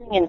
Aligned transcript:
Tingin 0.00 0.28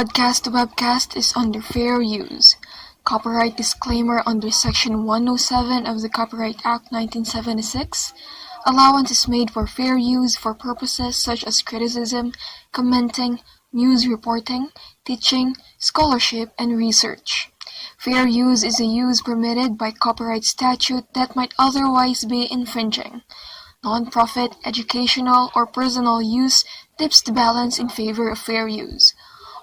Podcast 0.00 0.50
webcast 0.50 1.14
is 1.14 1.34
under 1.36 1.60
fair 1.60 2.00
use. 2.00 2.56
Copyright 3.04 3.54
disclaimer 3.54 4.22
under 4.24 4.50
Section 4.50 5.04
107 5.04 5.86
of 5.86 6.00
the 6.00 6.08
Copyright 6.08 6.56
Act 6.64 6.90
1976. 6.90 8.14
Allowance 8.64 9.10
is 9.10 9.28
made 9.28 9.50
for 9.50 9.66
fair 9.66 9.98
use 9.98 10.36
for 10.36 10.54
purposes 10.54 11.22
such 11.22 11.44
as 11.44 11.60
criticism, 11.60 12.32
commenting, 12.72 13.40
news 13.74 14.08
reporting, 14.08 14.70
teaching, 15.04 15.54
scholarship, 15.78 16.54
and 16.58 16.78
research. 16.78 17.52
Fair 17.98 18.26
use 18.26 18.64
is 18.64 18.80
a 18.80 18.86
use 18.86 19.20
permitted 19.20 19.76
by 19.76 19.90
copyright 19.90 20.44
statute 20.44 21.12
that 21.12 21.36
might 21.36 21.52
otherwise 21.58 22.24
be 22.24 22.50
infringing. 22.50 23.20
Non-profit, 23.84 24.56
educational, 24.64 25.50
or 25.54 25.66
personal 25.66 26.22
use 26.22 26.64
tips 26.96 27.20
the 27.20 27.32
balance 27.32 27.78
in 27.78 27.90
favor 27.90 28.30
of 28.30 28.38
fair 28.38 28.66
use. 28.66 29.12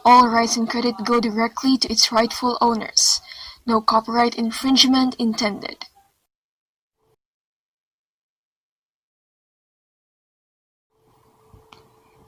All 0.09 0.29
rights 0.29 0.55
and 0.55 0.69
credit 0.69 0.95
go 1.03 1.19
directly 1.19 1.77
to 1.79 1.91
its 1.91 2.13
rightful 2.13 2.57
owners. 2.61 3.19
No 3.65 3.81
copyright 3.81 4.35
infringement 4.35 5.15
intended. 5.15 5.83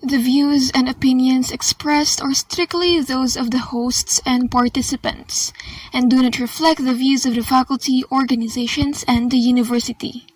The 0.01 0.17
views 0.17 0.71
and 0.71 0.89
opinions 0.89 1.51
expressed 1.51 2.21
are 2.21 2.33
strictly 2.33 2.99
those 2.99 3.37
of 3.37 3.51
the 3.51 3.71
hosts 3.71 4.19
and 4.25 4.51
participants, 4.51 5.53
and 5.93 6.09
do 6.09 6.21
not 6.21 6.37
reflect 6.37 6.83
the 6.83 6.93
views 6.93 7.25
of 7.25 7.35
the 7.35 7.43
faculty, 7.43 8.03
organizations, 8.11 9.05
and 9.07 9.31
the 9.31 9.37
university. 9.37 10.27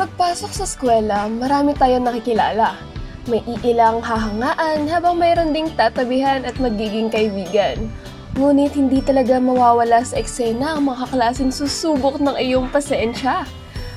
Pagpasok 0.00 0.48
sa 0.56 0.64
eskwela, 0.64 1.28
marami 1.28 1.76
tayong 1.76 2.08
nakikilala. 2.08 2.72
May 3.28 3.44
iilang 3.44 4.00
hahangaan 4.00 4.88
habang 4.88 5.20
mayroon 5.20 5.52
ding 5.52 5.68
tatabihan 5.76 6.40
at 6.48 6.56
magiging 6.56 7.12
kaibigan. 7.12 7.84
Ngunit 8.32 8.80
hindi 8.80 9.04
talaga 9.04 9.36
mawawala 9.36 10.00
sa 10.00 10.16
eksena 10.16 10.80
ang 10.80 10.88
mga 10.88 11.04
kaklaseng 11.04 11.52
susubok 11.52 12.16
ng 12.16 12.32
iyong 12.32 12.72
pasensya. 12.72 13.44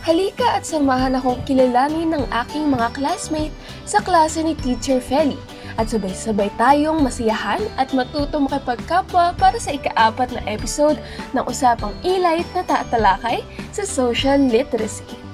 Halika 0.03 0.59
at 0.59 0.67
samahan 0.67 1.15
akong 1.15 1.39
kilalanin 1.47 2.11
ng 2.11 2.27
aking 2.43 2.67
mga 2.67 2.99
classmate 2.99 3.55
sa 3.87 4.03
klase 4.03 4.43
ni 4.43 4.59
Teacher 4.59 4.99
Feli 4.99 5.39
at 5.79 5.87
sabay-sabay 5.87 6.51
tayong 6.59 6.99
masiyahan 6.99 7.63
at 7.79 7.95
matuto 7.95 8.43
makipagkapwa 8.43 9.31
para 9.39 9.55
sa 9.55 9.71
ikaapat 9.71 10.35
na 10.35 10.43
episode 10.51 10.99
ng 11.31 11.47
Usapang 11.47 11.95
Elite 12.03 12.51
na 12.51 12.67
tatalakay 12.67 13.39
sa 13.71 13.87
social 13.87 14.51
literacy. 14.51 15.32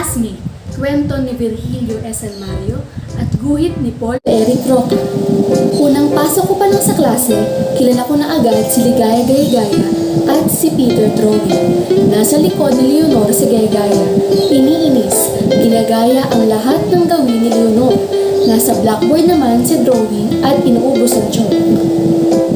Classmate, 0.00 0.40
kwento 0.80 1.12
ni 1.20 1.36
Virgilio 1.36 2.00
S. 2.08 2.24
Mario 2.40 2.80
at 3.20 3.28
guhit 3.36 3.76
ni 3.84 3.92
Paul 3.92 4.16
Eric 4.24 4.64
Roque. 4.64 4.96
Unang 5.76 6.16
pasok 6.16 6.48
ko 6.48 6.54
pa 6.56 6.72
lang 6.72 6.80
sa 6.80 6.96
klase, 6.96 7.36
kilala 7.76 8.08
ko 8.08 8.16
na 8.16 8.32
agad 8.40 8.64
si 8.64 8.80
Ligaya 8.80 9.20
Gayagaya 9.28 9.84
at 10.24 10.48
si 10.48 10.72
Peter 10.72 11.04
Drawing. 11.12 11.84
Nasa 12.08 12.40
likod 12.40 12.80
ni 12.80 12.96
Leonor 12.96 13.28
si 13.28 13.44
Gayagaya. 13.44 14.24
Iniinis, 14.48 15.36
ginagaya 15.52 16.24
ang 16.32 16.48
lahat 16.48 16.80
ng 16.88 17.04
gawin 17.04 17.44
ni 17.44 17.52
Leonor. 17.52 17.92
Nasa 18.48 18.80
blackboard 18.80 19.28
naman 19.28 19.68
si 19.68 19.84
Drawing 19.84 20.40
at 20.40 20.64
inuubos 20.64 21.12
ang 21.12 21.28
chalk. 21.28 21.52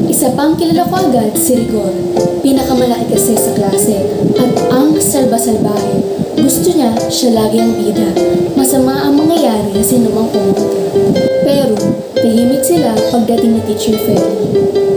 Isa 0.09 0.33
pang 0.33 0.57
kilala 0.57 0.89
ko 0.89 0.97
agad 0.97 1.37
si 1.37 1.61
Rigor. 1.61 1.93
Pinakamalaki 2.41 3.13
kasi 3.13 3.37
sa 3.37 3.53
klase 3.53 4.01
at 4.33 4.49
ang 4.73 4.97
salba-salbahe. 4.97 6.24
Gusto 6.35 6.67
niya, 6.75 6.91
siya 7.07 7.31
lagi 7.31 7.57
ang 7.63 7.73
bida. 7.79 8.11
Masama 8.59 9.07
ang 9.07 9.15
mangyayari 9.15 9.71
sa 9.79 9.95
sinumang 9.95 10.27
pumunta. 10.27 10.67
Pero, 11.47 11.75
tahimik 12.13 12.63
sila 12.65 12.91
pagdating 13.09 13.55
ni 13.55 13.61
Teacher 13.63 13.95
Feli. 14.03 14.43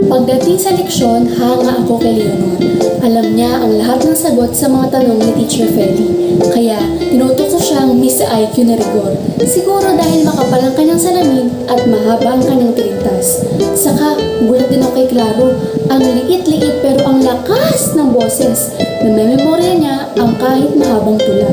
Pagdating 0.09 0.57
sa 0.59 0.73
leksyon, 0.75 1.29
hanga 1.37 1.79
ako 1.79 2.01
kay 2.01 2.19
Leonor. 2.19 2.59
Alam 3.05 3.37
niya 3.37 3.61
ang 3.61 3.77
lahat 3.77 4.03
ng 4.03 4.17
sagot 4.17 4.51
sa 4.51 4.67
mga 4.67 4.99
tanong 4.99 5.19
ni 5.21 5.31
Teacher 5.43 5.69
Feli. 5.71 6.35
Kaya, 6.49 6.81
tinutok 6.97 7.55
ko 7.55 7.57
siyang 7.61 7.95
Miss 7.95 8.19
IQ 8.19 8.65
na 8.65 8.75
rigor. 8.75 9.13
Siguro 9.45 9.95
dahil 9.95 10.25
makapal 10.25 10.59
ang 10.65 10.75
kanyang 10.75 10.99
salamin 10.99 11.47
at 11.69 11.79
mahaba 11.85 12.35
ang 12.35 12.43
kanyang 12.43 12.73
tilintas. 12.73 13.45
Saka, 13.77 14.17
gulat 14.43 14.67
din 14.67 14.83
ako 14.83 14.91
kay 14.97 15.07
Claro. 15.13 15.55
Ang 15.87 16.01
liit-liit 16.03 16.81
pero 16.83 17.01
ang 17.07 17.21
lakas 17.21 17.95
ng 17.95 18.11
boses. 18.11 18.88
Namememorya 18.99 19.73
niya 19.79 19.95
ang 20.19 20.35
kahit 20.35 20.75
mahabang 20.75 21.15
tula. 21.15 21.47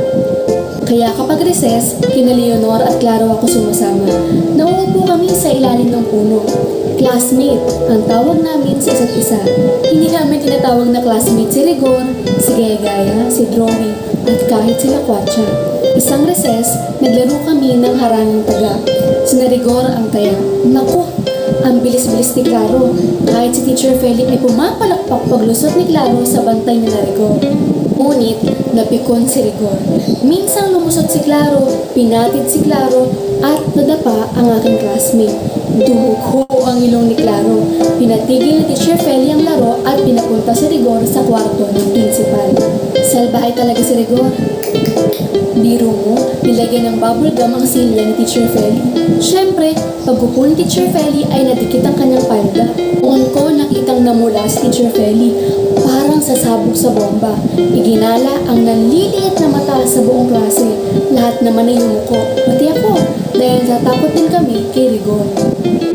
Kaya 0.82 1.14
kapag 1.14 1.46
recess, 1.46 1.94
kina 2.10 2.34
Leonor 2.34 2.82
at 2.82 2.98
Claro 2.98 3.38
ako 3.38 3.46
sumasama. 3.46 4.06
Nauupo 4.58 5.06
kami 5.06 5.30
sa 5.30 5.54
ilalim 5.54 5.94
ng 5.94 6.06
puno. 6.10 6.42
Classmate, 6.98 7.62
ang 7.86 8.02
tawag 8.06 8.42
namin 8.42 8.82
sa 8.82 8.94
isa't 8.94 9.14
isa. 9.14 9.40
Hindi 9.86 10.10
namin 10.10 10.42
tinatawag 10.42 10.90
na 10.90 10.98
classmate 10.98 11.54
si 11.54 11.62
Rigor, 11.62 12.02
si 12.42 12.50
Gaya-Gaya, 12.54 13.30
si 13.30 13.46
Drawing, 13.50 13.94
at 14.26 14.40
kahit 14.50 14.82
sila 14.82 14.98
Kwatcha. 15.06 15.46
Isang 15.94 16.26
recess, 16.26 16.74
naglaro 16.98 17.36
kami 17.46 17.78
ng 17.78 17.94
harangang 17.94 18.42
taga. 18.42 18.74
Si 19.22 19.38
Rigor 19.38 19.86
ang 19.86 20.10
taya. 20.10 20.34
Naku, 20.66 21.06
ang 21.64 21.80
bilis-bilis 21.80 22.36
ni 22.36 22.42
Claro. 22.44 22.92
Kahit 23.24 23.56
si 23.56 23.62
Teacher 23.64 23.96
Feli 23.96 24.26
ay 24.28 24.40
pumapalakpak 24.40 25.22
paglusot 25.30 25.76
ni 25.78 25.88
Claro 25.88 26.20
sa 26.26 26.42
bantay 26.42 26.80
ni 26.82 26.90
Rigor. 26.90 27.40
Ngunit, 27.96 28.38
napikon 28.76 29.24
si 29.24 29.46
Rigor. 29.46 29.78
Minsang 30.20 30.76
lumusot 30.76 31.08
si 31.08 31.24
Claro, 31.24 31.64
pinatid 31.96 32.44
si 32.50 32.60
Claro, 32.60 33.08
at 33.40 33.60
nadapa 33.72 34.28
ang 34.36 34.52
aking 34.60 34.80
classmate. 34.80 35.38
Duho 35.76 36.48
ang 36.64 36.80
ilong 36.80 37.12
ni 37.12 37.16
Claro. 37.16 37.60
Pinatigil 38.00 38.60
ni 38.60 38.64
Teacher 38.72 38.96
Feli 39.00 39.32
ang 39.32 39.44
laro 39.44 39.80
at 39.84 40.00
pinapunta 40.00 40.52
si 40.52 40.68
Rigor 40.72 41.04
sa 41.04 41.24
kwarto 41.24 41.68
ng 41.68 41.88
principal. 41.92 42.52
Salbahay 43.00 43.52
talaga 43.52 43.80
si 43.80 43.96
Rigor. 43.96 44.55
Biro 45.56 45.88
mo, 45.88 46.14
nilagyan 46.44 46.94
ng 46.94 46.98
bubble 47.00 47.32
gum 47.32 47.56
ang 47.56 47.66
silya 47.66 48.06
ni 48.06 48.14
Teacher 48.20 48.44
Feli. 48.52 48.80
Siyempre, 49.22 49.72
pag 50.04 50.18
ni 50.20 50.54
Teacher 50.58 50.88
Feli 50.92 51.24
ay 51.32 51.48
nadikit 51.48 51.82
ang 51.86 51.96
kanyang 51.96 52.26
palda. 52.28 52.66
Kung 53.00 53.22
namula 54.04 54.44
si 54.44 54.68
Teacher 54.68 54.92
Feli, 54.92 55.32
parang 55.80 56.20
sasabog 56.20 56.76
sa 56.76 56.92
bomba. 56.92 57.32
Iginala 57.56 58.44
ang 58.44 58.60
nanliliit 58.60 59.40
na 59.40 59.48
mata 59.48 59.82
sa 59.88 60.04
buong 60.04 60.28
klase. 60.28 60.68
Lahat 61.16 61.40
naman 61.40 61.64
ay 61.64 61.80
yumuko, 61.80 62.20
dahil 63.36 63.68
natakot 63.68 64.10
din 64.16 64.28
kami 64.32 64.64
kay 64.72 64.96
Rigor. 64.96 65.24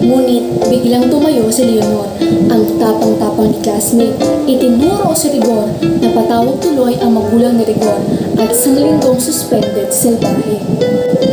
Ngunit 0.02 0.66
biglang 0.70 1.10
tumayo 1.10 1.50
si 1.50 1.66
Leonor, 1.66 2.10
ang 2.50 2.64
tapang-tapang 2.78 3.54
ni 3.54 3.58
classmate. 3.62 4.18
Itinuro 4.46 5.14
si 5.14 5.34
Rigor 5.34 5.70
na 5.82 6.10
patawag 6.14 6.58
tuloy 6.62 6.98
ang 7.02 7.18
magulang 7.18 7.58
ni 7.58 7.66
Rigor 7.66 7.98
at 8.38 8.50
isang 8.50 8.78
linggong 8.78 9.22
suspended 9.22 9.90
sa 9.90 10.14
salbahe. 10.14 10.58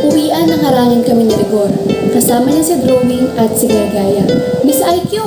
Uwian 0.05 0.49
ng 0.49 0.61
harangin 0.61 1.05
kami 1.05 1.29
ni 1.29 1.35
Rigor. 1.37 1.69
Kasama 2.09 2.49
niya 2.49 2.65
si 2.65 2.75
Drawing 2.81 3.29
at 3.37 3.53
si 3.53 3.69
Gaya. 3.69 4.25
Miss 4.65 4.81
IQ, 4.81 5.21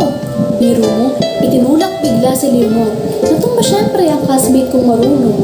biro 0.58 0.86
mo, 0.86 1.14
itinulak 1.42 2.02
bigla 2.02 2.34
si 2.34 2.50
Leonor. 2.50 2.90
Natumba 3.22 3.62
syempre 3.62 4.10
ang 4.10 4.22
classmate 4.26 4.70
kong 4.70 4.86
marunong. 4.86 5.38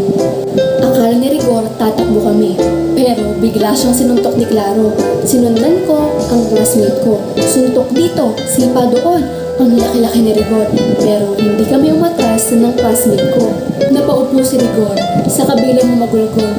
Akala 0.98 1.14
ni 1.14 1.30
Rigor 1.30 1.62
tatakbo 1.78 2.26
kami. 2.26 2.58
Pero 2.98 3.30
bigla 3.38 3.70
siyang 3.70 3.94
sinuntok 3.94 4.34
ni 4.34 4.42
Claro. 4.42 4.90
Sinundan 5.22 5.86
ko 5.86 6.10
ang 6.26 6.42
classmate 6.50 7.06
ko. 7.06 7.22
Suntok 7.38 7.94
dito, 7.94 8.34
sipa 8.50 8.82
doon. 8.90 9.22
Ang 9.62 9.78
laki-laki 9.78 10.26
ni 10.26 10.34
Rigor. 10.34 10.66
Pero 10.98 11.38
hindi 11.38 11.62
kami 11.70 11.94
umatras 11.94 12.50
ng 12.50 12.74
classmate 12.74 13.30
ko. 13.30 13.46
Napaupo 13.94 14.42
si 14.42 14.58
Rigor 14.58 14.98
sa 15.30 15.46
kabilang 15.46 16.02
magulgol. 16.02 16.50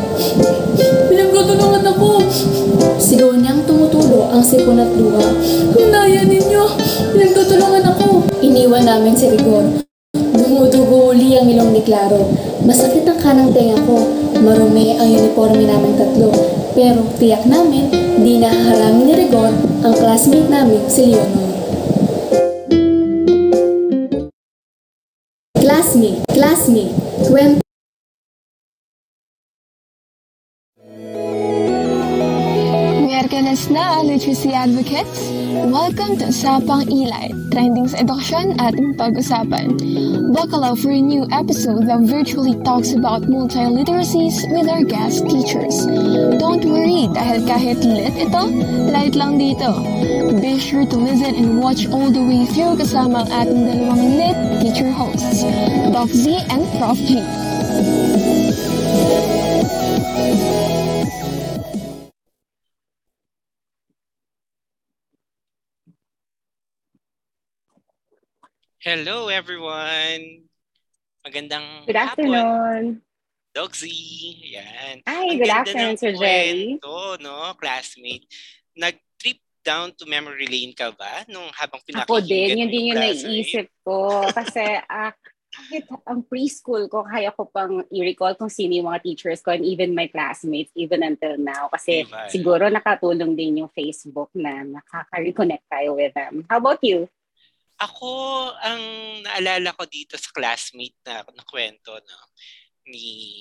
Pinagtutulungan 1.11 1.83
ako! 1.83 2.23
Sigaw 2.95 3.35
niyang 3.35 3.67
tumutulo 3.67 4.31
ang 4.31 4.39
sipon 4.39 4.79
at 4.79 4.87
luha. 4.95 5.35
Naya 5.91 6.23
ninyo! 6.23 6.63
Pinagtutulungan 7.11 7.91
ako! 7.91 8.23
Iniwan 8.39 8.87
namin 8.87 9.19
si 9.19 9.35
Rigor. 9.35 9.83
Dumudugo 10.15 11.11
uli 11.11 11.35
ang 11.35 11.51
ilong 11.51 11.75
ni 11.75 11.83
Claro. 11.83 12.48
Masakit 12.69 13.01
ang 13.09 13.17
kanang 13.17 13.49
tenga 13.49 13.81
ko. 13.81 13.97
Marumi 14.45 14.93
ang 14.93 15.09
uniforme 15.09 15.65
naming 15.65 15.97
tatlo. 15.97 16.29
Pero 16.77 17.01
tiyak 17.17 17.49
namin, 17.49 17.89
di 18.21 18.37
nahaharangin 18.37 19.09
ni 19.09 19.13
Rigor 19.17 19.49
ang 19.81 19.93
classmate 19.97 20.53
namin 20.53 20.85
si 20.85 21.09
Leonor. 21.09 21.49
Classmate, 25.57 26.21
classmate, 26.29 26.93
kwento 27.25 27.65
Miyerkules 33.01 33.65
na, 33.73 34.05
Literacy 34.05 34.53
Advocates! 34.53 35.28
Welcome 35.89 36.21
to 36.21 36.29
Usapang 36.29 36.85
Ilay, 36.85 37.33
trending 37.49 37.89
sa 37.89 38.05
edukasyon 38.05 38.61
at 38.61 38.77
pag-usapan. 38.93 39.73
Up 40.37 40.77
for 40.77 40.93
a 40.93 41.01
new 41.01 41.25
episode 41.33 41.89
that 41.89 42.05
virtually 42.05 42.53
talks 42.61 42.93
about 42.93 43.25
multiliteracies 43.25 44.37
with 44.53 44.69
our 44.69 44.85
guest 44.85 45.25
teachers. 45.25 45.89
Don't 46.37 46.61
worry, 46.61 47.09
dahil 47.09 47.41
kahit 47.41 47.81
lit 47.81 48.13
ito, 48.21 48.43
light 48.93 49.17
lang 49.17 49.41
dito. 49.41 49.81
Be 50.37 50.61
sure 50.61 50.85
to 50.85 50.97
listen 51.01 51.33
and 51.33 51.57
watch 51.57 51.89
all 51.89 52.13
the 52.13 52.21
way 52.21 52.45
through 52.45 52.77
kasama 52.77 53.25
ang 53.25 53.49
ating 53.49 53.61
dalawang 53.65 54.03
lit 54.13 54.37
teacher 54.61 54.93
hosts, 54.93 55.41
Doc 55.89 56.13
Z 56.13 56.37
and 56.53 56.69
Prof 56.77 57.01
G. 57.01 57.17
Hello 68.79 69.27
everyone! 69.27 70.47
Magandang 71.27 71.83
Good 71.83 71.99
hapon, 71.99 72.31
afternoon. 72.31 72.83
Dogsy. 73.51 73.91
Yan. 74.55 75.03
Hi, 75.03 75.35
Ang 75.35 75.39
good 75.43 75.51
afternoon, 75.51 75.95
Sir 75.99 76.15
Jerry. 76.15 76.79
kwento, 76.79 77.19
no, 77.19 77.51
classmate. 77.59 78.23
Nag-trip 78.79 79.43
down 79.67 79.91
to 79.99 80.07
memory 80.07 80.47
lane 80.47 80.71
ka 80.71 80.95
ba 80.95 81.27
nung 81.27 81.51
habang 81.59 81.83
Ako 81.83 82.23
pinakikinggan 82.23 82.23
din, 82.23 82.55
yun 82.55 82.69
din 82.71 82.89
yung 82.95 83.03
naiisip 83.03 83.67
ko. 83.83 84.23
Kasi 84.31 84.63
ah, 84.87 85.11
kahit 85.51 85.83
ang 86.07 86.23
preschool 86.23 86.87
ko, 86.87 87.03
kaya 87.03 87.35
ko 87.35 87.51
pang 87.51 87.83
i-recall 87.91 88.39
kung 88.39 88.47
sino 88.47 88.79
yung 88.79 88.87
mga 88.87 89.03
teachers 89.03 89.43
ko 89.43 89.51
and 89.51 89.67
even 89.67 89.91
my 89.91 90.07
classmates, 90.07 90.71
even 90.79 91.03
until 91.03 91.35
now. 91.35 91.67
Kasi 91.67 92.07
Diba? 92.07 92.31
siguro 92.31 92.71
nakatulong 92.71 93.35
din 93.35 93.59
yung 93.59 93.71
Facebook 93.75 94.31
na 94.39 94.63
nakaka-reconnect 94.63 95.67
tayo 95.67 95.99
with 95.99 96.15
them. 96.15 96.47
How 96.47 96.63
about 96.63 96.79
you? 96.79 97.11
Ako, 97.79 98.11
ang 98.59 98.81
naalala 99.23 99.71
ko 99.71 99.87
dito 99.87 100.19
sa 100.19 100.27
classmate 100.35 100.99
na, 101.07 101.23
na 101.23 101.43
kwento 101.47 101.95
no, 101.95 102.17
ni 102.85 103.39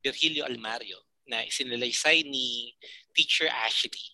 Virgilio 0.00 0.48
Almario 0.48 1.04
na 1.28 1.44
isinalaysay 1.44 2.24
ni 2.24 2.72
Teacher 3.12 3.48
Ashley 3.64 4.04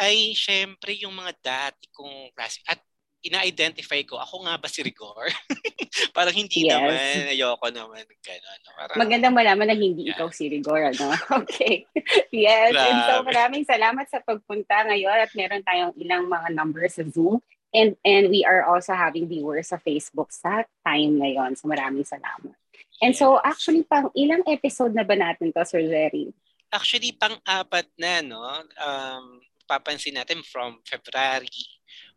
ay 0.00 0.32
syempre 0.32 0.96
yung 0.96 1.12
mga 1.12 1.32
dati 1.40 1.84
kong 1.92 2.32
classmate. 2.32 2.68
At 2.72 2.80
ina-identify 3.20 4.00
ko, 4.08 4.16
ako 4.16 4.48
nga 4.48 4.56
ba 4.56 4.64
si 4.64 4.80
Rigor? 4.80 5.28
Parang 6.16 6.32
hindi 6.32 6.64
Yes. 6.64 6.72
naman, 6.72 7.28
ayoko 7.28 7.66
naman. 7.68 8.08
Ganun, 8.24 8.58
no? 8.64 8.70
Parang, 8.72 8.96
Magandang 8.96 9.36
malaman 9.36 9.66
na 9.68 9.76
hindi 9.76 10.08
Yeah. 10.08 10.16
ikaw 10.16 10.32
si 10.32 10.48
Rigor, 10.48 10.80
ano? 10.88 11.12
Okay. 11.44 11.84
yes. 12.32 12.72
And 12.72 12.96
so 13.04 13.20
Grabe. 13.20 13.28
maraming 13.28 13.64
salamat 13.68 14.08
sa 14.08 14.24
pagpunta 14.24 14.88
ngayon 14.88 15.20
at 15.20 15.30
meron 15.36 15.60
tayong 15.60 15.92
ilang 16.00 16.32
mga 16.32 16.48
numbers 16.56 16.96
sa 16.96 17.04
Zoom. 17.04 17.44
And 17.70 17.94
and 18.02 18.30
we 18.34 18.42
are 18.42 18.66
also 18.66 18.94
having 18.98 19.30
viewers 19.30 19.70
sa 19.70 19.78
Facebook 19.78 20.34
sa 20.34 20.66
time 20.82 21.22
ngayon. 21.22 21.54
So 21.54 21.70
maraming 21.70 22.02
salamat. 22.02 22.54
And 23.00 23.14
so 23.16 23.38
yes. 23.40 23.56
actually 23.56 23.82
pang 23.86 24.10
ilang 24.12 24.44
episode 24.50 24.92
na 24.92 25.06
ba 25.06 25.16
natin 25.16 25.54
to, 25.54 25.62
Sir 25.64 25.86
Jerry? 25.86 26.34
Actually, 26.70 27.10
pang-apat 27.18 27.90
na, 27.98 28.22
no? 28.22 28.46
Um, 28.78 29.42
papansin 29.66 30.14
natin 30.14 30.42
from 30.46 30.78
February, 30.86 31.66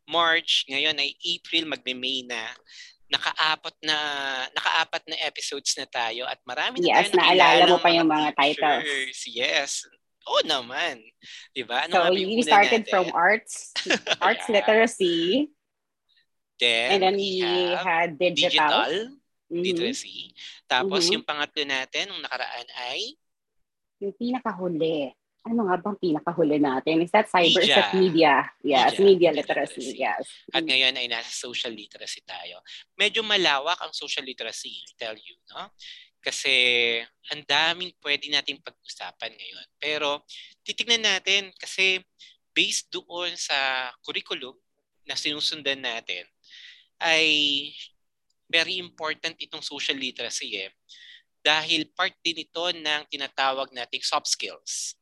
March, 0.05 0.65
ngayon 0.69 1.00
ay 1.00 1.15
April, 1.25 1.69
magme-May 1.69 2.27
na. 2.27 2.43
Nakaapat 3.10 3.77
na 3.86 3.98
nakaapat 4.57 5.03
na 5.05 5.17
episodes 5.25 5.77
na 5.77 5.86
tayo 5.86 6.25
at 6.25 6.41
marami 6.50 6.81
na 6.81 6.98
Yes, 6.98 7.13
tayong 7.13 7.17
naalala 7.22 7.63
mo 7.69 7.77
pa 7.77 7.89
yung 7.93 8.10
mga 8.10 8.29
titles. 8.33 9.17
Yes. 9.29 9.86
Oo 10.24 10.42
naman. 10.48 11.03
'Di 11.51 11.63
ba? 11.68 11.86
Ano 11.88 12.00
so 12.00 12.15
we 12.15 12.39
started 12.44 12.84
natin? 12.88 12.92
from 12.92 13.08
arts, 13.12 13.75
arts 14.24 14.48
Yeah. 14.48 14.56
literacy, 14.63 15.51
Then, 16.60 16.89
and 16.96 17.00
then 17.03 17.15
we 17.20 17.44
we 17.44 17.56
had 17.75 18.15
digital. 18.15 18.39
digital 18.39 18.92
Mhm. 19.51 19.63
literacy. 19.63 20.18
Tapos 20.65 21.06
Mhm. 21.10 21.13
yung 21.20 21.25
pangatlo 21.27 21.62
natin 21.68 22.10
nung 22.10 22.24
nakaraan 22.24 22.68
ay 22.89 23.20
Yung 24.01 24.15
pinakahuli. 24.20 25.15
Ano 25.44 25.68
nga 25.68 25.75
bang 25.80 25.96
pinakahuli 26.00 26.56
natin? 26.60 27.03
Is 27.03 27.12
that 27.12 27.27
cyber? 27.27 27.60
Is 27.63 27.68
Media. 27.68 27.75
that 27.80 27.92
media? 27.96 28.34
Yes, 28.63 28.96
Media 28.96 29.03
media, 29.03 29.30
literacy. 29.32 29.80
literacy. 29.80 30.00
Yes. 30.00 30.24
At 30.51 30.63
ngayon 30.63 30.96
ay 30.96 31.08
nasa 31.08 31.32
social 31.32 31.72
literacy 31.72 32.20
tayo. 32.24 32.60
Medyo 32.96 33.24
malawak 33.24 33.80
ang 33.80 33.92
social 33.92 34.24
literacy, 34.24 34.72
I 34.72 34.92
tell 34.96 35.15
you, 35.15 35.36
no? 35.51 35.72
Kasi 36.24 36.56
ang 37.36 37.44
daming 37.44 37.92
pwede 38.00 38.32
nating 38.32 38.63
pag-usapan 38.63 39.36
ngayon. 39.36 39.68
Pero 39.75 40.24
titignan 40.63 41.03
natin 41.03 41.51
kasi 41.60 42.00
based 42.56 42.88
doon 42.88 43.36
sa 43.36 43.92
curriculum 44.00 44.56
na 45.03 45.20
sinusundan 45.20 45.84
natin 45.84 46.24
ay 47.03 47.27
very 48.48 48.80
important 48.80 49.36
itong 49.36 49.65
social 49.65 50.00
literacy 50.00 50.63
eh. 50.63 50.72
Dahil 51.44 51.92
part 51.92 52.15
din 52.24 52.48
ito 52.48 52.63
ng 52.72 53.03
tinatawag 53.12 53.75
nating 53.75 54.00
soft 54.00 54.32
skills. 54.32 54.96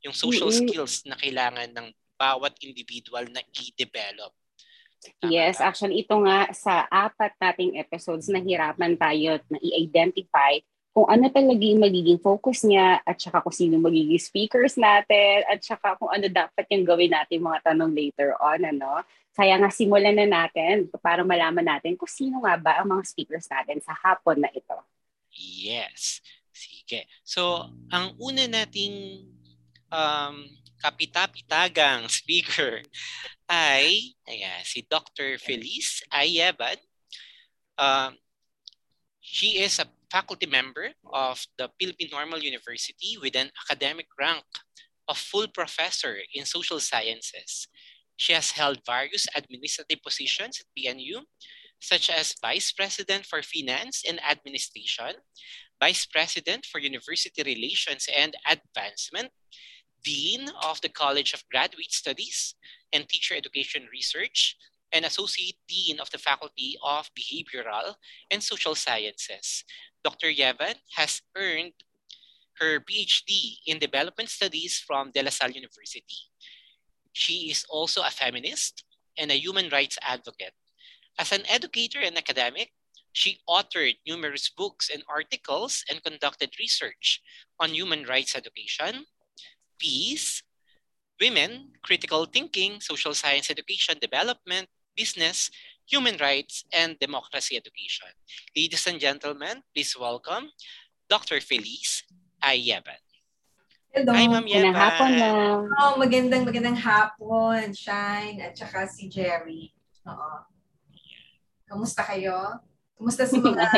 Yung 0.00 0.16
social 0.16 0.48
Mm-mm. 0.48 0.64
skills 0.64 1.04
na 1.04 1.18
kailangan 1.20 1.68
ng 1.76 1.92
bawat 2.16 2.56
individual 2.64 3.28
na 3.28 3.44
i-develop. 3.52 4.32
Tama 5.20 5.30
Yes, 5.32 5.60
ba? 5.60 5.68
actually 5.68 6.04
ito 6.04 6.14
nga 6.24 6.48
sa 6.54 6.88
apat 6.88 7.36
nating 7.40 7.76
episodes 7.76 8.30
nahirapan 8.30 8.96
tayo 8.96 9.40
na 9.50 9.58
i-identify 9.60 10.60
kung 10.94 11.10
ano 11.10 11.26
talaga 11.26 11.58
yung 11.58 11.82
magiging 11.82 12.22
focus 12.22 12.62
niya 12.62 13.02
at 13.02 13.18
saka 13.18 13.42
kung 13.42 13.50
sino 13.50 13.82
magiging 13.82 14.22
speakers 14.22 14.78
natin 14.78 15.42
at 15.50 15.58
saka 15.58 15.98
kung 15.98 16.06
ano 16.06 16.30
dapat 16.30 16.64
yung 16.70 16.86
gawin 16.86 17.10
natin 17.10 17.42
mga 17.42 17.66
tanong 17.66 17.90
later 17.90 18.38
on. 18.38 18.62
Ano? 18.62 19.02
Kaya 19.34 19.58
nga 19.58 19.74
simulan 19.74 20.14
na 20.14 20.30
natin 20.30 20.86
para 21.02 21.26
malaman 21.26 21.66
natin 21.66 21.98
kung 21.98 22.06
sino 22.06 22.38
nga 22.46 22.54
ba 22.54 22.78
ang 22.78 22.94
mga 22.94 23.10
speakers 23.10 23.50
natin 23.50 23.82
sa 23.82 23.90
hapon 23.90 24.38
na 24.38 24.50
ito. 24.54 24.78
Yes. 25.34 26.22
Sige. 26.54 27.10
So, 27.26 27.74
ang 27.90 28.14
una 28.22 28.46
nating 28.46 29.26
um, 29.90 30.46
kapitapitagang 30.84 32.04
speaker 32.12 32.84
ay 33.48 34.12
ayan, 34.28 34.60
si 34.60 34.84
Dr. 34.84 35.40
Feliz 35.40 36.04
Ayaban. 36.12 36.76
Um, 37.80 38.20
she 39.24 39.64
is 39.64 39.80
a 39.80 39.88
faculty 40.12 40.44
member 40.44 40.92
of 41.08 41.40
the 41.56 41.72
Philippine 41.80 42.12
Normal 42.12 42.44
University 42.44 43.16
with 43.16 43.34
an 43.34 43.48
academic 43.64 44.06
rank 44.20 44.44
of 45.08 45.16
full 45.16 45.48
professor 45.48 46.20
in 46.36 46.44
social 46.44 46.78
sciences. 46.78 47.66
She 48.16 48.36
has 48.36 48.52
held 48.52 48.84
various 48.86 49.26
administrative 49.34 50.04
positions 50.04 50.62
at 50.62 50.70
PNU, 50.76 51.24
such 51.80 52.08
as 52.12 52.36
Vice 52.40 52.70
President 52.70 53.26
for 53.26 53.42
Finance 53.42 54.04
and 54.06 54.22
Administration, 54.22 55.18
Vice 55.80 56.06
President 56.06 56.64
for 56.64 56.78
University 56.78 57.42
Relations 57.42 58.06
and 58.06 58.36
Advancement, 58.46 59.32
Dean 60.04 60.50
of 60.62 60.80
the 60.82 60.88
College 60.88 61.32
of 61.32 61.48
Graduate 61.50 61.92
Studies 61.92 62.54
and 62.92 63.08
Teacher 63.08 63.34
Education 63.34 63.88
Research, 63.90 64.56
and 64.92 65.04
Associate 65.04 65.56
Dean 65.66 65.98
of 65.98 66.08
the 66.10 66.18
Faculty 66.18 66.76
of 66.84 67.10
Behavioral 67.18 67.96
and 68.30 68.42
Social 68.42 68.76
Sciences. 68.76 69.64
Dr. 70.04 70.28
Yevan 70.28 70.76
has 70.94 71.20
earned 71.34 71.72
her 72.60 72.78
PhD 72.78 73.58
in 73.66 73.80
Development 73.80 74.28
Studies 74.28 74.78
from 74.78 75.10
De 75.10 75.22
La 75.22 75.30
Salle 75.30 75.50
University. 75.50 76.30
She 77.12 77.50
is 77.50 77.66
also 77.68 78.02
a 78.02 78.10
feminist 78.10 78.84
and 79.18 79.32
a 79.32 79.40
human 79.40 79.68
rights 79.70 79.98
advocate. 80.02 80.54
As 81.18 81.32
an 81.32 81.42
educator 81.48 81.98
and 81.98 82.16
academic, 82.16 82.70
she 83.12 83.38
authored 83.48 83.98
numerous 84.06 84.48
books 84.48 84.90
and 84.90 85.02
articles 85.08 85.84
and 85.88 86.02
conducted 86.02 86.50
research 86.58 87.22
on 87.58 87.70
human 87.70 88.04
rights 88.04 88.36
education, 88.36 89.06
peace, 89.84 90.40
women, 91.20 91.76
critical 91.84 92.24
thinking, 92.24 92.80
social 92.80 93.12
science 93.12 93.52
education 93.52 94.00
development, 94.00 94.64
business, 94.96 95.52
human 95.84 96.16
rights, 96.16 96.64
and 96.72 96.96
democracy 96.96 97.60
education. 97.60 98.08
Ladies 98.56 98.88
and 98.88 98.96
gentlemen, 98.96 99.60
please 99.76 99.92
welcome 99.92 100.48
Dr. 101.04 101.44
Felice 101.44 102.08
Ayaban. 102.40 102.96
Hello. 103.92 104.16
Hi, 104.16 104.26
Ma'am. 104.26 104.42
Magandang 104.42 104.74
hapon 104.74 105.10
na. 105.20 105.28
Oh, 105.84 105.94
magandang 106.00 106.42
magandang 106.48 106.80
hapon, 106.80 107.70
Shine, 107.76 108.40
at 108.40 108.56
saka 108.56 108.88
si 108.88 109.06
Jerry. 109.12 109.70
Oo. 110.08 110.32
Kamusta 111.68 112.02
kayo? 112.02 112.58
Kamusta 112.96 113.28
sa 113.28 113.36
mga 113.44 113.68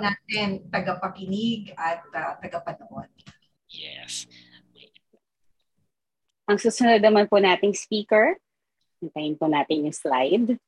natin, 0.00 0.48
tagapakinig 0.72 1.76
at 1.76 2.02
uh, 2.10 2.34
tagapanood? 2.40 3.06
Yes. 3.70 4.26
Ang 6.52 6.60
susunod 6.60 7.00
naman 7.00 7.32
po 7.32 7.40
nating 7.40 7.72
speaker, 7.72 8.36
hintayin 9.00 9.40
po 9.40 9.48
natin 9.48 9.88
yung 9.88 9.96
slide, 9.96 10.60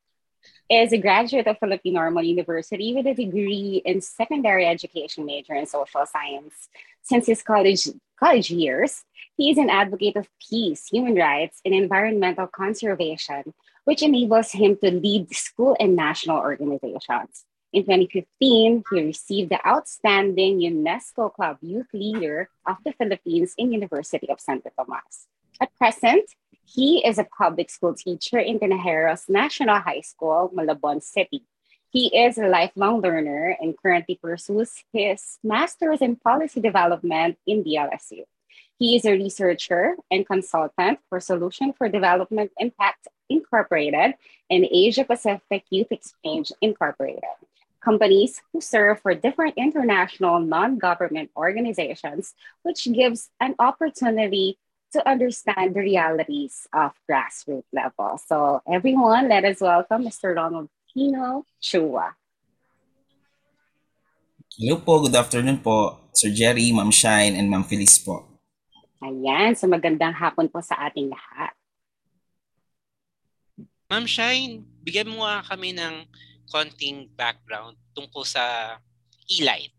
is 0.65 0.97
a 0.97 1.05
graduate 1.05 1.45
of 1.45 1.61
Philippine 1.61 2.01
Normal 2.01 2.25
University 2.25 2.97
with 2.97 3.05
a 3.05 3.13
degree 3.13 3.85
in 3.85 4.01
secondary 4.01 4.65
education 4.65 5.29
major 5.29 5.53
in 5.53 5.69
social 5.69 6.09
science. 6.09 6.73
Since 7.05 7.29
his 7.29 7.45
college, 7.45 7.93
college 8.17 8.49
years, 8.49 9.05
he 9.37 9.53
is 9.53 9.61
an 9.61 9.69
advocate 9.69 10.17
of 10.17 10.25
peace, 10.41 10.89
human 10.89 11.21
rights, 11.21 11.61
and 11.69 11.77
environmental 11.77 12.49
conservation, 12.49 13.53
which 13.85 14.01
enables 14.01 14.57
him 14.57 14.81
to 14.81 14.89
lead 14.89 15.37
school 15.37 15.77
and 15.77 15.93
national 15.93 16.41
organizations. 16.41 17.45
In 17.77 17.85
2015, 17.85 18.89
he 18.89 19.05
received 19.05 19.53
the 19.53 19.61
Outstanding 19.61 20.65
UNESCO 20.65 21.29
Club 21.29 21.61
Youth 21.61 21.93
Leader 21.93 22.49
of 22.65 22.81
the 22.89 22.97
Philippines 22.97 23.53
in 23.61 23.77
University 23.77 24.33
of 24.33 24.41
Santo 24.41 24.73
Tomas. 24.73 25.29
At 25.61 25.75
present, 25.77 26.31
he 26.65 27.07
is 27.07 27.19
a 27.19 27.25
public 27.25 27.71
school 27.71 27.95
teacher 27.95 28.39
in 28.39 28.59
Tinajeros 28.59 29.29
National 29.29 29.79
High 29.79 30.01
School, 30.01 30.51
Malabon 30.55 31.03
City. 31.03 31.45
He 31.91 32.09
is 32.09 32.39
a 32.39 32.49
lifelong 32.49 33.01
learner 33.01 33.57
and 33.61 33.79
currently 33.79 34.19
pursues 34.21 34.83
his 34.93 35.39
master's 35.45 36.01
in 36.01 36.17
policy 36.17 36.61
development 36.61 37.39
in 37.47 37.63
the 37.63 37.77
LSU. 37.79 38.25
He 38.79 38.97
is 38.97 39.05
a 39.05 39.13
researcher 39.13 39.95
and 40.11 40.27
consultant 40.27 40.99
for 41.09 41.21
Solution 41.21 41.73
for 41.73 41.89
Development 41.89 42.51
Impact 42.59 43.07
Incorporated 43.29 44.15
and 44.51 44.67
Asia 44.69 45.05
Pacific 45.05 45.65
Youth 45.71 45.93
Exchange 45.93 46.51
Incorporated. 46.61 47.23
Companies 47.81 48.43
who 48.53 48.61
serve 48.61 49.01
for 49.01 49.15
different 49.15 49.55
international 49.57 50.41
non 50.41 50.79
government 50.79 51.31
organizations, 51.37 52.35
which 52.63 52.91
gives 52.93 53.31
an 53.39 53.55
opportunity 53.61 54.59
to 54.95 55.03
understand 55.03 55.75
the 55.75 55.83
realities 55.83 56.71
of 56.71 56.95
grassroots 57.11 57.67
level. 57.75 58.15
So, 58.15 58.63
everyone, 58.63 59.27
let 59.27 59.43
us 59.43 59.59
welcome 59.59 60.07
Mr. 60.07 60.39
Ronald 60.39 60.71
Pino 60.87 61.43
Chua. 61.59 62.15
Hello 64.55 64.79
po, 64.79 65.03
good 65.03 65.19
afternoon 65.19 65.59
po, 65.59 65.99
Sir 66.15 66.31
Jerry, 66.31 66.71
Ma'am 66.71 66.95
Shine, 66.95 67.35
and 67.35 67.51
Ma'am 67.51 67.67
Felice 67.67 67.99
po. 67.99 68.23
Ayan, 69.03 69.59
so 69.59 69.67
magandang 69.67 70.15
hapon 70.15 70.47
po 70.47 70.63
sa 70.63 70.79
ating 70.87 71.11
lahat. 71.11 71.51
Ma'am 73.91 74.07
Shine, 74.07 74.63
bigyan 74.87 75.11
mo 75.11 75.27
nga 75.27 75.43
kami 75.43 75.75
ng 75.75 76.07
konting 76.47 77.11
background 77.19 77.75
tungkol 77.99 78.23
sa 78.23 78.79
e-light. 79.27 79.75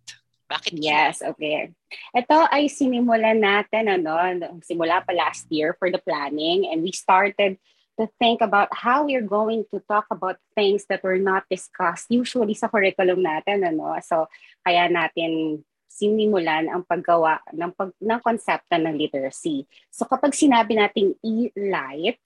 Bakit 0.45 0.77
Yes, 0.77 1.25
okay. 1.25 1.73
Ito 2.13 2.45
ay 2.53 2.69
sinimulan 2.69 3.41
natin, 3.41 3.89
ano, 3.89 4.13
simula 4.61 5.01
pa 5.01 5.09
last 5.09 5.49
year 5.49 5.73
for 5.81 5.89
the 5.89 5.97
planning 5.97 6.69
and 6.69 6.85
we 6.85 6.93
started 6.93 7.57
to 7.97 8.05
think 8.19 8.43
about 8.43 8.69
how 8.75 9.07
we're 9.07 9.25
going 9.25 9.63
to 9.71 9.79
talk 9.87 10.05
about 10.11 10.37
things 10.53 10.85
that 10.91 11.01
were 11.01 11.17
not 11.17 11.47
discussed 11.49 12.11
usually 12.11 12.53
sa 12.53 12.67
curriculum 12.67 13.23
natin, 13.23 13.65
ano. 13.65 13.95
So, 14.03 14.27
kaya 14.61 14.91
natin 14.91 15.63
sinimulan 15.87 16.67
ang 16.67 16.83
paggawa 16.83 17.39
ng, 17.55 17.71
pag, 17.71 17.95
ng 17.97 18.19
konsepto 18.19 18.75
ng 18.75 18.99
literacy. 18.99 19.63
So, 19.89 20.03
kapag 20.05 20.35
sinabi 20.35 20.75
nating 20.75 21.15
e-light, 21.23 22.21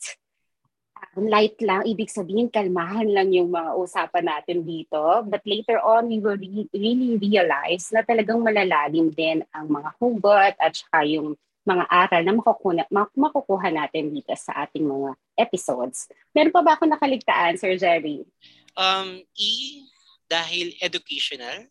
um, 1.15 1.25
light 1.27 1.55
lang, 1.63 1.85
ibig 1.87 2.11
sabihin 2.11 2.51
kalmahan 2.51 3.07
lang 3.09 3.31
yung 3.31 3.51
mga 3.51 3.75
usapan 3.75 4.25
natin 4.27 4.63
dito. 4.63 5.23
But 5.27 5.43
later 5.43 5.79
on, 5.81 6.07
we 6.11 6.19
will 6.19 6.37
re- 6.37 6.71
really 6.71 7.19
realize 7.19 7.91
na 7.91 8.03
talagang 8.03 8.43
malalalim 8.43 9.11
din 9.13 9.43
ang 9.55 9.67
mga 9.69 9.89
hugot 9.97 10.53
at 10.59 10.73
saka 10.75 11.05
yung 11.07 11.35
mga 11.67 11.85
aral 11.85 12.21
na 12.25 12.33
makukuha, 12.33 12.83
makukuha 13.13 13.67
natin 13.69 14.09
dito 14.09 14.33
sa 14.33 14.65
ating 14.65 14.85
mga 14.89 15.13
episodes. 15.37 16.09
Meron 16.33 16.55
pa 16.55 16.65
ba 16.65 16.73
ako 16.73 16.89
nakaligtaan, 16.89 17.61
Sir 17.61 17.77
Jerry? 17.77 18.25
Um, 18.73 19.21
E, 19.37 19.83
dahil 20.25 20.73
educational, 20.81 21.69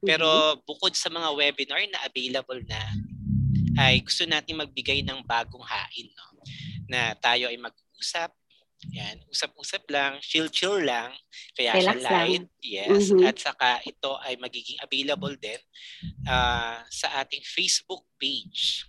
pero 0.00 0.56
bukod 0.64 0.94
sa 0.96 1.12
mga 1.12 1.28
webinar 1.36 1.80
na 1.90 2.04
available 2.06 2.60
na, 2.64 2.80
ay 3.76 4.00
gusto 4.00 4.24
natin 4.24 4.56
magbigay 4.56 5.04
ng 5.04 5.20
bagong 5.24 5.64
hain, 5.64 6.08
no? 6.16 6.28
Na 6.88 7.12
tayo 7.18 7.52
ay 7.52 7.60
mag-usap, 7.60 8.32
yan, 8.86 9.24
usap-usap 9.26 9.88
lang, 9.88 10.20
chill-chill 10.20 10.84
lang, 10.84 11.10
kaya 11.52 11.74
siya 11.74 11.92
Relax 11.92 11.98
lang. 12.02 12.12
light, 12.12 12.44
yes, 12.60 13.08
Mhm. 13.10 13.24
at 13.24 13.36
saka 13.36 13.68
ito 13.82 14.12
ay 14.20 14.36
magiging 14.36 14.76
available 14.78 15.32
din 15.34 15.58
ah, 16.26 16.82
sa 16.88 17.22
ating 17.22 17.40
Facebook 17.40 18.04
page 18.16 18.84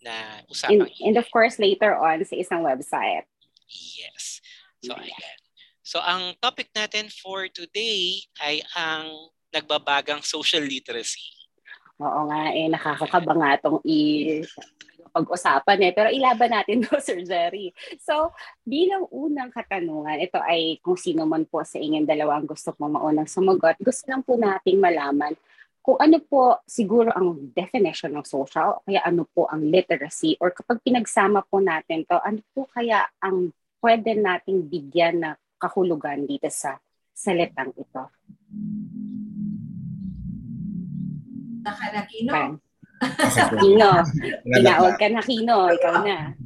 na 0.00 0.40
And, 0.40 0.48
usapang 0.48 0.88
and 1.02 1.16
of 1.18 1.28
course, 1.28 1.58
later 1.58 1.92
on 1.92 2.24
sa 2.24 2.32
isang 2.32 2.64
website. 2.64 3.26
Yes. 3.68 4.40
So, 4.80 4.96
ayan. 4.96 5.38
So, 5.82 6.00
ang 6.00 6.38
topic 6.38 6.70
natin 6.72 7.10
for 7.10 7.50
today 7.50 8.24
ay 8.40 8.62
ang 8.72 9.10
nagbabagang 9.50 10.22
social 10.22 10.62
literacy. 10.62 11.26
Oo 12.00 12.30
nga, 12.30 12.48
eh, 12.48 12.70
nakakakaba 12.70 13.32
nga 13.36 13.50
itong 13.58 13.78
i- 13.84 14.40
pag-usapan 15.10 15.78
eh. 15.86 15.92
Pero 15.92 16.08
ilaban 16.08 16.54
natin 16.54 16.80
to, 16.86 16.96
Sir 17.02 17.20
Jerry. 17.26 17.74
So, 17.98 18.32
bilang 18.64 19.10
unang 19.10 19.50
katanungan, 19.50 20.22
ito 20.22 20.38
ay 20.40 20.78
kung 20.80 20.96
sino 20.96 21.26
man 21.26 21.44
po 21.44 21.62
sa 21.66 21.76
inyong 21.76 22.06
dalawang 22.06 22.46
gusto 22.46 22.72
pong 22.72 22.96
maunang 22.96 23.28
sumagot, 23.28 23.76
gusto 23.82 24.06
lang 24.08 24.22
po 24.24 24.38
nating 24.38 24.78
malaman 24.78 25.34
kung 25.80 25.96
ano 25.96 26.20
po 26.20 26.60
siguro 26.68 27.08
ang 27.08 27.56
definition 27.56 28.12
ng 28.12 28.26
social 28.28 28.84
kaya 28.84 29.00
ano 29.00 29.24
po 29.24 29.48
ang 29.48 29.64
literacy 29.64 30.36
or 30.36 30.52
kapag 30.52 30.76
pinagsama 30.84 31.40
po 31.48 31.56
natin 31.58 32.04
to, 32.04 32.20
ano 32.20 32.44
po 32.52 32.68
kaya 32.68 33.08
ang 33.24 33.48
pwede 33.80 34.12
nating 34.12 34.68
bigyan 34.68 35.24
na 35.24 35.30
kahulugan 35.56 36.28
dito 36.28 36.52
sa 36.52 36.76
salitang 37.16 37.72
ito. 37.76 38.02
Nakanakino? 41.60 42.32
Okay. 42.32 42.69
Kino, 43.60 43.90
tinawag 44.44 44.94
na. 44.96 45.00
ka 45.00 45.06
na 45.08 45.22
Kino, 45.24 45.56
ikaw 45.72 46.04
na. 46.04 46.36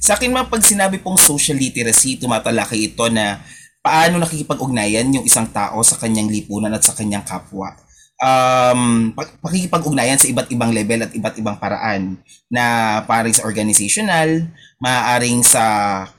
Sa 0.00 0.16
akin 0.16 0.32
man, 0.32 0.48
pag 0.48 0.64
sinabi 0.64 1.02
pong 1.02 1.18
social 1.18 1.58
literacy, 1.58 2.16
tumatalaki 2.16 2.88
ito 2.88 3.04
na 3.10 3.42
paano 3.82 4.22
nakikipag-ugnayan 4.22 5.12
yung 5.12 5.26
isang 5.26 5.50
tao 5.50 5.82
sa 5.84 5.98
kanyang 6.00 6.30
lipunan 6.30 6.72
at 6.72 6.82
sa 6.84 6.94
kanyang 6.96 7.26
kapwa. 7.26 7.74
Um, 8.18 9.14
pag- 9.14 9.38
pakikipag-ugnayan 9.38 10.18
sa 10.18 10.26
iba't 10.26 10.50
ibang 10.50 10.74
level 10.74 11.06
at 11.06 11.14
iba't 11.14 11.38
ibang 11.38 11.54
paraan 11.54 12.18
na 12.50 12.98
paring 13.06 13.30
sa 13.30 13.46
organizational, 13.46 14.42
maaaring 14.82 15.46
sa 15.46 15.62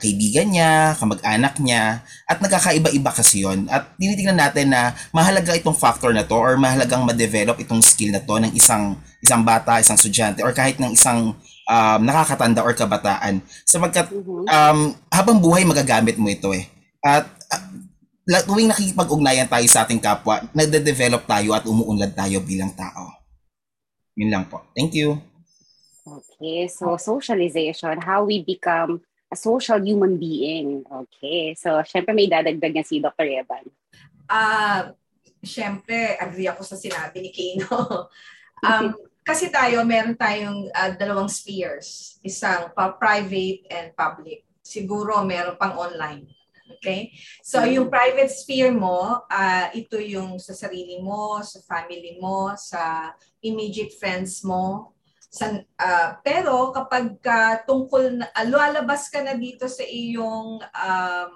kaibigan 0.00 0.48
niya, 0.48 0.96
kamag-anak 0.96 1.60
niya, 1.60 2.00
at 2.24 2.40
nagkakaiba-iba 2.40 3.10
kasi 3.12 3.44
yon 3.44 3.68
At 3.68 3.92
tinitingnan 4.00 4.40
natin 4.40 4.72
na 4.72 4.96
mahalaga 5.12 5.52
itong 5.52 5.76
factor 5.76 6.12
na 6.16 6.24
to 6.24 6.36
or 6.40 6.56
mahalagang 6.56 7.04
ma-develop 7.04 7.60
itong 7.60 7.84
skill 7.84 8.12
na 8.16 8.24
to 8.24 8.36
ng 8.40 8.52
isang 8.56 8.96
isang 9.20 9.44
bata, 9.44 9.80
isang 9.80 9.96
estudyante, 10.00 10.40
or 10.40 10.52
kahit 10.56 10.80
ng 10.80 10.96
isang 10.96 11.36
um, 11.68 12.00
nakakatanda 12.02 12.64
or 12.64 12.72
kabataan. 12.74 13.44
Sapagkat 13.68 14.10
Mhm. 14.10 14.48
um, 14.48 14.78
habang 15.12 15.38
buhay 15.38 15.62
magagamit 15.62 16.16
mo 16.16 16.26
ito 16.32 16.50
eh. 16.56 16.66
At 17.04 17.28
uh, 17.52 18.42
tuwing 18.48 18.68
nakikipag-ugnayan 18.68 19.48
tayo 19.48 19.66
sa 19.68 19.84
ating 19.84 20.02
kapwa, 20.02 20.44
nagde-develop 20.52 21.24
tayo 21.28 21.54
at 21.54 21.64
umuunlad 21.64 22.12
tayo 22.12 22.40
bilang 22.42 22.72
tao. 22.74 23.12
Yun 24.18 24.30
lang 24.32 24.44
po. 24.48 24.64
Thank 24.76 24.98
you. 24.98 25.20
Okay, 26.04 26.66
so 26.66 26.96
socialization, 26.96 28.00
how 28.02 28.24
we 28.24 28.42
become 28.42 29.04
a 29.30 29.36
social 29.36 29.78
human 29.78 30.18
being. 30.18 30.82
Okay, 30.82 31.54
so 31.54 31.78
syempre 31.86 32.10
may 32.16 32.26
dadagdag 32.26 32.74
niya 32.74 32.84
si 32.84 32.98
Dr. 32.98 33.28
Evan. 33.30 33.64
Ah, 34.26 34.90
syempre, 35.42 36.18
agree 36.18 36.50
ako 36.50 36.66
sa 36.66 36.76
sinabi 36.76 37.22
ni 37.22 37.30
Kino. 37.30 37.68
um, 38.66 38.94
kasi 39.24 39.52
tayo, 39.52 39.84
meron 39.84 40.16
tayong 40.16 40.72
ah, 40.72 40.92
dalawang 40.96 41.28
spheres. 41.28 42.18
Isang 42.24 42.72
pa 42.72 42.96
private 42.96 43.68
and 43.68 43.92
public. 43.92 44.44
Siguro 44.64 45.20
meron 45.22 45.56
pang 45.60 45.76
online. 45.76 46.28
Okay? 46.78 47.12
So, 47.44 47.66
yung 47.66 47.92
private 47.92 48.32
sphere 48.32 48.72
mo, 48.72 49.26
ah, 49.28 49.68
ito 49.76 50.00
yung 50.00 50.40
sa 50.40 50.56
sarili 50.56 51.02
mo, 51.02 51.42
sa 51.44 51.60
family 51.66 52.16
mo, 52.16 52.54
sa 52.56 53.12
immediate 53.44 53.92
friends 54.00 54.40
mo. 54.46 54.96
Sa, 55.30 55.60
ah, 55.78 56.18
pero 56.24 56.72
kapag 56.72 57.20
ka 57.20 57.62
tungkol 57.68 58.22
na, 58.22 58.26
ah, 58.32 58.46
lumalabas 58.46 59.12
ka 59.12 59.20
na 59.20 59.36
dito 59.36 59.68
sa 59.68 59.84
iyong 59.84 60.62
um, 60.62 61.30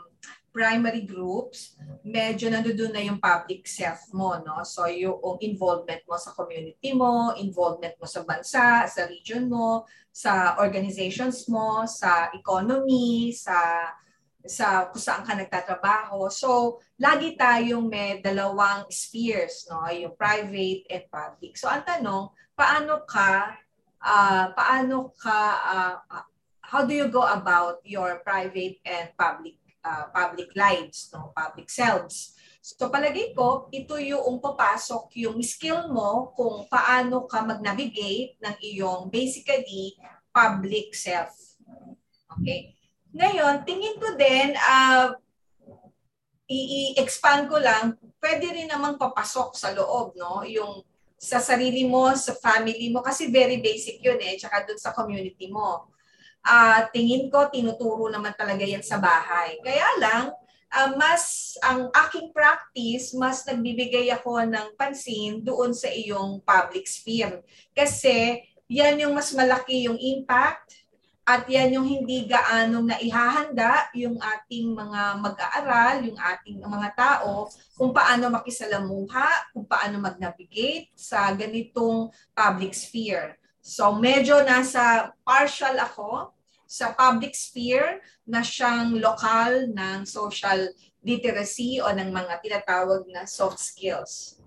primary 0.54 1.02
groups, 1.02 1.74
medyo 2.06 2.46
nandoon 2.46 2.94
na 2.94 3.02
yung 3.02 3.18
public 3.18 3.66
self 3.66 4.06
mo, 4.14 4.38
no? 4.38 4.62
So, 4.62 4.86
yung 4.86 5.18
involvement 5.42 6.06
mo 6.06 6.14
sa 6.14 6.30
community 6.30 6.94
mo, 6.94 7.34
involvement 7.34 7.98
mo 7.98 8.06
sa 8.06 8.22
bansa, 8.22 8.86
sa 8.86 9.02
region 9.10 9.50
mo, 9.50 9.82
sa 10.14 10.54
organizations 10.62 11.50
mo, 11.50 11.82
sa 11.90 12.30
economy, 12.30 13.34
sa 13.34 13.90
sa 14.46 14.92
kung 14.92 15.00
saan 15.02 15.26
ka 15.26 15.34
nagtatrabaho. 15.34 16.30
So, 16.30 16.78
lagi 17.02 17.34
tayong 17.34 17.90
may 17.90 18.22
dalawang 18.22 18.86
spheres, 18.94 19.66
no? 19.66 19.90
Yung 19.90 20.14
private 20.14 20.86
and 20.86 21.04
public. 21.10 21.58
So, 21.58 21.66
ang 21.66 21.82
tanong, 21.82 22.30
paano 22.54 23.02
ka 23.02 23.58
ah, 24.04 24.54
paano 24.54 25.10
ka 25.18 25.40
ah, 25.66 25.94
how 26.62 26.84
do 26.86 26.94
you 26.94 27.08
go 27.08 27.24
about 27.24 27.80
your 27.82 28.20
private 28.22 28.78
and 28.84 29.10
public 29.16 29.56
uh, 29.84 30.08
public 30.10 30.50
lives, 30.56 31.12
no, 31.12 31.30
public 31.36 31.68
selves. 31.68 32.34
So 32.64 32.88
palagay 32.88 33.36
ko, 33.36 33.68
ito 33.68 34.00
yung 34.00 34.40
papasok 34.40 35.12
yung 35.20 35.36
skill 35.44 35.92
mo 35.92 36.32
kung 36.32 36.64
paano 36.64 37.28
ka 37.28 37.44
mag-navigate 37.44 38.40
ng 38.40 38.56
iyong 38.64 39.12
basically 39.12 39.92
public 40.32 40.96
self. 40.96 41.60
Okay? 42.40 42.72
Ngayon, 43.12 43.68
tingin 43.68 44.00
ko 44.00 44.16
din, 44.16 44.56
uh, 44.56 45.12
i-expand 46.48 47.46
ko 47.52 47.60
lang, 47.60 48.00
pwede 48.18 48.48
rin 48.48 48.66
namang 48.66 48.96
papasok 48.96 49.54
sa 49.54 49.70
loob, 49.76 50.16
no? 50.16 50.42
Yung 50.48 50.82
sa 51.14 51.38
sarili 51.40 51.86
mo, 51.86 52.10
sa 52.16 52.34
family 52.36 52.90
mo, 52.90 53.04
kasi 53.04 53.28
very 53.30 53.60
basic 53.60 54.00
yun 54.02 54.18
eh, 54.18 54.36
tsaka 54.40 54.66
dun 54.66 54.80
sa 54.80 54.92
community 54.92 55.48
mo 55.48 55.93
uh, 56.44 56.80
tingin 56.92 57.32
ko 57.32 57.48
tinuturo 57.48 58.12
naman 58.12 58.36
talaga 58.36 58.62
yan 58.62 58.84
sa 58.84 59.00
bahay. 59.00 59.58
Kaya 59.64 59.88
lang, 59.98 60.24
uh, 60.70 60.90
mas 61.00 61.56
ang 61.64 61.88
aking 62.06 62.30
practice, 62.30 63.16
mas 63.16 63.42
nagbibigay 63.48 64.12
ako 64.12 64.44
ng 64.44 64.76
pansin 64.76 65.40
doon 65.40 65.72
sa 65.72 65.88
iyong 65.88 66.44
public 66.44 66.84
sphere. 66.84 67.40
Kasi 67.72 68.44
yan 68.68 69.00
yung 69.00 69.16
mas 69.16 69.32
malaki 69.32 69.88
yung 69.88 69.96
impact 69.96 70.84
at 71.24 71.48
yan 71.48 71.80
yung 71.80 71.88
hindi 71.88 72.28
gaano 72.28 72.84
na 72.84 73.00
ihahanda 73.00 73.88
yung 73.96 74.20
ating 74.20 74.76
mga 74.76 75.24
mag-aaral, 75.24 76.04
yung 76.04 76.20
ating 76.20 76.60
mga 76.60 76.88
tao, 76.92 77.48
kung 77.80 77.96
paano 77.96 78.28
makisalamuha, 78.28 79.56
kung 79.56 79.64
paano 79.64 80.04
mag-navigate 80.04 80.92
sa 80.92 81.32
ganitong 81.32 82.12
public 82.36 82.76
sphere. 82.76 83.40
So 83.64 83.96
medyo 83.96 84.44
nasa 84.44 85.16
partial 85.24 85.80
ako 85.80 86.33
sa 86.74 86.90
public 86.90 87.38
sphere 87.38 88.02
na 88.26 88.42
siyang 88.42 88.98
lokal 88.98 89.70
ng 89.70 90.02
social 90.02 90.74
literacy 91.06 91.78
o 91.78 91.86
ng 91.94 92.10
mga 92.10 92.42
tinatawag 92.42 93.06
na 93.14 93.22
soft 93.30 93.62
skills. 93.62 94.42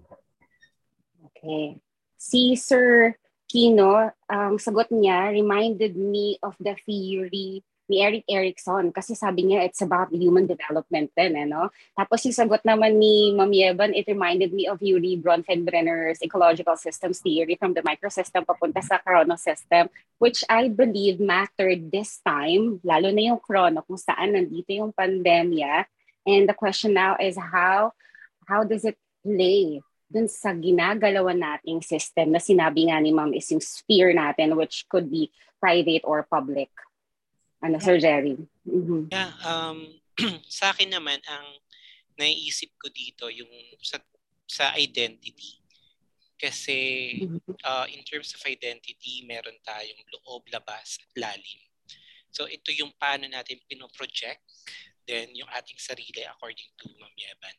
Okay. 1.32 1.80
Si 2.20 2.60
Sir 2.60 3.16
Kino, 3.48 4.12
ang 4.28 4.60
sagot 4.60 4.92
niya 4.92 5.32
reminded 5.32 5.96
me 5.96 6.36
of 6.44 6.60
the 6.60 6.76
theory 6.84 7.63
ni 7.88 8.04
Eric 8.04 8.28
Erickson 8.28 8.91
kasi 8.91 9.15
sabi 9.15 9.47
niya 9.47 9.63
it's 9.63 9.80
about 9.80 10.12
human 10.12 10.43
development 10.43 11.12
din, 11.15 11.39
eh, 11.39 11.47
no? 11.47 11.71
Tapos 11.95 12.23
yung 12.28 12.36
sagot 12.36 12.62
naman 12.67 13.00
ni 13.00 13.32
Ma'am 13.32 13.52
Yeban, 13.52 13.95
it 13.95 14.08
reminded 14.08 14.52
me 14.52 14.67
of 14.67 14.84
Yuri 14.84 15.15
Bronfenbrenner's 15.19 16.19
ecological 16.19 16.76
systems 16.76 17.23
theory 17.23 17.56
from 17.56 17.71
the 17.71 17.84
microsystem 17.84 18.43
papunta 18.43 18.84
sa 18.84 19.00
chronosystem, 19.00 19.88
which 20.19 20.43
I 20.52 20.67
believe 20.67 21.23
mattered 21.23 21.91
this 21.91 22.19
time, 22.23 22.84
lalo 22.84 23.10
na 23.12 23.34
yung 23.34 23.39
chrono, 23.39 23.84
kung 23.88 24.00
saan 24.00 24.36
nandito 24.36 24.71
yung 24.71 24.91
pandemya. 24.91 25.88
And 26.28 26.43
the 26.47 26.56
question 26.56 26.93
now 26.93 27.15
is 27.15 27.39
how 27.39 27.95
how 28.47 28.67
does 28.67 28.84
it 28.84 29.00
play 29.23 29.80
dun 30.08 30.32
sa 30.32 30.56
ginagalawan 30.56 31.36
nating 31.36 31.84
system 31.84 32.32
na 32.32 32.39
sinabi 32.39 32.88
nga 32.88 33.00
ni 33.04 33.12
ma'am 33.12 33.36
is 33.36 33.52
yung 33.52 33.60
sphere 33.60 34.15
natin 34.15 34.56
which 34.56 34.88
could 34.88 35.12
be 35.12 35.28
private 35.60 36.08
or 36.08 36.23
public. 36.23 36.71
Ano, 37.63 37.78
Sir 37.82 37.98
Jerry? 37.98 38.38
Mm-hmm. 38.67 39.10
Yeah, 39.10 39.32
um, 39.46 39.98
sa 40.50 40.74
akin 40.74 40.93
naman, 40.93 41.17
ang 41.26 41.48
naiisip 42.17 42.74
ko 42.78 42.89
dito 42.89 43.30
yung 43.30 43.50
sa, 43.82 44.02
sa 44.46 44.74
identity. 44.78 45.62
Kasi 46.38 46.78
uh, 47.65 47.86
in 47.89 48.06
terms 48.06 48.38
of 48.38 48.41
identity, 48.46 49.26
meron 49.26 49.58
tayong 49.65 50.02
loob, 50.13 50.46
labas, 50.54 51.02
at 51.02 51.10
lalim. 51.17 51.62
So 52.30 52.46
ito 52.46 52.70
yung 52.70 52.93
paano 53.02 53.26
natin 53.26 53.58
pinoproject 53.65 54.46
then 55.08 55.32
yung 55.34 55.48
ating 55.56 55.80
sarili 55.80 56.28
according 56.28 56.67
to 56.76 56.91
Ma'am 57.00 57.15
Yeban. 57.15 57.56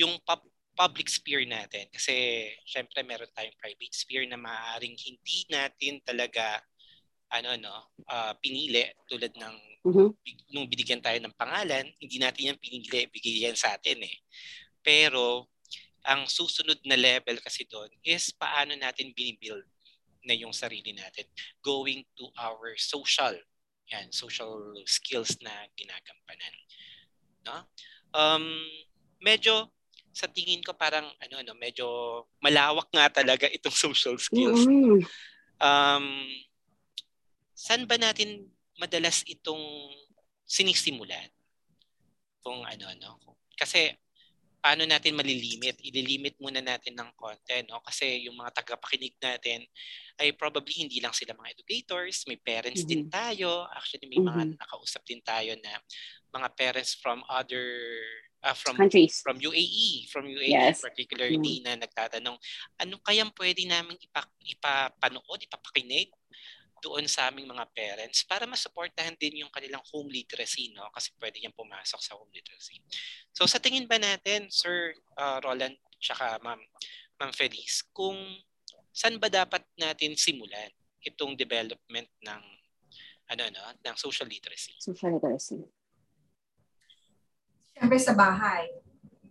Yung 0.00 0.16
pub- 0.24 0.48
public 0.72 1.12
sphere 1.12 1.44
natin 1.44 1.86
kasi 1.92 2.48
syempre 2.64 3.04
meron 3.04 3.28
tayong 3.36 3.54
private 3.60 3.92
sphere 3.92 4.24
na 4.24 4.40
maaaring 4.40 4.96
hindi 4.96 5.44
natin 5.52 6.00
talaga 6.00 6.64
ano 7.30 7.54
no 7.56 7.76
uh, 8.10 8.34
pinili 8.42 8.82
tulad 9.06 9.30
ng 9.30 9.56
mm-hmm. 9.86 10.08
nung 10.50 10.66
binigyan 10.66 11.02
tayo 11.02 11.16
ng 11.22 11.34
pangalan 11.38 11.86
hindi 12.02 12.18
natin 12.18 12.52
yan 12.54 12.58
pinili 12.58 13.06
bigay 13.06 13.46
yan 13.46 13.56
sa 13.56 13.78
atin 13.78 14.02
eh 14.02 14.16
pero 14.82 15.46
ang 16.02 16.26
susunod 16.26 16.80
na 16.88 16.96
level 16.98 17.38
kasi 17.38 17.68
doon 17.68 17.88
is 18.02 18.34
paano 18.34 18.74
natin 18.74 19.14
binibuild 19.14 19.64
na 20.26 20.34
yung 20.36 20.52
sarili 20.52 20.92
natin 20.92 21.24
going 21.62 22.02
to 22.18 22.26
our 22.36 22.74
social 22.76 23.32
yan 23.90 24.10
social 24.10 24.74
skills 24.84 25.38
na 25.40 25.52
ginagampanan 25.78 26.54
no 27.46 27.56
um 28.10 28.46
medyo 29.22 29.70
sa 30.10 30.26
tingin 30.26 30.60
ko 30.66 30.74
parang 30.74 31.06
ano 31.22 31.34
ano 31.38 31.52
medyo 31.54 31.86
malawak 32.42 32.90
nga 32.90 33.22
talaga 33.22 33.46
itong 33.46 33.74
social 33.86 34.18
skills 34.18 34.66
mm-hmm. 34.66 34.98
um 35.62 36.06
saan 37.60 37.84
ba 37.84 38.00
natin 38.00 38.48
madalas 38.80 39.20
itong 39.28 39.60
sinisimulan? 40.48 41.28
Kung 42.40 42.64
ano, 42.64 42.88
no? 42.96 43.36
Kasi 43.52 43.92
paano 44.64 44.88
natin 44.88 45.12
malilimit? 45.12 45.76
Ililimit 45.84 46.40
muna 46.40 46.64
natin 46.64 46.96
ng 46.96 47.12
konti, 47.12 47.60
no? 47.68 47.84
Kasi 47.84 48.24
yung 48.24 48.40
mga 48.40 48.64
tagapakinig 48.64 49.12
natin 49.20 49.60
ay 50.16 50.32
probably 50.32 50.72
hindi 50.72 51.04
lang 51.04 51.12
sila 51.12 51.36
mga 51.36 51.52
educators, 51.60 52.24
may 52.24 52.40
parents 52.40 52.88
mm-hmm. 52.88 52.92
din 52.96 53.04
tayo. 53.12 53.68
Actually, 53.76 54.08
may 54.08 54.24
mm-hmm. 54.24 54.56
mga 54.56 54.56
nakausap 54.56 55.04
din 55.04 55.20
tayo 55.20 55.52
na 55.60 55.76
mga 56.32 56.48
parents 56.56 56.96
from 56.96 57.20
other 57.28 57.68
uh, 58.44 58.56
from 58.56 58.76
countries 58.76 59.20
from 59.20 59.36
UAE 59.36 60.08
from 60.08 60.24
UAE 60.24 60.54
yes. 60.54 60.80
particularly 60.80 61.60
mm-hmm. 61.60 61.66
na 61.66 61.82
nagtatanong 61.84 62.36
ano 62.78 62.94
kayang 63.02 63.34
pwede 63.34 63.66
naming 63.66 63.98
ipa, 63.98 64.22
ipapanood 64.46 65.40
ipapakinig 65.42 66.08
doon 66.80 67.04
sa 67.06 67.28
aming 67.28 67.46
mga 67.46 67.64
parents 67.76 68.24
para 68.24 68.48
masuportahan 68.48 69.14
din 69.20 69.44
yung 69.44 69.52
kanilang 69.52 69.84
home 69.92 70.08
literacy, 70.08 70.72
no? 70.72 70.88
Kasi 70.90 71.12
pwede 71.20 71.38
yan 71.40 71.54
pumasok 71.54 72.00
sa 72.00 72.16
home 72.16 72.32
literacy. 72.32 72.80
So 73.32 73.44
sa 73.44 73.60
tingin 73.60 73.86
ba 73.86 74.00
natin, 74.00 74.48
Sir 74.48 74.96
uh, 75.20 75.38
Roland, 75.44 75.76
tsaka 76.00 76.40
Ma'am, 76.40 76.60
Ma'am 77.20 77.32
Feliz, 77.36 77.84
kung 77.92 78.16
saan 78.90 79.20
ba 79.20 79.30
dapat 79.30 79.62
natin 79.78 80.18
simulan 80.18 80.72
itong 81.04 81.38
development 81.38 82.10
ng 82.24 82.42
ano 83.30 83.42
no, 83.54 83.62
ng 83.78 83.96
social 83.96 84.26
literacy? 84.26 84.74
Social 84.82 85.14
literacy. 85.14 85.62
Siyempre 87.70 87.96
sa 88.02 88.12
bahay. 88.12 88.66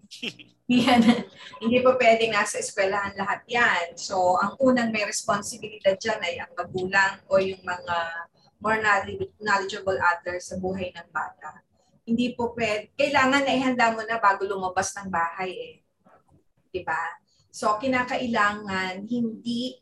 yan, 0.69 1.01
hindi 1.61 1.77
pa 1.81 1.91
pwedeng 1.97 2.33
nasa 2.33 2.57
eskwelahan 2.61 3.13
lahat 3.17 3.41
yan. 3.45 3.93
So, 3.97 4.37
ang 4.41 4.57
unang 4.57 4.89
may 4.89 5.05
responsibilidad 5.05 5.97
dyan 5.97 6.21
ay 6.21 6.41
ang 6.41 6.51
magulang 6.57 7.21
o 7.29 7.37
yung 7.37 7.61
mga 7.61 7.97
more 8.59 8.79
knowledgeable 9.39 9.97
others 9.97 10.51
sa 10.51 10.59
buhay 10.59 10.91
ng 10.91 11.07
bata. 11.09 11.63
Hindi 12.03 12.35
po 12.35 12.51
pwede. 12.57 12.91
Kailangan 12.97 13.45
na 13.45 13.53
ihanda 13.55 13.93
mo 13.95 14.01
na 14.03 14.19
bago 14.19 14.43
lumabas 14.43 14.91
ng 14.97 15.07
bahay 15.07 15.51
eh. 15.53 15.75
'Di 16.73 16.81
ba? 16.83 16.99
So 17.49 17.77
kinakailangan 17.79 19.05
hindi 19.07 19.77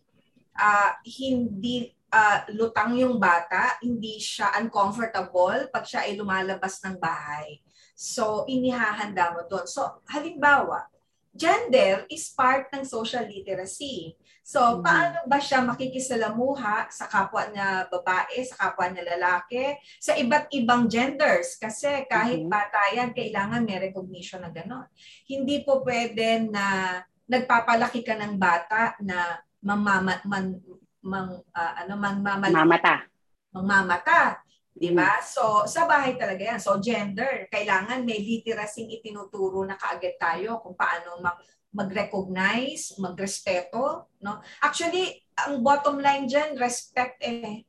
uh, 0.55 0.91
hindi 1.03 1.87
uh, 2.11 2.47
lutang 2.53 2.95
yung 2.99 3.17
bata, 3.17 3.79
hindi 3.83 4.19
siya 4.19 4.55
uncomfortable 4.59 5.71
pag 5.71 5.83
siya 5.87 6.07
ay 6.07 6.19
lumalabas 6.19 6.79
ng 6.83 6.95
bahay. 6.99 7.59
So, 7.97 8.45
inihahanda 8.45 9.33
mo 9.33 9.49
doon. 9.49 9.65
So, 9.65 10.05
halimbawa, 10.05 10.85
gender 11.33 12.05
is 12.13 12.29
part 12.29 12.69
ng 12.69 12.85
social 12.85 13.25
literacy. 13.25 14.13
So, 14.45 14.61
mm-hmm. 14.61 14.85
paano 14.85 15.17
ba 15.25 15.41
siya 15.41 15.65
makikisalamuha 15.65 16.93
sa 16.93 17.09
kapwa 17.09 17.49
niya 17.49 17.89
babae, 17.89 18.45
sa 18.45 18.69
kapwa 18.69 18.85
niya 18.93 19.17
lalaki, 19.17 19.73
sa 19.97 20.13
iba't 20.13 20.45
ibang 20.53 20.85
genders? 20.85 21.57
Kasi 21.57 22.05
kahit 22.05 22.45
mm-hmm. 22.45 22.53
bata 22.53 22.79
yan, 22.93 23.17
kailangan 23.17 23.65
may 23.65 23.81
recognition 23.81 24.45
na 24.45 24.53
gano'n. 24.53 24.85
Hindi 25.25 25.65
po 25.65 25.81
pwede 25.81 26.45
na 26.53 26.97
nagpapalaki 27.25 28.05
ka 28.05 28.13
ng 28.13 28.37
bata 28.37 28.93
na 29.01 29.41
mamama, 29.59 30.21
man, 30.29 30.53
mang, 31.01 31.43
uh, 31.43 31.73
ano, 31.81 31.93
mang 31.97 32.21
mamata. 32.21 33.09
Mangmamata. 33.51 34.46
Di 34.77 34.93
ba? 34.93 35.17
So, 35.25 35.65
sa 35.65 35.89
bahay 35.89 36.13
talaga 36.21 36.53
yan. 36.53 36.61
So, 36.61 36.77
gender, 36.77 37.49
kailangan 37.49 38.05
may 38.05 38.21
literacy 38.21 38.85
itinuturo 39.01 39.65
na 39.65 39.73
kaagad 39.73 40.21
tayo 40.21 40.61
kung 40.61 40.77
paano 40.77 41.17
mag 41.17 41.37
mag-recognize, 41.67 42.95
magrespeto, 42.97 44.09
no? 44.23 44.39
Actually, 44.63 45.21
ang 45.35 45.61
bottom 45.61 45.99
line 45.99 46.25
diyan, 46.25 46.57
respect 46.57 47.21
eh. 47.21 47.67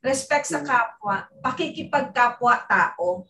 Respect 0.00 0.48
sa 0.48 0.64
kapwa, 0.64 1.28
pakikipagkapwa 1.44 2.54
tao. 2.64 3.28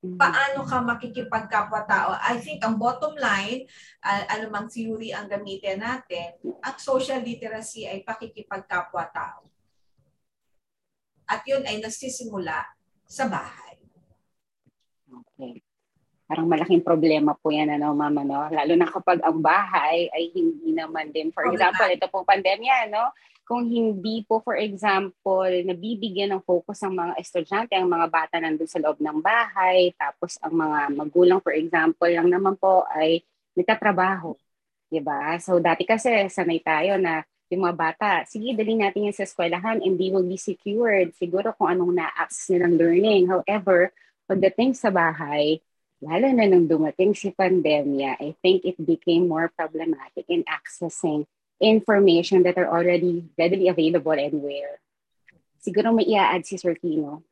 Paano 0.00 0.64
ka 0.66 0.82
makikipagkapwa 0.82 1.84
tao? 1.86 2.16
I 2.16 2.40
think 2.40 2.64
ang 2.64 2.80
bottom 2.80 3.14
line, 3.14 3.68
uh, 4.02 4.24
anumang 4.34 4.72
theory 4.72 5.12
ang 5.14 5.30
gamitin 5.30 5.84
natin, 5.84 6.34
ang 6.64 6.76
social 6.80 7.20
literacy 7.22 7.86
ay 7.86 8.02
pakikipagkapwa 8.02 9.04
tao. 9.12 9.49
At 11.30 11.46
yun 11.46 11.62
ay 11.62 11.78
nagsisimula 11.78 12.66
sa 13.06 13.30
bahay. 13.30 13.78
Okay 15.06 15.62
parang 16.30 16.46
malaking 16.46 16.86
problema 16.86 17.34
po 17.34 17.50
yan, 17.50 17.74
ano, 17.74 17.90
mama, 17.90 18.22
no? 18.22 18.46
Lalo 18.54 18.78
na 18.78 18.86
kapag 18.86 19.18
ang 19.26 19.42
bahay 19.42 20.06
ay 20.14 20.30
hindi 20.30 20.70
naman 20.70 21.10
din. 21.10 21.34
For 21.34 21.42
example, 21.50 21.90
ito 21.90 22.06
pong 22.06 22.22
pandemya, 22.22 22.86
no? 22.86 23.10
Kung 23.42 23.66
hindi 23.66 24.22
po, 24.22 24.38
for 24.38 24.54
example, 24.54 25.50
nabibigyan 25.66 26.30
ng 26.38 26.46
focus 26.46 26.86
ang 26.86 26.94
mga 26.94 27.18
estudyante, 27.18 27.74
ang 27.74 27.90
mga 27.90 28.06
bata 28.06 28.38
nandun 28.38 28.70
sa 28.70 28.78
loob 28.78 29.02
ng 29.02 29.18
bahay, 29.18 29.90
tapos 29.98 30.38
ang 30.38 30.54
mga 30.54 30.78
magulang, 30.94 31.42
for 31.42 31.50
example, 31.50 32.06
lang 32.06 32.30
naman 32.30 32.54
po 32.54 32.86
ay 32.94 33.26
nagtatrabaho. 33.58 34.38
Diba? 34.86 35.34
So, 35.42 35.58
dati 35.58 35.82
kasi 35.82 36.30
sanay 36.30 36.62
tayo 36.62 36.94
na 36.94 37.26
yung 37.50 37.66
mga 37.66 37.76
bata, 37.76 38.10
sige, 38.30 38.54
dali 38.54 38.78
natin 38.78 39.10
yan 39.10 39.16
sa 39.16 39.26
eskwelahan 39.26 39.82
and 39.82 39.98
they 39.98 40.08
will 40.14 40.24
be 40.24 40.38
secured. 40.38 41.10
Siguro 41.18 41.50
kung 41.58 41.66
anong 41.66 41.98
na-access 41.98 42.54
nilang 42.54 42.78
learning. 42.78 43.26
However, 43.26 43.90
pagdating 44.30 44.78
sa 44.78 44.94
bahay, 44.94 45.58
lalo 45.98 46.30
na 46.30 46.46
nung 46.46 46.70
dumating 46.70 47.10
si 47.12 47.34
pandemya, 47.34 48.22
I 48.22 48.38
think 48.38 48.62
it 48.62 48.78
became 48.78 49.26
more 49.26 49.50
problematic 49.50 50.30
in 50.30 50.46
accessing 50.46 51.26
information 51.58 52.46
that 52.46 52.56
are 52.56 52.70
already 52.70 53.26
readily 53.34 53.66
available 53.66 54.14
anywhere. 54.14 54.78
Siguro 55.60 55.92
may 55.92 56.08
i-add 56.08 56.46
si 56.46 56.56
Sir 56.56 56.78
Kino. 56.78 57.26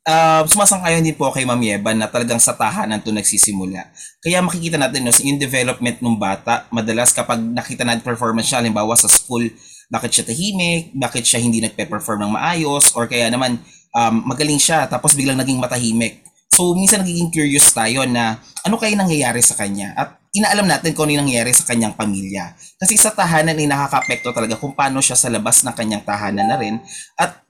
Uh, 0.00 0.42
sumasang-ayon 0.48 1.04
din 1.04 1.16
po 1.16 1.28
kay 1.32 1.44
Ma'am 1.44 1.60
Yeban 1.60 1.96
na 1.96 2.08
talagang 2.08 2.40
sa 2.40 2.56
tahanan 2.56 3.00
to 3.00 3.12
nagsisimula. 3.12 3.88
Kaya 4.20 4.40
makikita 4.44 4.76
natin 4.76 5.06
no, 5.06 5.12
yung 5.12 5.40
development 5.40 6.00
ng 6.00 6.16
bata, 6.16 6.68
madalas 6.72 7.12
kapag 7.12 7.40
nakita 7.40 7.84
natin 7.84 8.04
performance 8.04 8.48
siya, 8.48 8.60
halimbawa 8.60 8.96
sa 8.96 9.08
school, 9.08 9.48
bakit 9.88 10.12
siya 10.12 10.24
tahimik, 10.28 10.92
bakit 10.96 11.24
siya 11.24 11.40
hindi 11.40 11.60
nagpe-perform 11.64 12.26
ng 12.26 12.32
maayos, 12.36 12.96
or 12.96 13.08
kaya 13.08 13.28
naman 13.28 13.60
um, 13.96 14.14
magaling 14.28 14.60
siya 14.60 14.88
tapos 14.88 15.16
biglang 15.16 15.40
naging 15.40 15.60
matahimik 15.60 16.24
So, 16.50 16.74
minsan 16.74 17.00
nagiging 17.00 17.30
curious 17.30 17.70
tayo 17.70 18.04
na 18.04 18.42
ano 18.66 18.76
kaya 18.76 18.98
nangyayari 18.98 19.40
sa 19.40 19.54
kanya 19.54 19.94
at 19.94 20.20
inaalam 20.34 20.66
natin 20.66 20.92
kung 20.92 21.08
ano 21.08 21.16
yung 21.16 21.24
nangyayari 21.24 21.54
sa 21.54 21.64
kanyang 21.64 21.94
pamilya. 21.94 22.52
Kasi 22.76 22.98
sa 22.98 23.14
tahanan 23.14 23.56
ay 23.56 23.64
nakaka-apekto 23.64 24.34
talaga 24.34 24.58
kung 24.58 24.74
paano 24.74 24.98
siya 25.00 25.16
sa 25.16 25.30
labas 25.30 25.62
ng 25.62 25.72
kanyang 25.72 26.04
tahanan 26.04 26.46
na 26.50 26.58
rin. 26.58 26.76
At 27.16 27.40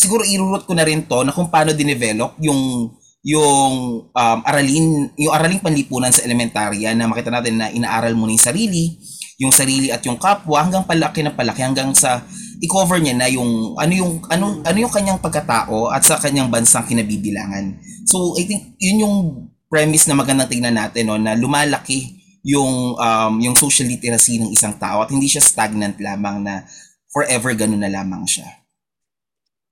siguro 0.00 0.24
irurot 0.24 0.64
ko 0.64 0.72
na 0.72 0.88
rin 0.88 1.04
to 1.04 1.20
na 1.20 1.36
kung 1.36 1.52
paano 1.52 1.76
dinevelop 1.76 2.40
yung 2.40 2.88
yung 3.20 4.08
um, 4.08 4.38
aralin, 4.48 5.12
yung 5.20 5.32
araling 5.36 5.60
panlipunan 5.60 6.08
sa 6.08 6.24
elementarya 6.24 6.96
na 6.96 7.04
makita 7.04 7.28
natin 7.28 7.60
na 7.60 7.68
inaaral 7.68 8.16
mo 8.16 8.24
na 8.24 8.32
yung 8.32 8.40
sarili, 8.40 8.96
yung 9.36 9.52
sarili 9.52 9.92
at 9.92 10.00
yung 10.08 10.16
kapwa 10.16 10.64
hanggang 10.64 10.88
palaki 10.88 11.20
na 11.20 11.36
palaki 11.36 11.60
hanggang 11.60 11.92
sa 11.92 12.24
i-cover 12.64 12.96
niya 12.96 13.16
na 13.16 13.28
yung 13.28 13.76
ano 13.76 13.92
yung 13.92 14.12
ano 14.32 14.64
ano 14.64 14.76
yung 14.80 14.92
kanyang 14.92 15.20
pagkatao 15.20 15.92
at 15.92 16.00
sa 16.00 16.16
kanyang 16.16 16.48
bansang 16.48 16.88
kinabibilangan. 16.88 17.76
So 18.08 18.36
I 18.40 18.48
think 18.48 18.80
yun 18.80 19.04
yung 19.04 19.16
premise 19.68 20.08
na 20.08 20.16
magandang 20.16 20.48
tingnan 20.48 20.76
natin 20.80 21.08
no 21.08 21.20
na 21.20 21.36
lumalaki 21.36 22.20
yung 22.40 22.96
um, 22.96 23.34
yung 23.40 23.52
social 23.52 23.84
literacy 23.84 24.40
ng 24.40 24.48
isang 24.48 24.76
tao 24.80 25.04
at 25.04 25.12
hindi 25.12 25.28
siya 25.28 25.44
stagnant 25.44 26.00
lamang 26.00 26.40
na 26.40 26.64
forever 27.12 27.52
ganun 27.52 27.84
na 27.84 27.92
lamang 27.92 28.24
siya. 28.24 28.59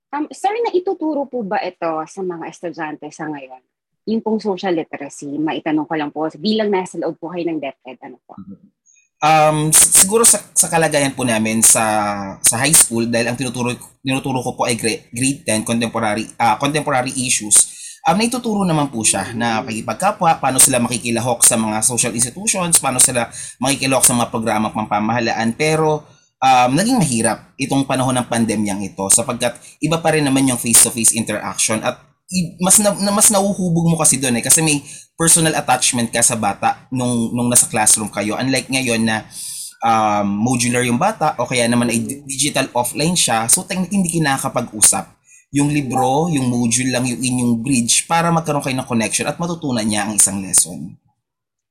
Um, 0.09 0.25
sir, 0.33 0.49
na 0.65 0.73
ituturo 0.73 1.29
po 1.29 1.45
ba 1.45 1.61
ito 1.61 1.85
sa 2.09 2.21
mga 2.25 2.49
estudyante 2.49 3.05
sa 3.13 3.29
ngayon? 3.29 3.61
Yung 4.09 4.25
pong 4.25 4.41
social 4.41 4.73
literacy, 4.73 5.37
maitanong 5.37 5.85
ko 5.85 5.93
lang 5.93 6.09
po, 6.09 6.25
bilang 6.41 6.73
nasa 6.73 6.97
loob 6.97 7.21
po 7.21 7.29
kayo 7.29 7.45
ng 7.45 7.61
DepEd, 7.61 7.97
ano 8.01 8.17
po? 8.25 8.33
Um, 9.19 9.69
siguro 9.69 10.25
sa, 10.25 10.41
sa 10.55 10.71
kalagayan 10.71 11.11
po 11.11 11.27
namin 11.27 11.59
sa 11.59 11.83
sa 12.39 12.55
high 12.55 12.71
school 12.71 13.03
dahil 13.03 13.27
ang 13.27 13.35
tinuturo 13.35 13.75
tinuturo 13.99 14.39
ko 14.39 14.55
po 14.55 14.63
ay 14.63 14.79
grade, 14.79 15.11
grade 15.11 15.43
10 15.43 15.67
contemporary 15.67 16.23
uh, 16.39 16.55
contemporary 16.55 17.11
issues. 17.13 17.67
Um, 18.07 18.15
naituturo 18.15 18.63
naman 18.63 18.87
po 18.89 19.03
siya 19.03 19.35
na 19.35 19.61
pakipagkapwa, 19.61 20.39
paano 20.39 20.57
sila 20.57 20.79
makikilahok 20.79 21.43
sa 21.43 21.59
mga 21.59 21.83
social 21.83 22.15
institutions, 22.15 22.79
paano 22.79 22.97
sila 22.97 23.27
makikilahok 23.61 24.07
sa 24.07 24.15
mga 24.15 24.31
programang 24.31 24.73
pampamahalaan. 24.73 25.53
Pero 25.53 26.07
um, 26.39 26.69
naging 26.75 26.97
mahirap 26.99 27.53
itong 27.59 27.85
panahon 27.85 28.15
ng 28.15 28.27
pandemyang 28.27 28.81
ito 28.83 29.05
sapagkat 29.11 29.59
iba 29.83 29.99
pa 29.99 30.15
rin 30.15 30.25
naman 30.25 30.47
yung 30.47 30.59
face-to-face 30.59 31.15
interaction 31.15 31.79
at 31.83 31.99
mas 32.61 32.77
na, 32.77 32.93
mas 33.09 33.33
nauhubog 33.33 33.89
mo 33.89 33.97
kasi 33.97 34.21
doon 34.21 34.37
eh 34.37 34.43
kasi 34.45 34.61
may 34.61 34.81
personal 35.17 35.53
attachment 35.57 36.13
ka 36.13 36.21
sa 36.21 36.37
bata 36.37 36.85
nung 36.93 37.33
nung 37.33 37.49
nasa 37.49 37.65
classroom 37.65 38.13
kayo 38.13 38.37
unlike 38.37 38.69
ngayon 38.69 39.01
na 39.01 39.25
um, 39.81 40.29
modular 40.29 40.85
yung 40.85 41.01
bata 41.01 41.33
o 41.41 41.49
kaya 41.49 41.65
naman 41.65 41.89
ay 41.89 42.21
digital 42.29 42.69
offline 42.77 43.17
siya 43.17 43.49
so 43.49 43.65
technically 43.65 43.97
hindi 43.97 44.21
kinakapag-usap 44.21 45.19
yung 45.49 45.73
libro, 45.73 46.29
yung 46.29 46.45
module 46.45 46.93
lang 46.93 47.09
yung 47.09 47.21
inyong 47.21 47.53
bridge 47.65 48.05
para 48.05 48.29
magkaroon 48.29 48.61
kayo 48.61 48.77
ng 48.77 48.89
connection 48.89 49.25
at 49.25 49.41
matutunan 49.41 49.81
niya 49.81 50.05
ang 50.05 50.13
isang 50.13 50.37
lesson. 50.45 50.93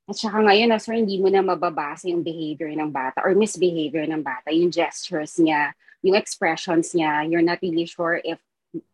At 0.09 0.17
saka 0.17 0.41
ngayon, 0.41 0.73
sir, 0.81 0.97
hindi 0.97 1.21
mo 1.21 1.29
na 1.29 1.45
mababasa 1.45 2.09
yung 2.09 2.25
behavior 2.25 2.73
ng 2.73 2.89
bata 2.89 3.21
or 3.21 3.37
misbehavior 3.37 4.09
ng 4.09 4.25
bata, 4.25 4.49
yung 4.49 4.73
gestures 4.73 5.37
niya, 5.37 5.77
yung 6.01 6.17
expressions 6.17 6.97
niya. 6.97 7.29
You're 7.29 7.45
not 7.45 7.61
really 7.61 7.85
sure 7.85 8.17
if 8.25 8.41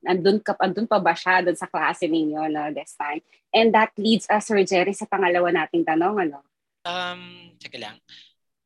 andun, 0.03 0.42
ka, 0.42 0.59
andun 0.59 0.90
pa 0.90 0.98
ba 0.98 1.14
siya 1.14 1.46
dun 1.46 1.55
sa 1.55 1.70
klase 1.70 2.11
ninyo 2.11 2.50
no, 2.50 2.74
this 2.74 2.98
time? 2.98 3.22
And 3.55 3.70
that 3.79 3.94
leads 3.94 4.27
us, 4.27 4.50
Sir 4.50 4.66
Jerry, 4.66 4.90
sa 4.90 5.07
pangalawa 5.07 5.55
nating 5.55 5.87
tanong. 5.87 6.27
Ano? 6.27 6.42
Um, 6.83 7.55
teka 7.62 7.79
lang. 7.79 8.03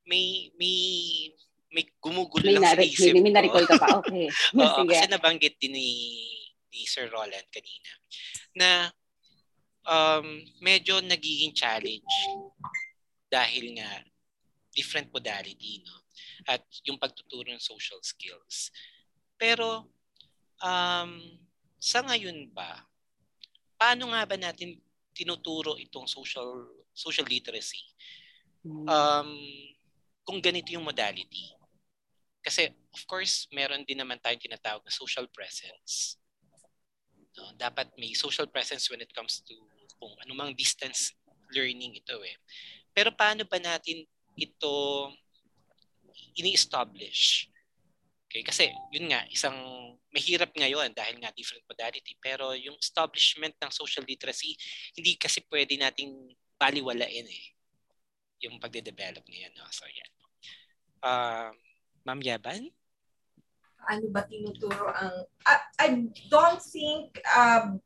May, 0.08 0.48
may, 0.56 0.76
may 1.68 1.84
gumugulo 2.00 2.48
may 2.48 2.56
lang 2.56 2.64
nari- 2.64 2.88
sa 2.88 3.12
isip 3.12 3.12
may, 3.12 3.28
may 3.28 3.32
na-recall 3.37 3.68
ka 3.68 3.76
pa. 3.76 3.88
Okay. 4.00 4.32
Oo, 4.56 4.84
kasi 4.88 5.04
nabanggit 5.12 5.61
din 5.61 5.76
ni, 5.76 5.88
ni 6.72 6.88
Sir 6.88 7.12
Roland 7.12 7.44
kanina 7.52 7.92
na 8.56 8.68
um, 9.88 10.44
medyo 10.61 11.01
nagiging 11.01 11.57
challenge 11.57 12.14
dahil 13.33 13.81
nga 13.81 14.05
different 14.77 15.09
modality 15.11 15.81
no 15.83 15.96
at 16.46 16.62
yung 16.87 17.01
pagtuturo 17.01 17.48
ng 17.51 17.61
social 17.61 17.98
skills 18.05 18.70
pero 19.38 19.87
um, 20.62 21.12
sa 21.79 22.03
ngayon 22.03 22.51
ba, 22.51 22.83
paano 23.79 24.11
nga 24.11 24.27
ba 24.27 24.35
natin 24.35 24.74
tinuturo 25.14 25.79
itong 25.79 26.11
social 26.11 26.66
social 26.90 27.27
literacy? 27.27 27.79
Hmm. 28.66 28.87
Um, 28.90 29.31
kung 30.27 30.42
ganito 30.42 30.74
yung 30.74 30.85
modality. 30.85 31.55
Kasi 32.42 32.68
of 32.68 33.03
course, 33.07 33.46
meron 33.55 33.87
din 33.87 34.03
naman 34.03 34.18
tayong 34.18 34.42
tinatawag 34.42 34.83
na 34.83 34.92
social 34.92 35.31
presence. 35.31 36.18
No, 37.38 37.55
dapat 37.55 37.94
may 37.94 38.18
social 38.18 38.51
presence 38.51 38.90
when 38.90 38.98
it 38.98 39.14
comes 39.14 39.38
to 39.46 39.55
kung 39.98 40.14
anumang 40.24 40.54
distance 40.54 41.12
learning 41.52 41.98
ito 41.98 42.16
eh. 42.24 42.37
Pero 42.94 43.12
paano 43.12 43.44
ba 43.44 43.58
natin 43.61 44.06
ito 44.38 44.74
ini-establish 46.38 47.50
Okay, 48.28 48.44
kasi 48.44 48.68
yun 48.92 49.08
nga, 49.08 49.24
isang 49.32 49.56
mahirap 50.12 50.52
ngayon 50.52 50.92
dahil 50.92 51.16
nga 51.16 51.32
different 51.32 51.64
modality, 51.64 52.12
pero 52.20 52.52
yung 52.52 52.76
establishment 52.76 53.56
ng 53.56 53.72
social 53.72 54.04
literacy, 54.04 54.52
hindi 54.92 55.16
kasi 55.16 55.40
pwede 55.48 55.80
nating 55.80 56.37
baliwalain 56.61 57.24
eh 57.24 57.44
yung 58.44 58.61
pagde-develop 58.61 59.24
niya. 59.32 59.48
No? 59.56 59.64
So, 59.72 59.88
yan. 59.88 60.12
Uh, 61.00 61.50
Ma'am 62.04 62.20
Yaban? 62.20 62.68
Ano 63.88 64.06
ba 64.12 64.20
tinuturo 64.28 64.92
ang... 64.92 65.24
I, 65.48 65.54
I 65.80 65.87
don't 66.28 66.61
think 66.61 67.16
um, 67.32 67.80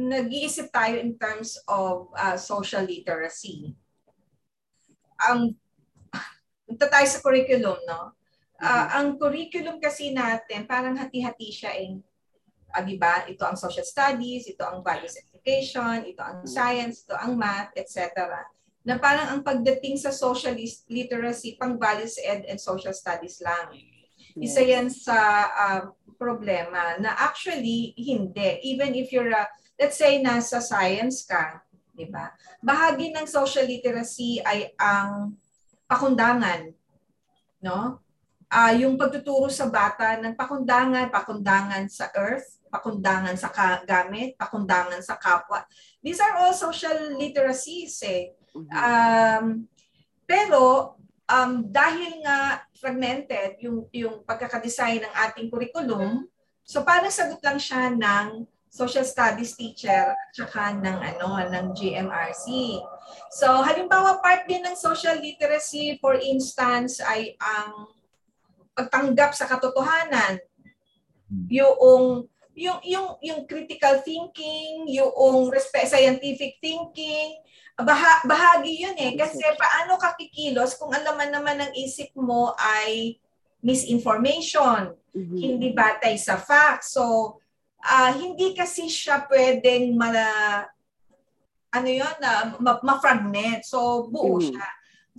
nag-iisip 0.00 0.72
tayo 0.72 0.96
in 0.96 1.16
terms 1.20 1.60
of 1.68 2.08
uh, 2.16 2.36
social 2.36 2.84
literacy. 2.84 3.76
Ang 5.28 5.54
um, 6.68 6.76
tayo 6.76 7.06
sa 7.06 7.20
curriculum, 7.20 7.78
no? 7.84 8.16
Uh, 8.62 8.86
ang 8.94 9.18
curriculum 9.18 9.82
kasi 9.82 10.14
natin, 10.14 10.70
parang 10.70 10.94
hati-hati 10.94 11.50
siya 11.50 11.74
eh. 11.74 11.98
Uh, 12.72 12.82
di 12.86 12.94
ba? 12.94 13.26
Ito 13.26 13.42
ang 13.42 13.58
social 13.58 13.84
studies, 13.84 14.46
ito 14.46 14.62
ang 14.62 14.80
values 14.80 15.18
education, 15.18 16.06
ito 16.06 16.22
ang 16.22 16.46
science, 16.46 17.02
ito 17.02 17.18
ang 17.18 17.34
math, 17.34 17.74
etc. 17.74 18.22
Na 18.86 19.02
parang 19.02 19.34
ang 19.34 19.40
pagdating 19.42 19.98
sa 19.98 20.14
social 20.14 20.54
literacy, 20.86 21.58
pang 21.58 21.74
values 21.74 22.16
ed 22.22 22.46
and 22.46 22.62
social 22.62 22.94
studies 22.94 23.42
lang. 23.42 23.74
Isa 24.38 24.62
yan 24.62 24.88
sa 24.88 25.18
uh, 25.50 25.82
problema 26.14 26.96
na 27.02 27.18
actually 27.18 27.92
hindi. 27.98 28.62
Even 28.62 28.94
if 28.94 29.10
you're, 29.10 29.34
a, 29.34 29.44
let's 29.82 29.98
say, 29.98 30.22
nasa 30.22 30.62
science 30.62 31.26
ka, 31.26 31.58
di 31.90 32.06
ba? 32.06 32.30
Bahagi 32.62 33.10
ng 33.10 33.26
social 33.26 33.66
literacy 33.66 34.38
ay 34.46 34.70
ang 34.78 35.34
pakundangan, 35.90 36.70
no? 37.66 37.98
uh, 38.52 38.72
yung 38.76 39.00
pagtuturo 39.00 39.48
sa 39.48 39.66
bata 39.72 40.20
ng 40.20 40.36
pakundangan, 40.36 41.08
pakundangan 41.08 41.88
sa 41.88 42.12
earth, 42.12 42.60
pakundangan 42.68 43.34
sa 43.34 43.48
gamit, 43.88 44.36
pakundangan 44.36 45.00
sa 45.00 45.16
kapwa. 45.16 45.64
These 46.04 46.20
are 46.20 46.44
all 46.44 46.52
social 46.52 47.16
literacies 47.16 47.96
eh. 48.04 48.36
Um, 48.52 49.64
pero 50.28 50.94
um, 51.24 51.64
dahil 51.64 52.20
nga 52.20 52.68
fragmented 52.76 53.56
yung, 53.64 53.88
yung 53.88 54.20
pagkakadesign 54.28 55.00
ng 55.00 55.14
ating 55.28 55.48
curriculum, 55.48 56.28
so 56.60 56.84
parang 56.84 57.12
sagot 57.12 57.40
lang 57.40 57.56
siya 57.56 57.88
ng 57.92 58.44
social 58.72 59.04
studies 59.04 59.52
teacher 59.52 60.16
at 60.16 60.32
saka 60.32 60.72
ng 60.80 60.96
ano 60.96 61.36
ng 61.44 61.76
GMRC. 61.76 62.80
So 63.28 63.60
halimbawa 63.60 64.24
part 64.24 64.48
din 64.48 64.64
ng 64.64 64.80
social 64.80 65.20
literacy 65.20 66.00
for 66.00 66.16
instance 66.16 67.04
ay 67.04 67.36
ang 67.36 67.92
pagtanggap 68.72 69.36
sa 69.36 69.44
katotohanan. 69.44 70.40
Hmm. 71.28 71.44
Yung 71.52 71.76
yung 72.56 72.80
yung 72.80 73.08
yung 73.20 73.40
critical 73.44 74.00
thinking, 74.00 74.88
yung 74.88 75.52
respect 75.52 75.92
scientific 75.92 76.56
thinking, 76.64 77.36
bah 77.76 78.24
bahagi 78.24 78.72
'yun 78.88 78.96
eh 78.96 79.12
kasi 79.20 79.44
paano 79.52 80.00
ka 80.00 80.16
kikilos 80.16 80.80
kung 80.80 80.96
alam 80.96 81.20
man 81.20 81.28
naman 81.28 81.60
ng 81.60 81.72
isip 81.76 82.08
mo 82.16 82.56
ay 82.56 83.20
misinformation, 83.60 84.96
mm-hmm. 85.12 85.36
hindi 85.38 85.76
batay 85.76 86.16
sa 86.16 86.40
facts. 86.40 86.96
So 86.96 87.36
uh, 87.82 88.10
hindi 88.14 88.54
kasi 88.54 88.86
siya 88.86 89.26
pwedeng 89.26 89.94
ma 89.98 90.10
ano 91.72 91.88
'yon 91.88 92.14
na 92.20 92.54
uh, 92.56 92.78
ma-fragment. 92.82 93.64
So 93.64 94.08
buo 94.08 94.38
mm-hmm. 94.38 94.48
siya. 94.54 94.68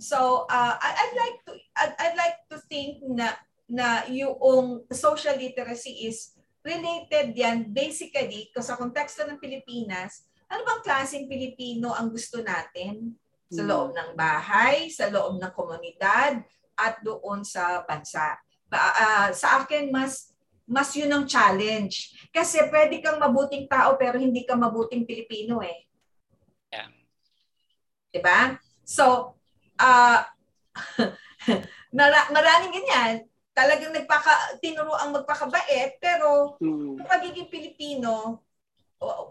So 0.00 0.48
uh, 0.50 0.74
I, 0.78 0.90
I'd 0.90 1.14
like 1.14 1.38
to 1.46 1.52
I'd, 1.78 1.94
I'd 1.98 2.16
like 2.18 2.38
to 2.50 2.58
think 2.66 3.04
na 3.04 3.36
na 3.64 4.04
yung 4.10 4.84
social 4.92 5.34
literacy 5.34 6.06
is 6.08 6.34
related 6.64 7.36
yan 7.36 7.68
basically 7.68 8.48
sa 8.56 8.76
konteksto 8.76 9.28
ng 9.28 9.36
Pilipinas, 9.36 10.24
ano 10.48 10.64
bang 10.64 10.82
klaseng 10.84 11.28
Pilipino 11.28 11.92
ang 11.92 12.08
gusto 12.08 12.40
natin 12.40 13.12
sa 13.52 13.62
hmm. 13.62 13.68
loob 13.68 13.88
ng 13.92 14.10
bahay, 14.16 14.88
sa 14.88 15.12
loob 15.12 15.36
ng 15.36 15.52
komunidad, 15.52 16.40
at 16.74 16.98
doon 17.04 17.44
sa 17.46 17.84
bansa. 17.86 18.40
Uh, 18.72 19.30
sa 19.30 19.62
akin, 19.62 19.92
mas 19.92 20.34
mas 20.64 20.90
yun 20.96 21.12
ang 21.12 21.28
challenge. 21.28 22.16
Kasi 22.34 22.58
pwede 22.66 22.98
kang 22.98 23.22
mabuting 23.22 23.70
tao 23.70 23.94
pero 23.94 24.18
hindi 24.18 24.42
ka 24.42 24.58
mabuting 24.58 25.06
Pilipino 25.06 25.62
eh. 25.62 25.86
Yeah. 26.74 26.90
Diba? 28.10 28.58
So, 28.82 29.38
uh, 29.86 30.20
maraming 32.34 32.74
ganyan 32.74 33.22
talagang 33.54 33.94
nagpaka 33.94 34.58
tinuro 34.58 34.98
ang 34.98 35.14
magpakabait 35.14 36.02
pero 36.02 36.58
hmm. 36.58 36.98
yung 36.98 37.06
pagiging 37.06 37.46
Pilipino 37.46 38.42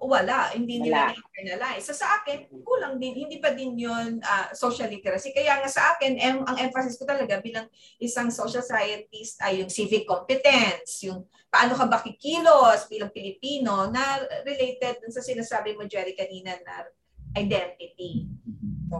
wala 0.03 0.51
hindi 0.53 0.83
nila 0.83 1.09
na-internalize. 1.09 1.87
So 1.87 1.95
sa 1.95 2.21
akin 2.21 2.51
kulang 2.61 2.99
din 2.99 3.15
hindi 3.15 3.39
pa 3.39 3.55
din 3.55 3.79
yon 3.79 4.19
uh, 4.21 4.51
social 4.53 4.91
literacy. 4.91 5.31
Kaya 5.31 5.63
nga 5.63 5.69
sa 5.71 5.95
akin 5.95 6.13
em, 6.19 6.37
ang 6.43 6.57
emphasis 6.59 6.99
ko 6.99 7.07
talaga 7.07 7.39
bilang 7.39 7.65
isang 7.97 8.29
social 8.29 8.61
scientist 8.61 9.39
ay 9.41 9.63
yung 9.63 9.71
civic 9.71 10.05
competence, 10.05 11.07
yung 11.07 11.25
paano 11.47 11.73
ka 11.73 11.87
ba 11.87 12.03
kikilos 12.03 12.85
bilang 12.91 13.09
Pilipino 13.09 13.89
na 13.89 14.21
related 14.45 15.01
dun 15.01 15.13
sa 15.13 15.23
sinasabi 15.23 15.73
mo 15.73 15.87
Jerry 15.87 16.13
kanina 16.13 16.53
na 16.61 16.89
identity. 17.33 18.29
So, 18.93 18.97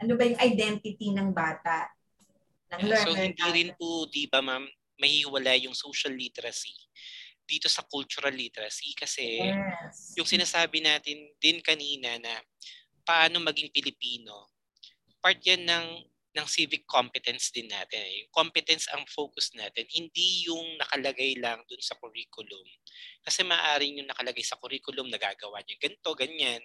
ano 0.00 0.12
ba 0.16 0.24
yung 0.24 0.40
identity 0.40 1.12
ng 1.12 1.36
bata? 1.36 1.92
ng 2.72 2.80
yeah, 2.88 3.04
So 3.04 3.12
hindi 3.12 3.44
rin 3.52 3.70
po, 3.76 4.08
di 4.08 4.24
ba 4.24 4.40
ma'am, 4.40 4.64
mahiwala 4.96 5.56
yung 5.60 5.76
social 5.76 6.12
literacy 6.12 6.76
dito 7.50 7.66
sa 7.66 7.82
cultural 7.82 8.30
literacy 8.30 8.94
kasi 8.94 9.42
yes. 9.42 10.14
yung 10.14 10.28
sinasabi 10.30 10.78
natin 10.78 11.18
din 11.42 11.58
kanina 11.58 12.14
na 12.22 12.38
paano 13.02 13.42
maging 13.42 13.74
Pilipino, 13.74 14.54
part 15.18 15.42
yan 15.42 15.66
ng 15.66 15.86
ng 16.30 16.46
civic 16.46 16.86
competence 16.86 17.50
din 17.50 17.66
natin. 17.66 18.06
Yung 18.22 18.30
competence 18.30 18.86
ang 18.94 19.02
focus 19.10 19.50
natin, 19.58 19.82
hindi 19.90 20.46
yung 20.46 20.78
nakalagay 20.78 21.34
lang 21.42 21.58
dun 21.66 21.82
sa 21.82 21.98
curriculum. 21.98 22.62
Kasi 23.26 23.42
maaaring 23.42 23.98
yung 23.98 24.08
nakalagay 24.14 24.46
sa 24.46 24.54
curriculum, 24.54 25.10
nagagawa 25.10 25.58
niya 25.66 25.74
ganito, 25.82 26.14
ganyan, 26.14 26.62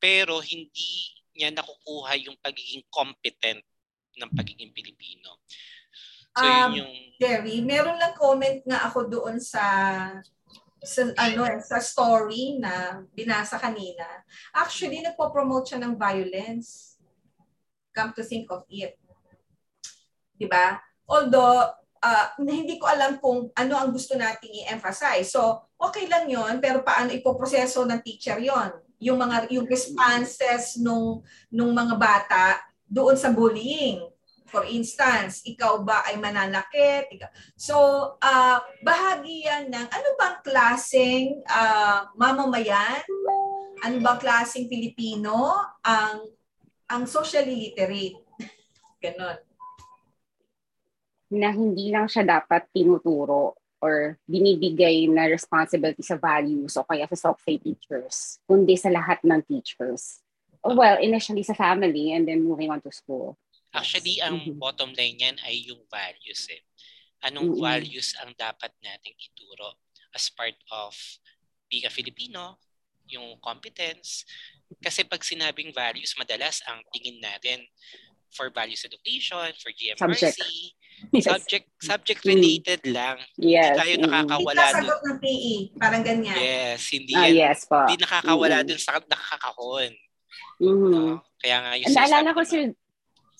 pero 0.00 0.40
hindi 0.40 1.12
niya 1.36 1.52
nakukuha 1.52 2.16
yung 2.24 2.40
pagiging 2.40 2.80
competent 2.88 3.60
ng 4.16 4.30
pagiging 4.32 4.72
Pilipino. 4.72 5.44
So 6.34 6.42
um, 6.42 6.74
yun 6.74 6.82
yung 6.82 6.92
Jerry, 7.14 7.62
meron 7.62 7.94
lang 7.94 8.18
comment 8.18 8.58
nga 8.66 8.90
ako 8.90 9.06
doon 9.06 9.38
sa 9.38 9.64
sa 10.84 11.00
ano 11.16 11.48
sa 11.64 11.80
story 11.80 12.60
na 12.60 13.00
binasa 13.14 13.56
kanina. 13.56 14.04
Actually 14.52 15.00
nagpo-promote 15.00 15.72
siya 15.72 15.80
ng 15.80 15.94
violence. 15.96 16.98
Come 17.94 18.12
to 18.18 18.26
think 18.26 18.50
of 18.50 18.66
it. 18.68 18.98
'Di 20.34 20.50
ba? 20.50 20.76
Although 21.06 21.70
uh, 22.04 22.26
hindi 22.36 22.76
ko 22.76 22.90
alam 22.90 23.16
kung 23.22 23.48
ano 23.56 23.74
ang 23.80 23.94
gusto 23.94 24.12
nating 24.18 24.66
i-emphasize. 24.66 25.32
So, 25.32 25.64
okay 25.80 26.04
lang 26.04 26.28
'yon, 26.28 26.60
pero 26.60 26.84
paano 26.84 27.14
ipoproseso 27.16 27.88
ng 27.88 28.04
teacher 28.04 28.36
'yon? 28.36 28.76
Yung 29.00 29.16
mga 29.16 29.48
yung 29.54 29.64
responses 29.64 30.76
nung 30.82 31.24
nung 31.48 31.72
mga 31.72 31.94
bata 31.96 32.60
doon 32.84 33.16
sa 33.16 33.32
bullying. 33.32 34.04
For 34.54 34.62
instance, 34.70 35.42
ikaw 35.42 35.82
ba 35.82 36.06
ay 36.06 36.14
mananakit? 36.14 37.10
So, 37.58 37.74
uh, 38.22 38.58
bahagi 38.86 39.50
yan 39.50 39.66
ng 39.66 39.86
ano 39.90 40.08
bang 40.14 40.38
klaseng 40.46 41.42
uh, 41.50 42.06
mamamayan? 42.14 43.02
Ano 43.82 43.98
bang 43.98 44.20
klaseng 44.22 44.70
Pilipino 44.70 45.58
ang 45.82 46.30
ang 46.86 47.02
socially 47.10 47.66
literate? 47.74 48.22
Ganon. 49.02 49.42
Na 51.34 51.50
hindi 51.50 51.90
lang 51.90 52.06
siya 52.06 52.22
dapat 52.22 52.70
tinuturo 52.70 53.58
or 53.82 54.14
binibigay 54.30 55.10
na 55.10 55.26
responsibility 55.26 56.06
sa 56.06 56.14
values 56.14 56.78
o 56.78 56.86
kaya 56.86 57.10
sa 57.10 57.34
software 57.34 57.58
teachers, 57.58 58.38
kundi 58.46 58.78
sa 58.78 58.86
lahat 58.94 59.18
ng 59.26 59.42
teachers 59.50 60.24
well, 60.72 60.96
initially 60.96 61.44
sa 61.44 61.52
family 61.52 62.16
and 62.16 62.24
then 62.24 62.40
moving 62.40 62.72
on 62.72 62.80
to 62.80 62.88
school. 62.88 63.36
Actually, 63.74 64.22
ang 64.22 64.38
mm-hmm. 64.38 64.58
bottom 64.62 64.94
line 64.94 65.18
niyan 65.18 65.36
ay 65.42 65.66
yung 65.66 65.82
values 65.90 66.46
eh. 66.48 66.62
Anong 67.26 67.58
mm-hmm. 67.58 67.66
values 67.66 68.14
ang 68.22 68.30
dapat 68.38 68.70
nating 68.78 69.18
ituro 69.18 69.82
as 70.14 70.30
part 70.30 70.54
of 70.70 70.94
being 71.66 71.84
a 71.84 71.92
Filipino, 71.92 72.62
yung 73.10 73.36
competence. 73.42 74.22
Kasi 74.78 75.02
pag 75.04 75.20
sinabing 75.26 75.74
values, 75.74 76.14
madalas 76.14 76.62
ang 76.70 76.80
tingin 76.94 77.18
natin 77.18 77.66
for 78.34 78.50
values 78.50 78.82
education, 78.82 79.50
for 79.62 79.70
GMRC, 79.70 80.34
subject, 80.34 80.38
yes. 81.14 81.24
subject, 81.24 81.66
subject 81.78 82.20
related 82.26 82.80
mm. 82.82 82.92
lang. 82.94 83.18
Yes. 83.38 83.74
Hindi 83.74 83.78
tayo 83.78 83.94
nakakawala 84.02 84.62
doon. 84.62 84.74
Hindi 84.74 84.90
ng 84.90 85.18
PE, 85.22 85.54
parang 85.78 86.02
ganyan. 86.02 86.36
Yes, 86.38 86.80
hindi 86.90 87.14
ah, 87.14 87.26
yan. 87.30 87.34
Yes, 87.34 87.58
po. 87.70 87.78
Hindi 87.86 88.02
nakakawala 88.02 88.56
mm. 88.60 88.66
doon 88.66 88.80
sa 88.82 88.92
nakakahon. 88.98 89.90
Mm-hmm. 90.58 90.90
No? 90.90 91.22
Kaya 91.38 91.56
nga 91.62 91.72
yung 91.78 91.88
Naalala 91.94 92.30
ko, 92.34 92.40
Sir, 92.42 92.62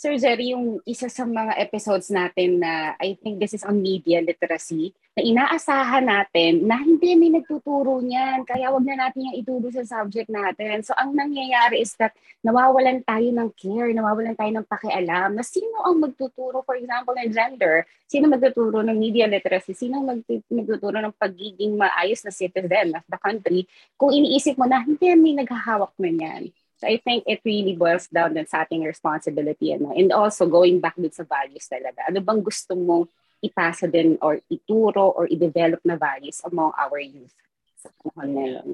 Sir 0.05 0.21
Jerry, 0.21 0.53
yung 0.53 0.85
isa 0.85 1.09
sa 1.09 1.25
mga 1.25 1.57
episodes 1.57 2.13
natin 2.13 2.61
na 2.61 2.93
I 3.01 3.17
think 3.17 3.41
this 3.41 3.57
is 3.57 3.65
on 3.65 3.81
media 3.81 4.21
literacy, 4.21 4.93
na 5.17 5.25
inaasahan 5.25 6.05
natin 6.05 6.69
na 6.69 6.77
hindi 6.77 7.17
may 7.17 7.33
nagtuturo 7.33 8.05
niyan, 8.05 8.45
kaya 8.45 8.69
wag 8.69 8.85
na 8.85 9.01
natin 9.01 9.33
yung 9.33 9.37
ituro 9.41 9.73
sa 9.73 9.81
subject 9.81 10.29
natin. 10.29 10.85
So 10.85 10.93
ang 10.93 11.17
nangyayari 11.17 11.81
is 11.81 11.97
that 11.97 12.13
nawawalan 12.45 13.01
tayo 13.09 13.33
ng 13.33 13.49
care, 13.57 13.97
nawawalan 13.97 14.37
tayo 14.37 14.53
ng 14.53 14.69
pakialam 14.69 15.41
na 15.41 15.45
sino 15.47 15.73
ang 15.81 15.97
magtuturo, 16.05 16.61
for 16.69 16.77
example, 16.77 17.17
ng 17.17 17.33
gender, 17.33 17.89
sino 18.05 18.29
magtuturo 18.29 18.85
ng 18.85 19.01
media 19.01 19.25
literacy, 19.25 19.73
sino 19.73 20.05
magtuturo 20.29 21.01
ng 21.01 21.17
pagiging 21.17 21.81
maayos 21.81 22.21
na 22.29 22.33
citizen 22.37 22.93
of 22.93 23.09
the 23.09 23.17
country, 23.25 23.65
kung 23.97 24.13
iniisip 24.13 24.61
mo 24.61 24.69
na 24.69 24.85
hindi 24.85 25.17
may 25.17 25.33
naghahawak 25.33 25.97
na 25.97 26.13
niyan. 26.13 26.45
So 26.79 26.91
I 26.91 26.99
think 26.99 27.25
it 27.31 27.41
really 27.47 27.79
boils 27.79 28.11
down 28.11 28.35
din 28.35 28.47
sa 28.51 28.67
ating 28.67 28.83
responsibility. 28.83 29.73
Ano? 29.73 29.95
And 29.95 30.11
also 30.11 30.51
going 30.51 30.83
back 30.83 30.99
dun 30.99 31.15
sa 31.15 31.23
values 31.23 31.71
talaga. 31.71 32.11
Ano 32.11 32.19
bang 32.19 32.43
gusto 32.43 32.75
mong 32.75 33.07
ipasa 33.45 33.87
din 33.87 34.19
or 34.25 34.43
ituro 34.51 35.15
or 35.15 35.31
i-develop 35.31 35.79
na 35.87 35.95
values 35.95 36.43
among 36.43 36.75
our 36.75 36.99
youth 36.99 37.37
sa 37.79 37.93
panahon 38.03 38.31
ngayon? 38.35 38.69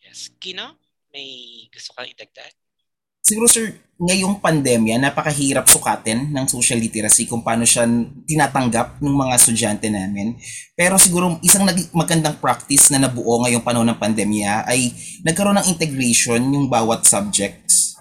Yes. 0.00 0.32
Kino, 0.40 0.78
may 1.12 1.66
gusto 1.68 1.92
kang 1.92 2.08
idagdag? 2.08 2.63
Siguro 3.24 3.48
sir, 3.48 3.72
ngayong 3.96 4.36
pandemya, 4.36 5.00
napakahirap 5.00 5.64
sukatin 5.64 6.28
ng 6.28 6.44
social 6.44 6.76
literacy 6.76 7.24
kung 7.24 7.40
paano 7.40 7.64
siya 7.64 7.88
tinatanggap 8.28 9.00
ng 9.00 9.16
mga 9.16 9.32
estudyante 9.40 9.88
namin. 9.88 10.36
Pero 10.76 11.00
siguro 11.00 11.40
isang 11.40 11.64
magandang 11.96 12.36
practice 12.36 12.92
na 12.92 13.08
nabuo 13.08 13.40
ngayong 13.40 13.64
panahon 13.64 13.88
ng 13.88 13.96
pandemya 13.96 14.68
ay 14.68 14.92
nagkaroon 15.24 15.56
ng 15.56 15.72
integration 15.72 16.36
yung 16.52 16.68
bawat 16.68 17.08
subjects. 17.08 17.96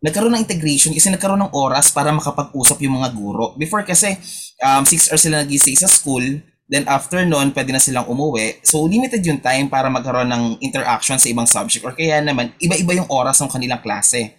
Nagkaroon 0.00 0.32
ng 0.32 0.44
integration 0.48 0.96
kasi 0.96 1.12
nagkaroon 1.12 1.44
ng 1.44 1.52
oras 1.52 1.92
para 1.92 2.08
makapag-usap 2.08 2.80
yung 2.88 3.04
mga 3.04 3.12
guro. 3.12 3.52
Before 3.60 3.84
kasi, 3.84 4.16
um, 4.64 4.82
6 4.88 5.12
hours 5.12 5.22
sila 5.28 5.44
nag 5.44 5.52
sa 5.60 5.92
school, 5.92 6.24
Then 6.72 6.88
after 6.88 7.20
noon, 7.28 7.52
pwede 7.52 7.68
na 7.68 7.82
silang 7.84 8.08
umuwi. 8.08 8.64
So 8.64 8.88
limited 8.88 9.20
yung 9.28 9.44
time 9.44 9.68
para 9.68 9.92
magkaroon 9.92 10.32
ng 10.32 10.44
interaction 10.64 11.20
sa 11.20 11.28
ibang 11.28 11.44
subject 11.44 11.84
or 11.84 11.92
kaya 11.92 12.24
naman 12.24 12.56
iba-iba 12.56 12.96
yung 12.96 13.12
oras 13.12 13.44
ng 13.44 13.52
kanilang 13.52 13.84
klase. 13.84 14.32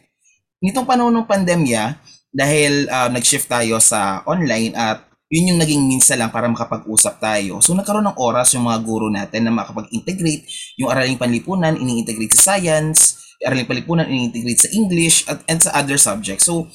Nitong 0.58 0.90
panahon 0.90 1.14
ng 1.14 1.30
pandemya, 1.30 2.02
dahil 2.34 2.90
uh, 2.90 3.14
nag-shift 3.14 3.46
tayo 3.46 3.78
sa 3.78 4.26
online 4.26 4.74
at 4.74 5.06
yun 5.30 5.54
yung 5.54 5.62
naging 5.62 5.86
minsa 5.86 6.18
lang 6.18 6.34
para 6.34 6.50
makapag-usap 6.50 7.22
tayo. 7.22 7.62
So 7.62 7.78
nagkaroon 7.78 8.10
ng 8.10 8.18
oras 8.18 8.58
yung 8.58 8.66
mga 8.66 8.82
guro 8.82 9.08
natin 9.14 9.46
na 9.46 9.54
makapag-integrate 9.54 10.50
yung 10.82 10.90
araling 10.90 11.22
panlipunan, 11.22 11.78
ini-integrate 11.78 12.34
sa 12.34 12.58
science, 12.58 13.22
araling 13.46 13.70
panlipunan, 13.70 14.10
ini-integrate 14.10 14.66
sa 14.66 14.70
English 14.74 15.30
at 15.30 15.46
and 15.46 15.62
sa 15.62 15.74
other 15.78 16.02
subjects. 16.02 16.50
So 16.50 16.70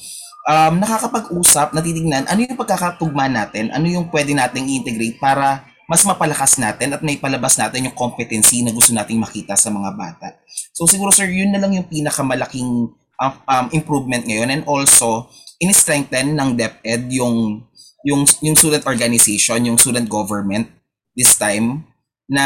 um, 0.49 0.73
nakakapag-usap, 0.81 1.77
natitignan 1.77 2.25
ano 2.25 2.41
yung 2.41 2.57
pagkakatugma 2.57 3.29
natin, 3.29 3.69
ano 3.69 3.85
yung 3.85 4.09
pwede 4.09 4.33
nating 4.33 4.65
i-integrate 4.65 5.21
para 5.21 5.69
mas 5.85 6.01
mapalakas 6.05 6.57
natin 6.61 6.93
at 6.93 7.01
may 7.01 7.17
palabas 7.17 7.57
natin 7.57 7.89
yung 7.89 7.97
competency 7.97 8.61
na 8.61 8.73
gusto 8.73 8.93
nating 8.93 9.17
makita 9.17 9.53
sa 9.53 9.69
mga 9.69 9.93
bata. 9.93 10.37
So 10.73 10.89
siguro 10.89 11.13
sir, 11.13 11.29
yun 11.29 11.53
na 11.53 11.61
lang 11.61 11.73
yung 11.77 11.85
pinakamalaking 11.85 12.93
um, 13.21 13.33
um, 13.45 13.67
improvement 13.73 14.25
ngayon 14.25 14.49
and 14.49 14.63
also 14.65 15.29
in-strengthen 15.61 16.33
ng 16.33 16.57
DepEd 16.57 17.09
yung 17.13 17.65
yung 18.05 18.23
yung 18.41 18.55
student 18.57 18.85
organization, 18.89 19.59
yung 19.69 19.77
student 19.77 20.09
government 20.09 20.69
this 21.13 21.37
time 21.37 21.85
na 22.29 22.45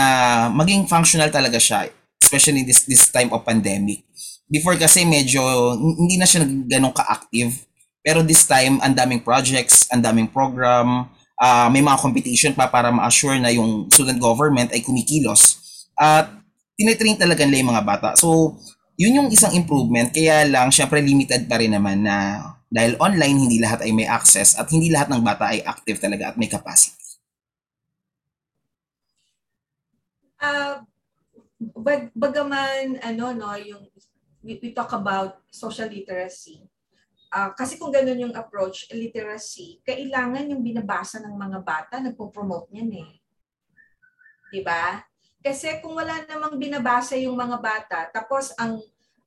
maging 0.52 0.88
functional 0.88 1.28
talaga 1.28 1.60
siya 1.60 1.92
especially 2.24 2.64
this 2.64 2.88
this 2.88 3.12
time 3.12 3.30
of 3.36 3.44
pandemic. 3.44 4.08
Before 4.48 4.80
kasi 4.80 5.04
medyo 5.04 5.44
hindi 5.76 6.16
na 6.16 6.26
siya 6.26 6.48
ganong 6.48 6.96
ka-active 6.96 7.54
pero 8.04 8.20
this 8.20 8.44
time, 8.44 8.84
ang 8.84 8.92
daming 8.92 9.24
projects, 9.24 9.88
ang 9.88 10.04
daming 10.04 10.28
program, 10.28 11.08
uh, 11.40 11.68
may 11.72 11.80
mga 11.80 11.98
competition 12.04 12.52
pa 12.52 12.68
para 12.68 12.92
ma-assure 12.92 13.40
na 13.40 13.50
yung 13.50 13.88
student 13.88 14.20
government 14.20 14.76
ay 14.76 14.84
kumikilos. 14.84 15.64
At 15.96 16.28
tinitrain 16.76 17.16
talaga 17.16 17.48
nila 17.48 17.64
yung 17.64 17.72
mga 17.72 17.86
bata. 17.88 18.10
So, 18.20 18.60
yun 19.00 19.24
yung 19.24 19.30
isang 19.32 19.56
improvement. 19.56 20.12
Kaya 20.12 20.44
lang, 20.46 20.68
syempre 20.70 21.00
limited 21.00 21.48
pa 21.48 21.58
rin 21.58 21.72
naman 21.72 22.04
na 22.04 22.44
dahil 22.74 22.98
online, 22.98 23.38
hindi 23.38 23.62
lahat 23.62 23.86
ay 23.86 23.94
may 23.94 24.10
access 24.10 24.58
at 24.58 24.66
hindi 24.74 24.90
lahat 24.90 25.14
ng 25.14 25.22
bata 25.22 25.54
ay 25.54 25.62
active 25.62 26.02
talaga 26.02 26.34
at 26.34 26.36
may 26.42 26.50
capacity. 26.50 26.98
Uh, 30.42 30.82
bag, 31.80 32.10
bagaman, 32.18 32.98
ano, 33.06 33.32
no, 33.32 33.54
yung 33.62 33.86
we, 34.42 34.58
we 34.58 34.74
talk 34.74 34.90
about 34.92 35.38
social 35.54 35.86
literacy, 35.86 36.66
Uh, 37.34 37.50
kasi 37.58 37.82
kung 37.82 37.90
ganun 37.90 38.30
yung 38.30 38.36
approach, 38.38 38.86
literacy, 38.94 39.82
kailangan 39.82 40.54
yung 40.54 40.62
binabasa 40.62 41.18
ng 41.18 41.34
mga 41.34 41.60
bata, 41.66 41.98
nagpo-promote 41.98 42.70
niyan 42.70 43.02
eh. 43.02 43.12
Ba? 44.62 45.02
Kasi 45.42 45.82
kung 45.82 45.98
wala 45.98 46.22
namang 46.30 46.62
binabasa 46.62 47.18
yung 47.18 47.34
mga 47.34 47.58
bata, 47.58 48.06
tapos 48.14 48.54
ang 48.54 48.78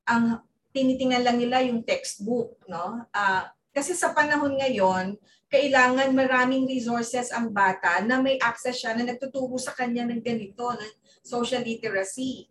ang 0.07 0.39
tinitingnan 0.71 1.27
lang 1.27 1.35
nila 1.35 1.67
yung 1.67 1.83
textbook, 1.83 2.63
no? 2.71 3.03
Uh, 3.11 3.43
kasi 3.75 3.91
sa 3.91 4.15
panahon 4.15 4.55
ngayon, 4.55 5.19
kailangan 5.51 6.15
maraming 6.15 6.63
resources 6.63 7.35
ang 7.35 7.51
bata 7.51 8.07
na 8.07 8.23
may 8.23 8.39
access 8.39 8.87
siya 8.87 8.95
na 8.95 9.03
nagtuturo 9.03 9.59
sa 9.59 9.75
kanya 9.75 10.07
ng 10.07 10.23
ganito, 10.23 10.63
ng 10.63 10.93
social 11.27 11.67
literacy. 11.67 12.47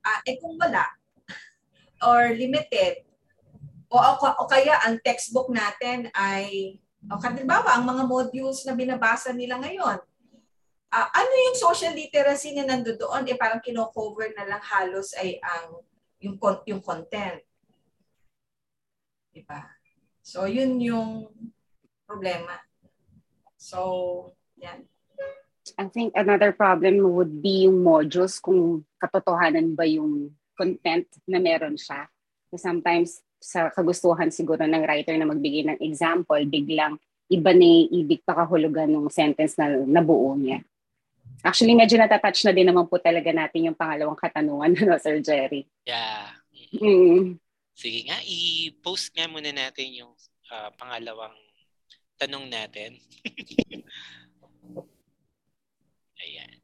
Uh, 0.00 0.20
eh 0.24 0.40
kung 0.40 0.56
wala, 0.56 0.88
or 2.08 2.32
limited, 2.32 3.04
o, 3.90 3.96
o, 3.98 4.46
kaya 4.46 4.78
ang 4.86 5.02
textbook 5.02 5.50
natin 5.50 6.06
ay, 6.14 6.78
o 7.10 7.18
kalimbawa, 7.18 7.74
ang 7.74 7.84
mga 7.84 8.06
modules 8.06 8.62
na 8.62 8.78
binabasa 8.78 9.34
nila 9.34 9.58
ngayon, 9.58 9.98
uh, 10.94 11.08
ano 11.10 11.32
yung 11.50 11.58
social 11.58 11.90
literacy 11.90 12.54
na 12.54 12.70
nandoon? 12.70 13.26
Eh 13.26 13.34
parang 13.34 13.58
kino-cover 13.58 14.30
na 14.38 14.46
lang 14.46 14.62
halos 14.62 15.10
ay 15.18 15.42
ang 15.42 15.82
yung, 16.22 16.36
yung 16.70 16.82
content. 16.84 17.42
Diba? 19.34 19.66
So, 20.22 20.46
yun 20.46 20.78
yung 20.78 21.32
problema. 22.06 22.60
So, 23.56 24.30
yan. 24.60 24.86
I 25.78 25.86
think 25.88 26.12
another 26.14 26.52
problem 26.52 27.00
would 27.14 27.40
be 27.40 27.66
yung 27.66 27.80
modules 27.82 28.42
kung 28.42 28.84
katotohanan 29.00 29.74
ba 29.74 29.86
yung 29.86 30.34
content 30.58 31.06
na 31.24 31.40
meron 31.40 31.78
siya. 31.78 32.10
So 32.50 32.58
sometimes 32.58 33.22
sa 33.40 33.72
kagustuhan 33.72 34.28
siguro 34.28 34.68
ng 34.68 34.84
writer 34.84 35.16
na 35.16 35.24
magbigay 35.24 35.64
ng 35.64 35.78
example, 35.80 36.38
biglang 36.44 37.00
iba 37.32 37.50
na 37.56 37.68
ibig 37.88 38.20
pakahulugan 38.22 38.90
ng 38.92 39.08
sentence 39.08 39.56
na 39.56 39.72
nabuo 39.72 40.36
niya. 40.36 40.60
Actually, 41.40 41.72
medyo 41.72 41.96
natatouch 41.96 42.44
na 42.44 42.52
din 42.52 42.68
naman 42.68 42.84
po 42.84 43.00
talaga 43.00 43.32
natin 43.32 43.72
yung 43.72 43.78
pangalawang 43.78 44.18
katanungan, 44.18 44.76
no, 44.84 45.00
Sir 45.00 45.24
Jerry? 45.24 45.64
Yeah. 45.88 46.36
Mm. 46.76 47.40
Sige 47.72 48.12
nga, 48.12 48.20
i-post 48.20 49.16
nga 49.16 49.24
muna 49.24 49.48
natin 49.48 49.88
yung 50.04 50.12
uh, 50.52 50.68
pangalawang 50.76 51.32
tanong 52.20 52.44
natin. 52.52 53.00
Ayan. 56.20 56.60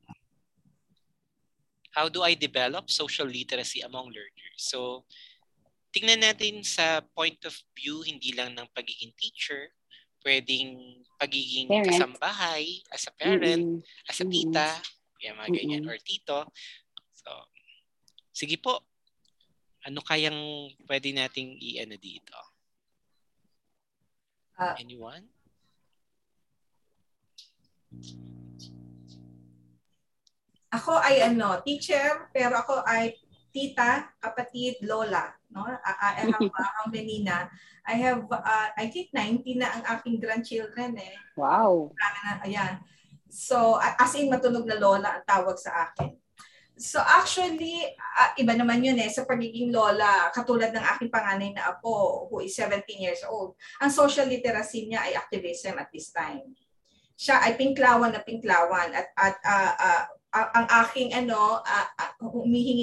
How 1.97 2.13
do 2.13 2.21
I 2.21 2.37
develop 2.37 2.93
social 2.93 3.25
literacy 3.25 3.81
among 3.81 4.13
learners? 4.13 4.61
So, 4.61 5.09
tingnan 5.97 6.21
natin 6.21 6.61
sa 6.61 7.01
point 7.17 7.41
of 7.49 7.57
view 7.73 8.05
hindi 8.05 8.37
lang 8.37 8.53
ng 8.53 8.69
pagiging 8.77 9.17
teacher, 9.17 9.73
pwedeng 10.21 10.77
pagiging 11.17 11.73
parent. 11.73 11.89
kasambahay, 11.89 12.85
as 12.93 13.09
a 13.09 13.13
parent, 13.17 13.81
mm-hmm. 13.81 14.11
as 14.13 14.21
a 14.21 14.27
tita, 14.29 14.69
mm-hmm. 14.77 15.25
yung 15.25 15.37
mga 15.41 15.51
ganyan, 15.57 15.83
mm-hmm. 15.89 15.97
or 15.97 16.05
tito. 16.05 16.39
So, 17.17 17.31
sige 18.37 18.61
po, 18.61 18.85
ano 19.89 20.05
kayang 20.05 20.37
pwede 20.85 21.17
nating 21.17 21.57
i-ano 21.65 21.97
dito? 21.97 22.37
Uh, 24.61 24.77
Anyone? 24.77 25.25
Ako 30.77 30.93
ay 31.01 31.25
ano, 31.25 31.65
teacher, 31.65 32.29
pero 32.37 32.61
ako 32.61 32.85
ay 32.85 33.17
tita, 33.57 34.13
kapatid, 34.21 34.85
lola. 34.85 35.33
No? 35.49 35.65
I, 35.65 35.81
I 35.81 36.13
have, 36.29 36.45
uh, 36.45 36.71
how 36.77 36.87
many 36.93 37.25
na? 37.25 37.49
I 37.89 37.97
have, 38.05 38.29
uh, 38.29 38.69
I 38.77 38.93
think 38.93 39.17
90 39.17 39.57
na 39.57 39.73
ang 39.73 39.85
aking 39.97 40.21
grandchildren 40.21 41.01
eh. 41.01 41.17
Wow. 41.41 41.97
Na, 41.97 42.45
ayan. 42.45 42.85
So, 43.33 43.81
as 43.81 44.13
in 44.21 44.29
matunog 44.29 44.69
na 44.69 44.77
lola 44.77 45.17
ang 45.17 45.25
tawag 45.25 45.57
sa 45.57 45.89
akin. 45.89 46.13
So 46.77 47.01
actually, 47.01 47.89
uh, 47.97 48.37
iba 48.37 48.53
naman 48.53 48.85
yun 48.85 49.01
eh, 49.01 49.09
sa 49.09 49.25
pagiging 49.25 49.73
lola, 49.73 50.29
katulad 50.29 50.77
ng 50.77 50.85
aking 50.93 51.09
panganay 51.09 51.57
na 51.57 51.73
apo, 51.73 52.29
who 52.29 52.45
is 52.45 52.53
17 52.53 52.85
years 53.01 53.25
old. 53.25 53.57
Ang 53.81 53.89
social 53.89 54.29
literacy 54.29 54.85
niya 54.85 55.09
ay 55.09 55.17
activism 55.17 55.81
at 55.81 55.89
this 55.89 56.13
time. 56.13 56.53
Siya 57.17 57.41
ay 57.49 57.57
pinklawan 57.57 58.13
na 58.13 58.21
pinklawan 58.21 58.93
at, 58.93 59.09
at 59.17 59.37
uh, 59.41 59.73
uh, 59.73 60.05
ang 60.53 60.67
aking 60.87 61.15
ano, 61.17 61.61
uh, 61.61 61.89
uh, 61.97 62.13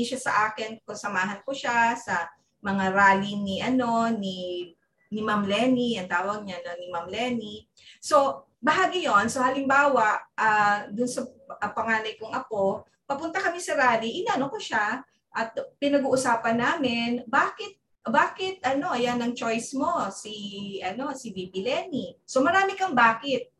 siya 0.03 0.19
sa 0.19 0.33
akin 0.49 0.81
kung 0.83 0.97
samahan 0.97 1.39
ko 1.45 1.51
siya 1.53 1.93
sa 1.97 2.27
mga 2.63 2.95
rally 2.95 3.35
ni 3.37 3.59
ano 3.59 4.07
ni 4.09 4.71
ni 5.13 5.21
Ma'am 5.21 5.45
Lenny, 5.45 6.01
ang 6.01 6.09
tawag 6.09 6.41
niya 6.41 6.57
no, 6.65 6.73
ni 6.81 6.87
Ma'am 6.89 7.05
Lenny. 7.05 7.69
So, 8.01 8.49
bahagi 8.57 9.05
yon 9.05 9.29
So, 9.29 9.45
halimbawa, 9.45 10.17
uh, 10.33 10.89
dun 10.89 11.05
sa 11.05 11.21
uh, 11.29 11.69
panganay 11.69 12.17
kong 12.17 12.33
apo, 12.33 12.81
papunta 13.05 13.37
kami 13.37 13.61
sa 13.61 13.77
rally, 13.77 14.25
inano 14.25 14.49
ko 14.49 14.57
siya, 14.57 15.05
at 15.33 15.53
pinag-uusapan 15.77 16.57
namin, 16.57 17.09
bakit 17.29 17.77
bakit 18.03 18.59
ano 18.67 18.91
ayan 18.91 19.23
ang 19.23 19.31
choice 19.31 19.71
mo 19.79 20.11
si 20.11 20.35
ano 20.83 21.15
si 21.15 21.31
VP 21.31 21.63
Lenny? 21.63 22.19
So 22.27 22.43
marami 22.43 22.75
kang 22.75 22.91
bakit 22.91 23.52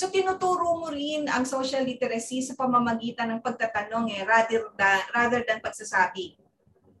so 0.00 0.08
tinuturo 0.08 0.80
mo 0.80 0.88
rin 0.88 1.28
ang 1.28 1.44
social 1.44 1.84
literacy 1.84 2.40
sa 2.40 2.56
pamamagitan 2.56 3.36
ng 3.36 3.44
pagtatanong 3.44 4.08
eh 4.16 4.24
rather 4.24 4.72
than 4.72 5.00
rather 5.12 5.44
than 5.44 5.60
pagsasabi 5.60 6.40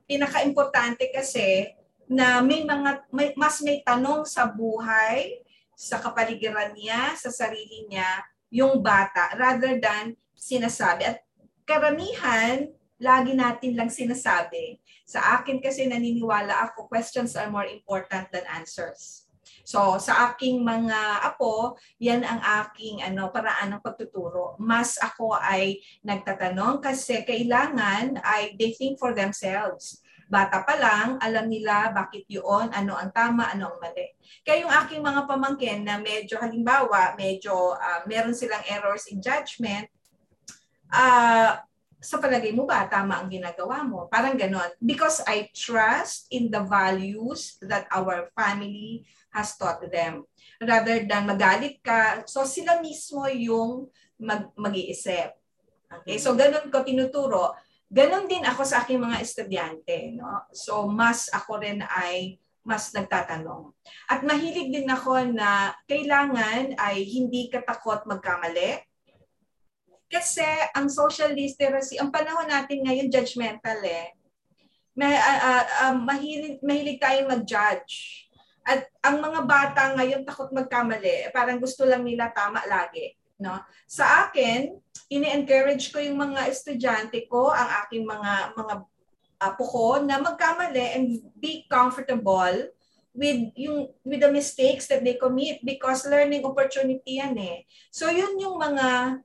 pinaka-importante 0.04 1.08
kasi 1.08 1.72
na 2.04 2.44
may 2.44 2.60
mga 2.60 3.08
may, 3.08 3.32
mas 3.40 3.64
may 3.64 3.80
tanong 3.80 4.28
sa 4.28 4.44
buhay 4.44 5.40
sa 5.72 5.96
kapaligiran 5.96 6.76
niya 6.76 7.16
sa 7.16 7.32
sarili 7.32 7.88
niya 7.88 8.20
yung 8.52 8.84
bata 8.84 9.32
rather 9.40 9.80
than 9.80 10.12
sinasabi 10.36 11.08
at 11.08 11.24
karamihan 11.64 12.68
lagi 13.00 13.32
natin 13.32 13.80
lang 13.80 13.88
sinasabi. 13.88 14.76
Sa 15.08 15.40
akin 15.40 15.58
kasi 15.58 15.88
naniniwala 15.88 16.68
ako, 16.68 16.86
questions 16.86 17.32
are 17.34 17.48
more 17.48 17.66
important 17.66 18.28
than 18.28 18.44
answers. 18.52 19.29
So 19.64 20.00
sa 20.02 20.32
aking 20.32 20.62
mga 20.64 21.24
apo, 21.24 21.76
yan 22.00 22.24
ang 22.24 22.40
aking 22.64 23.04
ano 23.04 23.30
paraan 23.30 23.76
ng 23.76 23.82
pagtuturo. 23.84 24.56
Mas 24.60 24.96
ako 25.00 25.36
ay 25.36 25.80
nagtatanong 26.04 26.82
kasi 26.82 27.22
kailangan 27.22 28.18
ay 28.24 28.56
they 28.56 28.72
think 28.74 28.96
for 28.96 29.12
themselves. 29.12 30.00
Bata 30.30 30.62
pa 30.62 30.78
lang, 30.78 31.18
alam 31.18 31.50
nila 31.50 31.90
bakit 31.90 32.22
yun, 32.30 32.70
ano 32.70 32.94
ang 32.94 33.10
tama, 33.10 33.50
ano 33.50 33.74
ang 33.74 33.82
mali. 33.82 34.14
Kaya 34.46 34.62
yung 34.62 34.70
aking 34.70 35.02
mga 35.02 35.26
pamangkin 35.26 35.82
na 35.82 35.98
medyo 35.98 36.38
halimbawa, 36.38 37.18
medyo 37.18 37.74
uh, 37.74 38.06
meron 38.06 38.30
silang 38.30 38.62
errors 38.70 39.10
in 39.10 39.18
judgment, 39.18 39.90
uh, 40.94 41.58
sa 42.00 42.16
palagay 42.16 42.56
mo 42.56 42.64
ba 42.64 42.88
tama 42.88 43.20
ang 43.20 43.28
ginagawa 43.28 43.84
mo? 43.84 44.08
Parang 44.08 44.38
ganon. 44.38 44.72
Because 44.80 45.20
I 45.28 45.52
trust 45.52 46.32
in 46.32 46.48
the 46.48 46.64
values 46.64 47.60
that 47.66 47.84
our 47.92 48.32
family 48.32 49.04
has 49.30 49.54
taught 49.56 49.82
them. 49.90 50.26
Rather 50.60 51.02
than 51.06 51.26
magalit 51.26 51.80
ka, 51.80 52.26
so 52.26 52.44
sila 52.44 52.78
mismo 52.82 53.24
yung 53.30 53.88
mag 54.20 54.52
mag-iisip. 54.54 55.32
Okay? 55.90 56.20
So 56.20 56.36
ganon 56.36 56.68
ko 56.68 56.84
tinuturo. 56.84 57.56
Ganon 57.90 58.30
din 58.30 58.46
ako 58.46 58.62
sa 58.62 58.86
aking 58.86 59.02
mga 59.02 59.18
estudyante. 59.22 60.14
No? 60.14 60.46
So 60.54 60.86
mas 60.86 61.30
ako 61.32 61.62
rin 61.62 61.82
ay 61.82 62.38
mas 62.60 62.92
nagtatanong. 62.92 63.72
At 64.06 64.20
mahilig 64.20 64.68
din 64.70 64.86
ako 64.86 65.32
na 65.32 65.72
kailangan 65.88 66.76
ay 66.76 67.02
hindi 67.08 67.48
katakot 67.48 68.04
magkamali 68.04 68.90
kasi 70.10 70.42
ang 70.74 70.90
social 70.90 71.30
literacy, 71.30 71.94
ang 72.02 72.10
panahon 72.10 72.50
natin 72.50 72.82
ngayon 72.82 73.14
judgmental 73.14 73.78
eh. 73.86 74.10
May, 74.98 75.14
uh, 75.14 75.40
uh, 75.46 75.66
uh, 75.86 75.96
mahilig, 76.02 76.58
mahilig 76.66 76.98
tayong 76.98 77.30
mag-judge. 77.30 78.26
At 78.64 78.90
ang 79.00 79.20
mga 79.20 79.40
bata 79.48 79.82
ngayon 79.96 80.22
takot 80.28 80.52
magkamali. 80.52 81.32
Parang 81.32 81.58
gusto 81.58 81.88
lang 81.88 82.04
nila 82.04 82.30
tama 82.30 82.60
lagi. 82.68 83.16
No? 83.40 83.56
Sa 83.88 84.28
akin, 84.28 84.76
ini-encourage 85.08 85.90
ko 85.90 85.98
yung 85.98 86.20
mga 86.20 86.46
estudyante 86.52 87.24
ko, 87.26 87.50
ang 87.50 87.86
aking 87.86 88.04
mga 88.04 88.54
mga 88.54 88.74
apo 89.40 89.64
ko 89.64 89.88
na 90.04 90.20
magkamali 90.20 90.86
and 91.00 91.06
be 91.40 91.64
comfortable 91.64 92.68
with 93.16 93.40
yung 93.56 93.88
with 94.04 94.20
the 94.20 94.30
mistakes 94.30 94.86
that 94.86 95.00
they 95.00 95.16
commit 95.16 95.64
because 95.64 96.04
learning 96.06 96.44
opportunity 96.44 97.18
yan 97.18 97.34
eh. 97.40 97.64
So 97.90 98.12
yun 98.12 98.36
yung 98.36 98.60
mga 98.60 99.18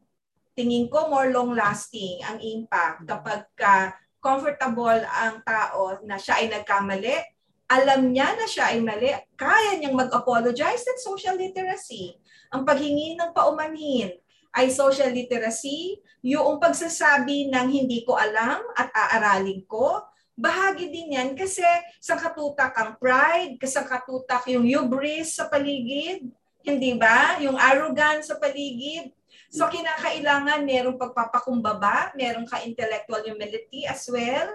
tingin 0.56 0.88
ko 0.88 1.12
more 1.12 1.30
long 1.36 1.52
lasting 1.52 2.24
ang 2.24 2.40
impact 2.40 3.04
kapag 3.04 3.44
ka 3.60 4.00
comfortable 4.24 5.04
ang 5.06 5.44
tao 5.46 6.02
na 6.02 6.18
siya 6.18 6.42
ay 6.42 6.50
nagkamali, 6.50 7.35
alam 7.66 8.14
niya 8.14 8.38
na 8.38 8.46
siya 8.46 8.74
ay 8.74 8.80
mali, 8.82 9.10
kaya 9.34 9.78
niyang 9.78 9.98
mag-apologize, 9.98 10.86
that's 10.86 11.02
social 11.02 11.34
literacy. 11.34 12.18
Ang 12.54 12.62
paghingi 12.62 13.18
ng 13.18 13.34
paumanhin 13.34 14.14
ay 14.56 14.70
social 14.70 15.10
literacy, 15.12 16.00
yung 16.22 16.62
pagsasabi 16.62 17.50
ng 17.50 17.68
hindi 17.70 18.06
ko 18.06 18.16
alam 18.16 18.62
at 18.78 18.90
aaralin 18.94 19.66
ko, 19.66 20.06
bahagi 20.38 20.92
din 20.92 21.18
yan 21.18 21.30
kasi 21.34 21.66
sa 21.98 22.16
katutak 22.16 22.76
ang 22.78 22.98
pride, 23.02 23.60
sa 23.66 23.84
katutak 23.84 24.46
yung 24.52 24.66
hubris 24.66 25.38
sa 25.38 25.50
paligid, 25.50 26.28
hindi 26.66 26.92
ba? 26.98 27.38
Yung 27.42 27.58
arrogance 27.58 28.30
sa 28.30 28.38
paligid, 28.38 29.16
So 29.56 29.72
kinakailangan 29.72 30.68
merong 30.68 31.00
pagpapakumbaba, 31.00 32.12
merong 32.20 32.44
ka-intellectual 32.44 33.24
humility 33.24 33.88
as 33.88 34.04
well. 34.12 34.52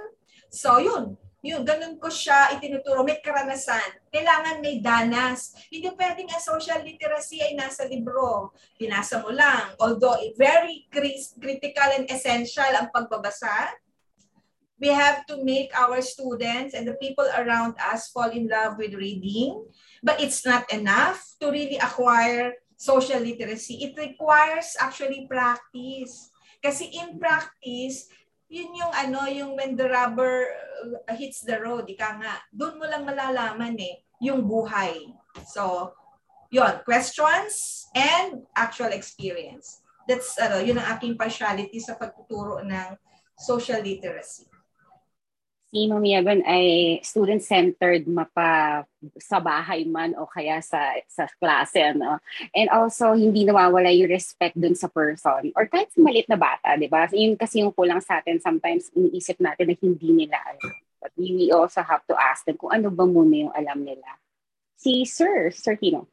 So 0.53 0.77
yun, 0.77 1.17
yun, 1.41 1.65
ganun 1.65 1.97
ko 1.97 2.13
siya 2.13 2.53
itinuturo. 2.57 3.01
May 3.01 3.25
karanasan. 3.25 4.05
Kailangan 4.13 4.61
may 4.61 4.85
danas. 4.85 5.57
Hindi 5.73 5.89
pwedeng 5.97 6.29
ang 6.29 6.45
social 6.45 6.85
literacy 6.85 7.41
ay 7.41 7.57
nasa 7.57 7.89
libro. 7.89 8.53
Pinasa 8.77 9.25
mo 9.25 9.33
lang. 9.33 9.73
Although 9.81 10.21
very 10.37 10.85
critical 10.93 11.89
and 11.97 12.05
essential 12.13 12.69
ang 12.77 12.93
pagbabasa, 12.93 13.73
we 14.77 14.93
have 14.93 15.25
to 15.29 15.41
make 15.41 15.73
our 15.73 16.01
students 16.05 16.77
and 16.77 16.85
the 16.89 16.97
people 17.01 17.29
around 17.37 17.77
us 17.81 18.13
fall 18.13 18.29
in 18.29 18.45
love 18.49 18.77
with 18.77 18.93
reading. 18.93 19.65
But 20.05 20.21
it's 20.21 20.45
not 20.45 20.69
enough 20.69 21.25
to 21.41 21.49
really 21.49 21.81
acquire 21.81 22.61
social 22.81 23.21
literacy, 23.21 23.85
it 23.85 23.93
requires 24.01 24.73
actually 24.81 25.29
practice. 25.29 26.33
Kasi 26.65 26.89
in 26.97 27.21
practice, 27.21 28.09
yun 28.49 28.73
yung 28.73 28.93
ano, 28.97 29.29
yung 29.29 29.53
when 29.53 29.77
the 29.77 29.85
rubber 29.85 30.49
hits 31.17 31.43
the 31.43 31.59
road, 31.59 31.89
ika 31.89 32.19
nga, 32.21 32.35
doon 32.53 32.79
mo 32.79 32.85
lang 32.87 33.07
malalaman 33.07 33.75
eh, 33.81 34.05
yung 34.21 34.45
buhay. 34.45 35.11
So, 35.47 35.95
yun, 36.53 36.83
questions 36.85 37.87
and 37.95 38.45
actual 38.55 38.93
experience. 38.93 39.81
That's, 40.07 40.35
ano, 40.39 40.59
yun 40.59 40.79
ang 40.79 40.99
aking 40.99 41.15
partiality 41.15 41.79
sa 41.79 41.95
pagtuturo 41.95 42.61
ng 42.67 42.99
social 43.39 43.81
literacy 43.81 44.51
si 45.71 45.87
Ma'am 45.87 46.03
Yaban 46.03 46.43
ay 46.43 46.99
student-centered 47.07 48.11
mapa 48.11 48.83
sa 49.23 49.39
bahay 49.39 49.87
man 49.87 50.19
o 50.19 50.27
kaya 50.27 50.59
sa 50.59 50.99
sa 51.07 51.31
klase 51.39 51.95
ano. 51.95 52.19
And 52.51 52.67
also 52.75 53.15
hindi 53.15 53.47
nawawala 53.47 53.95
yung 53.95 54.11
respect 54.11 54.59
dun 54.59 54.75
sa 54.75 54.91
person 54.91 55.55
or 55.55 55.71
kahit 55.71 55.95
sa 55.95 56.03
maliit 56.03 56.27
na 56.27 56.35
bata, 56.35 56.75
'di 56.75 56.91
ba? 56.91 57.07
Yun 57.15 57.39
kasi 57.39 57.63
yung 57.63 57.71
kulang 57.71 58.03
sa 58.03 58.19
atin 58.19 58.43
sometimes 58.43 58.91
iniisip 58.99 59.39
natin 59.39 59.71
na 59.71 59.79
hindi 59.79 60.27
nila 60.27 60.37
alam. 60.43 60.75
But 61.01 61.15
we 61.17 61.49
also 61.55 61.81
have 61.81 62.03
to 62.11 62.19
ask 62.19 62.45
them 62.45 62.59
kung 62.59 62.75
ano 62.75 62.91
ba 62.91 63.07
muna 63.07 63.49
yung 63.49 63.55
alam 63.55 63.81
nila. 63.81 64.21
Si 64.77 65.07
Sir, 65.07 65.55
Sir 65.55 65.79
Tino. 65.79 66.11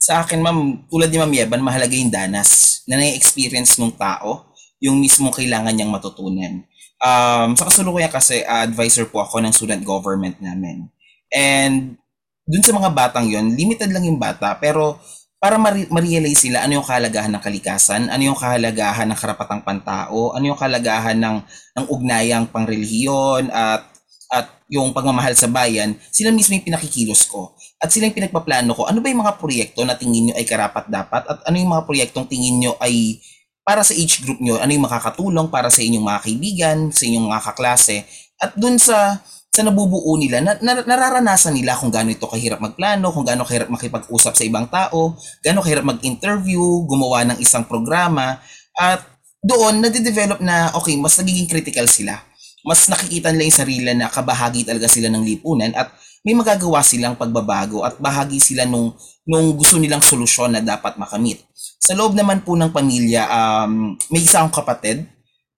Sa 0.00 0.22
akin, 0.22 0.40
ma'am, 0.40 0.86
tulad 0.88 1.10
ni 1.12 1.18
Ma'am 1.20 1.34
Yeban, 1.34 1.60
mahalaga 1.60 1.92
yung 1.92 2.12
danas 2.12 2.80
na 2.88 2.96
na-experience 2.96 3.76
ng 3.76 3.92
tao, 3.98 4.54
yung 4.80 4.96
mismo 5.00 5.28
kailangan 5.34 5.74
niyang 5.74 5.92
matutunan 5.92 6.64
um, 7.00 7.56
sa 7.56 7.66
kasulukuyan 7.68 8.12
kasi 8.12 8.44
uh, 8.44 8.64
advisor 8.64 9.08
po 9.08 9.24
ako 9.24 9.42
ng 9.42 9.52
student 9.52 9.82
government 9.84 10.40
namin. 10.40 10.88
And 11.32 11.98
dun 12.46 12.62
sa 12.62 12.72
mga 12.76 12.94
batang 12.94 13.26
yon 13.26 13.58
limited 13.58 13.90
lang 13.90 14.06
yung 14.06 14.22
bata 14.22 14.54
pero 14.54 15.02
para 15.36 15.60
ma-realize 15.60 16.48
sila 16.48 16.64
ano 16.64 16.80
yung 16.80 16.86
kahalagahan 16.86 17.28
ng 17.28 17.42
kalikasan, 17.44 18.08
ano 18.08 18.22
yung 18.24 18.38
kahalagahan 18.38 19.06
ng 19.12 19.18
karapatang 19.20 19.62
pantao, 19.62 20.32
ano 20.32 20.44
yung 20.48 20.58
kahalagahan 20.58 21.18
ng 21.18 21.36
ng 21.76 21.86
ugnayang 21.92 22.48
pangrelihiyon 22.48 23.52
at 23.52 23.84
at 24.26 24.50
yung 24.66 24.90
pagmamahal 24.90 25.38
sa 25.38 25.46
bayan, 25.46 25.94
sila 26.10 26.34
mismo 26.34 26.58
yung 26.58 26.66
pinakikilos 26.66 27.30
ko. 27.30 27.54
At 27.78 27.94
sila 27.94 28.10
yung 28.10 28.16
pinagpaplano 28.18 28.74
ko, 28.74 28.90
ano 28.90 28.98
ba 28.98 29.06
yung 29.06 29.22
mga 29.22 29.38
proyekto 29.38 29.86
na 29.86 29.94
tingin 29.94 30.30
nyo 30.30 30.34
ay 30.34 30.42
karapat 30.42 30.90
dapat 30.90 31.22
at 31.30 31.38
ano 31.46 31.54
yung 31.54 31.70
mga 31.70 31.84
proyektong 31.86 32.26
tingin 32.26 32.58
nyo 32.58 32.72
ay 32.82 33.22
para 33.66 33.82
sa 33.82 33.90
age 33.98 34.22
group 34.22 34.38
nyo, 34.38 34.62
ano 34.62 34.70
yung 34.70 34.86
makakatulong 34.86 35.50
para 35.50 35.66
sa 35.74 35.82
inyong 35.82 36.06
mga 36.06 36.20
kaibigan, 36.22 36.78
sa 36.94 37.02
inyong 37.02 37.26
mga 37.26 37.42
kaklase, 37.50 38.06
at 38.38 38.54
dun 38.54 38.78
sa 38.78 39.18
sa 39.50 39.64
nabubuo 39.64 40.20
nila, 40.20 40.44
na, 40.44 40.52
na, 40.60 40.84
nararanasan 40.84 41.56
nila 41.56 41.72
kung 41.80 41.88
gaano 41.88 42.12
ito 42.12 42.28
kahirap 42.28 42.60
magplano, 42.60 43.08
kung 43.08 43.24
gaano 43.24 43.40
kahirap 43.40 43.72
makipag-usap 43.72 44.36
sa 44.36 44.44
ibang 44.44 44.68
tao, 44.68 45.16
gaano 45.40 45.64
kahirap 45.64 45.96
mag-interview, 45.96 46.60
gumawa 46.84 47.24
ng 47.24 47.40
isang 47.40 47.64
programa, 47.64 48.36
at 48.76 49.00
doon 49.40 49.80
nade-develop 49.80 50.44
na, 50.44 50.76
okay, 50.76 50.92
mas 51.00 51.16
nagiging 51.16 51.48
critical 51.48 51.88
sila. 51.88 52.20
Mas 52.68 52.84
nakikita 52.84 53.32
nila 53.32 53.48
yung 53.48 53.58
sarili 53.64 53.90
na 53.96 54.12
kabahagi 54.12 54.68
talaga 54.68 54.92
sila 54.92 55.08
ng 55.08 55.24
lipunan 55.24 55.72
at 55.72 55.88
may 56.20 56.36
magagawa 56.36 56.84
silang 56.84 57.16
pagbabago 57.16 57.80
at 57.80 57.96
bahagi 57.96 58.36
sila 58.36 58.68
nung, 58.68 58.92
nung 59.26 59.58
gusto 59.58 59.76
nilang 59.76 60.00
solusyon 60.00 60.54
na 60.54 60.62
dapat 60.62 60.94
makamit. 60.96 61.42
Sa 61.82 61.92
loob 61.98 62.14
naman 62.14 62.46
po 62.46 62.54
ng 62.54 62.70
pamilya, 62.70 63.26
um, 63.26 63.98
may 64.08 64.22
isa 64.22 64.40
akong 64.40 64.62
kapatid 64.62 65.02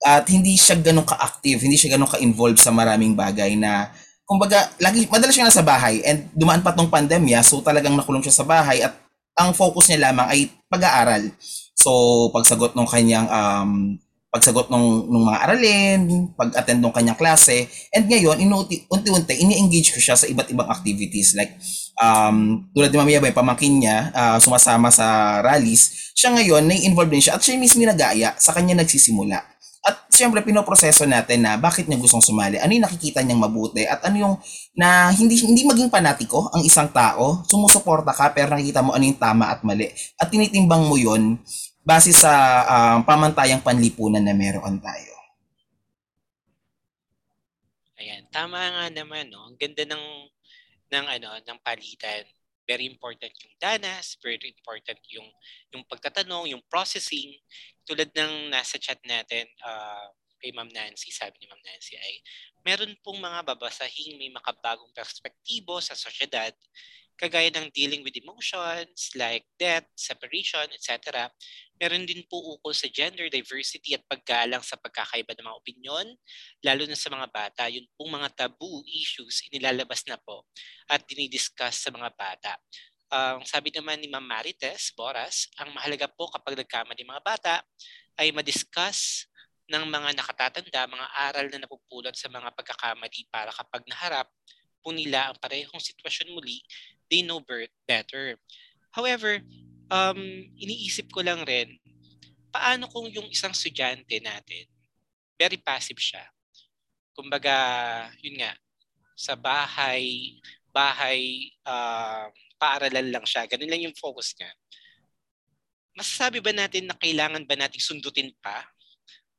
at 0.00 0.24
hindi 0.32 0.56
siya 0.56 0.80
ganun 0.80 1.04
ka-active, 1.04 1.60
hindi 1.60 1.76
siya 1.76 1.94
ganun 1.94 2.08
ka-involved 2.08 2.58
sa 2.58 2.72
maraming 2.72 3.12
bagay 3.12 3.54
na 3.60 3.92
kumbaga, 4.28 4.68
lagi, 4.80 5.08
madalas 5.08 5.32
siya 5.32 5.48
nasa 5.48 5.64
bahay 5.64 6.04
and 6.04 6.28
dumaan 6.36 6.60
pa 6.60 6.76
tong 6.76 6.92
pandemya, 6.92 7.40
so 7.40 7.64
talagang 7.64 7.96
nakulong 7.96 8.20
siya 8.20 8.44
sa 8.44 8.48
bahay 8.48 8.84
at 8.84 8.92
ang 9.38 9.56
focus 9.56 9.88
niya 9.88 10.10
lamang 10.10 10.28
ay 10.28 10.40
pag-aaral. 10.68 11.32
So, 11.78 12.28
pagsagot 12.34 12.74
ng 12.74 12.88
kanyang 12.90 13.28
um, 13.30 13.96
pagsagot 14.28 14.68
ng, 14.68 15.08
ng 15.08 15.24
mga 15.24 15.40
aralin, 15.40 16.00
pag-attend 16.36 16.84
ng 16.84 16.92
kanyang 16.92 17.16
klase, 17.16 17.64
and 17.96 18.04
ngayon, 18.12 18.36
unti-unti, 18.92 19.34
ini-engage 19.40 19.96
ko 19.96 20.00
siya 20.04 20.20
sa 20.20 20.28
iba't 20.28 20.52
ibang 20.52 20.68
activities. 20.68 21.32
Like 21.32 21.56
um, 21.96 22.68
tulad 22.76 22.92
ni 22.92 22.96
Mami 23.00 23.12
Yabay, 23.16 23.32
pamangkin 23.32 23.80
niya, 23.80 24.12
uh, 24.12 24.36
sumasama 24.36 24.92
sa 24.92 25.40
rallies, 25.40 26.12
siya 26.12 26.36
ngayon, 26.36 26.68
nai-involve 26.68 27.08
din 27.08 27.24
siya 27.24 27.40
at 27.40 27.42
siya 27.42 27.56
mismo 27.56 27.80
nagaya, 27.88 28.36
sa 28.36 28.52
kanya 28.52 28.76
nagsisimula. 28.84 29.40
At 29.88 30.10
siyempre, 30.12 30.44
pinoproseso 30.44 31.08
natin 31.08 31.48
na 31.48 31.56
bakit 31.56 31.88
niya 31.88 31.96
gustong 31.96 32.20
sumali, 32.20 32.60
ano 32.60 32.68
yung 32.76 32.84
nakikita 32.84 33.24
niyang 33.24 33.40
mabuti, 33.40 33.88
at 33.88 34.04
ano 34.04 34.16
yung 34.20 34.34
na 34.76 35.08
hindi 35.14 35.40
hindi 35.40 35.64
maging 35.64 35.88
panatiko 35.88 36.52
ang 36.52 36.60
isang 36.66 36.92
tao, 36.92 37.40
sumusuporta 37.48 38.12
ka 38.12 38.36
pero 38.36 38.52
nakikita 38.52 38.84
mo 38.84 38.92
ano 38.92 39.08
yung 39.08 39.16
tama 39.16 39.48
at 39.48 39.64
mali. 39.64 39.88
At 40.20 40.28
tinitimbang 40.28 40.84
mo 40.84 41.00
yon 41.00 41.40
base 41.88 42.12
sa 42.12 42.32
um, 42.68 43.00
pamantayang 43.00 43.64
panlipunan 43.64 44.20
na 44.20 44.36
meron 44.36 44.76
tayo. 44.76 45.16
Ayan, 47.96 48.28
tama 48.28 48.60
nga 48.60 48.86
naman, 48.92 49.32
no? 49.32 49.48
Ang 49.48 49.56
ganda 49.56 49.88
ng 49.88 50.04
ng 50.92 51.06
ano, 51.08 51.40
ng 51.40 51.58
palitan. 51.64 52.28
Very 52.68 52.84
important 52.84 53.32
yung 53.40 53.56
danas, 53.56 54.20
very 54.20 54.52
important 54.52 55.00
yung 55.08 55.24
yung 55.72 55.80
pagtatanong, 55.88 56.52
yung 56.52 56.60
processing. 56.68 57.40
Tulad 57.88 58.12
ng 58.12 58.52
nasa 58.52 58.76
chat 58.76 59.00
natin, 59.08 59.48
uh, 59.64 60.12
kay 60.44 60.52
Ma'am 60.52 60.68
Nancy, 60.68 61.08
sabi 61.08 61.40
ni 61.40 61.48
Ma'am 61.48 61.64
Nancy 61.64 61.96
ay 61.96 62.20
meron 62.68 62.92
pong 63.00 63.16
mga 63.16 63.48
babasahing 63.48 64.20
may 64.20 64.28
makabagong 64.28 64.92
perspektibo 64.92 65.80
sa 65.80 65.96
sosyedad 65.96 66.52
kagaya 67.18 67.50
ng 67.50 67.74
dealing 67.74 68.06
with 68.06 68.14
emotions 68.14 69.10
like 69.18 69.42
death, 69.58 69.84
separation, 69.98 70.70
etc. 70.70 71.26
Meron 71.78 72.02
din 72.04 72.26
po 72.26 72.42
ukol 72.58 72.74
sa 72.74 72.90
gender 72.90 73.30
diversity 73.30 73.94
at 73.94 74.02
paggalang 74.10 74.62
sa 74.66 74.74
pagkakaiba 74.74 75.32
ng 75.38 75.46
mga 75.46 75.58
opinyon, 75.62 76.06
lalo 76.66 76.82
na 76.90 76.98
sa 76.98 77.08
mga 77.08 77.30
bata. 77.30 77.62
Yun 77.70 77.86
pong 77.94 78.18
mga 78.18 78.28
taboo 78.34 78.82
issues 78.90 79.46
inilalabas 79.48 80.02
na 80.10 80.18
po 80.18 80.42
at 80.90 81.06
dinidiscuss 81.06 81.86
sa 81.86 81.90
mga 81.94 82.10
bata. 82.18 82.58
Ang 83.08 83.40
uh, 83.40 83.48
sabi 83.48 83.72
naman 83.72 84.02
ni 84.02 84.10
Ma'am 84.10 84.20
Marites 84.20 84.92
Boras, 84.92 85.48
ang 85.56 85.72
mahalaga 85.72 86.10
po 86.10 86.28
kapag 86.28 86.60
nagkamali 86.60 87.06
mga 87.08 87.24
bata 87.24 87.54
ay 88.20 88.34
madiscuss 88.34 89.30
ng 89.68 89.84
mga 89.88 90.16
nakatatanda, 90.18 90.88
mga 90.88 91.08
aral 91.16 91.46
na 91.48 91.64
napupulot 91.64 92.12
sa 92.12 92.28
mga 92.28 92.52
pagkakamali 92.52 93.28
para 93.32 93.52
kapag 93.52 93.84
naharap 93.88 94.28
po 94.80 94.92
nila 94.92 95.28
ang 95.28 95.36
parehong 95.36 95.80
sitwasyon 95.80 96.32
muli, 96.32 96.64
they 97.12 97.20
know 97.20 97.40
better. 97.84 98.36
However, 98.92 99.44
um, 99.88 100.20
iniisip 100.56 101.08
ko 101.12 101.24
lang 101.24 101.44
rin, 101.44 101.76
paano 102.48 102.88
kung 102.88 103.08
yung 103.12 103.28
isang 103.28 103.52
estudyante 103.52 104.20
natin, 104.20 104.64
very 105.36 105.60
passive 105.60 106.00
siya. 106.00 106.24
Kumbaga, 107.12 107.56
yun 108.22 108.40
nga, 108.40 108.52
sa 109.18 109.34
bahay, 109.34 110.38
bahay, 110.70 111.50
uh, 111.66 112.30
paaralan 112.58 113.10
lang 113.10 113.26
siya. 113.26 113.46
Ganun 113.50 113.70
lang 113.70 113.82
yung 113.82 113.96
focus 113.98 114.34
niya. 114.38 114.50
Masasabi 115.98 116.38
ba 116.38 116.54
natin 116.54 116.86
na 116.86 116.94
kailangan 116.94 117.42
ba 117.42 117.58
natin 117.58 117.82
sundutin 117.82 118.30
pa 118.38 118.62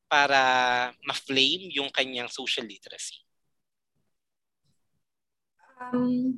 para 0.04 0.40
ma-flame 1.06 1.72
yung 1.72 1.88
kanyang 1.88 2.28
social 2.28 2.68
literacy? 2.68 3.16
Um, 5.80 6.36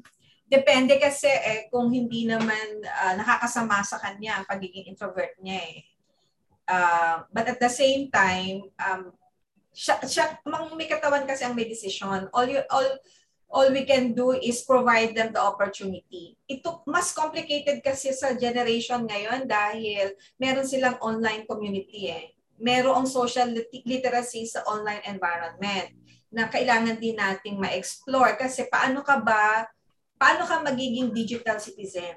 Depende 0.53 1.01
kasi 1.01 1.33
eh, 1.33 1.73
kung 1.73 1.89
hindi 1.89 2.29
naman 2.29 2.85
uh, 2.85 3.17
nakakasama 3.17 3.81
sa 3.81 3.97
kanya 3.97 4.37
ang 4.37 4.45
pagiging 4.45 4.85
introvert 4.93 5.33
niya 5.41 5.65
eh. 5.65 5.81
Uh, 6.69 7.25
but 7.33 7.49
at 7.49 7.57
the 7.57 7.73
same 7.73 8.13
time, 8.13 8.69
um, 8.77 9.17
siya, 9.73 9.97
siya, 10.05 10.37
mang 10.45 10.77
may 10.77 10.85
katawan 10.85 11.25
kasi 11.25 11.49
ang 11.49 11.57
may 11.57 11.65
decision. 11.65 12.29
All, 12.37 12.45
you, 12.45 12.61
all, 12.69 13.01
all 13.49 13.73
we 13.73 13.89
can 13.89 14.13
do 14.13 14.37
is 14.37 14.61
provide 14.69 15.17
them 15.17 15.33
the 15.33 15.41
opportunity. 15.41 16.37
Ito, 16.45 16.85
mas 16.85 17.17
complicated 17.17 17.81
kasi 17.81 18.13
sa 18.13 18.37
generation 18.37 19.09
ngayon 19.09 19.49
dahil 19.49 20.13
meron 20.37 20.69
silang 20.69 21.01
online 21.01 21.49
community 21.49 22.13
eh. 22.13 22.37
Merong 22.61 23.09
social 23.09 23.57
literacy 23.89 24.45
sa 24.45 24.69
online 24.69 25.01
environment 25.09 25.97
na 26.29 26.45
kailangan 26.53 27.01
din 27.01 27.17
nating 27.17 27.57
ma-explore 27.57 28.37
kasi 28.37 28.69
paano 28.69 29.01
ka 29.01 29.17
ba 29.17 29.65
paano 30.23 30.47
ka 30.47 30.63
magiging 30.63 31.11
digital 31.11 31.59
citizen? 31.59 32.15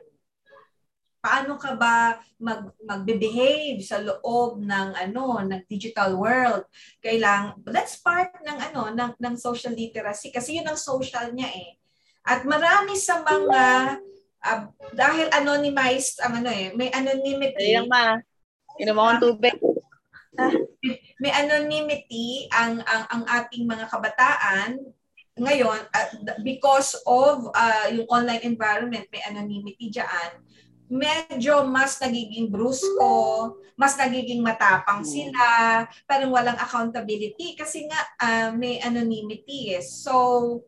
Paano 1.18 1.58
ka 1.58 1.74
ba 1.74 2.22
mag 2.38 2.70
magbe-behave 2.86 3.82
sa 3.82 3.98
loob 3.98 4.62
ng 4.62 4.90
ano, 4.94 5.42
ng 5.42 5.66
digital 5.66 6.14
world? 6.14 6.70
Kailang 7.02 7.58
that's 7.66 7.98
part 7.98 8.30
ng 8.46 8.58
ano, 8.62 8.94
ng 8.94 9.18
ng 9.18 9.36
social 9.42 9.74
literacy 9.74 10.30
kasi 10.30 10.62
yun 10.62 10.70
ang 10.70 10.78
social 10.78 11.34
niya 11.34 11.50
eh. 11.50 11.82
At 12.22 12.46
marami 12.46 12.94
sa 12.94 13.26
mga 13.26 13.62
uh, 14.46 14.62
dahil 14.94 15.26
anonymized 15.34 16.22
ang 16.22 16.46
ano 16.46 16.54
eh, 16.54 16.78
may 16.78 16.94
anonymity. 16.94 17.74
Ayun 17.74 17.90
ma. 17.90 18.22
Inom 18.78 19.02
akong 19.02 19.22
tubig. 19.26 19.58
may 21.24 21.34
anonymity 21.34 22.46
ang 22.54 22.86
ang 22.86 23.04
ang 23.10 23.24
ating 23.26 23.66
mga 23.66 23.90
kabataan 23.90 24.78
ngayon, 25.36 25.80
uh, 25.92 26.10
because 26.44 26.96
of 27.04 27.52
uh, 27.52 27.88
yung 27.92 28.08
online 28.08 28.44
environment, 28.48 29.04
may 29.12 29.20
anonymity 29.28 29.92
dyan, 29.92 30.40
medyo 30.88 31.68
mas 31.68 32.00
nagiging 32.00 32.48
brusko, 32.48 33.58
mas 33.76 34.00
nagiging 34.00 34.40
matapang 34.40 35.04
hmm. 35.04 35.12
sila, 35.12 35.48
parang 36.08 36.32
walang 36.32 36.56
accountability 36.56 37.58
kasi 37.60 37.84
nga 37.90 38.00
uh, 38.24 38.50
may 38.56 38.80
anonymity 38.80 39.76
eh. 39.76 39.84
So, 39.84 40.64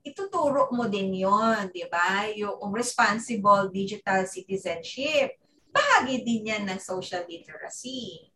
ituturo 0.00 0.72
mo 0.72 0.88
din 0.88 1.12
yon 1.12 1.68
di 1.68 1.84
ba? 1.92 2.24
Yung 2.32 2.72
responsible 2.72 3.68
digital 3.68 4.24
citizenship. 4.24 5.36
Bahagi 5.70 6.24
din 6.24 6.50
yan 6.50 6.64
ng 6.66 6.80
social 6.80 7.22
literacy. 7.28 8.29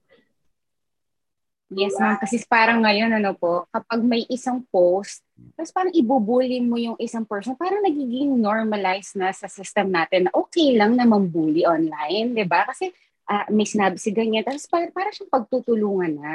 Yes, 1.73 1.97
ma'am. 1.97 2.21
Kasi 2.21 2.45
parang 2.45 2.85
ngayon, 2.85 3.09
ano 3.17 3.33
po, 3.33 3.65
kapag 3.73 4.05
may 4.05 4.29
isang 4.29 4.61
post, 4.69 5.25
tapos 5.57 5.73
parang 5.73 5.95
ibubully 5.97 6.61
mo 6.61 6.77
yung 6.77 6.99
isang 7.01 7.25
person, 7.25 7.57
parang 7.57 7.81
nagiging 7.81 8.37
normalized 8.37 9.17
na 9.17 9.33
sa 9.33 9.49
system 9.49 9.89
natin 9.89 10.29
na 10.29 10.33
okay 10.37 10.77
lang 10.77 10.93
na 10.95 11.09
mambully 11.09 11.65
online, 11.65 12.37
di 12.37 12.45
ba? 12.45 12.69
Kasi 12.69 12.93
uh, 13.33 13.49
may 13.49 13.65
sinabi 13.65 13.97
si 13.97 14.13
ganyan, 14.13 14.45
tapos 14.45 14.69
parang, 14.69 14.93
parang 14.93 15.13
siyang 15.17 15.33
pagtutulungan 15.33 16.13
na. 16.21 16.35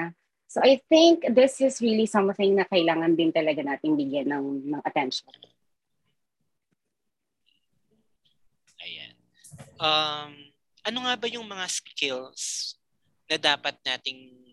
So 0.49 0.65
I 0.65 0.81
think 0.89 1.29
this 1.29 1.61
is 1.61 1.77
really 1.77 2.09
something 2.09 2.57
na 2.57 2.65
kailangan 2.65 3.13
din 3.13 3.29
talaga 3.29 3.61
nating 3.61 3.93
bigyan 3.93 4.33
ng, 4.33 4.45
ng 4.73 4.81
attention. 4.81 5.29
Ayan. 8.81 9.13
Um, 9.77 10.31
ano 10.81 10.97
nga 11.05 11.13
ba 11.13 11.27
yung 11.29 11.45
mga 11.45 11.69
skills 11.69 12.73
na 13.29 13.37
dapat 13.37 13.77
nating 13.85 14.49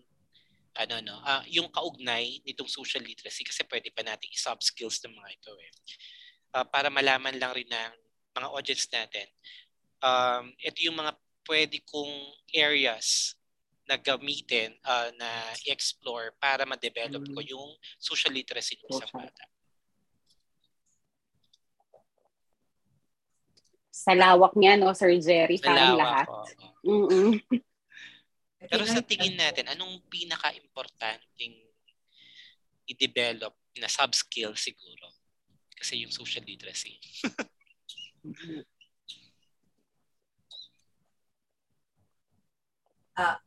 ano 0.77 1.01
no, 1.01 1.17
uh, 1.25 1.41
yung 1.49 1.67
kaugnay 1.73 2.39
nitong 2.45 2.69
social 2.69 3.01
literacy 3.01 3.41
kasi 3.41 3.65
pwede 3.65 3.89
pa 3.89 4.05
nating 4.05 4.29
i-soft 4.33 4.61
skills 4.61 5.01
ng 5.03 5.13
mga 5.17 5.29
ito 5.33 5.51
eh. 5.57 5.71
Uh, 6.53 6.65
para 6.69 6.87
malaman 6.93 7.35
lang 7.35 7.51
rin 7.57 7.67
ng 7.67 7.93
mga 8.37 8.47
audience 8.53 8.85
natin. 8.93 9.27
Um, 9.97 10.53
ito 10.61 10.85
yung 10.85 11.01
mga 11.01 11.17
pwede 11.49 11.81
kong 11.89 12.13
areas 12.53 13.33
na 13.87 13.95
gamitin 13.95 14.75
uh, 14.83 15.09
na 15.15 15.29
i-explore 15.65 16.35
para 16.37 16.67
ma-develop 16.67 17.23
mm-hmm. 17.23 17.35
ko 17.39 17.41
yung 17.41 17.69
social 17.97 18.35
literacy 18.35 18.75
ng 18.77 18.91
isang 18.93 19.11
bata. 19.15 19.43
Sa 23.97 24.13
lawak 24.13 24.53
niya, 24.53 24.77
no, 24.77 24.93
Sir 24.93 25.15
Jerry, 25.17 25.57
parang 25.57 25.97
lahat. 25.97 26.27
Oh. 26.29 26.45
Mm-mm. 26.85 27.41
Pero 28.65 28.89
sa 28.89 29.05
tingin 29.05 29.37
natin, 29.37 29.69
anong 29.69 30.01
pinaka-importanting 30.09 31.61
i-develop 32.89 33.53
na 33.77 33.85
sub-skill 33.85 34.57
siguro? 34.57 35.13
Kasi 35.77 36.01
yung 36.01 36.09
social 36.09 36.41
literacy. 36.41 36.97
uh, 43.21 43.37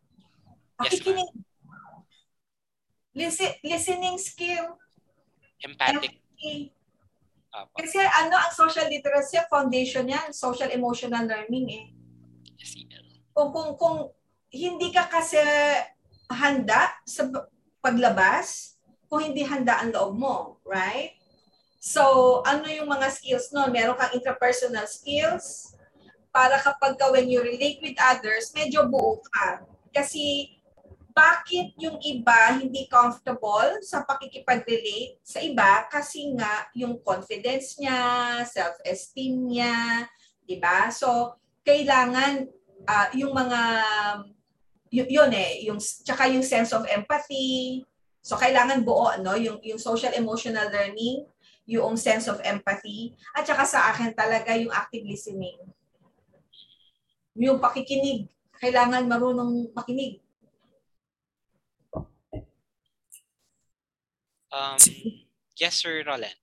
pakikinig. 0.78 1.26
Yes, 3.10 3.34
Listen, 3.34 3.50
listening 3.66 4.18
skill. 4.22 4.78
Empathic. 5.66 6.22
Empathy. 6.22 6.70
Kasi 7.74 7.98
ano 7.98 8.38
ang 8.38 8.54
social 8.54 8.86
literacy, 8.86 9.42
foundation 9.50 10.06
yan, 10.06 10.30
social 10.30 10.70
emotional 10.70 11.26
learning 11.26 11.66
eh. 11.74 11.86
Yes, 12.54 12.78
kung, 13.34 13.50
kung, 13.50 13.74
kung 13.74 14.14
hindi 14.50 14.90
ka 14.90 15.06
kasi 15.06 15.38
handa 16.30 16.90
sa 17.06 17.26
paglabas 17.82 18.78
kung 19.10 19.30
hindi 19.30 19.42
handa 19.42 19.82
ang 19.82 19.90
loob 19.90 20.14
mo, 20.14 20.36
right? 20.62 21.18
So, 21.80 22.44
ano 22.44 22.68
yung 22.68 22.86
mga 22.86 23.08
skills 23.10 23.50
no? 23.56 23.66
Meron 23.72 23.96
kang 23.96 24.12
interpersonal 24.14 24.84
skills 24.84 25.74
para 26.30 26.60
kapag 26.62 26.94
ka 27.00 27.10
when 27.10 27.26
you 27.26 27.42
relate 27.42 27.82
with 27.82 27.98
others, 27.98 28.54
medyo 28.54 28.86
buo 28.86 29.18
ka. 29.32 29.66
Kasi 29.90 30.54
bakit 31.10 31.74
yung 31.74 31.98
iba 31.98 32.54
hindi 32.54 32.86
comfortable 32.86 33.82
sa 33.82 34.06
pakikipag-relate 34.06 35.18
sa 35.26 35.42
iba 35.42 35.84
kasi 35.90 36.30
nga 36.38 36.70
yung 36.72 37.02
confidence 37.02 37.76
niya, 37.82 37.98
self-esteem 38.46 39.34
niya, 39.50 40.06
'di 40.46 40.62
ba? 40.62 40.88
So 40.94 41.34
kailangan 41.66 42.46
uh, 42.86 43.08
yung 43.18 43.34
mga 43.34 43.60
yun, 44.90 45.08
yun 45.08 45.30
eh, 45.32 45.64
yung 45.70 45.78
tsaka 45.78 46.26
yung 46.28 46.42
sense 46.44 46.74
of 46.74 46.84
empathy. 46.90 47.82
So 48.20 48.36
kailangan 48.36 48.84
buo 48.84 49.16
no, 49.22 49.38
yung 49.38 49.62
yung 49.64 49.80
social 49.80 50.12
emotional 50.12 50.68
learning, 50.68 51.24
yung 51.64 51.96
sense 51.96 52.26
of 52.26 52.42
empathy 52.42 53.14
at 53.32 53.46
saka 53.46 53.64
sa 53.64 53.94
akin 53.94 54.12
talaga 54.12 54.52
yung 54.58 54.74
active 54.74 55.06
listening. 55.06 55.56
Yung 57.38 57.62
pakikinig, 57.62 58.28
kailangan 58.60 59.08
marunong 59.08 59.72
makinig 59.72 60.20
Um, 64.50 64.78
yes, 65.54 65.78
Sir 65.78 66.02
Roland. 66.02 66.34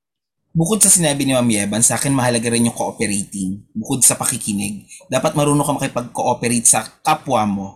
Bukod 0.55 0.81
sa 0.81 0.89
sinabi 0.89 1.27
ni 1.27 1.35
Ma'am 1.35 1.45
Yeban, 1.45 1.83
sa 1.85 1.99
akin 1.99 2.15
mahalaga 2.15 2.49
rin 2.49 2.65
yung 2.65 2.73
cooperating. 2.73 3.61
Bukod 3.75 4.01
sa 4.01 4.17
pakikinig, 4.17 4.89
dapat 5.11 5.37
marunong 5.37 5.61
ka 5.61 5.75
makipag-cooperate 5.75 6.65
sa 6.65 6.81
kapwa 7.03 7.45
mo. 7.45 7.67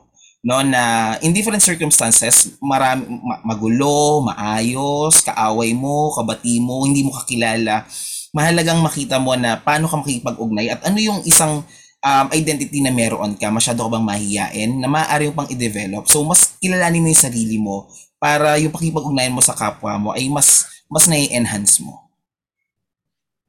No, 0.41 0.65
na 0.65 1.15
in 1.21 1.37
different 1.37 1.61
circumstances, 1.61 2.57
marami, 2.57 3.05
ma- 3.21 3.45
magulo, 3.45 4.25
maayos, 4.25 5.21
kaaway 5.21 5.69
mo, 5.77 6.09
kabati 6.17 6.57
mo, 6.57 6.81
hindi 6.81 7.05
mo 7.05 7.13
kakilala. 7.13 7.85
Mahalagang 8.33 8.81
makita 8.81 9.21
mo 9.21 9.37
na 9.37 9.61
paano 9.61 9.85
ka 9.85 10.01
makikipag-ugnay 10.01 10.73
at 10.73 10.81
ano 10.81 10.97
yung 10.97 11.21
isang 11.29 11.61
um, 12.01 12.27
identity 12.33 12.81
na 12.81 12.89
meron 12.89 13.37
ka, 13.37 13.53
masyado 13.53 13.85
ka 13.85 13.89
bang 13.93 14.05
mahihiyain, 14.05 14.71
na 14.81 14.89
maaari 14.89 15.29
mo 15.29 15.45
pang 15.45 15.51
i-develop. 15.53 16.09
So, 16.09 16.25
mas 16.25 16.57
kilalanin 16.57 17.05
mo 17.05 17.13
yung 17.13 17.21
sarili 17.21 17.57
mo 17.61 17.85
para 18.17 18.57
yung 18.57 18.73
pakipag-ugnayan 18.73 19.33
mo 19.33 19.45
sa 19.45 19.53
kapwa 19.53 19.97
mo 20.01 20.09
ay 20.13 20.25
mas 20.29 20.65
mas 20.91 21.05
na-enhance 21.07 21.79
mo. 21.85 22.11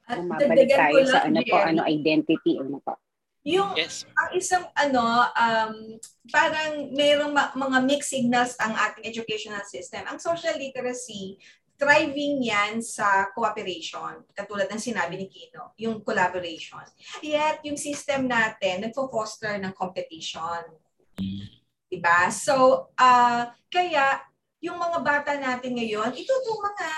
At 0.07 0.21
Bumabalik 0.21 0.71
tayo 0.71 1.01
sa 1.09 1.25
ano 1.25 1.41
po, 1.41 1.57
ano 1.57 1.83
identity, 1.89 2.61
ano 2.61 2.79
po. 2.85 2.95
Yung 3.43 3.75
yes. 3.75 4.07
ang 4.15 4.31
isang 4.39 4.65
ano 4.79 5.03
um 5.35 5.99
parang 6.31 6.95
mayroong 6.95 7.35
ma- 7.35 7.51
mga 7.59 7.79
mixed 7.83 8.15
signals 8.15 8.55
ang 8.63 8.71
ating 8.71 9.03
educational 9.03 9.67
system. 9.67 10.07
Ang 10.07 10.23
social 10.23 10.55
literacy 10.55 11.43
thriving 11.83 12.47
yan 12.47 12.79
sa 12.79 13.35
cooperation, 13.35 14.23
katulad 14.31 14.71
ng 14.71 14.79
sinabi 14.79 15.19
ni 15.19 15.27
Kino, 15.27 15.75
yung 15.83 15.99
collaboration. 16.07 16.87
Yet, 17.19 17.67
yung 17.67 17.75
system 17.75 18.31
natin, 18.31 18.87
nagfo-foster 18.87 19.59
ng 19.59 19.75
competition. 19.75 20.63
Diba? 21.91 22.31
So, 22.31 22.87
uh, 22.95 23.51
kaya, 23.67 24.23
yung 24.63 24.79
mga 24.79 24.99
bata 25.03 25.35
natin 25.35 25.75
ngayon, 25.75 26.15
ito 26.15 26.31
itong 26.31 26.61
mga, 26.63 26.89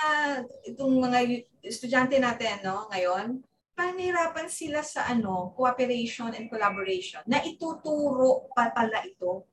itong 0.77 0.95
mga 1.01 1.19
estudyante 1.65 2.21
natin 2.21 2.61
no, 2.61 2.85
ngayon, 2.93 3.41
panirapan 3.75 4.47
sila 4.47 4.81
sa 4.81 5.11
ano, 5.11 5.53
cooperation 5.59 6.31
and 6.33 6.47
collaboration 6.47 7.21
na 7.27 7.43
ituturo 7.43 8.49
pa 8.55 8.71
pala 8.71 9.03
ito. 9.03 9.51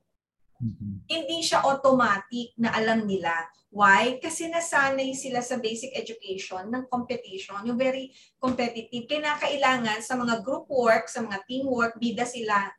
Mm-hmm. 0.62 0.94
Hindi 1.10 1.38
siya 1.42 1.66
automatic 1.66 2.54
na 2.62 2.70
alam 2.78 3.10
nila. 3.10 3.34
Why? 3.74 4.22
Kasi 4.22 4.46
nasanay 4.46 5.18
sila 5.18 5.42
sa 5.42 5.58
basic 5.58 5.98
education 5.98 6.70
ng 6.70 6.86
competition, 6.86 7.66
yung 7.66 7.82
very 7.82 8.14
competitive. 8.38 9.10
Kinakailangan 9.10 10.06
sa 10.06 10.14
mga 10.14 10.46
group 10.46 10.70
work, 10.70 11.10
sa 11.10 11.26
mga 11.26 11.42
teamwork, 11.50 11.98
bida 11.98 12.30
sila. 12.30 12.70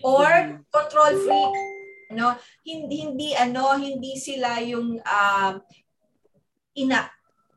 Or 0.00 0.24
mm-hmm. 0.24 0.72
control 0.72 1.12
freak 1.20 1.78
no 2.08 2.32
hindi 2.64 3.04
hindi 3.04 3.28
ano 3.36 3.76
hindi 3.76 4.16
sila 4.16 4.64
yung 4.64 4.96
uh, 4.96 5.52
ina 6.78 7.04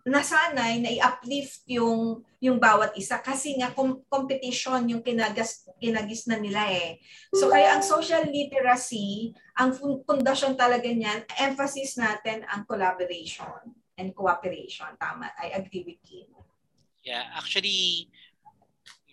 nasanay 0.06 0.82
na 0.82 0.89
i-uplift 0.89 1.62
yung 1.70 2.26
yung 2.41 2.58
bawat 2.58 2.97
isa 2.97 3.22
kasi 3.22 3.54
nga 3.62 3.70
com- 3.70 4.02
competition 4.10 4.89
yung 4.89 5.06
kinagas 5.06 5.70
kinagis 5.78 6.26
na 6.26 6.41
nila 6.41 6.66
eh. 6.74 6.97
So 7.38 7.54
kaya 7.54 7.78
ang 7.78 7.86
social 7.86 8.26
literacy, 8.26 9.38
ang 9.54 9.78
pundasyon 10.06 10.58
talaga 10.58 10.89
niyan, 10.89 11.30
emphasis 11.38 12.02
natin 12.02 12.41
ang 12.49 12.66
collaboration 12.66 13.78
and 13.93 14.10
cooperation. 14.18 14.89
Tama, 14.97 15.30
I 15.38 15.54
agree 15.54 15.86
with 15.86 16.02
Kim. 16.02 16.34
Yeah, 17.06 17.30
actually 17.38 18.10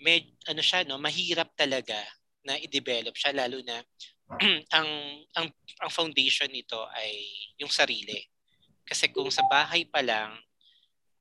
med 0.00 0.24
ano 0.48 0.62
siya 0.64 0.88
no, 0.88 0.96
mahirap 0.96 1.52
talaga 1.58 1.98
na 2.46 2.56
i-develop 2.56 3.12
siya 3.12 3.34
lalo 3.34 3.60
na 3.60 3.82
ang 4.76 4.88
ang 5.36 5.46
ang 5.84 5.90
foundation 5.92 6.48
nito 6.48 6.80
ay 6.96 7.12
yung 7.60 7.72
sarili. 7.72 8.24
Kasi 8.88 9.12
kung 9.12 9.28
sa 9.28 9.44
bahay 9.44 9.84
pa 9.84 10.00
lang, 10.00 10.32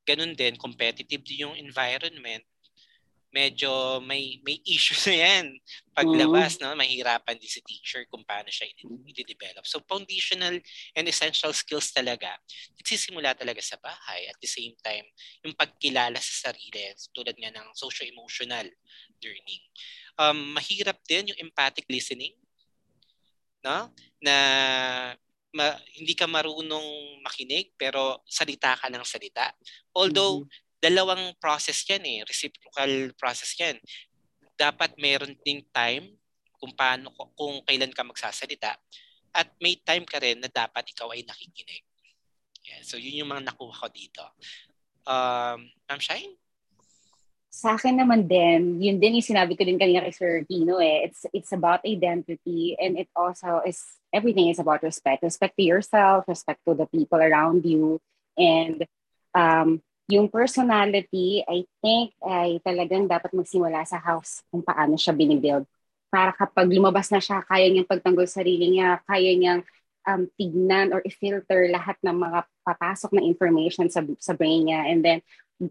ganun 0.07 0.31
din 0.31 0.55
competitive 0.55 1.19
din 1.27 1.43
yung 1.51 1.59
environment, 1.59 2.47
medyo 3.27 3.99
may 3.99 4.39
may 4.41 4.63
issues 4.63 5.03
na 5.11 5.17
yan. 5.19 5.45
Paglabas, 5.91 6.55
mm-hmm. 6.55 6.71
no, 6.71 6.79
mahirapan 6.79 7.35
din 7.35 7.51
si 7.51 7.59
teacher 7.59 8.07
kung 8.07 8.23
paano 8.23 8.47
siya 8.47 8.71
i-develop. 8.71 9.67
So 9.67 9.83
foundational 9.83 10.55
and 10.95 11.05
essential 11.05 11.51
skills 11.51 11.91
talaga, 11.91 12.39
nagsisimula 12.79 13.35
talaga 13.35 13.59
sa 13.59 13.75
bahay. 13.83 14.31
At 14.31 14.39
the 14.39 14.47
same 14.47 14.73
time, 14.79 15.03
yung 15.43 15.53
pagkilala 15.59 16.17
sa 16.23 16.49
sarili, 16.49 16.95
tulad 17.11 17.35
nga 17.35 17.51
ng 17.51 17.67
socio-emotional 17.75 18.71
learning. 19.19 19.63
Um, 20.17 20.55
mahirap 20.55 20.97
din 21.03 21.35
yung 21.35 21.51
empathic 21.51 21.85
listening 21.91 22.33
no? 23.67 23.91
Na 24.23 24.35
ma, 25.57 25.73
hindi 25.97 26.13
ka 26.13 26.29
marunong 26.29 27.19
makinig 27.25 27.73
pero 27.73 28.21
salita 28.29 28.77
ka 28.77 28.87
ng 28.93 29.01
salita. 29.01 29.49
Although 29.97 30.45
mm-hmm. 30.45 30.77
dalawang 30.77 31.23
process 31.41 31.81
'yan 31.89 32.05
eh, 32.05 32.19
reciprocal 32.21 33.17
process 33.17 33.57
'yan. 33.57 33.81
Dapat 34.53 34.93
meron 35.01 35.33
ding 35.41 35.65
time 35.73 36.13
kung 36.57 36.73
paano 36.73 37.13
kung 37.33 37.61
kailan 37.65 37.93
ka 37.93 38.05
magsasalita 38.05 38.77
at 39.33 39.47
may 39.61 39.77
time 39.81 40.05
ka 40.05 40.17
rin 40.17 40.41
na 40.41 40.49
dapat 40.49 40.93
ikaw 40.93 41.13
ay 41.13 41.21
nakikinig. 41.21 41.85
Yeah, 42.65 42.81
so 42.83 42.97
yun 42.97 43.23
yung 43.23 43.29
mga 43.31 43.53
nakuha 43.53 43.85
ko 43.85 43.87
dito. 43.93 44.25
Um, 45.07 45.69
Ma'am 45.87 46.01
Shine? 46.01 46.35
Sa 47.47 47.73
akin 47.73 47.97
naman 47.97 48.27
din, 48.27 48.77
yun 48.77 49.01
din 49.01 49.17
yung 49.17 49.29
sinabi 49.33 49.57
ko 49.57 49.65
din 49.65 49.79
kanina 49.79 50.03
kay 50.03 50.13
Sir 50.13 50.45
Tino 50.45 50.77
eh. 50.77 51.09
It's, 51.09 51.25
it's 51.33 51.51
about 51.55 51.81
identity 51.87 52.77
and 52.77 52.99
it 52.99 53.09
also 53.15 53.63
is, 53.65 53.81
everything 54.13 54.51
is 54.51 54.59
about 54.59 54.83
respect. 54.83 55.23
Respect 55.23 55.57
to 55.57 55.65
yourself, 55.65 56.27
respect 56.27 56.61
to 56.67 56.75
the 56.75 56.85
people 56.85 57.17
around 57.17 57.65
you. 57.65 57.97
And 58.37 58.85
um, 59.33 59.81
yung 60.07 60.31
personality, 60.31 61.43
I 61.43 61.67
think, 61.83 62.15
ay 62.23 62.63
talagang 62.63 63.11
dapat 63.11 63.35
magsimula 63.35 63.83
sa 63.83 63.99
house 63.99 64.43
kung 64.47 64.63
paano 64.63 64.95
siya 64.95 65.11
binibuild. 65.11 65.67
Para 66.07 66.31
kapag 66.31 66.71
lumabas 66.71 67.11
na 67.11 67.19
siya, 67.19 67.43
kaya 67.43 67.67
niyang 67.67 67.89
pagtanggol 67.89 68.27
sarili 68.29 68.71
niya, 68.71 69.03
kaya 69.03 69.35
niyang 69.35 69.61
um, 70.07 70.23
tignan 70.39 70.95
or 70.95 71.03
i-filter 71.03 71.67
lahat 71.67 71.99
ng 71.99 72.15
mga 72.15 72.39
papasok 72.63 73.19
na 73.19 73.23
information 73.27 73.91
sa, 73.91 73.99
sa 74.21 74.31
brain 74.31 74.71
niya. 74.71 74.87
And 74.87 75.03
then, 75.03 75.19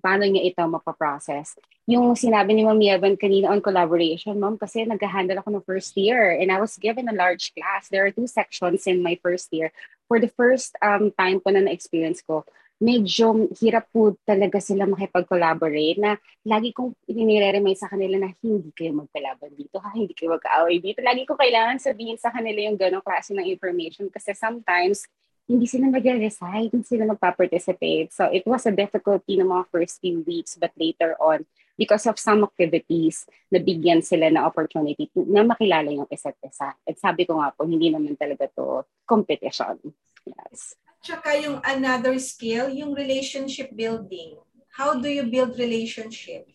paano 0.02 0.26
niya 0.26 0.42
ito 0.42 0.62
mapaprocess. 0.66 1.54
Yung 1.86 2.18
sinabi 2.18 2.58
ni 2.58 2.66
Ma'am 2.66 2.82
Yevan 2.82 3.14
kanina 3.14 3.54
on 3.54 3.62
collaboration, 3.62 4.34
Ma'am, 4.42 4.58
kasi 4.58 4.82
nag-handle 4.82 5.38
ako 5.38 5.48
ng 5.54 5.66
first 5.66 5.94
year 5.94 6.34
and 6.34 6.50
I 6.50 6.58
was 6.58 6.74
given 6.74 7.06
a 7.06 7.14
large 7.14 7.54
class. 7.54 7.86
There 7.86 8.02
are 8.02 8.14
two 8.14 8.26
sections 8.26 8.90
in 8.90 9.02
my 9.02 9.14
first 9.22 9.54
year. 9.54 9.70
For 10.10 10.18
the 10.18 10.30
first 10.34 10.74
um, 10.82 11.14
time 11.14 11.38
po 11.38 11.54
na 11.54 11.62
na-experience 11.66 12.22
ko, 12.26 12.42
medyo 12.76 13.48
hirap 13.56 13.88
po 13.88 14.18
talaga 14.28 14.60
sila 14.60 14.84
makipag-collaborate 14.84 15.96
na 15.96 16.20
lagi 16.44 16.76
kong 16.76 16.92
inire-remind 17.08 17.78
sa 17.80 17.88
kanila 17.88 18.20
na 18.20 18.36
hindi 18.44 18.68
kayo 18.76 18.92
magkalaban 18.92 19.54
dito, 19.56 19.80
ha? 19.80 19.96
hindi 19.96 20.12
kayo 20.12 20.36
mag-away 20.36 20.76
dito. 20.82 21.00
Lagi 21.00 21.24
ko 21.24 21.40
kailangan 21.40 21.80
sabihin 21.80 22.20
sa 22.20 22.28
kanila 22.28 22.60
yung 22.68 22.76
ganong 22.76 23.00
klase 23.00 23.32
ng 23.32 23.48
information 23.48 24.12
kasi 24.12 24.36
sometimes 24.36 25.08
hindi 25.46 25.66
sila 25.70 25.86
nag-recite, 25.86 26.74
hindi 26.74 26.86
sila 26.86 27.06
magpa-participate. 27.14 28.10
So 28.10 28.26
it 28.34 28.42
was 28.44 28.66
a 28.66 28.74
difficulty 28.74 29.38
ng 29.38 29.46
mga 29.46 29.64
first 29.70 30.02
few 30.02 30.26
weeks, 30.26 30.58
but 30.58 30.74
later 30.74 31.14
on, 31.22 31.46
because 31.78 32.02
of 32.10 32.18
some 32.18 32.42
activities, 32.42 33.30
nabigyan 33.54 34.02
sila 34.02 34.26
na 34.26 34.42
opportunity 34.42 35.06
to, 35.14 35.22
na 35.30 35.46
makilala 35.46 35.94
yung 35.94 36.10
isa't 36.10 36.34
isa. 36.42 36.74
At 36.74 36.96
sabi 36.98 37.30
ko 37.30 37.38
nga 37.38 37.54
po, 37.54 37.62
hindi 37.62 37.94
naman 37.94 38.18
talaga 38.18 38.50
to 38.58 38.82
competition. 39.06 39.78
Yes. 40.26 40.74
Tsaka 41.06 41.38
yung 41.38 41.62
another 41.62 42.18
skill, 42.18 42.66
yung 42.66 42.90
relationship 42.90 43.70
building. 43.70 44.42
How 44.74 44.98
do 44.98 45.06
you 45.06 45.30
build 45.30 45.54
relationship? 45.62 46.50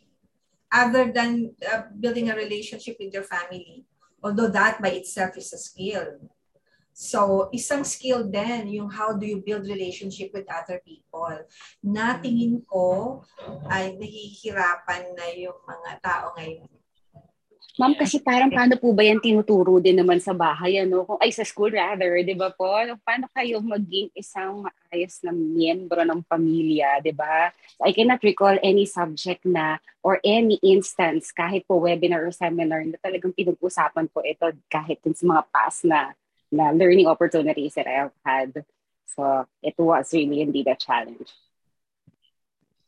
Other 0.67 1.15
than 1.15 1.55
uh, 1.63 1.87
building 1.95 2.27
a 2.27 2.35
relationship 2.35 2.99
with 2.99 3.15
your 3.15 3.23
family. 3.23 3.87
Although 4.19 4.51
that 4.51 4.83
by 4.83 4.99
itself 4.99 5.39
is 5.39 5.55
a 5.55 5.59
skill 5.59 6.19
So, 6.91 7.47
isang 7.55 7.87
skill 7.87 8.27
din 8.27 8.77
yung 8.77 8.91
how 8.91 9.15
do 9.15 9.23
you 9.23 9.39
build 9.39 9.65
relationship 9.65 10.35
with 10.35 10.45
other 10.51 10.83
people. 10.83 11.33
Na 11.79 12.19
tingin 12.19 12.61
ko 12.67 13.23
ay 13.71 13.95
nahihirapan 13.95 15.15
na 15.15 15.25
yung 15.35 15.57
mga 15.63 15.91
tao 16.03 16.35
ngayon. 16.35 16.67
Ma'am, 17.79 17.95
kasi 17.95 18.19
parang 18.19 18.51
paano 18.51 18.75
po 18.75 18.91
ba 18.91 18.99
yan 18.99 19.23
tinuturo 19.23 19.79
din 19.79 19.95
naman 19.95 20.19
sa 20.19 20.35
bahay, 20.35 20.83
ano? 20.83 21.07
Kung, 21.07 21.15
ay, 21.23 21.31
sa 21.31 21.47
school 21.47 21.71
rather, 21.71 22.19
di 22.19 22.35
ba 22.35 22.51
po? 22.51 22.67
Paano 23.07 23.31
kayo 23.31 23.63
maging 23.63 24.11
isang 24.11 24.67
maayos 24.67 25.23
na 25.23 25.31
miyembro 25.31 26.03
ng 26.03 26.19
pamilya, 26.27 26.99
di 26.99 27.15
ba? 27.15 27.47
I 27.79 27.95
cannot 27.95 28.19
recall 28.27 28.59
any 28.59 28.83
subject 28.83 29.47
na 29.47 29.79
or 30.03 30.19
any 30.21 30.59
instance, 30.59 31.31
kahit 31.31 31.63
po 31.63 31.79
webinar 31.79 32.27
or 32.27 32.35
seminar, 32.35 32.83
na 32.83 32.99
talagang 32.99 33.31
pinag-usapan 33.31 34.11
po 34.11 34.19
ito 34.19 34.51
kahit 34.67 34.99
sa 35.01 35.23
mga 35.23 35.43
past 35.47 35.87
na, 35.87 36.11
na 36.51 36.75
learning 36.75 37.07
opportunities 37.07 37.73
that 37.79 37.87
I 37.87 38.05
have 38.05 38.15
had. 38.21 38.51
So, 39.07 39.47
it 39.63 39.75
was 39.79 40.11
really 40.13 40.43
indeed 40.43 40.67
a 40.67 40.75
challenge. 40.75 41.31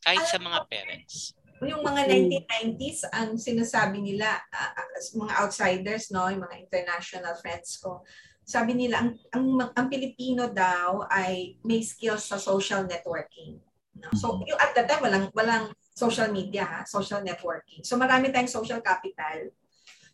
Kahit 0.04 0.28
sa 0.28 0.36
mga 0.36 0.68
parents. 0.68 1.32
Yung 1.64 1.80
mga 1.80 2.04
1990s, 2.04 3.08
ang 3.08 3.40
sinasabi 3.40 4.04
nila, 4.04 4.36
uh, 4.52 4.72
mga 5.16 5.32
outsiders, 5.40 6.12
no, 6.12 6.28
yung 6.28 6.44
mga 6.44 6.60
international 6.60 7.32
friends 7.40 7.80
ko, 7.80 8.04
sabi 8.44 8.76
nila, 8.76 9.00
ang, 9.00 9.16
ang, 9.32 9.72
ang 9.72 9.86
Pilipino 9.88 10.52
daw 10.52 11.08
ay 11.08 11.56
may 11.64 11.80
skills 11.80 12.28
sa 12.28 12.36
social 12.36 12.84
networking. 12.84 13.56
No? 13.96 14.12
So, 14.12 14.44
yung 14.44 14.60
at 14.60 14.76
that 14.76 14.84
time, 14.84 15.00
walang, 15.00 15.26
walang 15.32 15.64
social 15.96 16.28
media, 16.28 16.68
ha? 16.68 16.80
social 16.84 17.24
networking. 17.24 17.80
So, 17.80 17.96
marami 17.96 18.28
tayong 18.28 18.52
social 18.52 18.84
capital. 18.84 19.48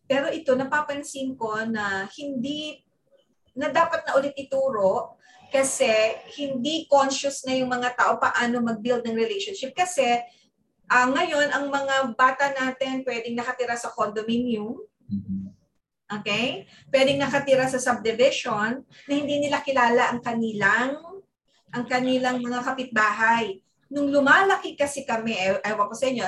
Pero 0.06 0.30
ito, 0.30 0.54
napapansin 0.54 1.34
ko 1.34 1.58
na 1.66 2.06
hindi, 2.14 2.86
na 3.60 3.68
dapat 3.68 4.08
na 4.08 4.16
ulit 4.16 4.32
ituro 4.40 5.20
kasi 5.52 5.90
hindi 6.40 6.88
conscious 6.88 7.44
na 7.44 7.52
yung 7.52 7.68
mga 7.68 7.92
tao 7.92 8.16
paano 8.16 8.64
mag-build 8.64 9.04
ng 9.04 9.18
relationship. 9.18 9.76
Kasi 9.76 10.24
Uh, 10.90 11.06
ngayon, 11.14 11.54
ang 11.54 11.70
mga 11.70 12.18
bata 12.18 12.50
natin 12.50 13.06
pwedeng 13.06 13.38
nakatira 13.38 13.78
sa 13.78 13.94
condominium. 13.94 14.74
Okay? 16.10 16.66
Pwedeng 16.90 17.22
nakatira 17.22 17.70
sa 17.70 17.78
subdivision 17.78 18.82
na 19.06 19.12
hindi 19.14 19.38
nila 19.38 19.62
kilala 19.62 20.10
ang 20.10 20.18
kanilang 20.18 20.98
ang 21.70 21.86
kanilang 21.86 22.42
mga 22.42 22.66
kapitbahay. 22.66 23.62
Nung 23.86 24.10
lumalaki 24.10 24.74
kasi 24.74 25.06
kami, 25.06 25.38
eh, 25.38 25.62
ewan 25.62 25.86
ko 25.86 25.94
sa 25.94 26.10
inyo, 26.10 26.26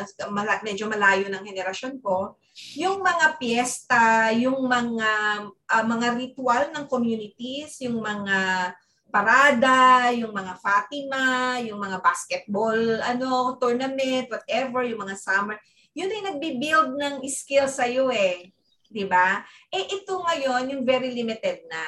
medyo 0.62 0.86
malayo 0.86 1.26
ng 1.26 1.42
henerasyon 1.42 1.98
ko, 1.98 2.38
yung 2.76 3.00
mga 3.00 3.40
piyesta, 3.40 4.28
yung 4.36 4.68
mga 4.68 5.10
uh, 5.48 5.84
mga 5.88 6.08
ritual 6.20 6.62
ng 6.72 6.84
communities, 6.84 7.80
yung 7.80 8.04
mga 8.04 8.70
parada, 9.12 10.08
yung 10.12 10.32
mga 10.32 10.56
Fatima, 10.60 11.56
yung 11.60 11.80
mga 11.80 12.00
basketball, 12.00 13.00
ano, 13.04 13.56
tournament, 13.60 14.28
whatever, 14.28 14.84
yung 14.84 15.04
mga 15.04 15.16
summer, 15.20 15.56
yun 15.92 16.08
ay 16.08 16.32
nagbi-build 16.32 16.96
ng 16.96 17.14
skill 17.28 17.68
sa 17.68 17.84
iyo 17.84 18.08
eh. 18.08 18.52
'Di 18.88 19.04
ba? 19.08 19.40
Eh 19.72 19.88
ito 19.88 20.20
ngayon 20.20 20.76
yung 20.76 20.82
very 20.84 21.12
limited 21.12 21.64
na. 21.68 21.84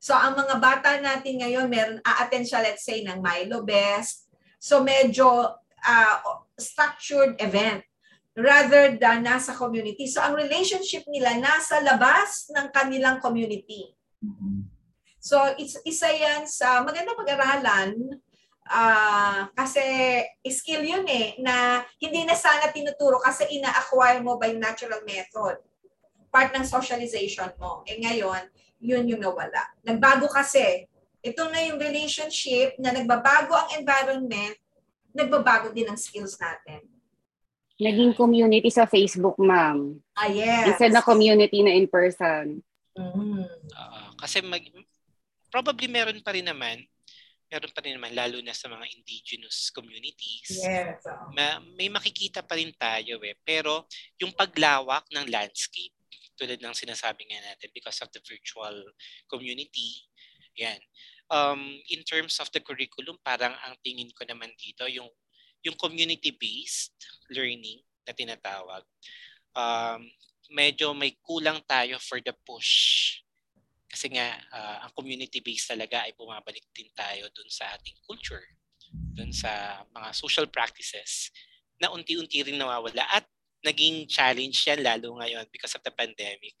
So 0.00 0.16
ang 0.16 0.36
mga 0.36 0.56
bata 0.60 0.96
natin 1.00 1.44
ngayon 1.44 1.68
meron 1.68 2.00
a-attend 2.04 2.48
siya 2.48 2.64
let's 2.64 2.84
say 2.84 3.04
ng 3.04 3.20
Milo 3.20 3.64
Best. 3.64 4.28
So 4.56 4.80
medyo 4.80 5.56
uh, 5.84 6.16
structured 6.56 7.36
event 7.40 7.84
rather 8.36 9.00
than 9.00 9.24
nasa 9.24 9.56
community. 9.56 10.04
So 10.06 10.20
ang 10.20 10.36
relationship 10.36 11.08
nila 11.08 11.40
nasa 11.40 11.80
labas 11.80 12.52
ng 12.52 12.68
kanilang 12.68 13.18
community. 13.24 13.96
So 15.18 15.40
it's 15.56 15.80
isa 15.88 16.12
yan 16.12 16.44
sa 16.44 16.84
maganda 16.84 17.16
pag-aralan 17.16 18.20
uh, 18.68 19.48
kasi 19.56 19.82
skill 20.52 20.84
yun 20.84 21.08
eh 21.08 21.40
na 21.40 21.82
hindi 21.96 22.28
na 22.28 22.36
sana 22.36 22.70
tinuturo 22.70 23.18
kasi 23.24 23.48
ina-acquire 23.56 24.20
mo 24.20 24.36
by 24.36 24.52
natural 24.52 25.00
method. 25.08 25.58
Part 26.28 26.52
ng 26.52 26.68
socialization 26.68 27.56
mo. 27.56 27.80
Eh 27.88 27.96
ngayon, 27.96 28.52
yun 28.84 29.08
yung 29.08 29.24
nawala. 29.24 29.72
Nagbago 29.80 30.28
kasi. 30.28 30.84
Ito 31.24 31.48
na 31.50 31.58
yung 31.64 31.80
relationship 31.80 32.78
na 32.78 32.94
nagbabago 32.94 33.50
ang 33.56 33.82
environment, 33.82 34.54
nagbabago 35.10 35.74
din 35.74 35.90
ang 35.90 35.98
skills 35.98 36.38
natin. 36.38 36.86
Naging 37.76 38.16
community 38.16 38.72
sa 38.72 38.88
Facebook, 38.88 39.36
ma'am. 39.36 40.00
Ah, 40.16 40.32
yes. 40.32 40.72
Instead 40.72 40.96
na 40.96 41.04
community 41.04 41.60
na 41.60 41.76
in 41.76 41.84
person. 41.84 42.64
Mm-hmm. 42.96 43.44
Uh, 43.76 44.10
kasi 44.16 44.40
mag, 44.40 44.64
probably 45.52 45.84
meron 45.84 46.24
pa 46.24 46.32
rin 46.32 46.48
naman, 46.48 46.80
meron 47.52 47.72
pa 47.76 47.84
rin 47.84 48.00
naman, 48.00 48.16
lalo 48.16 48.40
na 48.40 48.56
sa 48.56 48.72
mga 48.72 48.88
indigenous 48.96 49.68
communities. 49.70 50.64
Yes. 50.64 51.04
Ma- 51.36 51.60
may 51.76 51.92
makikita 51.92 52.40
pa 52.40 52.56
rin 52.56 52.72
tayo 52.74 53.20
eh. 53.22 53.36
Pero 53.44 53.84
yung 54.16 54.32
paglawak 54.32 55.04
ng 55.12 55.28
landscape, 55.28 55.92
tulad 56.36 56.60
ng 56.60 56.76
sinasabi 56.76 57.28
nga 57.28 57.40
natin, 57.52 57.68
because 57.72 58.00
of 58.00 58.08
the 58.12 58.20
virtual 58.24 58.76
community, 59.28 60.04
yan. 60.56 60.80
Um, 61.28 61.76
in 61.92 62.00
terms 62.08 62.40
of 62.40 62.48
the 62.52 62.60
curriculum, 62.60 63.20
parang 63.20 63.52
ang 63.64 63.76
tingin 63.84 64.08
ko 64.16 64.24
naman 64.24 64.52
dito, 64.56 64.88
yung, 64.88 65.08
yung 65.66 65.74
community-based 65.74 66.94
learning 67.34 67.82
na 68.06 68.14
tinatawag, 68.14 68.86
um, 69.52 70.06
medyo 70.54 70.94
may 70.94 71.18
kulang 71.26 71.58
tayo 71.66 71.98
for 71.98 72.22
the 72.22 72.30
push 72.46 73.18
kasi 73.96 74.12
nga, 74.12 74.28
uh, 74.52 74.76
ang 74.84 74.92
community-based 74.92 75.72
talaga 75.72 76.04
ay 76.04 76.12
bumabalik 76.12 76.68
din 76.76 76.90
tayo 76.92 77.32
dun 77.32 77.48
sa 77.48 77.70
ating 77.78 77.96
culture, 78.04 78.44
dun 78.92 79.32
sa 79.32 79.80
mga 79.88 80.12
social 80.12 80.44
practices 80.52 81.32
na 81.80 81.88
unti-unti 81.88 82.44
rin 82.44 82.60
nawawala 82.60 83.08
at 83.08 83.24
naging 83.64 84.04
challenge 84.04 84.68
yan 84.68 84.84
lalo 84.84 85.16
ngayon 85.16 85.48
because 85.48 85.72
of 85.74 85.82
the 85.82 85.90
pandemic 85.96 86.54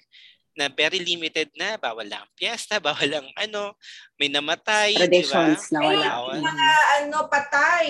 na 0.56 0.72
very 0.72 1.04
limited 1.04 1.52
na, 1.52 1.76
bawal 1.76 2.08
lang 2.08 2.24
piyesta, 2.32 2.80
bawal 2.86 3.04
lang 3.04 3.28
ano, 3.36 3.76
may 4.16 4.32
namatay, 4.32 4.96
Traditions 4.96 5.68
diba? 5.68 5.72
na 5.76 5.80
wala. 5.84 6.08
Ay, 6.32 6.40
mga 6.40 6.68
ano, 7.04 7.16
patay. 7.28 7.88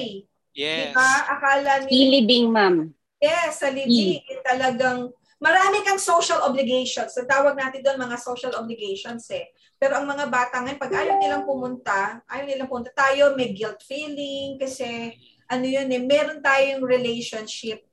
Yes. 0.56 0.96
Diba? 0.96 1.12
Akala 1.28 1.84
ni... 1.84 1.88
Ilibing, 1.92 2.48
ma'am. 2.48 2.96
Yes, 3.20 3.60
sa 3.60 3.68
libing. 3.68 4.24
Talagang 4.40 5.12
marami 5.36 5.84
kang 5.84 6.00
social 6.00 6.40
obligations. 6.48 7.12
So 7.12 7.28
tawag 7.28 7.60
natin 7.60 7.84
doon 7.84 8.00
mga 8.00 8.16
social 8.16 8.56
obligations 8.56 9.28
eh. 9.28 9.52
Pero 9.76 10.00
ang 10.00 10.08
mga 10.08 10.32
bata 10.32 10.64
ngayon, 10.64 10.80
pag 10.80 10.96
ayaw 10.96 11.20
nilang 11.20 11.44
pumunta, 11.44 12.24
ayaw 12.24 12.48
nilang 12.48 12.68
pumunta, 12.72 12.96
tayo 12.96 13.36
may 13.36 13.52
guilt 13.52 13.84
feeling 13.84 14.56
kasi 14.56 15.12
ano 15.52 15.64
yun 15.68 15.92
eh, 15.92 16.00
meron 16.00 16.40
tayong 16.40 16.80
relationship. 16.80 17.84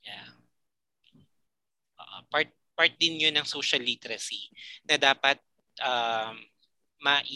Yeah. 0.00 0.32
Uh, 2.00 2.24
part 2.32 2.48
part 2.72 2.92
din 2.96 3.20
yun 3.20 3.36
ng 3.36 3.44
social 3.44 3.84
literacy 3.84 4.48
na 4.88 4.96
dapat 4.96 5.36
um, 5.84 6.40
mai 7.04 7.28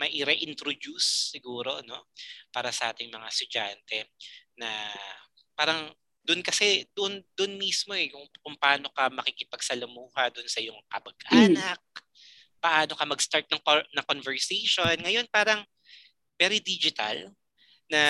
mai-reintroduce 0.00 1.36
siguro 1.36 1.84
no 1.84 2.08
para 2.48 2.72
sa 2.72 2.88
ating 2.88 3.12
mga 3.12 3.28
estudyante 3.28 4.08
na 4.56 4.68
parang 5.52 5.92
doon 6.24 6.40
kasi 6.40 6.88
doon 6.96 7.20
doon 7.36 7.60
mismo 7.60 7.92
eh 7.92 8.08
kung, 8.08 8.24
kung 8.40 8.56
paano 8.56 8.88
ka 8.92 9.12
makikipagsalamuha 9.12 10.32
doon 10.32 10.48
sa 10.48 10.60
iyong 10.60 10.80
kapag-anak, 10.88 11.80
mm. 11.80 12.00
paano 12.64 12.92
ka 12.92 13.04
mag-start 13.08 13.48
ng 13.48 13.62
ng 13.96 14.06
conversation. 14.06 14.96
Ngayon 15.00 15.26
parang 15.32 15.64
very 16.36 16.60
digital 16.60 17.32
na 17.88 18.02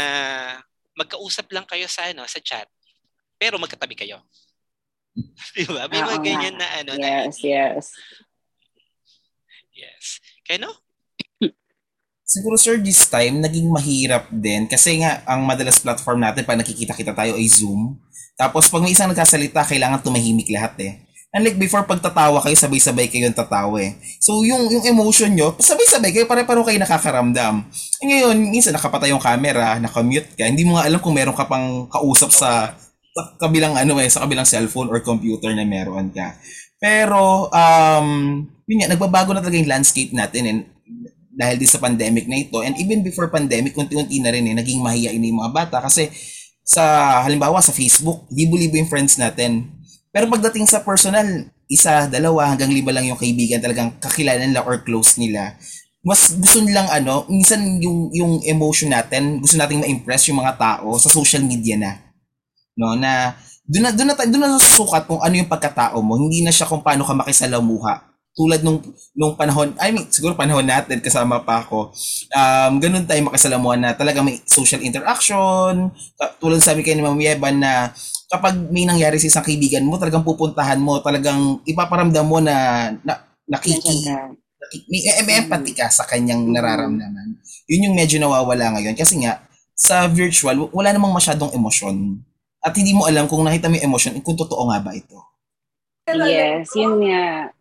magkausap 0.99 1.51
lang 1.55 1.67
kayo 1.67 1.87
sa 1.87 2.11
ano 2.11 2.27
sa 2.27 2.43
chat 2.43 2.67
pero 3.41 3.57
magkatabi 3.57 3.97
kayo. 3.97 4.21
Di 5.57 5.65
ba? 5.65 5.89
May 5.89 6.05
mga 6.05 6.21
ganyan 6.21 6.55
na 6.61 6.69
ano 6.77 6.93
yes, 6.99 7.41
na 7.41 7.49
yes. 7.49 7.85
Yes. 9.73 10.05
Kaya 10.45 10.61
no? 10.69 10.77
Siguro 12.31 12.55
sir, 12.55 12.79
this 12.79 13.11
time, 13.11 13.43
naging 13.43 13.67
mahirap 13.67 14.31
din 14.31 14.71
kasi 14.71 15.03
nga 15.03 15.19
ang 15.27 15.43
madalas 15.43 15.83
platform 15.83 16.23
natin 16.23 16.47
pag 16.47 16.63
nakikita-kita 16.63 17.11
tayo 17.11 17.35
ay 17.35 17.51
Zoom. 17.51 17.99
Tapos 18.39 18.71
pag 18.71 18.87
may 18.87 18.95
isang 18.95 19.11
nagkasalita, 19.11 19.67
kailangan 19.67 19.99
tumahimik 19.99 20.47
lahat 20.47 20.79
eh. 20.79 20.93
Unlike 21.35 21.59
before, 21.59 21.83
pag 21.91 21.99
tatawa 21.99 22.39
kayo, 22.39 22.55
sabay-sabay 22.55 23.11
kayo 23.11 23.27
yung 23.27 23.35
tatawa 23.35 23.83
eh. 23.83 23.99
So 24.23 24.47
yung, 24.47 24.71
yung 24.71 24.87
emotion 24.87 25.35
nyo, 25.35 25.59
sabay-sabay 25.59 26.15
kayo, 26.15 26.31
pare-paro 26.31 26.63
kayo 26.63 26.79
nakakaramdam. 26.79 27.67
E 27.99 28.03
ngayon, 28.07 28.39
minsan 28.39 28.79
nakapatay 28.79 29.11
yung 29.11 29.23
camera, 29.23 29.83
nakamute 29.83 30.31
ka, 30.39 30.47
hindi 30.47 30.63
mo 30.63 30.79
nga 30.79 30.87
alam 30.87 31.03
kung 31.03 31.19
meron 31.19 31.35
ka 31.35 31.51
pang 31.51 31.91
kausap 31.91 32.31
sa, 32.31 32.79
sa 33.11 33.23
kabilang 33.43 33.75
ano 33.75 33.99
eh, 33.99 34.07
sa 34.07 34.23
kabilang 34.23 34.47
cellphone 34.47 34.87
or 34.87 35.03
computer 35.03 35.51
na 35.51 35.67
meron 35.67 36.15
ka. 36.15 36.39
Pero, 36.79 37.51
um, 37.51 38.09
yun 38.71 38.87
nga, 38.87 38.91
nagbabago 38.95 39.35
na 39.35 39.43
talaga 39.43 39.59
yung 39.59 39.71
landscape 39.71 40.15
natin 40.15 40.43
and 40.47 40.61
dahil 41.41 41.57
din 41.57 41.71
sa 41.73 41.81
pandemic 41.81 42.29
na 42.29 42.37
ito. 42.37 42.61
And 42.61 42.77
even 42.77 43.01
before 43.01 43.33
pandemic, 43.33 43.73
unti-unti 43.73 44.21
na 44.21 44.29
rin 44.29 44.45
eh, 44.45 44.53
naging 44.53 44.85
mahihain 44.85 45.25
yung 45.25 45.41
mga 45.41 45.53
bata 45.57 45.77
kasi 45.81 46.13
sa 46.61 47.19
halimbawa 47.25 47.65
sa 47.65 47.73
Facebook, 47.73 48.29
libo-libo 48.29 48.77
yung 48.77 48.93
friends 48.93 49.17
natin. 49.17 49.73
Pero 50.13 50.29
pagdating 50.29 50.69
sa 50.69 50.85
personal, 50.85 51.49
isa, 51.65 52.11
dalawa, 52.13 52.53
hanggang 52.53 52.69
lima 52.69 52.93
lang 52.93 53.09
yung 53.09 53.17
kaibigan 53.17 53.63
talagang 53.63 53.97
kakilala 53.97 54.45
nila 54.45 54.61
or 54.69 54.85
close 54.85 55.17
nila. 55.17 55.57
Mas 56.05 56.37
gusto 56.37 56.61
nilang 56.61 56.93
ano, 56.93 57.25
minsan 57.33 57.81
yung, 57.81 58.13
yung 58.13 58.45
emotion 58.45 58.93
natin, 58.93 59.41
gusto 59.41 59.57
nating 59.57 59.81
ma-impress 59.81 60.29
yung 60.29 60.45
mga 60.45 60.61
tao 60.61 61.01
sa 61.01 61.09
social 61.09 61.41
media 61.41 61.81
na. 61.81 61.93
No, 62.77 62.97
na 62.97 63.33
doon 63.71 63.87
na 63.87 63.91
doon 63.95 64.09
na 64.11 64.15
doon 64.19 64.43
na 64.43 64.51
nasusukat 64.59 65.07
kung 65.07 65.23
ano 65.23 65.35
yung 65.39 65.47
pagkatao 65.47 66.03
mo. 66.03 66.19
Hindi 66.19 66.43
na 66.43 66.51
siya 66.51 66.67
kung 66.67 66.83
paano 66.83 67.07
ka 67.07 67.15
makisalamuha. 67.15 68.10
Tulad 68.31 68.63
nung 68.63 68.79
nung 69.19 69.35
panahon, 69.35 69.75
I 69.83 69.91
mean, 69.91 70.07
siguro 70.09 70.39
panahon 70.39 70.65
natin 70.65 71.03
kasama 71.03 71.43
pa 71.43 71.67
ako. 71.67 71.91
Um, 72.31 72.79
ganun 72.79 73.05
tayo 73.05 73.21
makisalamuha 73.27 73.75
na 73.77 73.91
talaga 73.93 74.23
may 74.23 74.39
social 74.47 74.81
interaction. 74.81 75.91
Tulad 76.39 76.63
sabi 76.63 76.87
kay 76.87 76.95
ni 76.95 77.03
Ma'am 77.03 77.19
Yeban 77.19 77.59
na 77.59 77.91
kapag 78.31 78.55
may 78.71 78.87
nangyari 78.87 79.19
sa 79.19 79.29
isang 79.29 79.47
kaibigan 79.47 79.83
mo, 79.83 79.99
talagang 79.99 80.23
pupuntahan 80.23 80.79
mo, 80.79 81.03
talagang 81.03 81.59
ipaparamdam 81.67 82.27
mo 82.27 82.39
na, 82.39 82.89
na 83.03 83.27
nakiki, 83.51 84.07
nakiki 84.07 84.41
may, 84.87 85.01
may 85.27 85.35
empathy 85.43 85.73
ka 85.73 85.89
sa 85.89 86.07
kanyang 86.07 86.53
nararamdaman. 86.53 87.41
Yun 87.67 87.91
yung 87.91 87.97
medyo 87.97 88.21
nawawala 88.21 88.77
ngayon. 88.77 88.95
Kasi 88.95 89.23
nga, 89.25 89.43
sa 89.73 90.07
virtual, 90.07 90.69
wala 90.71 90.93
namang 90.93 91.17
masyadong 91.17 91.51
emosyon. 91.57 92.21
At 92.61 92.77
hindi 92.77 92.93
mo 92.93 93.09
alam 93.09 93.25
kung 93.25 93.41
nakita 93.41 93.73
mo 93.73 93.81
yung 93.81 93.89
emosyon, 93.95 94.21
kung 94.21 94.37
totoo 94.37 94.69
nga 94.69 94.79
ba 94.85 94.93
ito. 94.93 95.17
Yes, 96.11 96.69
yun 96.77 97.01
nga. 97.07 97.55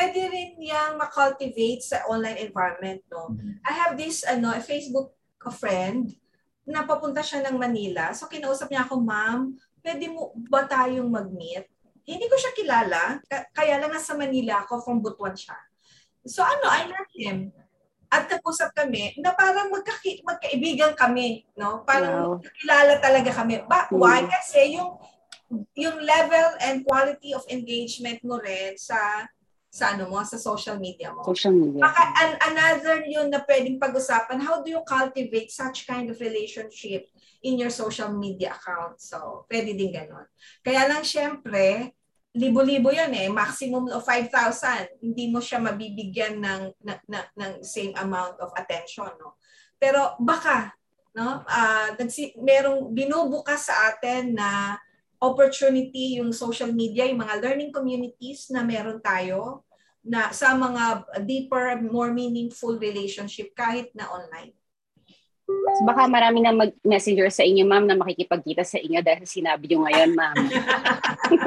Pwede 0.00 0.20
rin 0.32 0.56
yang 0.64 0.96
ma-cultivate 0.96 1.84
sa 1.84 2.00
online 2.08 2.48
environment, 2.48 3.04
no? 3.12 3.36
Mm-hmm. 3.36 3.60
I 3.68 3.72
have 3.76 3.92
this, 4.00 4.24
ano, 4.24 4.56
Facebook 4.64 5.12
friend 5.60 6.16
na 6.64 6.88
papunta 6.88 7.20
siya 7.20 7.44
ng 7.44 7.60
Manila. 7.60 8.16
So, 8.16 8.24
kinausap 8.32 8.72
niya 8.72 8.88
ako, 8.88 9.04
ma'am, 9.04 9.52
pwede 9.84 10.08
mo 10.08 10.32
ba 10.48 10.64
tayong 10.64 11.12
mag-meet? 11.12 11.68
Hindi 12.08 12.26
ko 12.32 12.36
siya 12.40 12.56
kilala, 12.56 13.20
kaya 13.52 13.76
lang 13.76 13.92
nasa 13.92 14.16
Manila 14.16 14.64
ako, 14.64 14.80
from 14.80 15.04
Butuan 15.04 15.36
siya. 15.36 15.56
So 16.26 16.44
ano, 16.44 16.68
I 16.68 16.84
met 16.88 17.10
him. 17.16 17.52
At 18.10 18.26
nag-usap 18.26 18.74
kami 18.74 19.14
na 19.22 19.32
parang 19.32 19.70
magka- 19.70 20.24
magkaibigan 20.26 20.98
kami, 20.98 21.46
no? 21.54 21.86
Parang 21.86 22.36
wow. 22.36 22.50
kilala 22.58 22.98
talaga 22.98 23.30
kami. 23.30 23.62
Ba, 23.70 23.86
mm. 23.86 23.94
why? 23.96 24.26
Kasi 24.26 24.76
yung 24.76 24.98
yung 25.74 25.98
level 25.98 26.48
and 26.62 26.86
quality 26.86 27.34
of 27.34 27.42
engagement 27.50 28.22
mo 28.22 28.38
rin 28.38 28.78
sa 28.78 29.26
sa 29.80 29.96
ano 29.96 30.12
mo, 30.12 30.20
sa 30.20 30.36
social 30.36 30.76
media 30.76 31.08
mo. 31.08 31.24
Social 31.24 31.56
media. 31.56 31.80
Maka, 31.80 32.04
an, 32.20 32.30
another 32.52 33.00
yun 33.08 33.32
na 33.32 33.40
pwedeng 33.48 33.80
pag-usapan, 33.80 34.44
how 34.44 34.60
do 34.60 34.68
you 34.68 34.84
cultivate 34.84 35.48
such 35.48 35.88
kind 35.88 36.12
of 36.12 36.20
relationship 36.20 37.08
in 37.40 37.56
your 37.56 37.72
social 37.72 38.12
media 38.12 38.52
account? 38.52 39.00
So, 39.00 39.48
pwede 39.48 39.72
din 39.72 39.96
ganun. 39.96 40.28
Kaya 40.60 40.84
lang, 40.84 41.00
syempre, 41.00 41.96
libo-libo 42.36 42.92
yan 42.92 43.16
eh, 43.16 43.32
maximum 43.32 43.88
of 43.88 44.04
5,000. 44.04 45.00
Hindi 45.00 45.32
mo 45.32 45.40
siya 45.40 45.64
mabibigyan 45.64 46.36
ng, 46.44 46.62
na, 46.84 46.94
na, 47.08 47.20
ng 47.40 47.64
same 47.64 47.96
amount 47.96 48.36
of 48.44 48.52
attention. 48.52 49.08
No? 49.16 49.40
Pero 49.80 50.20
baka, 50.20 50.76
no? 51.16 51.42
Uh, 51.48 51.96
nagsi, 51.96 52.36
merong 52.36 52.92
binubukas 52.92 53.72
sa 53.72 53.90
atin 53.90 54.36
na 54.36 54.76
opportunity 55.20 56.20
yung 56.20 56.32
social 56.32 56.72
media, 56.72 57.04
yung 57.08 57.20
mga 57.20 57.40
learning 57.40 57.72
communities 57.72 58.48
na 58.52 58.64
meron 58.64 59.02
tayo 59.02 59.64
na 60.00 60.32
sa 60.32 60.56
mga 60.56 61.04
deeper, 61.28 61.76
more 61.84 62.12
meaningful 62.12 62.80
relationship 62.80 63.52
kahit 63.52 63.92
na 63.92 64.08
online. 64.08 64.56
So 65.50 65.82
baka 65.86 66.06
marami 66.06 66.42
na 66.42 66.54
mag-messenger 66.54 67.30
sa 67.30 67.42
inyo, 67.42 67.66
ma'am, 67.66 67.86
na 67.86 67.98
makikipagkita 67.98 68.62
sa 68.62 68.78
inyo 68.78 69.02
dahil 69.02 69.26
sinabi 69.26 69.66
nyo 69.70 69.86
ngayon, 69.86 70.10
ma'am. 70.14 70.36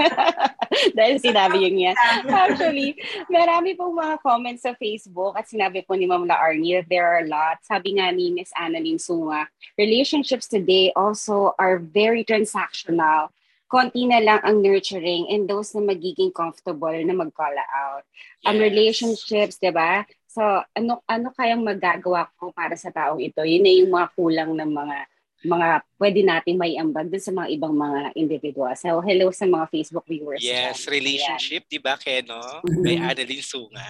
dahil 0.98 1.16
sinabi 1.20 1.56
nyo 1.60 1.92
yan. 1.92 1.96
Actually, 2.28 3.00
marami 3.28 3.76
pong 3.76 3.96
mga 3.96 4.16
comments 4.24 4.64
sa 4.64 4.76
Facebook 4.76 5.36
at 5.40 5.48
sinabi 5.48 5.84
po 5.84 5.96
ni 5.96 6.08
Ma'am 6.08 6.28
La 6.28 6.40
Arnie, 6.40 6.84
there 6.88 7.08
are 7.08 7.24
a 7.24 7.30
lot. 7.30 7.60
Sabi 7.64 8.00
nga 8.00 8.12
ni 8.12 8.32
Miss 8.32 8.52
Annalyn 8.56 9.00
Sunga, 9.00 9.48
relationships 9.80 10.48
today 10.52 10.92
also 10.96 11.56
are 11.60 11.80
very 11.80 12.24
transactional 12.24 13.32
konti 13.74 14.06
na 14.06 14.22
lang 14.22 14.38
ang 14.46 14.62
nurturing 14.62 15.34
and 15.34 15.50
those 15.50 15.74
na 15.74 15.82
magiging 15.82 16.30
comfortable 16.30 16.94
na 16.94 17.18
mag-call 17.18 17.58
out. 17.58 18.06
Yes. 18.06 18.46
Ang 18.46 18.58
relationships, 18.62 19.58
'di 19.58 19.74
ba? 19.74 20.06
So, 20.30 20.42
ano 20.78 21.02
ano 21.10 21.34
kayang 21.34 21.66
magagawa 21.66 22.30
ko 22.38 22.54
para 22.54 22.78
sa 22.78 22.94
taong 22.94 23.18
ito? 23.18 23.42
Yun 23.42 23.66
na 23.66 23.74
yung 23.74 23.90
mga 23.90 24.08
kulang 24.14 24.54
ng 24.54 24.70
mga 24.70 24.98
mga 25.44 25.70
pwede 26.00 26.20
nating 26.24 26.56
may 26.56 26.80
ambag 26.80 27.12
dun 27.12 27.20
sa 27.20 27.36
mga 27.36 27.52
ibang 27.60 27.76
mga 27.76 28.16
individuals. 28.16 28.80
So, 28.80 29.04
hello 29.04 29.28
sa 29.34 29.44
mga 29.44 29.66
Facebook 29.68 30.08
viewers. 30.08 30.40
Yes, 30.40 30.88
dyan. 30.88 30.94
relationship, 30.94 31.68
di 31.68 31.84
ba, 31.84 32.00
Keno? 32.00 32.40
Mm-hmm. 32.64 32.80
May 32.80 32.96
Adeline 32.96 33.44
Sunga. 33.44 33.84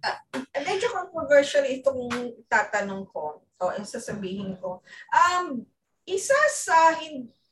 uh, 0.00 0.62
medyo 0.68 0.88
controversial 0.96 1.68
itong 1.68 2.08
tatanong 2.48 3.04
ko. 3.12 3.44
So, 3.60 3.68
ang 3.68 3.84
sasabihin 3.84 4.56
ko. 4.64 4.80
Um, 5.12 5.68
isa 6.08 6.36
sa 6.48 6.96
hindi 6.96 7.43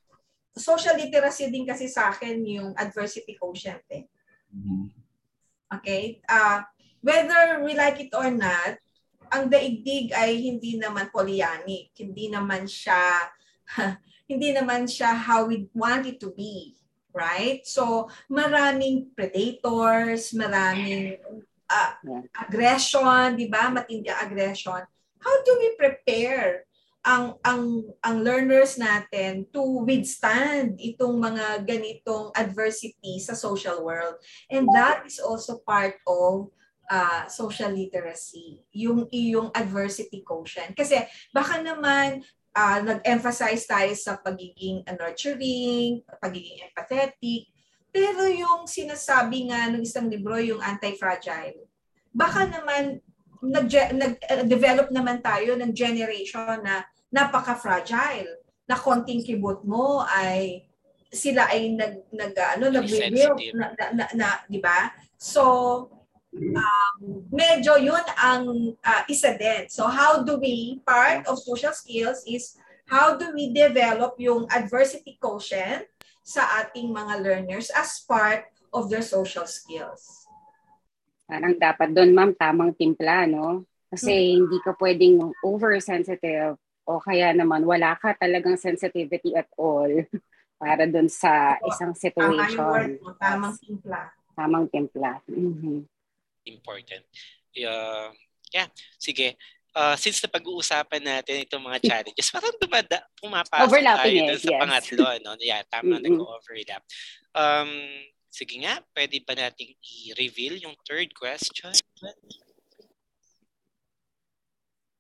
social 0.57 0.97
literacy 0.97 1.49
din 1.49 1.65
kasi 1.65 1.89
sa 1.89 2.13
akin 2.13 2.45
yung 2.45 2.71
adversity 2.77 3.37
quotient 3.41 3.85
eh. 3.89 4.05
Mm-hmm. 4.53 4.83
Okay? 5.81 6.21
Uh, 6.29 6.61
whether 7.01 7.65
we 7.65 7.73
like 7.73 7.99
it 8.01 8.13
or 8.13 8.29
not, 8.29 8.77
ang 9.33 9.49
daigdig 9.49 10.13
ay 10.13 10.37
hindi 10.37 10.77
naman 10.77 11.09
polyanic. 11.09 11.97
Hindi 11.97 12.29
naman 12.29 12.69
siya 12.69 13.33
hindi 14.31 14.53
naman 14.53 14.85
siya 14.85 15.17
how 15.17 15.49
we 15.49 15.69
want 15.73 16.05
it 16.05 16.21
to 16.21 16.33
be. 16.37 16.77
Right? 17.13 17.61
So, 17.69 18.09
maraming 18.33 19.13
predators, 19.13 20.33
maraming 20.33 21.21
uh, 21.69 21.93
aggression, 22.41 23.37
di 23.37 23.53
ba? 23.53 23.69
Matindi 23.69 24.09
aggression. 24.09 24.81
How 25.21 25.35
do 25.45 25.53
we 25.61 25.77
prepare 25.77 26.65
ang 27.03 27.35
ang 27.43 27.83
ang 27.99 28.17
learners 28.23 28.79
natin 28.79 29.43
to 29.51 29.83
withstand 29.83 30.79
itong 30.79 31.19
mga 31.19 31.67
ganitong 31.67 32.31
adversity 32.39 33.19
sa 33.19 33.35
social 33.35 33.83
world. 33.83 34.23
And 34.47 34.71
that 34.75 35.03
is 35.03 35.19
also 35.19 35.59
part 35.67 35.99
of 36.07 36.55
uh, 36.87 37.27
social 37.27 37.75
literacy 37.75 38.63
yung 38.71 39.11
iyong 39.11 39.51
adversity 39.51 40.23
quotient. 40.23 40.79
Kasi 40.79 41.03
baka 41.35 41.59
naman 41.59 42.23
uh, 42.55 42.79
nag-emphasize 42.87 43.67
tayo 43.67 43.91
sa 43.99 44.23
pagiging 44.23 44.87
nurturing 44.87 46.07
pagiging 46.23 46.63
empathetic. 46.63 47.51
Pero 47.93 48.25
yung 48.31 48.65
sinasabi 48.65 49.51
nga 49.51 49.69
ng 49.69 49.83
isang 49.83 50.07
libro 50.07 50.39
yung 50.39 50.63
anti-fragile 50.63 51.73
baka 52.13 52.45
naman 52.45 53.01
nag-develop 53.43 54.89
naman 54.95 55.19
tayo 55.19 55.59
ng 55.59 55.75
generation 55.75 56.63
na 56.63 56.87
napaka-fragile 57.11 58.39
na 58.71 58.79
konting 58.79 59.27
kibot 59.27 59.67
mo 59.67 60.07
ay 60.07 60.65
sila 61.13 61.51
ay 61.53 61.77
nag 61.77 62.09
nag 62.09 62.33
ano 62.57 62.73
nag-reveal 62.73 63.37
na, 63.53 63.75
na, 63.77 63.87
na, 63.93 64.05
na 64.17 64.29
'di 64.49 64.63
ba? 64.65 64.95
So 65.21 65.43
um, 66.33 67.29
medyo 67.29 67.77
'yun 67.77 68.07
ang 68.17 68.73
uh, 68.81 69.03
isa 69.11 69.37
din. 69.37 69.69
So 69.69 69.91
how 69.91 70.25
do 70.25 70.41
we 70.41 70.81
part 70.89 71.29
of 71.29 71.43
social 71.43 71.77
skills 71.77 72.25
is 72.25 72.57
how 72.89 73.21
do 73.21 73.35
we 73.37 73.53
develop 73.53 74.17
yung 74.17 74.49
adversity 74.49 75.21
quotient 75.21 75.85
sa 76.23 76.63
ating 76.63 76.95
mga 76.95 77.21
learners 77.21 77.69
as 77.75 78.01
part 78.07 78.47
of 78.73 78.89
their 78.89 79.05
social 79.05 79.45
skills. 79.45 80.22
Parang 81.33 81.57
dapat 81.57 81.97
doon 81.97 82.13
ma'am 82.13 82.37
tamang 82.37 82.77
timpla 82.77 83.25
no? 83.25 83.65
Kasi 83.89 84.13
hmm. 84.13 84.33
hindi 84.37 84.59
ka 84.61 84.77
pwedeng 84.77 85.33
oversensitive 85.41 86.61
o 86.85 87.01
kaya 87.01 87.33
naman 87.33 87.65
wala 87.65 87.97
ka 87.97 88.13
talagang 88.21 88.61
sensitivity 88.61 89.33
at 89.33 89.49
all 89.57 89.89
para 90.63 90.85
dun 90.85 91.09
sa 91.09 91.57
isang 91.67 91.97
situation. 91.97 92.61
Tama 92.61 92.69
word 92.69 92.95
mo, 93.01 93.11
tamang 93.17 93.55
timpla. 93.59 94.01
Tamang 94.37 94.67
timpla. 94.71 95.13
Mm-hmm. 95.27 95.79
Important. 96.53 97.05
Uh, 97.59 98.13
yeah, 98.55 98.69
sige. 99.01 99.35
Uh, 99.73 99.97
since 99.97 100.21
na 100.21 100.29
pag-uusapan 100.29 101.01
natin 101.01 101.49
itong 101.49 101.65
mga 101.65 101.81
challenges, 101.89 102.29
parang 102.29 102.55
dumada, 102.61 103.03
pumapasok 103.19 103.73
Overlapping 103.73 104.21
tayo 104.23 104.35
yes, 104.37 104.43
sa 104.45 104.51
yes. 104.53 104.61
pangatlo. 104.61 105.09
No? 105.25 105.33
Yeah, 105.41 105.63
tama 105.67 105.97
mm-hmm. 105.97 106.05
nag-overlap. 106.07 106.83
Um, 107.33 107.71
sige 108.33 108.65
nga, 108.65 108.81
pwede 108.97 109.21
ba 109.21 109.37
nating 109.37 109.77
i-reveal 109.77 110.57
yung 110.65 110.73
third 110.89 111.13
question? 111.13 111.77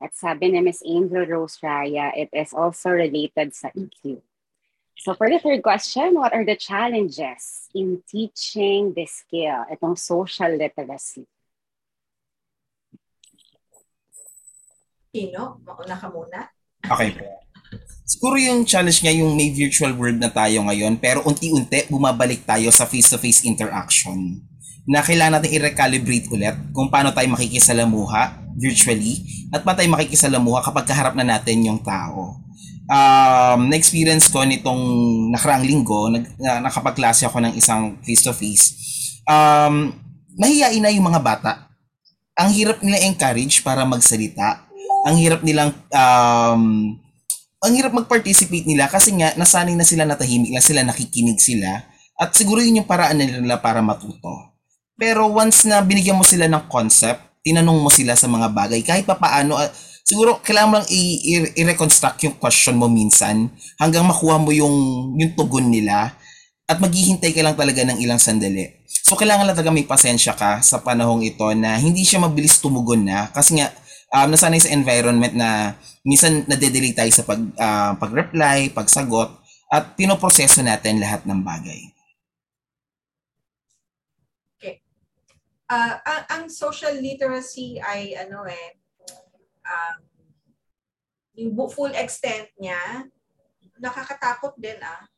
At 0.02 0.12
sabi 0.12 0.52
ni 0.52 0.60
Ms. 0.60 0.84
Angel 0.84 1.24
Rose 1.24 1.56
Raya, 1.64 2.12
it 2.12 2.28
is 2.36 2.52
also 2.52 2.92
related 2.92 3.56
sa 3.56 3.72
EQ. 3.72 4.20
So 5.00 5.16
for 5.16 5.26
the 5.32 5.40
third 5.40 5.64
question, 5.64 6.14
what 6.14 6.36
are 6.36 6.44
the 6.44 6.54
challenges 6.54 7.72
in 7.72 8.04
teaching 8.04 8.92
this 8.92 9.24
skill, 9.24 9.64
itong 9.72 9.96
social 9.96 10.52
literacy? 10.52 11.24
Sino? 15.10 15.62
Mauna 15.64 15.96
ka 15.96 16.08
muna. 16.12 16.50
Okay 16.82 17.10
po. 17.16 17.51
Siguro 18.12 18.36
yung 18.36 18.68
challenge 18.68 19.00
nga 19.00 19.08
yung 19.08 19.32
may 19.32 19.48
virtual 19.48 19.96
world 19.96 20.20
na 20.20 20.28
tayo 20.28 20.60
ngayon 20.68 21.00
pero 21.00 21.24
unti-unti 21.24 21.88
bumabalik 21.88 22.44
tayo 22.44 22.68
sa 22.68 22.84
face-to-face 22.84 23.48
interaction 23.48 24.36
na 24.84 25.00
kailangan 25.00 25.40
natin 25.40 25.56
i-recalibrate 25.56 26.28
ulit 26.28 26.52
kung 26.76 26.92
paano 26.92 27.08
tayo 27.16 27.24
makikisalamuha 27.32 28.52
virtually 28.52 29.24
at 29.48 29.64
paano 29.64 29.80
tayo 29.80 29.90
makikisalamuha 29.96 30.60
kapag 30.60 30.92
kaharap 30.92 31.16
na 31.16 31.24
natin 31.24 31.64
yung 31.64 31.80
tao. 31.80 32.36
Um, 32.92 33.72
na-experience 33.72 34.28
ko 34.28 34.44
nitong 34.44 34.82
nakarang 35.32 35.64
linggo, 35.64 36.12
nag, 36.12 36.36
na, 36.36 36.60
nakapagklase 36.60 37.24
ako 37.24 37.40
ng 37.40 37.56
isang 37.56 37.96
face-to-face. 38.04 38.76
Um, 39.24 39.96
mahihain 40.36 40.84
na 40.84 40.92
yung 40.92 41.08
mga 41.08 41.22
bata. 41.24 41.72
Ang 42.36 42.52
hirap 42.52 42.84
nila 42.84 43.00
encourage 43.08 43.64
para 43.64 43.88
magsalita. 43.88 44.68
Ang 45.08 45.16
hirap 45.16 45.40
nilang 45.40 45.72
um, 45.88 46.92
ang 47.62 47.72
hirap 47.78 47.94
mag-participate 47.94 48.66
nila 48.66 48.90
kasi 48.90 49.14
nga 49.14 49.30
nasanay 49.38 49.78
na 49.78 49.86
sila 49.86 50.02
natahimik 50.02 50.50
na 50.50 50.58
sila, 50.58 50.82
nakikinig 50.82 51.38
sila. 51.38 51.86
At 52.18 52.34
siguro 52.34 52.58
yun 52.58 52.82
yung 52.82 52.90
paraan 52.90 53.22
nila 53.22 53.62
para 53.62 53.78
matuto. 53.78 54.58
Pero 54.98 55.30
once 55.30 55.70
na 55.70 55.78
binigyan 55.78 56.18
mo 56.18 56.26
sila 56.26 56.50
ng 56.50 56.66
concept, 56.66 57.22
tinanong 57.46 57.78
mo 57.78 57.90
sila 57.90 58.18
sa 58.18 58.26
mga 58.26 58.50
bagay, 58.50 58.82
kahit 58.82 59.06
pa 59.06 59.14
paano, 59.14 59.58
uh, 59.58 59.70
siguro 60.02 60.42
kailangan 60.42 60.68
mo 60.68 60.74
lang 60.82 60.88
i- 60.90 61.54
i-reconstruct 61.58 62.26
yung 62.26 62.36
question 62.38 62.74
mo 62.74 62.90
minsan 62.90 63.50
hanggang 63.78 64.06
makuha 64.06 64.42
mo 64.42 64.50
yung, 64.50 64.74
yung 65.18 65.32
tugon 65.38 65.70
nila 65.70 66.14
at 66.66 66.78
maghihintay 66.78 67.34
ka 67.34 67.42
lang 67.42 67.54
talaga 67.58 67.82
ng 67.86 67.98
ilang 68.02 68.18
sandali. 68.18 68.82
So 68.86 69.18
kailangan 69.18 69.46
lang 69.46 69.58
talaga 69.58 69.74
may 69.74 69.86
pasensya 69.86 70.34
ka 70.34 70.62
sa 70.62 70.82
panahong 70.82 71.26
ito 71.26 71.46
na 71.58 71.78
hindi 71.78 72.06
siya 72.06 72.22
mabilis 72.22 72.58
tumugon 72.62 73.06
na 73.06 73.30
kasi 73.34 73.58
nga 73.58 73.70
um, 74.12 74.28
nasanay 74.28 74.60
sa 74.60 74.70
environment 74.70 75.34
na 75.34 75.74
minsan 76.04 76.44
nade-delay 76.44 76.92
tayo 76.92 77.10
sa 77.10 77.24
pag, 77.24 77.40
uh, 77.40 77.92
pag-reply, 77.96 78.70
pagsagot 78.70 79.32
at 79.72 79.96
pinoproseso 79.96 80.60
natin 80.60 81.00
lahat 81.00 81.24
ng 81.24 81.40
bagay. 81.40 81.92
uh, 85.72 85.94
ang, 86.04 86.22
ang 86.28 86.44
social 86.52 86.92
literacy 87.00 87.80
ay 87.80 88.12
ano 88.16 88.44
eh, 88.44 88.68
um, 89.64 89.96
yung 91.32 91.56
full 91.72 91.92
extent 91.96 92.52
niya, 92.60 93.08
nakakatakot 93.80 94.52
din 94.60 94.76
ah. 94.84 95.08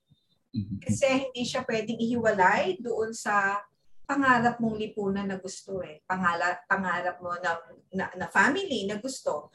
Mm-hmm. 0.55 0.79
Kasi 0.87 1.07
hindi 1.27 1.43
siya 1.43 1.67
pwedeng 1.67 1.99
ihiwalay 1.99 2.79
doon 2.79 3.11
sa 3.11 3.59
pangarap 4.07 4.63
mong 4.63 4.79
lipunan 4.79 5.27
na 5.27 5.43
gusto 5.43 5.83
eh. 5.83 5.99
Pangarap, 6.07 6.63
pangarap 6.71 7.19
mo 7.19 7.35
na, 7.43 7.59
na, 7.95 8.11
na 8.19 8.27
family 8.29 8.85
na 8.85 8.99
gusto. 8.99 9.55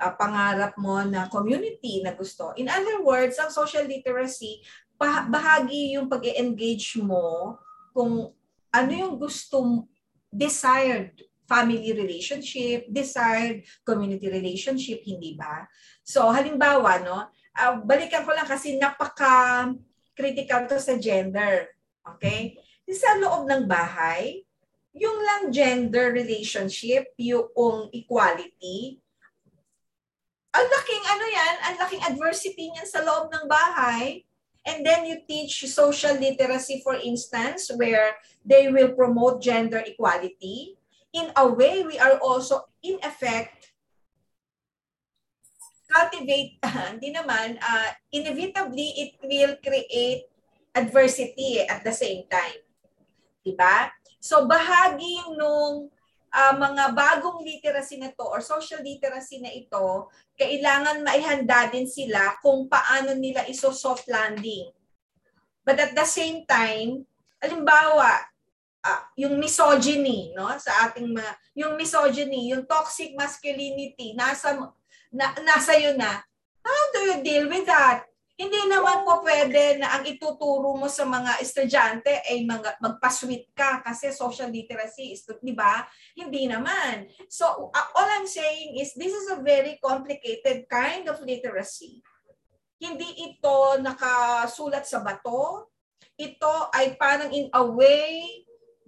Uh, 0.00 0.14
pangarap 0.16 0.78
mo 0.80 1.02
na 1.04 1.28
community 1.28 2.00
na 2.00 2.16
gusto. 2.16 2.56
In 2.56 2.72
other 2.72 3.04
words, 3.04 3.36
ang 3.36 3.52
social 3.52 3.84
literacy, 3.84 4.64
bahagi 5.00 5.96
yung 5.96 6.08
pag 6.08 6.24
engage 6.24 6.96
mo 6.96 7.56
kung 7.92 8.32
ano 8.70 8.92
yung 8.94 9.18
gusto 9.20 9.84
desired 10.30 11.18
family 11.50 11.90
relationship, 11.90 12.86
desired 12.86 13.66
community 13.82 14.30
relationship, 14.30 15.02
hindi 15.02 15.34
ba? 15.34 15.66
So, 16.06 16.30
halimbawa, 16.30 17.02
no, 17.02 17.26
uh, 17.58 17.74
balikan 17.82 18.22
ko 18.22 18.30
lang 18.30 18.46
kasi 18.46 18.78
napaka 18.78 19.66
critical 20.14 20.70
to 20.70 20.78
sa 20.78 20.94
gender. 20.94 21.74
Okay? 22.06 22.54
Sa 22.86 23.18
loob 23.18 23.50
ng 23.50 23.66
bahay, 23.66 24.46
yung 24.94 25.18
lang 25.22 25.42
gender 25.54 26.10
relationship, 26.10 27.14
yung 27.16 27.90
equality, 27.94 28.98
ang 30.50 30.66
laking 30.66 31.04
ano 31.06 31.24
yan, 31.30 31.54
ang 31.62 31.76
laking 31.78 32.02
adversity 32.02 32.74
niyan 32.74 32.88
sa 32.88 33.06
loob 33.06 33.30
ng 33.30 33.46
bahay. 33.46 34.26
And 34.66 34.84
then 34.84 35.08
you 35.08 35.22
teach 35.24 35.64
social 35.70 36.18
literacy, 36.18 36.82
for 36.84 36.98
instance, 36.98 37.70
where 37.72 38.18
they 38.44 38.68
will 38.68 38.92
promote 38.92 39.40
gender 39.40 39.80
equality. 39.80 40.76
In 41.14 41.32
a 41.38 41.46
way, 41.48 41.82
we 41.86 41.96
are 41.96 42.20
also, 42.20 42.68
in 42.82 43.00
effect, 43.00 43.72
cultivate, 45.88 46.60
hindi 46.92 47.14
naman, 47.14 47.56
uh, 47.62 47.90
inevitably, 48.12 48.88
it 49.00 49.12
will 49.22 49.54
create 49.64 50.28
adversity 50.74 51.62
at 51.64 51.82
the 51.82 51.94
same 51.94 52.26
time. 52.30 52.60
Diba? 53.42 53.90
So, 54.20 54.44
bahagi 54.44 55.32
nung 55.32 55.88
uh, 56.30 56.54
mga 56.54 56.92
bagong 56.92 57.40
literacy 57.40 57.96
na 57.96 58.12
to 58.12 58.24
or 58.28 58.44
social 58.44 58.84
literacy 58.84 59.40
na 59.40 59.50
ito, 59.50 60.12
kailangan 60.36 61.00
maihanda 61.00 61.72
din 61.72 61.88
sila 61.88 62.36
kung 62.44 62.68
paano 62.68 63.16
nila 63.16 63.48
iso 63.48 63.72
soft 63.72 64.06
landing. 64.12 64.70
But 65.64 65.80
at 65.80 65.92
the 65.96 66.04
same 66.04 66.44
time, 66.44 67.08
alimbawa, 67.40 68.28
uh, 68.84 69.02
yung 69.16 69.40
misogyny, 69.40 70.32
no, 70.36 70.52
sa 70.60 70.88
ating 70.88 71.16
mga, 71.16 71.32
yung 71.56 71.80
misogyny, 71.80 72.52
yung 72.52 72.64
toxic 72.68 73.16
masculinity, 73.16 74.12
nasa, 74.16 74.56
na, 75.12 75.32
nasa 75.44 75.76
yun 75.76 75.96
na. 75.96 76.20
How 76.60 76.82
do 76.92 77.00
you 77.08 77.16
deal 77.24 77.48
with 77.48 77.64
that? 77.64 78.09
Hindi 78.40 78.72
naman 78.72 79.04
po 79.04 79.20
pwede 79.20 79.76
na 79.76 80.00
ang 80.00 80.08
ituturo 80.08 80.72
mo 80.72 80.88
sa 80.88 81.04
mga 81.04 81.44
estudyante 81.44 82.24
ay 82.24 82.48
mga, 82.48 82.80
magpasweet 82.80 83.52
ka 83.52 83.84
kasi 83.84 84.08
social 84.16 84.48
literacy 84.48 85.12
is, 85.12 85.28
di 85.44 85.52
ba? 85.52 85.84
Hindi 86.16 86.48
naman. 86.48 87.04
So, 87.28 87.68
all 87.68 88.08
I'm 88.16 88.24
saying 88.24 88.80
is 88.80 88.96
this 88.96 89.12
is 89.12 89.28
a 89.28 89.44
very 89.44 89.76
complicated 89.84 90.64
kind 90.72 91.04
of 91.12 91.20
literacy. 91.20 92.00
Hindi 92.80 93.28
ito 93.28 93.76
nakasulat 93.76 94.88
sa 94.88 95.04
bato. 95.04 95.68
Ito 96.16 96.72
ay 96.72 96.96
parang 96.96 97.36
in 97.36 97.52
a 97.52 97.60
way, 97.60 98.24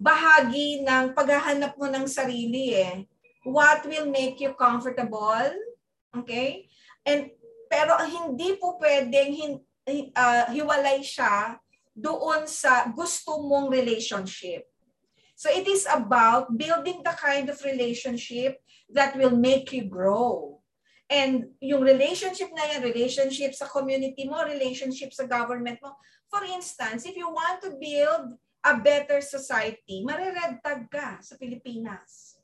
bahagi 0.00 0.80
ng 0.80 1.12
paghahanap 1.12 1.76
mo 1.76 1.92
ng 1.92 2.08
sarili 2.08 2.72
eh. 2.72 3.04
What 3.44 3.84
will 3.84 4.08
make 4.08 4.40
you 4.40 4.56
comfortable? 4.56 5.52
Okay? 6.16 6.72
And 7.04 7.36
pero 7.72 7.96
hindi 8.04 8.60
po 8.60 8.76
pwedeng 8.76 9.32
hin, 9.32 9.52
uh, 10.12 10.44
hiwalay 10.52 11.00
siya 11.00 11.56
doon 11.96 12.44
sa 12.44 12.92
gusto 12.92 13.40
mong 13.40 13.72
relationship. 13.72 14.68
So 15.32 15.48
it 15.48 15.64
is 15.64 15.88
about 15.88 16.52
building 16.52 17.00
the 17.00 17.16
kind 17.16 17.48
of 17.48 17.56
relationship 17.64 18.60
that 18.92 19.16
will 19.16 19.32
make 19.32 19.72
you 19.72 19.88
grow. 19.88 20.60
And 21.08 21.56
yung 21.64 21.80
relationship 21.80 22.52
na 22.52 22.76
yan, 22.76 22.84
relationship 22.84 23.56
sa 23.56 23.64
community 23.64 24.28
mo, 24.28 24.44
relationship 24.44 25.16
sa 25.16 25.24
government 25.24 25.80
mo. 25.80 25.96
For 26.28 26.44
instance, 26.44 27.08
if 27.08 27.16
you 27.16 27.28
want 27.28 27.64
to 27.64 27.72
build 27.80 28.36
a 28.64 28.76
better 28.76 29.24
society, 29.24 30.04
marired 30.04 30.60
tag 30.60 30.92
ka 30.92 31.24
sa 31.24 31.40
Pilipinas. 31.40 32.36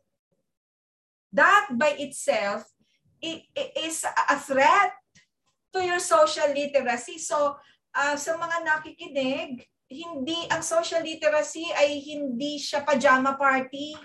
That 1.36 1.76
by 1.76 2.00
itself 2.00 2.64
it, 3.20 3.44
it 3.54 3.70
is 3.76 4.02
a 4.04 4.36
threat 4.40 4.92
to 5.72 5.84
your 5.84 6.00
social 6.00 6.48
literacy. 6.52 7.20
So, 7.20 7.56
uh, 7.94 8.16
sa 8.16 8.36
mga 8.36 8.64
nakikinig, 8.64 9.64
hindi 9.88 10.44
ang 10.52 10.60
social 10.60 11.00
literacy 11.00 11.64
ay 11.72 11.96
hindi 12.04 12.60
siya 12.60 12.84
pajama 12.84 13.40
party. 13.40 13.96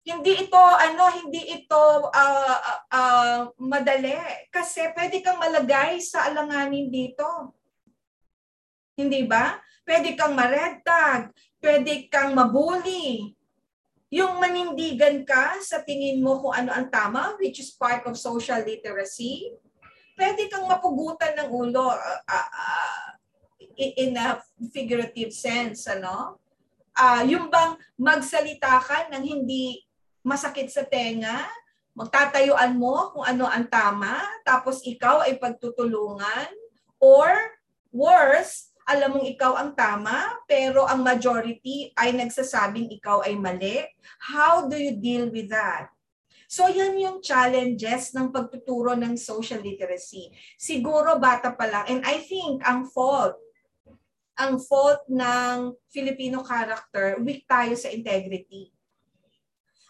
Hindi 0.00 0.48
ito 0.48 0.56
ano, 0.56 1.04
hindi 1.12 1.60
ito 1.60 2.08
uh, 2.08 2.56
uh, 2.88 3.52
madali 3.60 4.16
kasi 4.48 4.88
pwede 4.96 5.20
kang 5.20 5.36
malagay 5.36 6.00
sa 6.00 6.24
alanganin 6.32 6.88
dito. 6.88 7.52
Hindi 8.96 9.28
ba? 9.28 9.60
Pwede 9.84 10.16
kang 10.16 10.32
maredtag, 10.32 11.32
pwede 11.60 12.08
kang 12.08 12.32
mabuli. 12.32 13.36
Yung 14.10 14.42
manindigan 14.42 15.22
ka 15.22 15.60
sa 15.62 15.84
tingin 15.84 16.24
mo 16.24 16.40
kung 16.42 16.56
ano 16.56 16.72
ang 16.74 16.88
tama, 16.90 17.36
which 17.38 17.62
is 17.62 17.70
part 17.76 18.02
of 18.08 18.18
social 18.18 18.58
literacy, 18.64 19.54
pwede 20.20 20.52
kang 20.52 20.68
mapugutan 20.68 21.32
ng 21.40 21.48
ulo 21.48 21.96
uh, 21.96 22.20
uh, 22.28 23.08
in 23.80 24.12
a 24.20 24.36
figurative 24.68 25.32
sense, 25.32 25.88
ano? 25.88 26.36
Uh, 26.92 27.24
yung 27.24 27.48
bang 27.48 27.80
magsalita 27.96 28.76
ka 28.84 29.08
ng 29.08 29.24
hindi 29.24 29.80
masakit 30.20 30.68
sa 30.68 30.84
tenga, 30.84 31.48
magtatayuan 31.96 32.76
mo 32.76 33.16
kung 33.16 33.24
ano 33.24 33.48
ang 33.48 33.64
tama, 33.72 34.20
tapos 34.44 34.84
ikaw 34.84 35.24
ay 35.24 35.40
pagtutulungan, 35.40 36.52
or 37.00 37.32
worse, 37.88 38.76
alam 38.84 39.16
mong 39.16 39.26
ikaw 39.32 39.56
ang 39.56 39.72
tama, 39.72 40.36
pero 40.44 40.84
ang 40.84 41.00
majority 41.00 41.88
ay 41.96 42.12
nagsasabing 42.12 42.92
ikaw 42.92 43.24
ay 43.24 43.32
mali. 43.40 43.80
How 44.20 44.68
do 44.68 44.76
you 44.76 45.00
deal 45.00 45.32
with 45.32 45.48
that? 45.48 45.88
So 46.50 46.66
yan 46.66 46.98
yung 46.98 47.22
challenges 47.22 48.10
ng 48.10 48.34
pagtuturo 48.34 48.98
ng 48.98 49.14
social 49.14 49.62
literacy. 49.62 50.34
Siguro 50.58 51.14
bata 51.22 51.54
pa 51.54 51.70
lang. 51.70 51.86
And 51.86 52.00
I 52.02 52.18
think 52.26 52.66
ang 52.66 52.90
fault, 52.90 53.38
ang 54.34 54.58
fault 54.58 55.06
ng 55.06 55.78
Filipino 55.86 56.42
character, 56.42 57.22
weak 57.22 57.46
tayo 57.46 57.78
sa 57.78 57.94
integrity. 57.94 58.74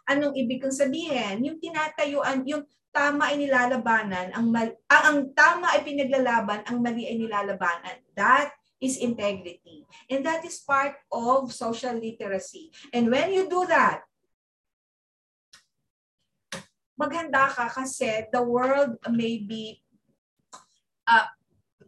Anong 0.05 0.37
ibig 0.37 0.61
kong 0.61 0.77
sabihin? 0.77 1.41
Yung 1.49 1.57
tinatayuan, 1.57 2.45
yung 2.45 2.69
tama 2.93 3.33
ay 3.33 3.41
nilalabanan, 3.41 4.29
ang, 4.37 4.53
mal, 4.53 4.69
ang, 4.93 5.03
ang 5.07 5.19
tama 5.33 5.73
ay 5.73 5.81
pinaglalaban, 5.81 6.61
ang 6.69 6.85
mali 6.85 7.09
ay 7.09 7.17
nilalabanan. 7.25 8.05
That 8.13 8.53
is 8.85 9.01
integrity. 9.01 9.89
And 10.13 10.29
that 10.29 10.45
is 10.45 10.61
part 10.61 11.01
of 11.09 11.57
social 11.57 11.97
literacy. 11.97 12.69
And 12.93 13.09
when 13.09 13.33
you 13.33 13.49
do 13.49 13.65
that, 13.65 14.05
maghanda 17.01 17.49
ka 17.49 17.73
kasi 17.73 18.29
the 18.29 18.45
world 18.45 19.01
may 19.09 19.41
be, 19.41 19.81
uh, 21.09 21.25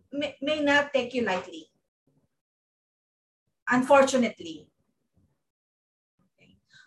may, 0.08 0.32
may 0.40 0.64
not 0.64 0.88
take 0.88 1.12
you 1.12 1.28
lightly. 1.28 1.68
Unfortunately. 3.68 4.72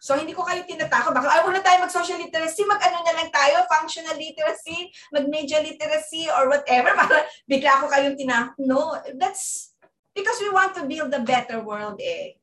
So, 0.06 0.14
hindi 0.14 0.38
ko 0.38 0.46
kayo 0.46 0.62
tinatakot. 0.70 1.18
Baka, 1.18 1.34
ay, 1.34 1.42
wala 1.42 1.66
tayo 1.66 1.82
mag-social 1.82 2.22
literacy, 2.22 2.62
mag-ano 2.62 3.02
na 3.02 3.18
lang 3.18 3.34
tayo, 3.34 3.66
functional 3.66 4.14
literacy, 4.14 4.94
mag-media 5.10 5.66
literacy, 5.66 6.30
or 6.30 6.46
whatever. 6.46 6.94
Para 7.02 7.26
bigla 7.50 7.82
ako 7.82 7.90
kayong 7.90 8.14
tinakot. 8.14 8.54
No, 8.62 9.02
that's 9.18 9.74
because 10.14 10.38
we 10.46 10.54
want 10.54 10.78
to 10.78 10.86
build 10.86 11.10
a 11.10 11.26
better 11.26 11.58
world 11.66 11.98
eh. 11.98 12.38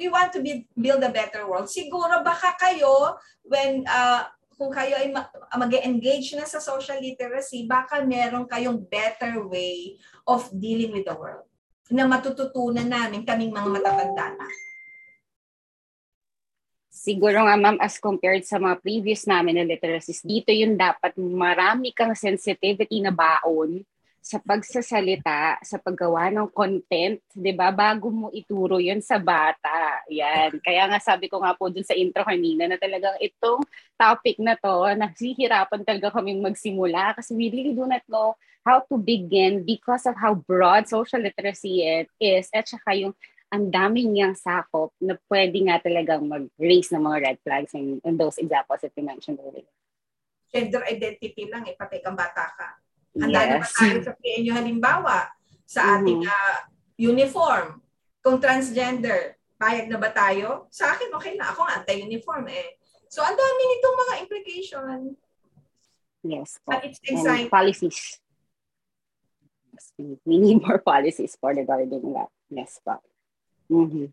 We 0.00 0.08
want 0.08 0.32
to 0.32 0.40
be, 0.40 0.64
build 0.72 1.04
a 1.04 1.12
better 1.12 1.44
world. 1.44 1.68
Siguro 1.68 2.24
baka 2.24 2.56
kayo, 2.56 3.20
when, 3.44 3.84
uh, 3.84 4.24
kung 4.60 4.68
kayo 4.68 4.92
ay 4.92 5.08
mag-engage 5.56 6.36
na 6.36 6.44
sa 6.44 6.60
social 6.60 7.00
literacy, 7.00 7.64
baka 7.64 8.04
meron 8.04 8.44
kayong 8.44 8.76
better 8.76 9.40
way 9.48 9.96
of 10.28 10.44
dealing 10.52 10.92
with 10.92 11.08
the 11.08 11.16
world 11.16 11.48
na 11.88 12.04
matututunan 12.04 12.84
namin 12.84 13.24
kaming 13.24 13.48
mga 13.48 13.72
matatanda 13.72 14.36
na. 14.36 14.48
Siguro 16.92 17.48
nga 17.48 17.56
ma'am, 17.56 17.80
as 17.80 17.96
compared 17.96 18.44
sa 18.44 18.60
mga 18.60 18.84
previous 18.84 19.24
namin 19.24 19.56
na 19.56 19.64
literacies, 19.64 20.20
dito 20.20 20.52
yung 20.52 20.76
dapat 20.76 21.16
marami 21.16 21.96
kang 21.96 22.12
sensitivity 22.12 23.00
na 23.00 23.16
baon 23.16 23.80
sa 24.20 24.36
pagsasalita, 24.36 25.56
sa 25.64 25.80
paggawa 25.80 26.28
ng 26.28 26.52
content, 26.52 27.18
'di 27.32 27.52
ba? 27.56 27.72
Bago 27.72 28.12
mo 28.12 28.28
ituro 28.36 28.76
'yon 28.76 29.00
sa 29.00 29.16
bata. 29.16 30.04
Yan. 30.12 30.60
Kaya 30.60 30.86
nga 30.92 31.00
sabi 31.00 31.26
ko 31.32 31.40
nga 31.40 31.56
po 31.56 31.72
dun 31.72 31.84
sa 31.84 31.96
intro 31.96 32.20
kanina 32.22 32.68
na 32.68 32.76
talagang 32.76 33.16
itong 33.18 33.64
topic 33.96 34.36
na 34.36 34.54
to, 34.60 34.92
nagsihirapan 34.92 35.82
talaga 35.88 36.12
kaming 36.12 36.44
magsimula 36.44 37.16
kasi 37.16 37.32
we 37.32 37.48
really 37.48 37.72
do 37.72 37.88
not 37.88 38.04
know 38.06 38.36
how 38.60 38.84
to 38.84 39.00
begin 39.00 39.64
because 39.64 40.04
of 40.04 40.12
how 40.20 40.36
broad 40.36 40.84
social 40.84 41.20
literacy 41.20 41.80
it 41.80 42.08
is 42.20 42.52
at 42.52 42.68
saka 42.68 42.92
yung 42.92 43.16
ang 43.50 43.66
daming 43.66 44.14
niyang 44.14 44.36
sakop 44.38 44.94
na 45.02 45.18
pwede 45.26 45.58
nga 45.66 45.82
talagang 45.82 46.22
mag-raise 46.22 46.94
ng 46.94 47.02
mga 47.02 47.18
red 47.18 47.38
flags 47.42 47.74
in, 47.74 47.98
in 48.06 48.14
those 48.14 48.38
examples 48.38 48.78
that 48.78 48.94
you 48.94 49.02
mentioned 49.02 49.42
earlier. 49.42 49.66
Gender 50.54 50.86
identity 50.86 51.50
lang, 51.50 51.66
eh, 51.66 51.74
pati 51.74 51.98
kang 51.98 52.14
bata 52.14 52.46
ka. 52.54 52.78
Handa 53.18 53.40
yes. 53.42 53.48
na 53.50 53.56
ba 53.58 53.68
tayo 53.74 53.96
sa 54.06 54.12
PNU 54.14 54.52
halimbawa 54.54 55.16
sa 55.66 55.80
mm-hmm. 55.82 55.96
ating 55.98 56.22
uh, 56.26 56.58
uniform? 57.00 57.66
Kung 58.20 58.36
transgender, 58.38 59.40
payag 59.56 59.88
na 59.90 59.98
ba 59.98 60.12
tayo? 60.12 60.68
Sa 60.70 60.92
akin, 60.94 61.10
okay 61.16 61.34
na. 61.34 61.50
Ako 61.50 61.64
anti-uniform 61.66 62.46
eh. 62.52 62.78
So, 63.10 63.24
ang 63.24 63.34
dami 63.34 63.60
nitong 63.66 63.96
mga 63.96 64.14
implication. 64.22 64.94
Yes. 66.22 66.60
But 66.62 66.84
it's 66.84 67.00
exciting. 67.02 67.48
And 67.48 67.52
policies. 67.52 68.20
We 69.98 70.36
need 70.38 70.62
more 70.62 70.78
policies 70.92 71.34
for 71.40 71.56
the 71.56 71.64
regarding 71.64 71.90
that. 72.14 72.30
Yes, 72.52 72.78
po. 72.84 73.00
Mm-hmm. 73.72 74.12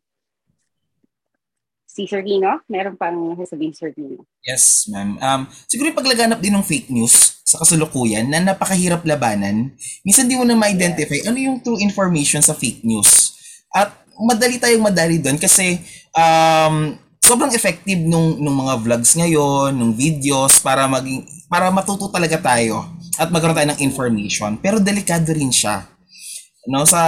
Si 1.87 2.05
Sir 2.05 2.21
Lino, 2.21 2.61
meron 2.69 2.95
pang 2.95 3.35
sasabihin 3.37 3.75
Sir 3.75 3.91
Lino. 3.93 4.23
Yes, 4.45 4.87
ma'am. 4.87 5.17
Um, 5.17 5.41
siguro 5.67 5.91
yung 5.91 5.99
paglaganap 5.99 6.39
din 6.39 6.53
ng 6.53 6.65
fake 6.65 6.89
news 6.93 7.36
sa 7.47 7.63
kasalukuyan 7.63 8.27
na 8.27 8.43
napakahirap 8.43 9.07
labanan, 9.07 9.71
minsan 10.03 10.27
di 10.27 10.35
mo 10.35 10.43
na 10.43 10.59
ma-identify 10.59 11.23
ano 11.31 11.39
yung 11.39 11.63
true 11.63 11.79
information 11.79 12.43
sa 12.43 12.51
fake 12.51 12.83
news. 12.83 13.31
At 13.71 13.95
madali 14.19 14.59
tayong 14.59 14.83
madali 14.83 15.23
doon 15.23 15.39
kasi 15.39 15.79
um, 16.11 16.99
sobrang 17.23 17.55
effective 17.55 18.03
nung, 18.03 18.35
nung 18.43 18.67
mga 18.67 18.83
vlogs 18.83 19.15
ngayon, 19.15 19.71
nung 19.71 19.95
videos 19.95 20.59
para 20.59 20.91
maging 20.91 21.23
para 21.47 21.71
matuto 21.71 22.11
talaga 22.11 22.35
tayo 22.35 22.83
at 23.15 23.31
magkaroon 23.31 23.55
tayo 23.55 23.71
ng 23.71 23.79
information. 23.79 24.59
Pero 24.59 24.83
delikado 24.83 25.31
rin 25.31 25.47
siya 25.47 25.87
no 26.67 26.83
sa 26.83 27.03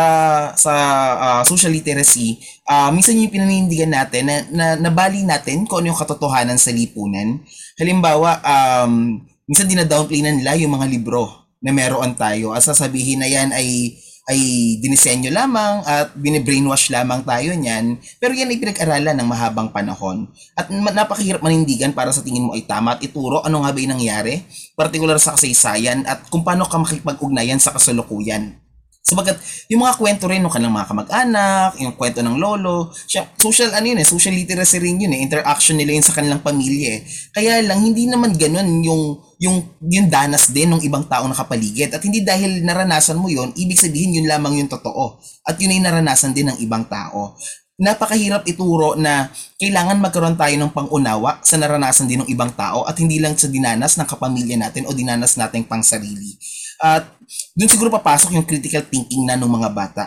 sa 0.56 0.74
uh, 1.20 1.42
social 1.44 1.76
literacy 1.76 2.40
uh, 2.64 2.88
minsan 2.96 3.20
yung 3.20 3.28
pinanindigan 3.28 3.92
natin 3.92 4.24
na, 4.24 4.36
na 4.48 4.66
nabali 4.80 5.28
natin 5.28 5.68
kung 5.68 5.84
ano 5.84 5.92
yung 5.92 6.00
katotohanan 6.00 6.56
sa 6.56 6.72
lipunan 6.72 7.44
halimbawa 7.76 8.40
um 8.40 9.20
minsan 9.50 9.66
dina-downplay 9.66 10.22
na 10.22 10.30
nila 10.30 10.54
yung 10.62 10.78
mga 10.78 10.86
libro 10.86 11.50
na 11.58 11.74
meron 11.74 12.14
tayo 12.14 12.54
at 12.54 12.62
sasabihin 12.62 13.18
na 13.18 13.28
yan 13.28 13.50
ay 13.50 13.98
ay 14.30 14.78
dinisenyo 14.78 15.34
lamang 15.34 15.82
at 15.90 16.14
bine-brainwash 16.14 16.94
lamang 16.94 17.26
tayo 17.26 17.50
niyan. 17.58 17.98
Pero 18.22 18.38
yan 18.38 18.54
ay 18.54 18.62
pinag-aralan 18.62 19.18
ng 19.18 19.26
mahabang 19.26 19.74
panahon. 19.74 20.30
At 20.54 20.70
napakahirap 20.70 21.42
manindigan 21.42 21.98
para 21.98 22.14
sa 22.14 22.22
tingin 22.22 22.46
mo 22.46 22.54
ay 22.54 22.62
tama 22.70 22.94
at 22.94 23.02
ituro 23.02 23.42
ano 23.42 23.66
nga 23.66 23.74
ba 23.74 23.82
yung 23.82 23.98
nangyari, 23.98 24.46
particular 24.78 25.18
sa 25.18 25.34
kasaysayan 25.34 26.06
at 26.06 26.30
kung 26.30 26.46
paano 26.46 26.70
ka 26.70 26.78
makipag-ugnayan 26.78 27.58
sa 27.58 27.74
kasalukuyan. 27.74 28.54
Sabagat 29.10 29.42
yung 29.74 29.82
mga 29.82 29.98
kwento 29.98 30.30
rin 30.30 30.46
ng 30.46 30.54
kanilang 30.54 30.78
mga 30.78 30.90
kamag-anak, 30.94 31.82
yung 31.82 31.98
kwento 31.98 32.22
ng 32.22 32.38
lolo, 32.38 32.94
siya, 33.10 33.26
social 33.42 33.74
ano 33.74 33.90
yun 33.90 33.98
eh, 33.98 34.06
social 34.06 34.38
literacy 34.38 34.78
rin 34.78 35.02
yun 35.02 35.18
eh, 35.18 35.26
interaction 35.26 35.82
nila 35.82 35.98
yun 35.98 36.06
sa 36.06 36.14
kanilang 36.14 36.46
pamilya 36.46 37.02
eh. 37.02 37.02
Kaya 37.34 37.66
lang 37.66 37.82
hindi 37.82 38.06
naman 38.06 38.38
ganun 38.38 38.86
yung 38.86 39.18
yung 39.42 39.82
yung 39.90 40.08
danas 40.14 40.54
din 40.54 40.70
ng 40.70 40.86
ibang 40.86 41.10
tao 41.10 41.26
nakapaligid 41.26 41.90
at 41.98 42.06
hindi 42.06 42.22
dahil 42.22 42.62
naranasan 42.62 43.18
mo 43.18 43.34
yun, 43.34 43.50
ibig 43.58 43.82
sabihin 43.82 44.22
yun 44.22 44.30
lamang 44.30 44.62
yung 44.62 44.70
totoo. 44.70 45.18
At 45.42 45.58
yun 45.58 45.74
ay 45.74 45.82
naranasan 45.82 46.38
din 46.38 46.54
ng 46.54 46.62
ibang 46.62 46.86
tao 46.86 47.34
napakahirap 47.80 48.44
ituro 48.44 49.00
na 49.00 49.32
kailangan 49.56 50.04
magkaroon 50.04 50.36
tayo 50.36 50.52
ng 50.60 50.76
pangunawa 50.76 51.40
sa 51.40 51.56
naranasan 51.56 52.12
din 52.12 52.20
ng 52.22 52.30
ibang 52.30 52.52
tao 52.52 52.84
at 52.84 53.00
hindi 53.00 53.24
lang 53.24 53.40
sa 53.40 53.48
dinanas 53.48 53.96
ng 53.96 54.04
kapamilya 54.04 54.60
natin 54.60 54.84
o 54.84 54.92
dinanas 54.92 55.40
nating 55.40 55.64
pangsarili. 55.64 56.36
At 56.80 57.12
doon 57.54 57.70
siguro 57.70 57.92
papasok 57.92 58.34
yung 58.40 58.48
critical 58.48 58.88
thinking 58.88 59.28
na 59.28 59.36
ng 59.36 59.52
mga 59.52 59.70
bata. 59.76 60.06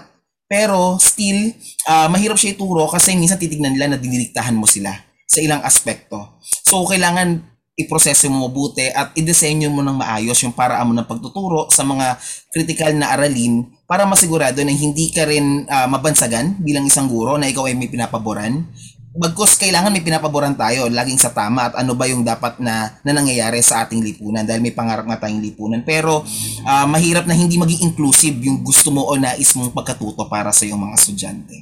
Pero 0.49 1.01
still, 1.01 1.53
uh, 1.89 2.09
mahirap 2.12 2.36
siya 2.36 2.53
ituro 2.53 2.85
kasi 2.89 3.16
minsan 3.16 3.40
titignan 3.40 3.73
nila 3.73 3.93
na 3.93 3.99
dinidiktahan 4.01 4.53
mo 4.53 4.69
sila 4.69 4.93
sa 5.24 5.40
ilang 5.40 5.65
aspekto. 5.65 6.40
So, 6.69 6.85
kailangan 6.85 7.53
iproseso 7.73 8.28
mo 8.28 8.53
mabuti 8.53 8.85
at 8.93 9.16
i-desenyo 9.16 9.73
mo 9.73 9.81
ng 9.81 9.97
maayos 9.97 10.36
yung 10.44 10.53
paraan 10.53 10.93
mo 10.93 10.93
ng 10.93 11.09
pagtuturo 11.09 11.73
sa 11.73 11.81
mga 11.89 12.20
critical 12.53 12.93
na 12.93 13.16
aralin 13.16 13.65
para 13.89 14.05
masigurado 14.05 14.61
na 14.61 14.77
hindi 14.77 15.09
ka 15.09 15.24
rin 15.24 15.65
uh, 15.65 15.89
mabansagan 15.89 16.61
bilang 16.61 16.85
isang 16.85 17.09
guro 17.09 17.40
na 17.40 17.49
ikaw 17.49 17.65
ay 17.65 17.73
may 17.73 17.89
pinapaboran. 17.89 18.69
Bagkus 19.13 19.61
kailangan 19.61 19.93
may 19.93 20.01
pinapaboran 20.01 20.57
tayo 20.57 20.89
laging 20.89 21.21
sa 21.21 21.37
tama 21.37 21.69
at 21.69 21.75
ano 21.77 21.93
ba 21.93 22.09
yung 22.09 22.25
dapat 22.25 22.57
na, 22.57 22.97
na 23.05 23.13
nangyayari 23.13 23.61
sa 23.61 23.85
ating 23.85 24.01
lipunan 24.01 24.41
dahil 24.41 24.65
may 24.65 24.73
pangarap 24.73 25.05
nga 25.05 25.29
tayong 25.29 25.45
lipunan. 25.45 25.85
Pero 25.85 26.25
uh, 26.65 26.87
mahirap 26.89 27.29
na 27.29 27.37
hindi 27.37 27.61
maging 27.61 27.93
inclusive 27.93 28.41
yung 28.41 28.65
gusto 28.65 28.89
mo 28.89 29.05
o 29.05 29.13
nais 29.21 29.53
mong 29.53 29.77
pagkatuto 29.77 30.25
para 30.33 30.49
sa 30.49 30.65
iyong 30.65 30.81
mga 30.81 30.97
estudyante. 30.97 31.57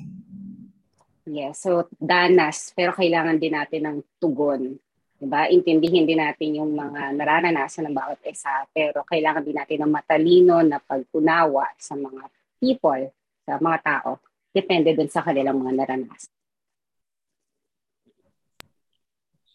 Yes, 1.27 1.67
so 1.67 1.91
danas, 1.99 2.71
pero 2.75 2.95
kailangan 2.95 3.43
din 3.43 3.55
natin 3.55 3.83
ng 3.87 3.97
tugon 4.23 4.79
Diba? 5.21 5.53
Intindihin 5.53 6.09
din 6.09 6.17
natin 6.17 6.57
yung 6.57 6.73
mga 6.73 7.13
nararanasan 7.13 7.93
ng 7.93 7.95
bawat 7.95 8.25
isa, 8.25 8.65
pero 8.73 9.05
kailangan 9.05 9.45
din 9.45 9.53
natin 9.53 9.85
ng 9.85 9.93
matalino 9.93 10.65
na 10.65 10.81
pag-unawa 10.81 11.69
sa 11.77 11.93
mga 11.93 12.25
people, 12.57 13.05
sa 13.45 13.61
mga 13.61 13.79
tao. 13.85 14.17
Depende 14.49 14.97
dun 14.97 15.13
sa 15.13 15.21
kanilang 15.21 15.61
mga 15.61 15.77
naranasan. 15.77 16.40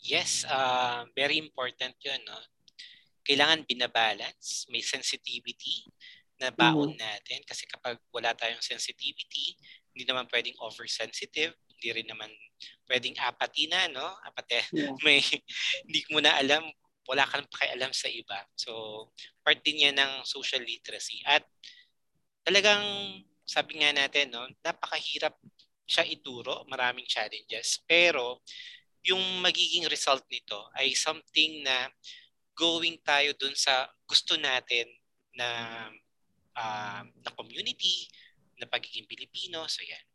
Yes, 0.05 0.45
uh, 0.45 1.09
very 1.17 1.41
important 1.41 1.97
yun. 1.97 2.21
No? 2.29 2.37
Kailangan 3.25 3.65
binabalance, 3.65 4.69
may 4.69 4.85
sensitivity 4.85 5.89
na 6.37 6.53
baon 6.53 6.93
mm-hmm. 6.93 7.01
natin 7.01 7.39
kasi 7.47 7.65
kapag 7.65 7.97
wala 8.13 8.37
tayong 8.37 8.61
sensitivity, 8.61 9.57
hindi 9.95 10.05
naman 10.05 10.29
pwedeng 10.29 10.53
oversensitive, 10.61 11.57
hindi 11.57 11.89
rin 11.89 12.05
naman 12.05 12.29
pwedeng 12.85 13.17
apathy 13.17 13.65
na, 13.65 13.89
no? 13.89 14.05
Apathy. 14.23 14.61
Yeah. 14.75 14.93
May, 15.01 15.23
hindi 15.87 16.01
mo 16.13 16.21
na 16.21 16.37
alam, 16.37 16.61
wala 17.09 17.25
kang 17.25 17.47
pakialam 17.49 17.89
sa 17.95 18.11
iba. 18.11 18.45
So, 18.53 19.09
part 19.41 19.63
din 19.65 19.89
yan 19.89 19.97
ng 19.97 20.27
social 20.27 20.61
literacy. 20.61 21.23
At 21.25 21.47
talagang, 22.45 22.83
sabi 23.45 23.81
nga 23.81 23.93
natin, 23.93 24.33
no, 24.33 24.45
napakahirap 24.61 25.37
siya 25.85 26.05
ituro, 26.05 26.65
maraming 26.67 27.05
challenges. 27.05 27.81
Pero, 27.85 28.41
yung 29.05 29.21
magiging 29.39 29.85
result 29.85 30.25
nito 30.33 30.57
ay 30.73 30.97
something 30.97 31.61
na 31.61 31.89
going 32.57 32.97
tayo 33.05 33.35
dun 33.37 33.53
sa 33.53 33.85
gusto 34.09 34.33
natin 34.39 34.87
na 35.35 35.49
uh, 36.55 37.03
na 37.03 37.31
community, 37.35 38.09
na 38.57 38.65
pagiging 38.65 39.05
Pilipino. 39.05 39.67
So 39.67 39.83
yan. 39.83 40.05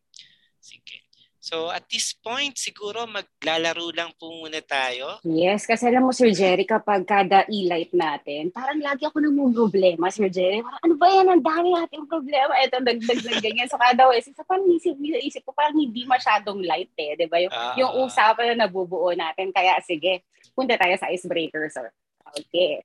Sige. 0.59 1.10
So 1.41 1.73
at 1.73 1.89
this 1.89 2.13
point, 2.13 2.61
siguro 2.61 3.09
maglalaro 3.09 3.89
lang 3.97 4.13
po 4.21 4.29
muna 4.29 4.61
tayo. 4.61 5.17
Yes, 5.25 5.65
kasi 5.65 5.89
alam 5.89 6.05
mo, 6.05 6.13
Sir 6.13 6.29
Jerry, 6.37 6.69
kapag 6.69 7.09
kada 7.09 7.49
e-light 7.49 7.97
natin, 7.97 8.53
parang 8.53 8.77
lagi 8.77 9.09
ako 9.09 9.25
nang 9.25 9.57
problema, 9.57 10.13
Sir 10.13 10.29
Jerry. 10.29 10.61
Parang, 10.61 10.85
ano 10.85 10.95
ba 11.01 11.07
yan? 11.09 11.27
Ang 11.33 11.41
dami 11.41 11.69
nating 11.73 12.05
problema. 12.05 12.53
Ito, 12.61 12.85
dagdag 12.85 13.41
ganyan. 13.41 13.73
So 13.73 13.81
kada 13.81 14.05
West, 14.13 14.37
sa 14.37 14.45
parang 14.45 14.69
isip, 14.69 15.01
isip 15.01 15.41
ko, 15.49 15.57
parang 15.57 15.81
hindi 15.81 16.05
masyadong 16.05 16.61
light 16.61 16.93
eh. 17.01 17.17
Di 17.17 17.25
ba? 17.25 17.41
Yung, 17.41 17.53
Ah. 17.57 17.73
yung 17.81 17.93
usapan 18.05 18.53
na 18.55 18.69
nabubuo 18.69 19.09
natin. 19.17 19.49
Kaya 19.49 19.81
sige, 19.81 20.21
punta 20.53 20.77
tayo 20.77 20.93
sa 21.01 21.09
icebreaker, 21.09 21.73
sir. 21.73 21.89
Okay. 22.37 22.85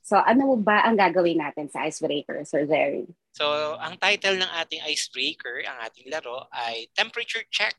So 0.00 0.18
ano 0.18 0.56
ba 0.58 0.82
ang 0.88 0.98
gagawin 0.98 1.38
natin 1.38 1.70
sa 1.70 1.86
icebreaker, 1.86 2.42
Sir 2.42 2.66
Jerry? 2.66 3.06
So, 3.30 3.78
ang 3.78 3.94
title 3.96 4.42
ng 4.42 4.52
ating 4.64 4.82
icebreaker, 4.90 5.62
ang 5.62 5.86
ating 5.86 6.10
laro, 6.10 6.50
ay 6.50 6.90
Temperature 6.92 7.46
Check. 7.48 7.78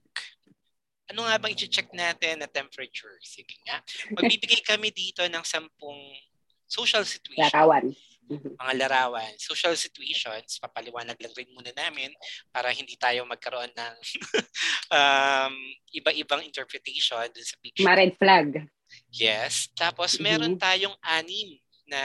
Ano 1.12 1.28
nga 1.28 1.36
bang 1.36 1.52
i-check 1.52 1.92
natin 1.92 2.40
na 2.40 2.48
temperature? 2.48 3.20
Sige 3.20 3.60
nga. 3.68 3.84
Magbibigay 4.16 4.64
kami 4.64 4.96
dito 4.96 5.20
ng 5.28 5.44
sampung 5.44 6.00
social 6.64 7.04
situation. 7.04 7.52
Larawan. 7.52 7.92
Mhm. 8.32 8.56
Mga 8.56 8.74
larawan. 8.80 9.34
Social 9.36 9.76
situations. 9.76 10.56
Papaliwanag 10.64 11.20
lang 11.20 11.36
rin 11.36 11.52
muna 11.52 11.76
namin 11.76 12.16
para 12.48 12.72
hindi 12.72 12.96
tayo 12.96 13.28
magkaroon 13.28 13.76
ng 13.76 13.96
um, 14.96 15.54
iba-ibang 15.92 16.48
interpretation 16.48 17.28
dun 17.28 17.44
sa 17.44 17.60
picture. 17.60 17.84
Ma-red 17.84 18.16
flag. 18.16 18.72
Yes. 19.12 19.68
Tapos 19.76 20.16
meron 20.16 20.56
tayong 20.56 20.96
anim 21.04 21.60
na 21.92 22.00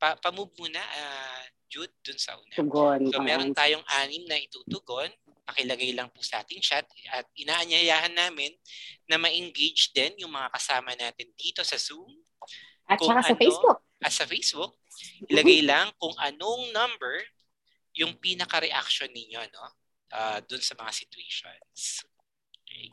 pa, 0.00 0.16
pamove 0.16 0.56
muna, 0.56 0.80
ah, 0.80 1.44
Jude, 1.72 1.96
dun 2.04 2.20
sa 2.20 2.36
una. 2.36 2.52
Tugon. 2.52 3.08
So 3.08 3.24
meron 3.24 3.56
tayong 3.56 3.80
anim 4.04 4.28
na 4.28 4.36
itutugon. 4.36 5.08
Pakilagay 5.48 5.96
lang 5.96 6.12
po 6.12 6.20
sa 6.20 6.44
ating 6.44 6.60
chat 6.60 6.84
at 7.08 7.24
inaanyayahan 7.32 8.12
namin 8.12 8.52
na 9.08 9.16
ma-engage 9.16 9.88
din 9.96 10.12
yung 10.20 10.36
mga 10.36 10.52
kasama 10.52 10.92
natin 10.92 11.32
dito 11.32 11.64
sa 11.64 11.80
Zoom 11.80 12.12
At 12.84 13.00
kung 13.00 13.08
saka 13.08 13.24
sa 13.24 13.32
ano- 13.32 13.40
Facebook. 13.40 13.78
at 14.04 14.12
sa 14.12 14.28
Facebook. 14.28 14.72
Ilagay 15.32 15.64
lang 15.64 15.88
kung 15.96 16.12
anong 16.20 16.68
number 16.76 17.24
yung 17.96 18.20
pinaka-reaction 18.20 19.08
ninyo 19.08 19.40
no? 19.48 19.66
Ah, 20.12 20.44
dun 20.44 20.60
sa 20.60 20.76
mga 20.76 20.92
situations. 20.92 22.04
Okay. 22.60 22.92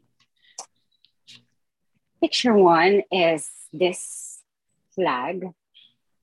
Picture 2.23 2.55
one 2.55 3.03
is 3.11 3.51
this 3.75 4.39
flag. 4.95 5.51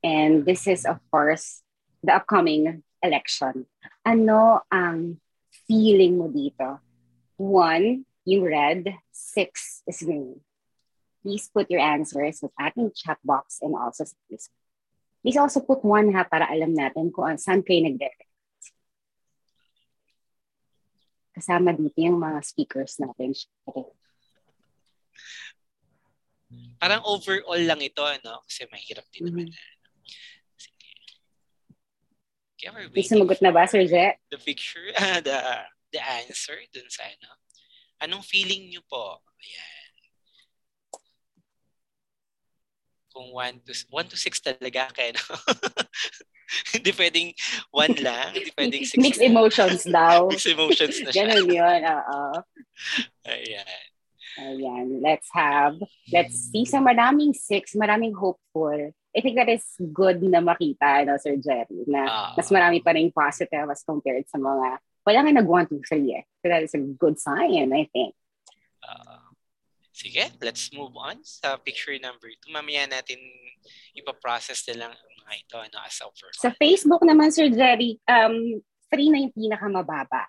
And 0.04 0.46
this 0.46 0.64
is, 0.70 0.86
of 0.86 1.02
course, 1.10 1.65
the 2.06 2.14
upcoming 2.14 2.86
election. 3.02 3.66
Ano 4.06 4.62
ang 4.70 5.18
feeling 5.66 6.16
mo 6.16 6.30
dito? 6.30 6.78
One, 7.36 8.06
yung 8.22 8.46
red. 8.46 8.94
Six 9.10 9.82
is 9.90 10.06
green. 10.06 10.40
Please 11.26 11.50
put 11.50 11.66
your 11.66 11.82
answers 11.82 12.38
sa 12.38 12.48
ating 12.70 12.94
chat 12.94 13.18
box 13.26 13.58
and 13.58 13.74
also 13.74 14.06
sa 14.06 14.14
Facebook. 14.30 14.62
Please 15.26 15.42
also 15.42 15.58
put 15.58 15.82
one 15.82 16.14
ha 16.14 16.22
para 16.22 16.46
alam 16.46 16.70
natin 16.70 17.10
kung 17.10 17.26
saan 17.34 17.66
kayo 17.66 17.82
nagde 17.82 18.06
Kasama 21.36 21.74
dito 21.76 21.98
yung 22.00 22.16
mga 22.16 22.40
speakers 22.46 22.96
natin. 22.96 23.36
Okay. 23.68 23.92
Parang 26.80 27.04
overall 27.04 27.60
lang 27.60 27.82
ito, 27.84 28.00
ano? 28.00 28.40
Kasi 28.48 28.64
mahirap 28.72 29.04
din 29.12 29.28
naman. 29.28 29.46
Mhm. 29.48 29.52
na, 29.52 29.60
ano. 29.60 29.84
Sige. 30.56 30.88
Okay, 32.66 32.74
we're 32.74 32.90
May 32.90 33.06
waiting 33.06 33.22
sumagot 33.22 33.38
na 33.38 33.54
ba, 33.54 33.62
Sir 33.70 33.86
Je? 33.86 34.18
The 34.26 34.38
picture, 34.42 34.90
ah, 34.98 35.22
the, 35.22 35.38
the 35.94 36.02
answer 36.02 36.58
dun 36.74 36.90
sa 36.90 37.06
ano. 37.06 37.30
Anong 38.02 38.26
feeling 38.26 38.66
nyo 38.66 38.82
po? 38.90 39.22
Ayan. 39.38 39.90
Kung 43.14 43.30
1 43.30 43.62
to 43.70 43.72
1 43.94 44.10
to 44.10 44.16
6 44.18 44.42
talaga 44.42 44.90
kaya 44.98 45.14
no? 45.14 45.24
hindi 46.74 46.90
pwedeng 46.90 47.30
1 47.70 48.02
lang, 48.02 48.34
hindi 48.34 48.50
pwedeng 48.58 48.82
6 48.82 48.98
Mixed 48.98 49.22
emotions 49.22 49.86
daw. 49.86 50.26
Mixed 50.26 50.50
emotions 50.50 50.96
na 51.06 51.14
siya. 51.14 51.22
Ganun 51.22 51.46
yun, 51.46 51.80
oo. 51.86 52.22
Ayan. 53.30 53.82
Ayan, 54.36 55.00
let's 55.00 55.30
have, 55.32 55.78
let's 56.12 56.50
see. 56.50 56.66
So 56.66 56.82
maraming 56.82 57.32
six, 57.32 57.72
maraming 57.72 58.12
hopeful. 58.12 58.92
I 59.16 59.24
think 59.24 59.40
that 59.40 59.48
is 59.48 59.64
good 59.96 60.20
na 60.20 60.44
makita, 60.44 61.08
no, 61.08 61.16
Sir 61.16 61.40
Jerry, 61.40 61.88
na 61.88 62.04
Ah. 62.04 62.32
mas 62.36 62.52
marami 62.52 62.84
pa 62.84 62.92
rin 62.92 63.08
positive 63.08 63.64
as 63.64 63.80
compared 63.80 64.28
sa 64.28 64.36
mga, 64.36 64.76
wala 65.08 65.18
nga 65.24 65.32
nag 65.32 65.48
1, 65.48 65.72
2, 65.72 65.80
3 65.80 66.12
eh. 66.20 66.24
So 66.38 66.52
that 66.52 66.60
is 66.60 66.76
a 66.76 66.82
good 66.84 67.16
sign, 67.16 67.72
I 67.72 67.88
think. 67.88 68.12
Ah. 68.84 69.24
sige, 69.96 70.20
let's 70.44 70.68
move 70.76 70.92
on 70.92 71.24
sa 71.24 71.56
picture 71.56 71.96
number 71.96 72.28
2. 72.28 72.52
Mamaya 72.52 72.84
natin 72.84 73.16
ipaprocess 73.96 74.68
na 74.68 74.84
lang 74.84 74.92
ang 74.92 75.12
mga 75.24 75.32
ito 75.40 75.56
ano, 75.56 75.76
as 75.80 75.96
overall. 76.04 76.36
Sa 76.36 76.52
Facebook 76.52 77.00
naman, 77.00 77.32
Sir 77.32 77.48
Jerry, 77.48 77.96
um, 78.04 78.60
3 78.92 79.08
na 79.08 79.24
yung 79.24 79.32
pinakamababa. 79.32 80.28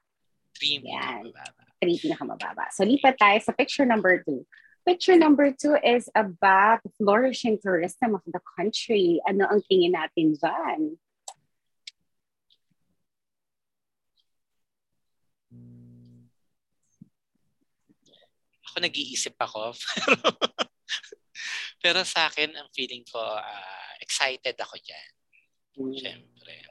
3 0.55 0.79
Yan. 0.87 1.27
mababa. 1.27 1.63
3 1.83 1.99
pinakamababa. 1.99 2.65
So 2.71 2.87
lipat 2.87 3.19
tayo 3.19 3.37
sa 3.43 3.51
picture 3.51 3.83
number 3.85 4.23
2. 4.23 4.39
Picture 4.87 5.19
number 5.19 5.51
2 5.51 5.83
is 5.83 6.07
about 6.15 6.79
flourishing 6.95 7.59
tourism 7.59 8.15
of 8.15 8.23
the 8.23 8.39
country. 8.55 9.19
Ano 9.27 9.43
ang 9.43 9.59
tingin 9.67 9.91
natin 9.91 10.39
dyan? 10.39 10.95
Ako 18.71 18.75
nag-iisip 18.79 19.35
ako. 19.35 19.75
Pero 21.83 22.07
sa 22.07 22.31
akin, 22.31 22.55
ang 22.55 22.71
feeling 22.71 23.03
ko, 23.11 23.19
ah, 23.19 23.91
excited 23.99 24.55
ako 24.55 24.79
dyan. 24.79 25.09
Siyempre. 25.99 26.63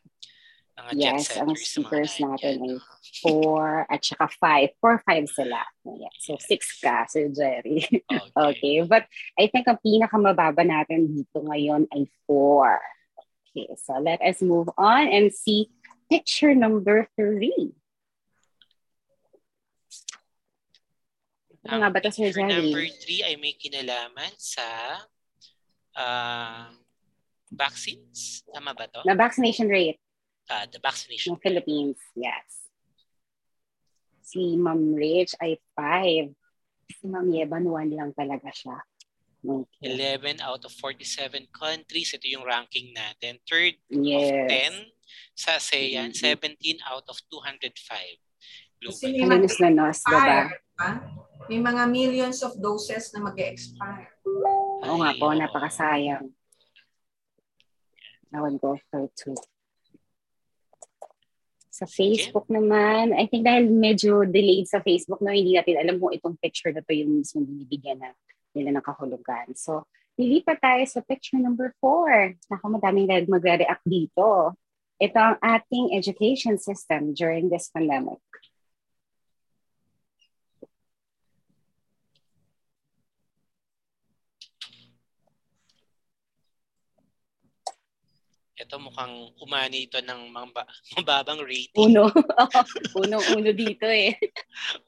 Mga 0.72 0.92
jet 0.96 1.04
Yes, 1.04 1.36
ang 1.36 1.52
setters, 1.52 1.52
mga 1.52 1.68
speakers 1.68 2.14
natin 2.24 2.56
nandyan, 2.64 2.95
4 3.22 3.86
at 3.88 4.00
saka 4.04 4.26
5. 4.28 4.76
4, 4.80 5.02
5 5.04 5.26
sila. 5.28 5.60
Yeah. 5.84 6.14
So 6.20 6.36
6 6.40 6.82
ka, 6.82 7.06
Sir 7.08 7.28
Jerry. 7.32 7.86
Okay. 8.10 8.30
okay. 8.36 8.76
But 8.84 9.04
I 9.38 9.48
think 9.48 9.68
ang 9.68 9.80
pinakamababa 9.80 10.62
natin 10.66 11.12
dito 11.12 11.40
ngayon 11.44 11.88
ay 11.92 12.08
4. 12.28 12.76
Okay. 13.52 13.68
So 13.80 13.96
let 14.02 14.20
us 14.20 14.42
move 14.44 14.68
on 14.76 15.08
and 15.08 15.32
see 15.32 15.72
picture 16.12 16.52
number 16.52 17.08
3. 17.16 17.72
Ano 21.66 21.82
nga 21.82 21.90
ba 21.90 21.98
ito, 21.98 22.10
Sir 22.14 22.30
picture 22.30 22.46
number 22.46 22.84
Jerry? 22.86 23.24
3 23.24 23.28
ay 23.32 23.34
may 23.40 23.54
kinalaman 23.56 24.32
sa 24.38 24.66
ah, 25.96 26.70
vaccines. 27.50 28.44
Tama 28.52 28.76
ba 28.76 28.86
to? 28.92 29.02
Na 29.08 29.16
vaccination 29.16 29.66
rate 29.66 29.98
Ah, 30.46 30.62
the 30.70 30.78
vaccination. 30.78 31.34
ng 31.34 31.42
Philippines. 31.42 31.98
Yes. 32.14 32.65
Si 34.26 34.58
Ma'am 34.58 34.90
Rich 34.90 35.38
ay 35.38 35.54
5. 35.78 36.34
Si 36.98 37.06
Ma'am 37.06 37.30
Yeban, 37.30 37.62
1 37.62 37.94
lang 37.94 38.10
talaga 38.10 38.50
siya. 38.50 38.82
Okay. 39.46 39.94
11 39.94 40.42
out 40.42 40.66
of 40.66 40.74
47 40.74 41.46
countries. 41.54 42.10
Ito 42.10 42.26
yung 42.26 42.42
ranking 42.42 42.90
natin. 42.90 43.38
Third 43.46 43.78
of 43.86 44.02
Yes. 44.02 44.50
10 44.50 44.74
sa 45.38 45.62
ASEAN. 45.62 46.10
Mhm. 46.10 46.18
17 46.58 46.82
out 46.82 47.06
of 47.06 47.14
205 47.30 48.18
Kasi 48.82 49.14
globally. 49.14 49.22
may 49.22 49.38
Alinos 49.38 49.56
na 49.62 49.70
nos, 49.70 49.98
diba? 50.02 50.18
expire, 50.18 50.50
diba? 50.50 50.90
May 51.46 51.60
mga 51.62 51.82
millions 51.86 52.42
of 52.42 52.58
doses 52.58 53.14
na 53.14 53.22
mag-expire. 53.22 54.10
Oo 54.82 54.98
nga 54.98 55.14
po, 55.14 55.30
napakasayang. 55.30 56.26
Would 58.36 58.58
go 58.60 58.74
for 58.90 59.06
two. 59.16 59.32
Sa 61.76 61.84
Facebook 61.84 62.48
naman, 62.48 63.12
I 63.12 63.28
think 63.28 63.44
dahil 63.44 63.68
medyo 63.68 64.24
delayed 64.24 64.64
sa 64.64 64.80
Facebook, 64.80 65.20
no, 65.20 65.28
hindi 65.28 65.60
natin 65.60 65.76
alam 65.76 66.00
kung 66.00 66.08
itong 66.16 66.40
picture 66.40 66.72
na 66.72 66.80
to 66.80 66.96
yung 66.96 67.20
mismo 67.20 67.44
binibigyan 67.44 68.00
na 68.00 68.16
nila 68.56 68.80
ng 68.80 68.84
kahulugan. 68.84 69.52
So, 69.52 69.84
lilipat 70.16 70.64
tayo 70.64 70.80
sa 70.88 71.04
picture 71.04 71.36
number 71.36 71.76
four. 71.76 72.32
Naku, 72.48 72.64
madaming 72.72 73.12
magre-react 73.28 73.84
dito. 73.84 74.56
Ito 74.96 75.18
ang 75.20 75.36
ating 75.44 75.92
education 75.92 76.56
system 76.56 77.12
during 77.12 77.52
this 77.52 77.68
pandemic. 77.68 78.24
Ito 88.66 88.82
mukhang 88.82 89.30
umani 89.38 89.86
ito 89.86 90.02
ng 90.02 90.20
mababang 90.98 91.38
rating. 91.46 91.94
Uno. 91.94 92.10
Unong-uno 93.06 93.54
dito 93.54 93.86
eh. 93.86 94.18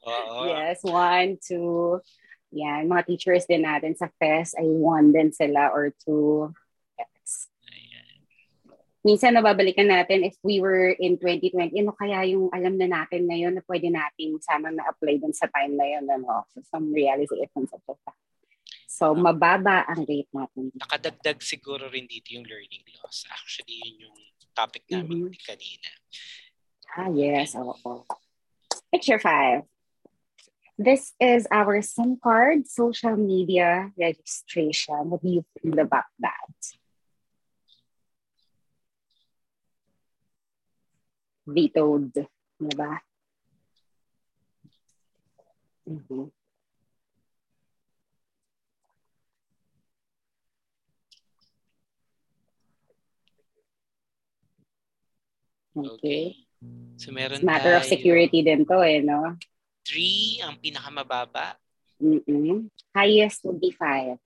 Oo. 0.03 0.51
Yes, 0.51 0.83
one, 0.83 1.39
two. 1.39 2.03
Yan, 2.51 2.91
mga 2.91 3.07
teachers 3.07 3.47
din 3.47 3.63
natin 3.63 3.95
sa 3.95 4.11
FES 4.19 4.59
ay 4.59 4.67
one 4.67 5.15
din 5.15 5.31
sila 5.31 5.71
or 5.71 5.95
two. 5.95 6.51
Yes. 6.99 7.47
Ayan. 7.71 8.19
minsan 8.99 9.31
nababalikan 9.31 9.87
natin 9.87 10.27
if 10.27 10.35
we 10.43 10.59
were 10.59 10.91
in 10.91 11.15
2020, 11.15 11.71
ano 11.79 11.95
kaya 11.95 12.27
yung 12.35 12.51
alam 12.51 12.75
na 12.75 12.91
natin 12.91 13.31
ngayon 13.31 13.55
na 13.55 13.63
pwede 13.63 13.87
nating 13.87 14.43
sana 14.43 14.75
na-apply 14.75 15.23
dun 15.23 15.31
sa 15.31 15.47
time 15.47 15.79
na 15.79 15.87
yun, 15.87 16.03
ano? 16.03 16.43
So, 16.51 16.59
some 16.67 16.91
realizations 16.91 17.71
of 17.71 17.79
the 17.87 17.95
fact. 18.03 18.28
So, 18.99 19.15
mababa 19.15 19.87
ang 19.87 20.03
rate 20.03 20.27
natin. 20.35 20.75
Nakadagdag 20.75 21.39
siguro 21.39 21.87
rin 21.87 22.03
dito 22.03 22.35
yung 22.35 22.43
learning 22.43 22.83
loss. 22.99 23.23
Actually, 23.31 23.79
yun 23.79 24.11
yung 24.11 24.19
topic 24.51 24.83
namin 24.91 25.31
Mhm. 25.31 25.39
kanina. 25.39 25.89
Ah, 26.99 27.07
yes. 27.07 27.55
Oo. 27.55 28.03
Picture 28.91 29.15
five. 29.23 29.63
This 30.75 31.15
is 31.15 31.47
our 31.47 31.79
SIM 31.79 32.19
card 32.19 32.67
social 32.67 33.15
media 33.15 33.95
registration. 33.95 35.07
What 35.07 35.23
do 35.23 35.31
you 35.39 35.43
feel 35.63 35.79
about 35.79 36.11
that? 36.19 36.51
Vetoed. 41.47 42.27
Diba? 42.59 42.99
Mhm. 45.87 46.31
Okay. 55.85 55.95
Okay. 55.95 56.23
So 56.99 57.11
meron 57.15 57.39
Matter 57.45 57.75
of 57.79 57.83
tayo 57.87 57.91
security 57.95 58.43
din 58.43 58.67
to 58.67 58.83
eh, 58.83 58.99
no? 58.99 59.39
Three 59.87 60.43
ang 60.43 60.59
pinakamababa. 60.59 61.55
Mm-mm. 61.99 62.67
Highest 62.95 63.43
would 63.47 63.59
be 63.59 63.71
five. 63.71 64.19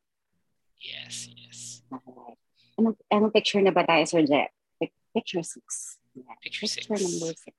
Yes, 0.82 1.30
yes. 1.30 1.82
Alright. 1.94 2.38
Anong, 2.78 2.98
anong 3.10 3.34
picture 3.34 3.62
na 3.62 3.70
ba 3.70 3.86
tayo, 3.86 4.04
Sir 4.10 4.26
Jet? 4.26 4.50
Pic- 4.82 4.98
Picture 5.14 5.46
six. 5.46 5.98
Yeah. 6.18 6.34
Picture 6.42 6.66
six. 6.66 6.86
Picture 6.90 7.02
number 7.06 7.34
six. 7.38 7.56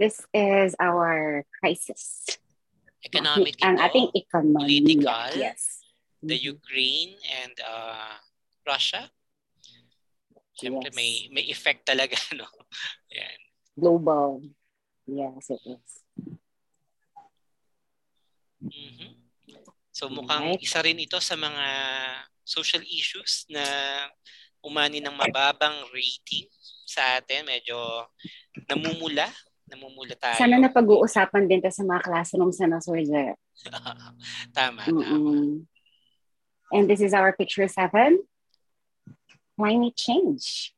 This 0.00 0.16
is 0.32 0.72
our 0.80 1.44
crisis. 1.60 2.24
Economic 3.04 3.60
Ang 3.62 3.78
ating 3.78 4.08
economy. 4.16 4.80
political, 4.82 5.36
Yes. 5.36 5.84
the 6.24 6.34
Mhm. 6.34 6.56
Ukraine 6.58 7.12
and 7.44 7.54
uh, 7.62 8.16
Russia. 8.66 9.12
Siyempre 10.58 10.90
Yes. 10.90 10.96
may 10.98 11.10
may 11.30 11.44
effect 11.46 11.86
talaga 11.86 12.18
no. 12.38 12.46
Yan. 13.14 13.38
Global. 13.78 14.42
Yes, 15.06 15.54
it 15.54 15.62
is. 15.64 15.90
Mhm. 18.58 19.14
So 19.94 20.10
mukhang 20.10 20.54
Alright. 20.54 20.62
isa 20.62 20.82
rin 20.82 20.98
ito 20.98 21.18
sa 21.22 21.38
mga 21.38 21.64
social 22.42 22.82
issues 22.82 23.46
na 23.50 23.62
umani 24.58 24.98
ng 24.98 25.14
mababang 25.14 25.86
rating 25.94 26.46
sa 26.86 27.18
atin. 27.22 27.46
Medyo 27.46 27.78
namumula. 28.66 29.30
Namumula 29.68 30.16
tayo. 30.16 30.38
Sana 30.40 30.56
na 30.58 30.72
pag-uusapan 30.72 31.44
din 31.46 31.60
to 31.62 31.70
sa 31.70 31.84
mga 31.84 32.02
classrooms 32.02 32.56
na, 32.62 32.80
Sir 32.80 32.98
Jet. 33.04 33.36
tama, 34.56 34.82
tama. 34.82 34.82
Mm-mm. 34.90 35.66
And 36.72 36.84
this 36.88 37.00
is 37.00 37.12
our 37.12 37.32
picture 37.36 37.68
seven. 37.68 38.22
Climate 39.58 39.98
change. 39.98 40.70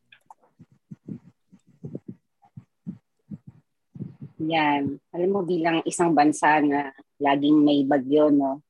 Yan. 4.41 4.97
Alam 5.13 5.29
mo, 5.29 5.41
bilang 5.45 5.85
isang 5.85 6.17
bansa 6.17 6.65
na 6.65 6.89
laging 7.21 7.61
may 7.61 7.85
bagyo, 7.85 8.33
no? 8.33 8.65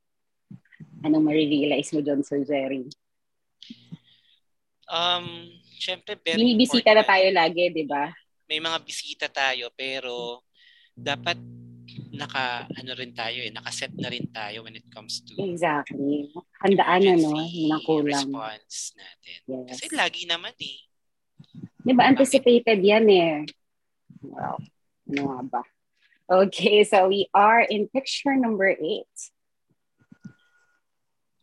Anong 1.07 1.31
marirealize 1.31 1.95
mo 1.95 2.03
doon, 2.03 2.27
Sir 2.27 2.43
Jerry? 2.43 2.91
Um, 4.91 5.47
syempre 5.79 6.19
very 6.19 6.43
Binibisita 6.43 6.91
na 6.91 7.07
important. 7.07 7.11
tayo 7.15 7.29
lagi, 7.31 7.65
di 7.71 7.85
ba? 7.87 8.11
May 8.51 8.59
mga 8.59 8.79
bisita 8.83 9.27
tayo 9.31 9.71
pero 9.79 10.43
dapat 10.91 11.39
naka 12.21 12.69
ano 12.69 12.93
rin 12.93 13.17
tayo 13.17 13.41
eh, 13.41 13.49
nakaset 13.49 13.97
na 13.97 14.13
rin 14.13 14.29
tayo 14.29 14.69
when 14.69 14.77
it 14.77 14.85
comes 14.93 15.25
to 15.25 15.33
Exactly. 15.41 16.29
Handaan 16.61 17.01
na, 17.01 17.17
no? 17.17 17.33
emergency 17.33 17.65
Yun 17.65 17.73
ang 17.73 17.83
kulang. 17.89 18.07
response 18.29 18.77
natin. 18.95 19.39
Yes. 19.49 19.67
Kasi 19.73 19.85
lagi 19.97 20.23
naman 20.29 20.53
eh. 20.61 20.79
Di 21.81 21.93
ba, 21.97 22.05
anticipated 22.05 22.85
yan 22.85 23.09
eh. 23.09 23.49
Well, 24.21 24.61
ano 25.09 25.21
nga 25.25 25.41
ba? 25.49 25.63
Okay, 26.31 26.85
so 26.85 27.09
we 27.09 27.27
are 27.33 27.65
in 27.65 27.89
picture 27.91 28.37
number 28.37 28.71
eight. 28.71 29.11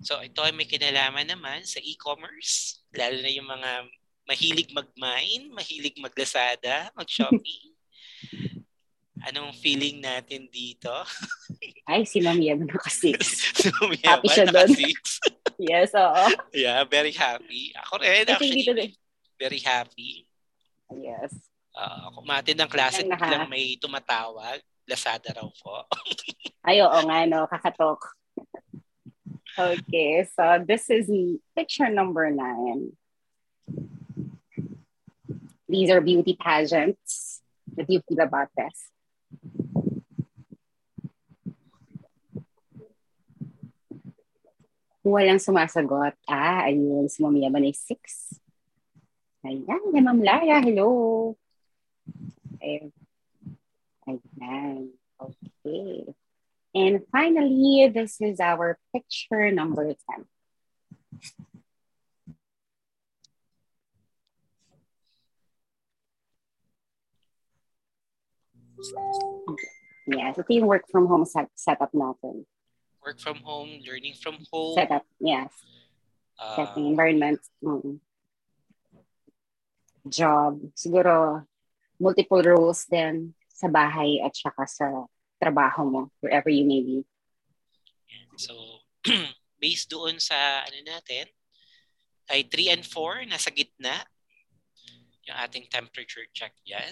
So 0.05 0.21
ito 0.21 0.39
ay 0.45 0.53
may 0.53 0.69
kinalaman 0.69 1.27
naman 1.27 1.65
sa 1.65 1.81
e-commerce, 1.81 2.85
lalo 2.93 3.17
na 3.17 3.33
yung 3.33 3.49
mga 3.49 3.71
mahilig 4.29 4.69
mag-mine, 4.71 5.49
mahilig 5.51 5.97
mag-Lazada, 5.97 6.93
mag-Shopee. 6.93 7.73
Anong 9.25 9.55
feeling 9.57 10.03
natin 10.03 10.45
dito? 10.51 10.91
Ay, 11.89 12.05
si 12.05 12.21
Ma'am 12.21 12.37
Yem 12.37 12.67
naka-six. 12.69 13.17
so, 13.65 13.71
Happy 14.05 14.27
siya 14.29 14.45
doon. 14.51 14.69
yes, 15.71 15.95
oo. 15.97 16.23
yeah, 16.53 16.85
very 16.85 17.09
happy. 17.15 17.73
Ako 17.87 17.97
rin 17.97 18.29
actually, 18.29 18.61
dito 18.61 18.73
din. 18.77 18.91
very 19.41 19.57
happy. 19.63 20.27
Yes. 20.93 21.33
Uh, 21.73 22.13
kumatin 22.13 22.57
ng 22.61 22.69
klase, 22.69 23.01
Ang 23.01 23.13
naka- 23.13 23.25
biglang 23.25 23.49
may 23.49 23.73
tumatawag. 23.81 24.61
Lazada 24.87 25.35
raw 25.35 25.49
po. 25.51 25.83
Ay, 26.63 26.79
oo 26.79 26.99
nga, 27.03 27.27
no? 27.27 27.43
Kakatok. 27.49 27.99
Okay, 29.57 30.21
so 30.37 30.61
this 30.63 30.87
is 30.87 31.09
picture 31.57 31.89
number 31.89 32.29
nine. 32.29 32.93
These 35.67 35.89
are 35.91 35.99
beauty 35.99 36.37
pageants. 36.39 37.41
What 37.75 37.89
do 37.89 37.99
you 37.99 38.01
feel 38.07 38.23
about 38.23 38.47
this? 38.55 38.77
Walang 45.07 45.39
sumasagot. 45.39 46.19
Ah, 46.27 46.67
ayun. 46.67 47.07
Si 47.07 47.23
Ma'am 47.23 47.39
Yaman 47.39 47.71
ay 47.71 47.71
six. 47.71 48.35
Ayan, 49.47 49.79
si 49.95 49.99
Ma'am 50.03 50.19
Lara. 50.19 50.59
Hello. 50.59 51.31
Ayan. 52.59 52.91
Okay. 55.15 56.11
And 56.75 57.01
finally, 57.11 57.87
this 57.87 58.19
is 58.19 58.39
our 58.39 58.77
picture 58.91 59.51
number 59.51 59.95
10. 60.15 60.27
Yes, 70.07 70.39
ito 70.39 70.51
yung 70.53 70.67
work 70.71 70.87
from 70.87 71.07
home 71.11 71.27
set 71.27 71.51
setup 71.57 71.91
natin. 71.91 72.47
Work 73.07 73.23
from 73.23 73.39
home, 73.39 73.79
learning 73.87 74.19
from 74.19 74.35
home. 74.51 74.75
Setup, 74.75 75.07
yes. 75.23 75.47
uh, 76.35 76.59
Setting 76.59 76.91
environment. 76.91 77.39
Mm. 77.63 78.03
Job. 80.11 80.59
Siguro, 80.75 81.47
multiple 82.03 82.43
roles 82.43 82.83
din 82.83 83.31
sa 83.47 83.71
bahay 83.71 84.19
at 84.19 84.35
saka 84.35 84.67
sa 84.67 84.87
trabaho 85.39 85.87
mo, 85.87 86.01
wherever 86.19 86.51
you 86.51 86.67
may 86.67 86.83
be. 86.83 87.07
So, 88.35 88.83
based 89.63 89.87
doon 89.87 90.19
sa 90.19 90.67
ano 90.67 90.75
natin, 90.83 91.31
ay 92.27 92.43
3 92.43 92.75
and 92.75 92.83
4, 92.83 93.23
nasa 93.23 93.55
gitna. 93.55 94.03
Yung 95.31 95.37
ating 95.47 95.71
temperature 95.71 96.27
check 96.35 96.51
yan. 96.67 96.91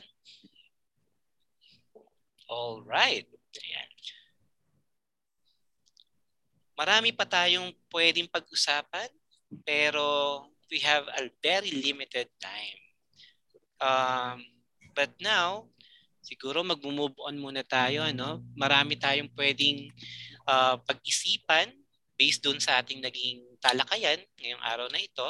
All 2.48 2.88
right. 2.88 3.28
Ayan. 3.60 3.90
Marami 6.76 7.16
pa 7.16 7.24
tayong 7.24 7.72
pwedeng 7.92 8.28
pag-usapan, 8.28 9.08
pero 9.64 10.44
we 10.68 10.84
have 10.84 11.08
a 11.16 11.32
very 11.40 11.72
limited 11.72 12.28
time. 12.40 12.80
Um, 13.80 14.44
but 14.92 15.12
now, 15.24 15.72
siguro 16.20 16.68
mag-move 16.68 17.16
on 17.24 17.40
muna 17.40 17.64
tayo. 17.64 18.04
Ano? 18.04 18.44
Marami 18.60 19.00
tayong 19.00 19.32
pwedeng 19.40 19.88
uh, 20.44 20.76
pag-isipan 20.84 21.72
based 22.16 22.44
doon 22.44 22.60
sa 22.60 22.80
ating 22.80 23.04
naging 23.04 23.44
talakayan 23.60 24.20
ngayong 24.40 24.64
araw 24.64 24.88
na 24.92 25.00
ito. 25.00 25.28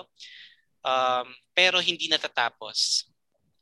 Um, 0.86 1.28
pero 1.54 1.82
hindi 1.82 2.06
natatapos. 2.10 3.10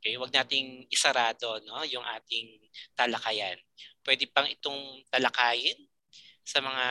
Okay, 0.03 0.19
wag 0.19 0.35
nating 0.35 0.83
isarado 0.91 1.63
no 1.63 1.79
yung 1.87 2.03
ating 2.03 2.59
talakayan. 2.91 3.55
Pwede 4.03 4.27
pang 4.27 4.43
itong 4.43 4.99
talakayin 5.07 5.79
sa 6.43 6.59
mga 6.59 6.87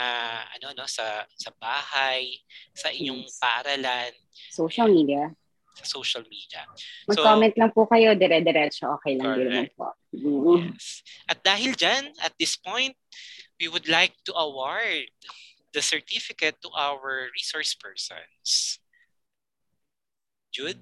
ano 0.57 0.67
no 0.75 0.87
sa 0.89 1.25
sa 1.29 1.53
bahay, 1.61 2.41
sa 2.73 2.89
inyong 2.89 3.29
Yes. 3.29 3.37
paaralan, 3.39 4.13
Social 4.51 4.89
media. 4.89 5.29
sa 5.73 5.85
social 5.89 6.25
media. 6.29 6.69
Mag-comment 7.09 7.55
lang 7.57 7.73
po 7.73 7.89
kayo, 7.89 8.13
dire-diretso. 8.13 8.93
Okay 9.01 9.17
lang 9.17 9.41
din 9.41 9.49
naman 9.49 9.73
po. 9.73 9.89
Mm. 10.13 10.77
Yes. 10.77 11.01
At 11.25 11.41
dahil 11.41 11.73
dyan, 11.73 12.13
at 12.21 12.37
this 12.37 12.61
point, 12.61 12.93
we 13.57 13.73
would 13.73 13.89
like 13.89 14.13
to 14.29 14.37
award 14.37 15.09
the 15.73 15.81
certificate 15.81 16.61
to 16.61 16.69
our 16.77 17.33
resource 17.33 17.73
persons. 17.73 18.77
Jude? 20.53 20.81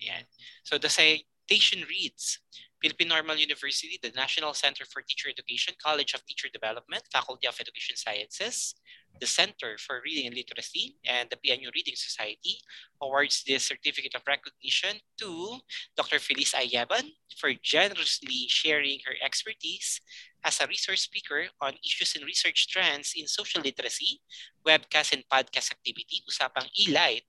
Ayan. 0.00 0.24
So 0.64 0.80
the 0.80 0.88
citation 0.88 1.84
reads, 1.84 2.40
Philippine 2.82 3.08
Normal 3.08 3.36
University, 3.36 3.98
the 4.02 4.12
National 4.14 4.52
Center 4.52 4.84
for 4.84 5.02
Teacher 5.02 5.28
Education, 5.30 5.74
College 5.82 6.14
of 6.14 6.24
Teacher 6.26 6.48
Development, 6.52 7.02
Faculty 7.12 7.46
of 7.48 7.56
Education 7.58 7.96
Sciences, 7.96 8.74
the 9.20 9.26
Center 9.26 9.78
for 9.78 10.00
Reading 10.04 10.26
and 10.26 10.36
Literacy, 10.36 10.96
and 11.06 11.30
the 11.30 11.36
PNU 11.36 11.72
Reading 11.74 11.96
Society 11.96 12.60
awards 13.00 13.42
this 13.46 13.64
certificate 13.64 14.14
of 14.14 14.22
recognition 14.26 15.00
to 15.18 15.58
Dr. 15.96 16.18
Feliz 16.18 16.52
Ayaban 16.52 17.16
for 17.38 17.50
generously 17.62 18.46
sharing 18.48 18.98
her 19.06 19.14
expertise 19.24 20.00
as 20.44 20.60
a 20.60 20.66
resource 20.66 21.02
speaker 21.02 21.48
on 21.60 21.74
issues 21.84 22.14
and 22.14 22.24
research 22.24 22.68
trends 22.68 23.14
in 23.16 23.26
social 23.26 23.62
literacy, 23.62 24.20
webcast 24.66 25.12
and 25.12 25.24
podcast 25.32 25.72
activity, 25.72 26.22
Usapang 26.28 26.68
E-Light, 26.78 27.26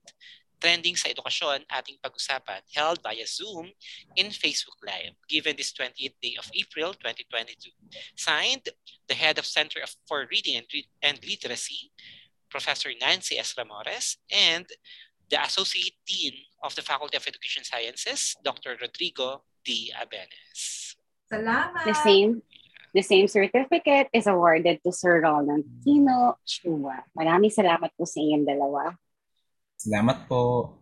trending 0.60 0.98
sa 0.98 1.10
edukasyon 1.10 1.64
ating 1.70 1.98
pag-usapan 2.02 2.62
held 2.74 2.98
via 3.02 3.26
Zoom 3.26 3.70
in 4.18 4.30
Facebook 4.34 4.78
Live 4.82 5.14
given 5.30 5.54
this 5.54 5.72
28th 5.74 6.18
day 6.18 6.34
of 6.38 6.46
April 6.54 6.94
2022. 6.94 7.70
Signed, 8.18 8.68
the 9.06 9.14
head 9.16 9.38
of 9.38 9.46
Center 9.46 9.80
for 10.06 10.26
Reading 10.30 10.60
and, 10.60 10.68
and 11.02 11.16
Literacy, 11.22 11.90
Professor 12.50 12.90
Nancy 13.00 13.38
S. 13.38 13.54
Ramores, 13.56 14.18
and 14.30 14.66
the 15.30 15.40
Associate 15.42 15.94
Dean 16.06 16.34
of 16.62 16.74
the 16.74 16.82
Faculty 16.82 17.16
of 17.16 17.26
Education 17.26 17.62
Sciences, 17.64 18.34
Dr. 18.42 18.76
Rodrigo 18.80 19.44
D. 19.64 19.92
Abenes. 19.94 20.96
Salamat! 21.28 21.84
The 21.84 21.94
same 21.94 22.42
The 22.96 23.04
same 23.04 23.28
certificate 23.28 24.08
is 24.16 24.26
awarded 24.26 24.80
to 24.80 24.90
Sir 24.92 25.20
Roland 25.20 25.84
Tino 25.84 26.40
Chua. 26.48 27.04
Maraming 27.12 27.52
salamat 27.52 27.92
po 27.92 28.08
sa 28.08 28.16
inyong 28.16 28.48
dalawa. 28.48 28.96
Salamat 29.78 30.26
po. 30.26 30.74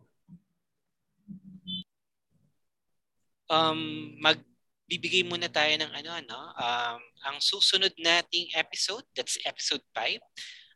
Um, 3.46 4.16
magbibigay 4.18 5.22
muna 5.28 5.52
tayo 5.52 5.70
ng 5.76 5.92
ano, 5.92 6.10
ano, 6.16 6.38
um, 6.56 7.00
ang 7.28 7.36
susunod 7.38 7.92
nating 8.00 8.50
episode, 8.56 9.04
that's 9.12 9.36
episode 9.44 9.84
5, 9.92 10.18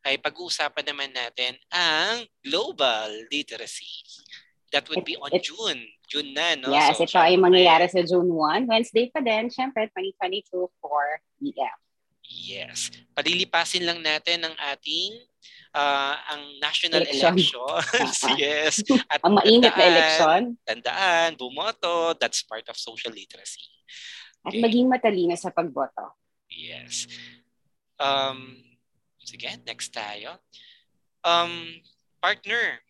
ay 0.04 0.20
pag-uusapan 0.20 0.84
naman 0.84 1.10
natin 1.16 1.56
ang 1.72 2.28
global 2.44 3.08
literacy. 3.32 3.88
That 4.70 4.86
would 4.92 5.02
be 5.02 5.16
on 5.18 5.32
It- 5.34 5.48
June. 5.48 5.80
June 6.06 6.30
na, 6.36 6.54
no? 6.60 6.70
Yes, 6.70 7.00
So, 7.00 7.08
ito 7.08 7.18
ay 7.18 7.40
mangyayari 7.40 7.88
sa 7.88 8.04
June 8.04 8.28
1. 8.28 8.68
Wednesday 8.68 9.08
pa 9.10 9.18
din, 9.24 9.50
syempre, 9.50 9.88
2022 9.96 10.70
for 10.78 11.02
EF. 11.42 11.78
Yes. 12.30 12.92
Palilipasin 13.16 13.82
lang 13.82 13.98
natin 14.04 14.46
ang 14.46 14.54
ating 14.70 15.18
ah, 15.72 16.18
ang 16.28 16.58
national 16.58 17.02
Election. 17.02 17.34
elections. 17.34 18.18
Yes. 18.38 18.82
At 19.06 19.22
Ang 19.22 19.34
mainit 19.36 19.62
na 19.64 19.70
tandaan- 19.70 19.88
eleksyon 19.88 20.42
Tandaan, 20.62 21.30
bumoto, 21.34 22.14
that's 22.16 22.42
part 22.42 22.66
of 22.66 22.74
social 22.74 23.10
literacy. 23.10 23.66
at 24.40 24.50
Okay. 24.50 24.62
maging 24.62 24.88
matalino 24.88 25.36
sa 25.36 25.52
pagboto. 25.52 26.16
Yes. 26.48 27.04
Um, 27.96 28.56
sige, 29.20 29.60
next 29.62 29.92
tayo. 29.92 30.40
Um, 31.20 31.76
partner, 32.18 32.80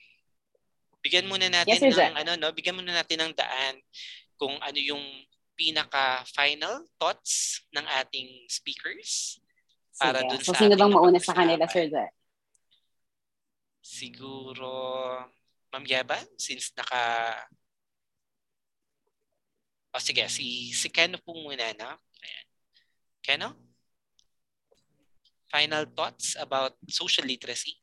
bigyan 1.03 1.27
muna 1.27 1.51
natin 1.51 1.75
Yes, 1.75 1.99
ng 1.99 2.15
ano 2.15 2.39
no, 2.39 2.55
bigyan 2.55 2.79
muna 2.79 2.95
natin 2.95 3.19
ng 3.21 3.33
daan 3.35 3.83
kung 4.37 4.55
ano 4.63 4.79
yung 4.79 5.03
pinaka 5.53 6.23
final 6.31 6.87
thoughts 6.97 7.61
ng 7.71 7.83
ating 7.99 8.47
speakers 8.47 9.43
para 9.93 10.23
Sige. 10.23 10.29
dun 10.31 10.41
So, 10.41 10.53
sa 10.55 10.61
sino 10.63 10.73
bang 10.73 10.89
mauna 10.89 11.19
sa 11.19 11.35
kanila, 11.35 11.67
Sir 11.67 11.91
Zed? 11.91 12.15
Siguro 13.81 14.71
Ma'am 15.73 15.85
Yaban 15.87 16.25
since 16.37 16.73
naka 16.77 17.35
O 19.91 19.99
sige, 19.99 20.23
si 20.31 20.71
si 20.71 20.87
Keno 20.87 21.19
po 21.19 21.35
muna 21.35 21.75
no. 21.75 21.91
Ayan. 22.23 22.47
Keno? 23.27 23.49
Final 25.51 25.83
thoughts 25.91 26.39
about 26.39 26.79
social 26.87 27.27
literacy? 27.27 27.75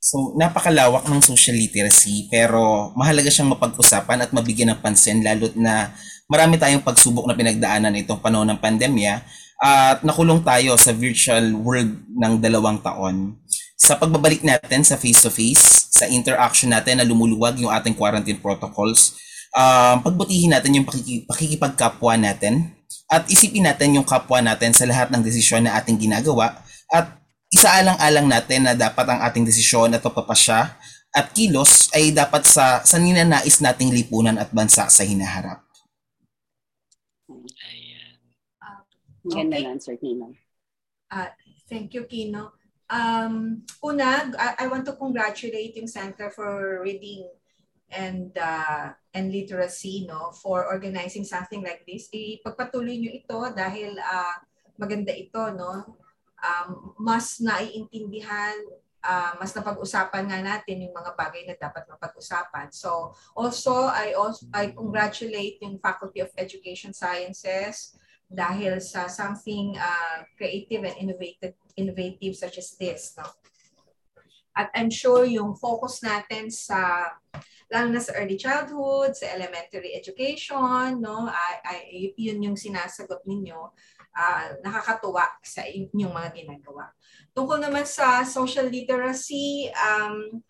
So, 0.00 0.32
napakalawak 0.40 1.04
ng 1.10 1.20
social 1.20 1.58
literacy 1.58 2.30
pero 2.32 2.94
mahalaga 2.96 3.28
siyang 3.28 3.52
mapag-usapan 3.52 4.24
at 4.24 4.30
mabigyan 4.32 4.72
ng 4.72 4.80
pansin 4.80 5.20
lalo't 5.20 5.52
na 5.58 5.92
marami 6.30 6.56
tayong 6.56 6.86
pagsubok 6.86 7.28
na 7.28 7.36
pinagdaanan 7.36 7.98
itong 7.98 8.22
panahon 8.22 8.48
ng 8.48 8.62
pandemya 8.62 9.20
at 9.58 10.06
nakulong 10.06 10.40
tayo 10.46 10.78
sa 10.78 10.94
virtual 10.94 11.50
world 11.60 11.98
ng 12.14 12.38
dalawang 12.38 12.78
taon. 12.78 13.34
Sa 13.88 13.96
pagbabalik 13.96 14.44
natin 14.44 14.84
sa 14.84 15.00
face-to-face, 15.00 15.96
sa 15.96 16.04
interaction 16.12 16.68
natin 16.68 17.00
na 17.00 17.08
lumuluwag 17.08 17.56
yung 17.56 17.72
ating 17.72 17.96
quarantine 17.96 18.36
protocols, 18.36 19.16
um, 19.56 20.04
pagbutihin 20.04 20.52
natin 20.52 20.76
yung 20.76 20.84
pakiki- 20.84 21.24
pakikipagkapwa 21.24 22.20
natin 22.20 22.76
at 23.08 23.24
isipin 23.32 23.64
natin 23.64 23.96
yung 23.96 24.04
kapwa 24.04 24.44
natin 24.44 24.76
sa 24.76 24.84
lahat 24.84 25.08
ng 25.08 25.24
desisyon 25.24 25.64
na 25.64 25.80
ating 25.80 25.96
ginagawa 25.96 26.60
at 26.92 27.16
isaalang-alang 27.48 28.28
natin 28.28 28.68
na 28.68 28.76
dapat 28.76 29.08
ang 29.08 29.24
ating 29.24 29.48
desisyon 29.48 29.96
at 29.96 30.04
pagpapasya 30.04 30.76
at 31.08 31.32
kilos 31.32 31.88
ay 31.96 32.12
dapat 32.12 32.44
sa 32.44 32.84
sa 32.84 33.00
ninanais 33.00 33.64
nating 33.64 33.88
lipunan 33.88 34.36
at 34.36 34.52
bansa 34.52 34.84
sa 34.92 35.00
hinaharap. 35.00 35.64
Ayan. 37.32 38.20
Ganda 39.24 39.56
Okay. 39.56 39.64
lang, 39.64 39.80
Sir 39.80 39.96
Tino. 39.96 40.36
Thank 41.72 41.96
you, 41.96 42.04
Kino. 42.04 42.57
Um, 42.88 43.64
una, 43.84 44.32
I, 44.32 44.64
I 44.64 44.66
want 44.66 44.88
to 44.88 44.96
congratulate 44.96 45.76
yung 45.76 45.88
Center 45.88 46.32
for 46.32 46.80
Reading 46.80 47.28
and 47.92 48.32
uh, 48.36 48.92
and 49.12 49.32
Literacy 49.32 50.04
no 50.08 50.32
for 50.32 50.64
organizing 50.68 51.24
something 51.24 51.60
like 51.64 51.84
this. 51.84 52.08
Ipagpatuloy 52.12 52.96
niyo 52.96 53.12
ito 53.12 53.38
dahil 53.52 53.96
ah, 54.00 54.40
maganda 54.80 55.12
ito 55.12 55.52
no. 55.52 56.00
Um, 56.38 56.94
mas 56.96 57.42
naiintindihan, 57.44 58.56
ah, 59.04 59.36
mas 59.36 59.52
napag-usapan 59.52 60.24
nga 60.30 60.40
natin 60.40 60.88
yung 60.88 60.94
mga 60.96 61.12
bagay 61.12 61.44
na 61.44 61.60
dapat 61.60 61.84
mapag-usapan. 61.92 62.72
So 62.72 63.12
also 63.36 63.84
I 63.84 64.16
also 64.16 64.48
I 64.56 64.72
congratulate 64.72 65.60
yung 65.60 65.76
Faculty 65.76 66.24
of 66.24 66.32
Education 66.40 66.96
Sciences 66.96 68.00
dahil 68.28 68.80
sa 68.80 69.08
something 69.08 69.76
uh, 69.76 70.24
creative 70.36 70.84
and 70.84 70.96
innovative 71.00 71.56
innovative 71.78 72.34
such 72.34 72.58
as 72.58 72.74
this 72.74 73.14
no? 73.14 73.24
At 74.58 74.74
I'm 74.74 74.90
sure 74.90 75.22
yung 75.22 75.54
focus 75.54 76.02
natin 76.02 76.50
sa 76.50 77.14
lalo 77.70 77.94
na 77.94 78.02
sa 78.02 78.18
early 78.18 78.34
childhood 78.34 79.14
sa 79.14 79.30
elementary 79.30 79.94
education 79.94 80.98
no? 80.98 81.30
Ay, 81.30 81.54
ay 81.62 81.78
yun 82.18 82.42
yung 82.42 82.58
sinasagot 82.58 83.22
ninyo. 83.22 83.70
Ah, 84.18 84.50
nakakatuwa 84.66 85.22
sa 85.46 85.62
inyong 85.62 86.10
mga 86.10 86.30
ginagawa. 86.34 86.90
Tungkol 87.30 87.62
naman 87.62 87.86
sa 87.86 88.26
social 88.26 88.66
literacy 88.66 89.70
um, 89.70 90.42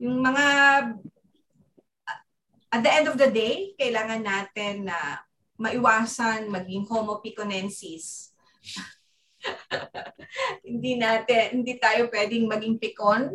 yung 0.00 0.24
mga 0.24 0.46
at 2.72 2.80
the 2.80 2.88
end 2.88 3.06
of 3.12 3.20
the 3.20 3.28
day 3.28 3.76
kailangan 3.76 4.24
natin 4.24 4.88
na 4.88 5.20
maiwasan 5.60 6.48
maging 6.48 6.88
homo 6.88 7.20
piconensis. 7.20 8.32
hindi 10.68 10.98
natin, 10.98 11.62
hindi 11.62 11.76
tayo 11.76 12.08
pwedeng 12.08 12.48
maging 12.48 12.76
pikon 12.78 13.32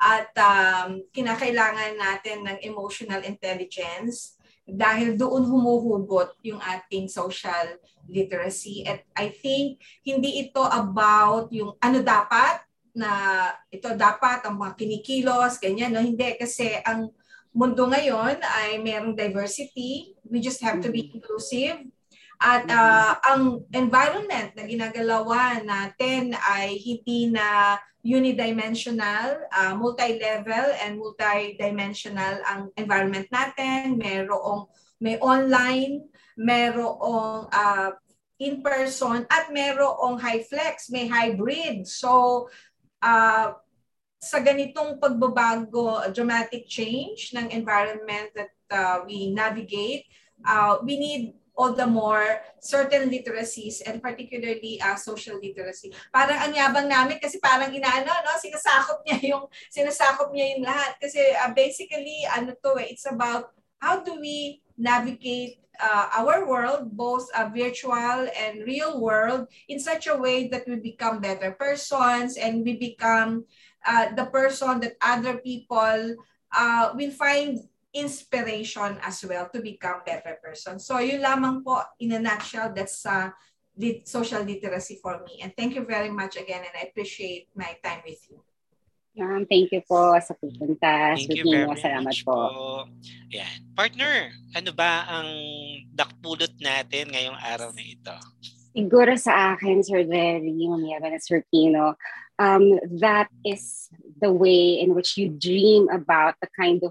at 0.00 0.30
um, 0.36 1.00
kinakailangan 1.14 1.96
natin 1.96 2.44
ng 2.44 2.58
emotional 2.60 3.22
intelligence 3.24 4.36
dahil 4.64 5.16
doon 5.16 5.44
humuhugot 5.44 6.40
yung 6.40 6.60
ating 6.60 7.08
social 7.08 7.76
literacy. 8.08 8.84
At 8.84 9.04
I 9.12 9.32
think 9.32 9.80
hindi 10.04 10.40
ito 10.48 10.60
about 10.64 11.52
yung 11.52 11.76
ano 11.80 12.00
dapat 12.00 12.64
na 12.96 13.10
ito 13.68 13.90
dapat 13.92 14.46
ang 14.46 14.56
mga 14.56 14.72
kinikilos, 14.78 15.60
ganyan. 15.60 15.92
No? 15.92 16.00
Hindi 16.00 16.36
kasi 16.40 16.80
ang 16.84 17.12
mundo 17.52 17.86
ngayon 17.86 18.40
ay 18.40 18.80
merong 18.80 19.16
diversity. 19.16 20.16
We 20.24 20.40
just 20.40 20.64
have 20.64 20.80
to 20.80 20.88
be 20.88 21.12
inclusive. 21.12 21.84
At 22.42 22.66
uh, 22.68 23.16
ang 23.24 23.64
environment 23.72 24.52
na 24.58 24.64
ginagalawan 24.66 25.64
natin 25.64 26.34
ay 26.36 26.76
hindi 26.76 27.30
na 27.30 27.78
unidimensional, 28.04 29.48
uh, 29.48 29.72
multi-level 29.72 30.76
and 30.84 31.00
multi-dimensional 31.00 32.44
ang 32.44 32.68
environment 32.76 33.24
natin. 33.32 33.96
Merong 33.96 34.68
may 35.00 35.16
online, 35.24 36.04
merong 36.36 37.48
uh, 37.48 37.90
in-person 38.36 39.24
at 39.30 39.48
merong 39.48 40.20
high 40.20 40.44
flex, 40.44 40.92
may 40.92 41.08
hybrid. 41.08 41.88
So 41.88 42.46
uh, 43.00 43.56
sa 44.24 44.38
ganitong 44.40 45.00
pagbabago, 45.00 46.00
dramatic 46.12 46.64
change 46.68 47.32
ng 47.36 47.52
environment 47.52 48.32
that 48.32 48.52
uh, 48.72 49.04
we 49.04 49.28
navigate, 49.32 50.08
uh, 50.48 50.80
we 50.80 50.96
need 50.96 51.36
all 51.54 51.72
the 51.72 51.86
more 51.86 52.42
certain 52.58 53.08
literacies 53.10 53.78
and 53.86 54.02
particularly 54.02 54.80
uh, 54.82 54.98
social 54.98 55.38
literacy. 55.38 55.94
Parang 56.10 56.38
ang 56.38 56.52
yabang 56.52 56.90
namin 56.90 57.22
kasi 57.22 57.38
parang 57.38 57.70
inaano, 57.70 58.10
no? 58.10 58.34
sinasakop 58.42 59.06
niya 59.06 59.18
yung 59.34 59.44
sinasakop 59.70 60.34
niya 60.34 60.58
yung 60.58 60.66
lahat 60.66 60.98
kasi 60.98 61.22
uh, 61.38 61.50
basically 61.54 62.26
ano 62.34 62.58
to 62.58 62.74
eh, 62.82 62.90
it's 62.90 63.06
about 63.06 63.54
how 63.78 64.02
do 64.02 64.18
we 64.18 64.64
navigate 64.74 65.62
uh, 65.80 66.06
our 66.14 66.46
world, 66.46 66.90
both 66.96 67.26
uh, 67.34 67.50
virtual 67.54 68.28
and 68.30 68.66
real 68.66 69.00
world, 69.00 69.46
in 69.68 69.78
such 69.78 70.06
a 70.06 70.16
way 70.16 70.48
that 70.48 70.66
we 70.66 70.76
become 70.76 71.20
better 71.20 71.52
persons 71.52 72.36
and 72.36 72.64
we 72.64 72.76
become 72.76 73.44
uh, 73.86 74.14
the 74.14 74.26
person 74.26 74.80
that 74.80 74.96
other 75.02 75.38
people 75.38 76.16
uh, 76.54 76.90
will 76.94 77.10
find 77.10 77.58
inspiration 77.94 78.98
as 79.00 79.22
well 79.22 79.48
to 79.54 79.62
become 79.62 80.02
better 80.02 80.36
person. 80.42 80.82
So 80.82 80.98
yun 80.98 81.22
lamang 81.22 81.62
po, 81.62 81.78
in 82.02 82.12
a 82.12 82.20
nutshell, 82.20 82.74
that's 82.74 83.06
uh, 83.06 83.30
lit- 83.78 84.10
social 84.10 84.42
literacy 84.42 84.98
for 84.98 85.22
me. 85.22 85.40
And 85.40 85.54
thank 85.54 85.78
you 85.78 85.86
very 85.86 86.10
much 86.10 86.34
again 86.34 86.66
and 86.66 86.74
I 86.74 86.90
appreciate 86.90 87.48
my 87.54 87.78
time 87.78 88.02
with 88.02 88.18
you. 88.28 88.42
Um, 89.14 89.46
thank 89.46 89.70
you 89.70 89.78
po 89.86 90.18
sa 90.18 90.34
pupunta. 90.34 91.14
Thank 91.14 91.38
you 91.38 91.46
very 91.46 91.70
salamat 91.78 92.02
much 92.02 92.26
po. 92.26 92.34
po. 92.34 92.90
Yan. 93.30 93.62
Partner, 93.78 94.34
ano 94.58 94.70
ba 94.74 95.06
ang 95.06 95.30
dakpulot 95.94 96.50
natin 96.58 97.14
ngayong 97.14 97.38
araw 97.38 97.70
na 97.70 97.84
ito? 97.86 98.14
Siguro 98.74 99.14
sa 99.14 99.54
akin, 99.54 99.86
Sir 99.86 100.02
Jerry, 100.02 100.50
Mamiyaga 100.50 101.14
na 101.14 101.22
Sir 101.22 101.46
Kino, 101.46 101.94
um, 102.42 102.74
that 102.98 103.30
is 103.46 103.86
the 104.18 104.34
way 104.34 104.82
in 104.82 104.98
which 104.98 105.14
you 105.14 105.30
dream 105.30 105.86
about 105.94 106.34
the 106.42 106.50
kind 106.58 106.82
of 106.82 106.90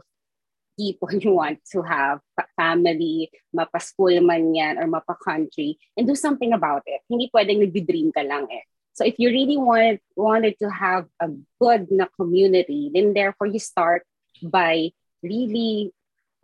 people 0.77 1.09
want 1.25 1.59
to 1.71 1.81
have, 1.81 2.19
fa- 2.35 2.49
family, 2.57 3.31
mapa-school 3.53 4.21
man 4.21 4.53
yan 4.53 4.77
or 4.77 4.87
mapa-country, 4.87 5.77
and 5.97 6.07
do 6.07 6.15
something 6.15 6.53
about 6.53 6.83
it. 6.85 7.01
Hindi 7.09 7.29
pwedeng 7.33 7.61
nag-dream 7.61 8.11
ka 8.11 8.21
lang 8.21 8.47
eh. 8.51 8.65
So 8.93 9.05
if 9.05 9.17
you 9.17 9.29
really 9.29 9.57
want, 9.57 10.01
wanted 10.15 10.55
to 10.61 10.69
have 10.69 11.09
a 11.19 11.29
good 11.59 11.89
na 11.89 12.05
community, 12.13 12.91
then 12.93 13.13
therefore 13.13 13.47
you 13.47 13.57
start 13.57 14.05
by 14.41 14.93
really 15.23 15.91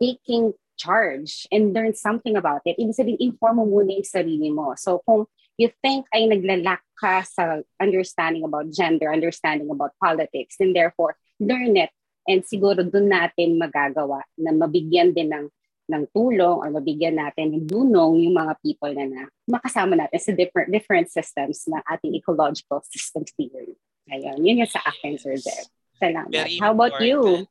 taking 0.02 0.54
charge 0.80 1.46
and 1.52 1.76
learn 1.76 1.94
something 1.94 2.34
about 2.34 2.64
it. 2.64 2.80
Ibig 2.80 2.96
sabihin, 2.96 3.20
inform 3.20 3.62
mo 3.62 3.64
muna 3.68 4.00
yung 4.00 4.08
sarili 4.08 4.50
mo. 4.50 4.74
So 4.74 5.04
kung 5.04 5.28
you 5.60 5.68
think 5.84 6.08
ay 6.16 6.24
naglalak 6.24 6.80
ka 6.96 7.20
sa 7.22 7.60
understanding 7.76 8.48
about 8.48 8.72
gender, 8.72 9.12
understanding 9.12 9.68
about 9.68 9.92
politics, 10.00 10.56
then 10.56 10.72
therefore 10.72 11.20
learn 11.36 11.76
it. 11.76 11.92
And 12.30 12.46
siguro 12.46 12.86
doon 12.86 13.10
natin 13.10 13.58
magagawa 13.58 14.22
na 14.38 14.54
mabigyan 14.54 15.10
din 15.10 15.34
ng 15.34 15.50
ng 15.90 16.06
tulong 16.14 16.62
or 16.62 16.70
mabigyan 16.70 17.18
natin 17.18 17.50
ng 17.50 17.66
dunong 17.66 18.22
yung 18.22 18.38
mga 18.38 18.54
people 18.62 18.94
na, 18.94 19.10
na 19.10 19.22
makasama 19.50 19.98
natin 19.98 20.22
sa 20.22 20.32
different 20.38 20.70
different 20.70 21.10
systems 21.10 21.66
na 21.66 21.82
ating 21.90 22.14
ecological 22.14 22.78
system 22.86 23.26
theory. 23.34 23.74
Ayun, 24.06 24.38
yun 24.46 24.62
yung 24.62 24.70
sa 24.70 24.78
akin, 24.86 25.18
Sir 25.18 25.34
Jeff. 25.34 25.66
Salamat. 25.98 26.30
Very 26.30 26.62
How 26.62 26.70
about 26.70 27.02
you? 27.02 27.44
no? 27.44 27.46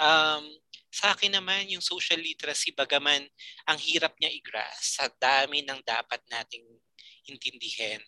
Um, 0.00 0.44
sa 0.92 1.16
akin 1.16 1.32
naman, 1.32 1.72
yung 1.72 1.80
social 1.80 2.20
literacy, 2.20 2.72
bagaman 2.76 3.24
ang 3.64 3.78
hirap 3.80 4.12
niya 4.20 4.28
i-grasp 4.28 5.00
sa 5.00 5.08
dami 5.16 5.64
ng 5.64 5.80
dapat 5.84 6.20
nating 6.28 6.64
intindihin, 7.24 8.04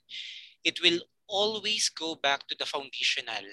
it 0.60 0.76
will 0.84 1.00
always 1.24 1.88
go 1.88 2.12
back 2.20 2.44
to 2.44 2.52
the 2.60 2.68
foundational. 2.68 3.44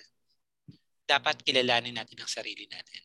Dapat 1.12 1.44
kilalanin 1.44 2.00
natin 2.00 2.24
ang 2.24 2.32
sarili 2.32 2.72
natin. 2.72 3.04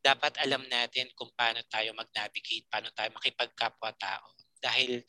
Dapat 0.00 0.40
alam 0.40 0.64
natin 0.64 1.12
kung 1.12 1.28
paano 1.36 1.60
tayo 1.68 1.92
mag-navigate, 1.92 2.64
paano 2.72 2.88
tayo 2.96 3.12
makipagkapwa-tao. 3.12 4.32
Dahil 4.64 5.04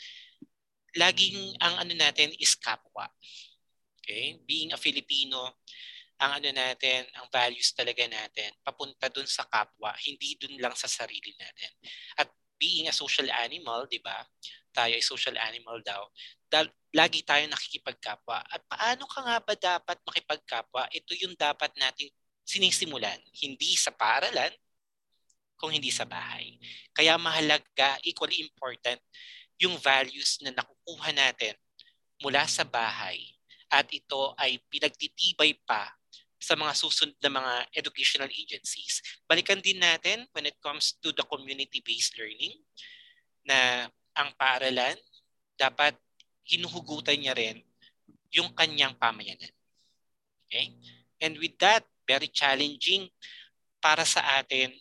laging 1.00 1.56
ang 1.64 1.88
ano 1.88 1.94
natin 1.96 2.36
is 2.36 2.60
kapwa. 2.60 3.08
Okay? 4.04 4.44
Being 4.44 4.76
a 4.76 4.80
Filipino, 4.82 5.64
ang 6.20 6.44
ano 6.44 6.52
natin, 6.52 7.08
ang 7.16 7.32
values 7.32 7.72
talaga 7.72 8.04
natin, 8.04 8.52
papunta 8.60 9.08
dun 9.08 9.24
sa 9.24 9.48
kapwa, 9.48 9.96
hindi 10.04 10.36
dun 10.36 10.60
lang 10.60 10.76
sa 10.76 10.92
sarili 10.92 11.32
natin. 11.40 11.72
At 12.20 12.28
being 12.60 12.92
a 12.92 12.94
social 12.94 13.32
animal, 13.32 13.88
di 13.88 14.04
ba? 14.04 14.20
Tayo 14.72 14.94
ay 14.96 15.04
social 15.04 15.36
animal 15.40 15.82
daw. 15.82 16.06
Dal- 16.50 16.74
lagi 16.94 17.22
tayo 17.22 17.46
nakikipagkapwa. 17.46 18.42
At 18.50 18.62
paano 18.66 19.06
ka 19.06 19.20
nga 19.22 19.38
ba 19.42 19.54
dapat 19.54 19.98
makipagkapwa? 20.06 20.90
Ito 20.90 21.14
yung 21.22 21.38
dapat 21.38 21.74
nating 21.78 22.10
sinisimulan. 22.42 23.22
Hindi 23.38 23.78
sa 23.78 23.94
paaralan, 23.94 24.50
kung 25.60 25.76
hindi 25.76 25.92
sa 25.92 26.08
bahay. 26.08 26.56
Kaya 26.96 27.20
mahalaga, 27.20 28.00
equally 28.08 28.40
important, 28.40 28.98
yung 29.60 29.76
values 29.76 30.40
na 30.40 30.56
nakukuha 30.56 31.12
natin 31.12 31.54
mula 32.24 32.48
sa 32.48 32.64
bahay 32.64 33.20
at 33.68 33.86
ito 33.92 34.34
ay 34.40 34.56
pinagtitibay 34.72 35.60
pa 35.68 35.92
sa 36.40 36.56
mga 36.56 36.72
susunod 36.72 37.20
na 37.20 37.32
mga 37.36 37.54
educational 37.76 38.32
agencies. 38.32 39.04
Balikan 39.28 39.60
din 39.60 39.84
natin 39.84 40.24
when 40.32 40.48
it 40.48 40.56
comes 40.64 40.96
to 41.04 41.12
the 41.12 41.28
community-based 41.28 42.16
learning 42.16 42.56
na 43.44 43.92
ang 44.16 44.34
paaralan 44.36 44.98
dapat 45.60 45.94
hinuhugutan 46.48 47.20
niya 47.20 47.36
rin 47.36 47.62
yung 48.34 48.54
kanyang 48.54 48.94
pamayanan. 48.98 49.52
Okay? 50.46 50.74
And 51.22 51.38
with 51.38 51.58
that, 51.62 51.86
very 52.10 52.30
challenging 52.32 53.10
para 53.78 54.02
sa 54.02 54.42
atin 54.42 54.74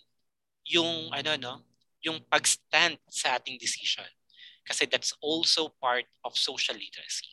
yung 0.64 1.12
ano 1.12 1.36
no, 1.36 1.54
yung 2.00 2.24
pag-stand 2.24 2.96
sa 3.08 3.36
ating 3.36 3.60
decision. 3.60 4.06
Kasi 4.64 4.84
that's 4.84 5.16
also 5.20 5.72
part 5.80 6.04
of 6.24 6.36
social 6.36 6.76
literacy. 6.76 7.28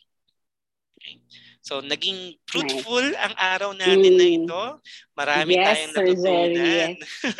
Okay? 0.96 1.20
So, 1.66 1.82
naging 1.82 2.38
fruitful 2.46 3.02
ang 3.18 3.34
araw 3.34 3.74
natin 3.74 4.14
na 4.14 4.22
Mm. 4.30 4.38
ito. 4.38 4.62
Marami 5.18 5.58
Yes, 5.58 5.66
tayong 5.66 5.92
Sir 5.98 6.06
Jerry. 6.14 6.54
natutunan. 6.54 6.90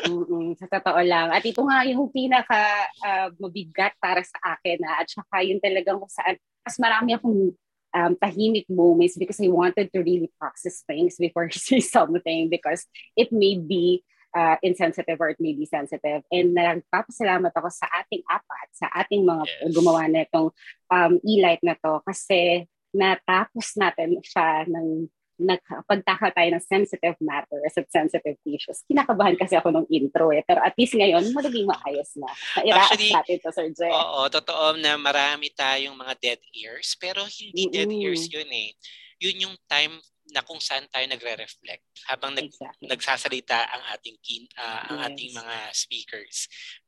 Mm-mm, 0.03 0.47
sa 0.59 0.67
totoo 0.67 1.01
lang. 1.07 1.31
At 1.31 1.47
ito 1.47 1.63
nga 1.63 1.87
yung 1.87 2.11
pinaka 2.11 2.59
ah, 3.07 3.31
mabigat 3.39 3.95
para 4.03 4.27
sa 4.27 4.59
akin. 4.59 4.83
Ha? 4.83 5.07
At 5.07 5.09
saka 5.15 5.47
yun 5.47 5.63
talagang 5.63 6.03
kung 6.03 6.11
saan, 6.11 6.35
mas 6.67 6.75
marami 6.83 7.15
akong 7.15 7.55
um, 7.95 8.13
tahimik 8.19 8.67
moments 8.67 9.15
because 9.15 9.39
I 9.39 9.47
wanted 9.47 9.95
to 9.95 10.03
really 10.03 10.35
process 10.43 10.83
things 10.83 11.15
before 11.23 11.47
I 11.51 11.55
say 11.55 11.79
something 11.79 12.51
because 12.51 12.83
it 13.15 13.31
may 13.31 13.55
be 13.55 14.03
uh, 14.35 14.59
insensitive 14.61 15.23
or 15.23 15.31
it 15.31 15.39
may 15.39 15.55
be 15.55 15.71
sensitive. 15.71 16.27
And 16.35 16.51
nagpapasalamat 16.51 17.55
ako 17.55 17.71
sa 17.71 17.87
ating 18.03 18.27
apat, 18.27 18.69
sa 18.75 18.91
ating 18.91 19.23
mga 19.23 19.47
Yes. 19.47 19.71
gumawa 19.71 20.11
na 20.11 20.27
itong 20.27 20.51
um, 20.91 21.13
e-light 21.23 21.63
na 21.63 21.79
to 21.79 22.03
kasi 22.03 22.67
natapos 22.97 23.77
natin 23.77 24.17
siya 24.25 24.65
ng 24.65 25.13
nagpagtaka 25.37 26.33
tayo 26.33 26.49
ng 26.57 26.65
sensitive 26.65 27.17
matters 27.21 27.77
at 27.77 27.85
sensitive 27.93 28.41
issues. 28.49 28.81
Kinakabahan 28.89 29.37
kasi 29.37 29.53
ako 29.53 29.69
ng 29.69 29.87
intro 29.93 30.33
eh. 30.33 30.41
Pero 30.41 30.65
at 30.65 30.73
least 30.81 30.97
ngayon, 30.97 31.29
magiging 31.37 31.69
maayos 31.69 32.17
na. 32.17 32.33
Nairaas 32.57 32.97
Actually, 32.97 33.13
natin 33.13 33.37
to, 33.45 33.53
Sir 33.53 33.69
Jay. 33.77 33.93
Oo, 33.93 34.33
totoo 34.33 34.81
na 34.81 34.97
marami 34.97 35.53
tayong 35.53 35.93
mga 35.93 36.15
dead 36.17 36.41
ears, 36.57 36.97
pero 36.97 37.21
hindi 37.29 37.69
dead 37.69 37.93
Mm-mm. 37.93 38.01
ears 38.09 38.25
yun 38.33 38.49
eh. 38.49 38.73
Yun 39.21 39.45
yung 39.49 39.57
time 39.69 40.01
na 40.33 40.41
kung 40.41 40.59
saan 40.59 40.89
tayo 40.89 41.05
nagre-reflect 41.05 41.85
habang 42.09 42.33
nag, 42.33 42.49
Exactly. 42.49 42.89
nagsasalita 42.89 43.61
ang 43.61 43.83
ating 43.93 44.17
kin, 44.25 44.49
ah, 44.57 44.89
ang 44.89 44.99
Yes. 44.99 45.07
ating 45.13 45.31
mga 45.37 45.57
speakers. 45.77 46.37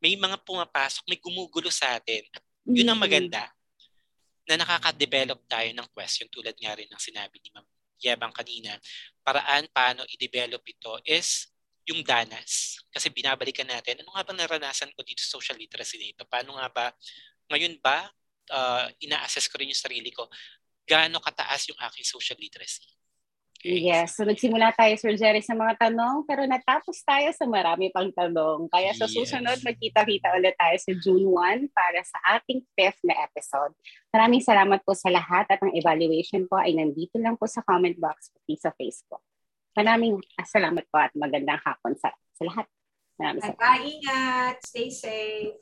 May 0.00 0.16
mga 0.16 0.40
pumapasok, 0.42 1.04
may 1.04 1.20
gumugulo 1.20 1.68
sa 1.68 2.00
atin. 2.00 2.24
At 2.32 2.42
yun 2.64 2.88
ang 2.88 2.96
Mm. 2.96 3.04
maganda 3.04 3.44
na 4.48 4.64
nakaka-develop 4.64 5.44
tayo 5.44 5.68
ng 5.76 5.88
question 5.92 6.26
tulad 6.32 6.56
nga 6.56 6.72
rin 6.72 6.88
ng 6.88 7.00
sinabi 7.00 7.36
ni 7.44 7.52
Ma'am 7.52 7.66
Yebang 7.98 8.32
kanina. 8.32 8.78
Paraan 9.20 9.68
paano 9.68 10.06
i-develop 10.08 10.62
ito 10.64 11.02
is 11.04 11.50
yung 11.88 12.00
danas. 12.04 12.80
Kasi 12.88 13.12
binabalikan 13.12 13.68
natin, 13.68 14.00
ano 14.00 14.12
nga 14.14 14.24
ba 14.24 14.32
naranasan 14.32 14.92
ko 14.94 15.00
dito 15.02 15.20
sa 15.24 15.36
social 15.36 15.56
literacy 15.58 15.96
na 16.00 16.08
ito? 16.12 16.22
Paano 16.28 16.56
nga 16.56 16.68
ba, 16.68 16.86
ngayon 17.52 17.80
ba, 17.80 18.08
uh, 18.52 18.86
ina-assess 19.02 19.48
ko 19.48 19.56
rin 19.60 19.72
yung 19.72 19.78
sarili 19.78 20.12
ko, 20.12 20.28
gaano 20.88 21.20
kataas 21.20 21.68
yung 21.68 21.80
aking 21.84 22.06
social 22.06 22.38
literacy? 22.40 22.97
Yes. 23.66 24.14
So 24.14 24.22
nagsimula 24.22 24.70
tayo, 24.78 24.94
Sir 24.94 25.18
Jerry, 25.18 25.42
sa 25.42 25.50
mga 25.58 25.90
tanong, 25.90 26.22
pero 26.30 26.46
natapos 26.46 27.02
tayo 27.02 27.26
sa 27.34 27.42
marami 27.42 27.90
pang 27.90 28.06
tanong. 28.06 28.70
Kaya 28.70 28.94
sa 28.94 29.10
Yes. 29.10 29.18
susunod, 29.18 29.58
magkita-kita 29.66 30.30
ulit 30.38 30.54
tayo 30.54 30.76
sa 30.78 30.92
June 30.94 31.26
1 31.26 31.66
para 31.74 31.98
sa 32.06 32.38
ating 32.38 32.62
fifth 32.78 33.02
na 33.02 33.18
episode. 33.18 33.74
Maraming 34.14 34.46
salamat 34.46 34.78
po 34.86 34.94
sa 34.94 35.10
lahat 35.10 35.50
at 35.50 35.58
ang 35.58 35.74
evaluation 35.74 36.46
po 36.46 36.54
ay 36.62 36.78
nandito 36.78 37.18
lang 37.18 37.34
po 37.34 37.50
sa 37.50 37.66
comment 37.66 37.98
box 37.98 38.30
pati 38.30 38.54
sa 38.54 38.70
Facebook. 38.78 39.26
Maraming 39.74 40.22
salamat 40.46 40.86
po 40.86 41.02
at 41.02 41.10
magandang 41.18 41.58
hapon 41.58 41.98
sa, 41.98 42.14
sa 42.38 42.42
lahat. 42.46 42.66
Maraming 43.18 43.42
salamat. 43.42 43.58
Bye, 43.58 43.82
ingat. 43.90 44.56
Stay 44.62 44.86
safe. 44.94 45.58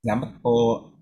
Salamat 0.00 0.40
po. 0.40 0.95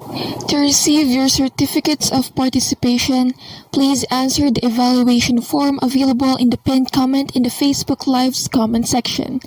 To 0.00 0.56
receive 0.56 1.08
your 1.08 1.28
certificates 1.28 2.10
of 2.10 2.34
participation, 2.34 3.34
please 3.70 4.04
answer 4.10 4.50
the 4.50 4.64
evaluation 4.64 5.40
form 5.40 5.78
available 5.82 6.36
in 6.36 6.50
the 6.50 6.56
pinned 6.56 6.90
comment 6.90 7.36
in 7.36 7.42
the 7.42 7.50
Facebook 7.50 8.06
Live's 8.06 8.48
comment 8.48 8.88
section. 8.88 9.40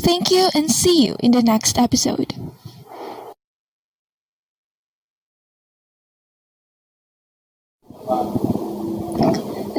Thank 0.00 0.30
you 0.30 0.48
and 0.54 0.70
see 0.70 1.06
you 1.06 1.16
in 1.20 1.32
the 1.32 1.42
next 1.42 1.78
episode. 1.78 2.34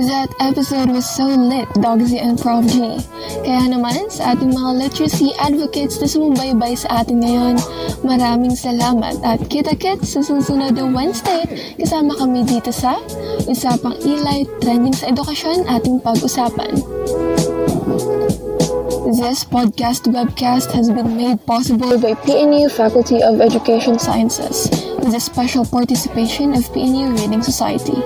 That 0.02 0.34
episode 0.41 0.90
was 0.90 1.06
so 1.06 1.30
lit, 1.30 1.69
Dogsy 1.78 2.18
and 2.18 2.34
Prof 2.34 2.65
G. 2.65 2.98
Kaya 3.45 3.69
naman, 3.69 4.10
sa 4.10 4.34
ating 4.34 4.49
mga 4.49 4.82
literacy 4.82 5.30
advocates 5.38 6.02
na 6.02 6.10
sumubaybay 6.10 6.73
sa 6.73 7.06
atin 7.06 7.22
ngayon, 7.22 7.61
maraming 8.02 8.57
salamat 8.57 9.22
at 9.22 9.45
kita-kits 9.45 10.18
sa 10.18 10.26
susunod 10.26 10.73
na 10.73 10.90
Wednesday 10.90 11.45
kasama 11.78 12.18
kami 12.18 12.41
dito 12.41 12.73
sa 12.73 12.98
Usapang 13.45 13.94
Ilay 14.02 14.49
Trending 14.65 14.98
sa 14.98 15.14
Edukasyon 15.14 15.69
ating 15.69 16.02
pag-usapan. 16.02 16.82
This 19.22 19.45
podcast 19.45 20.10
webcast 20.10 20.73
has 20.73 20.90
been 20.90 21.14
made 21.14 21.38
possible 21.45 22.02
by 22.02 22.18
PNU 22.26 22.73
Faculty 22.73 23.22
of 23.22 23.38
Education 23.38 24.02
Sciences 24.02 24.65
with 24.98 25.14
the 25.14 25.22
special 25.22 25.61
participation 25.61 26.57
of 26.57 26.65
PNU 26.73 27.14
Reading 27.22 27.45
Society. 27.45 28.02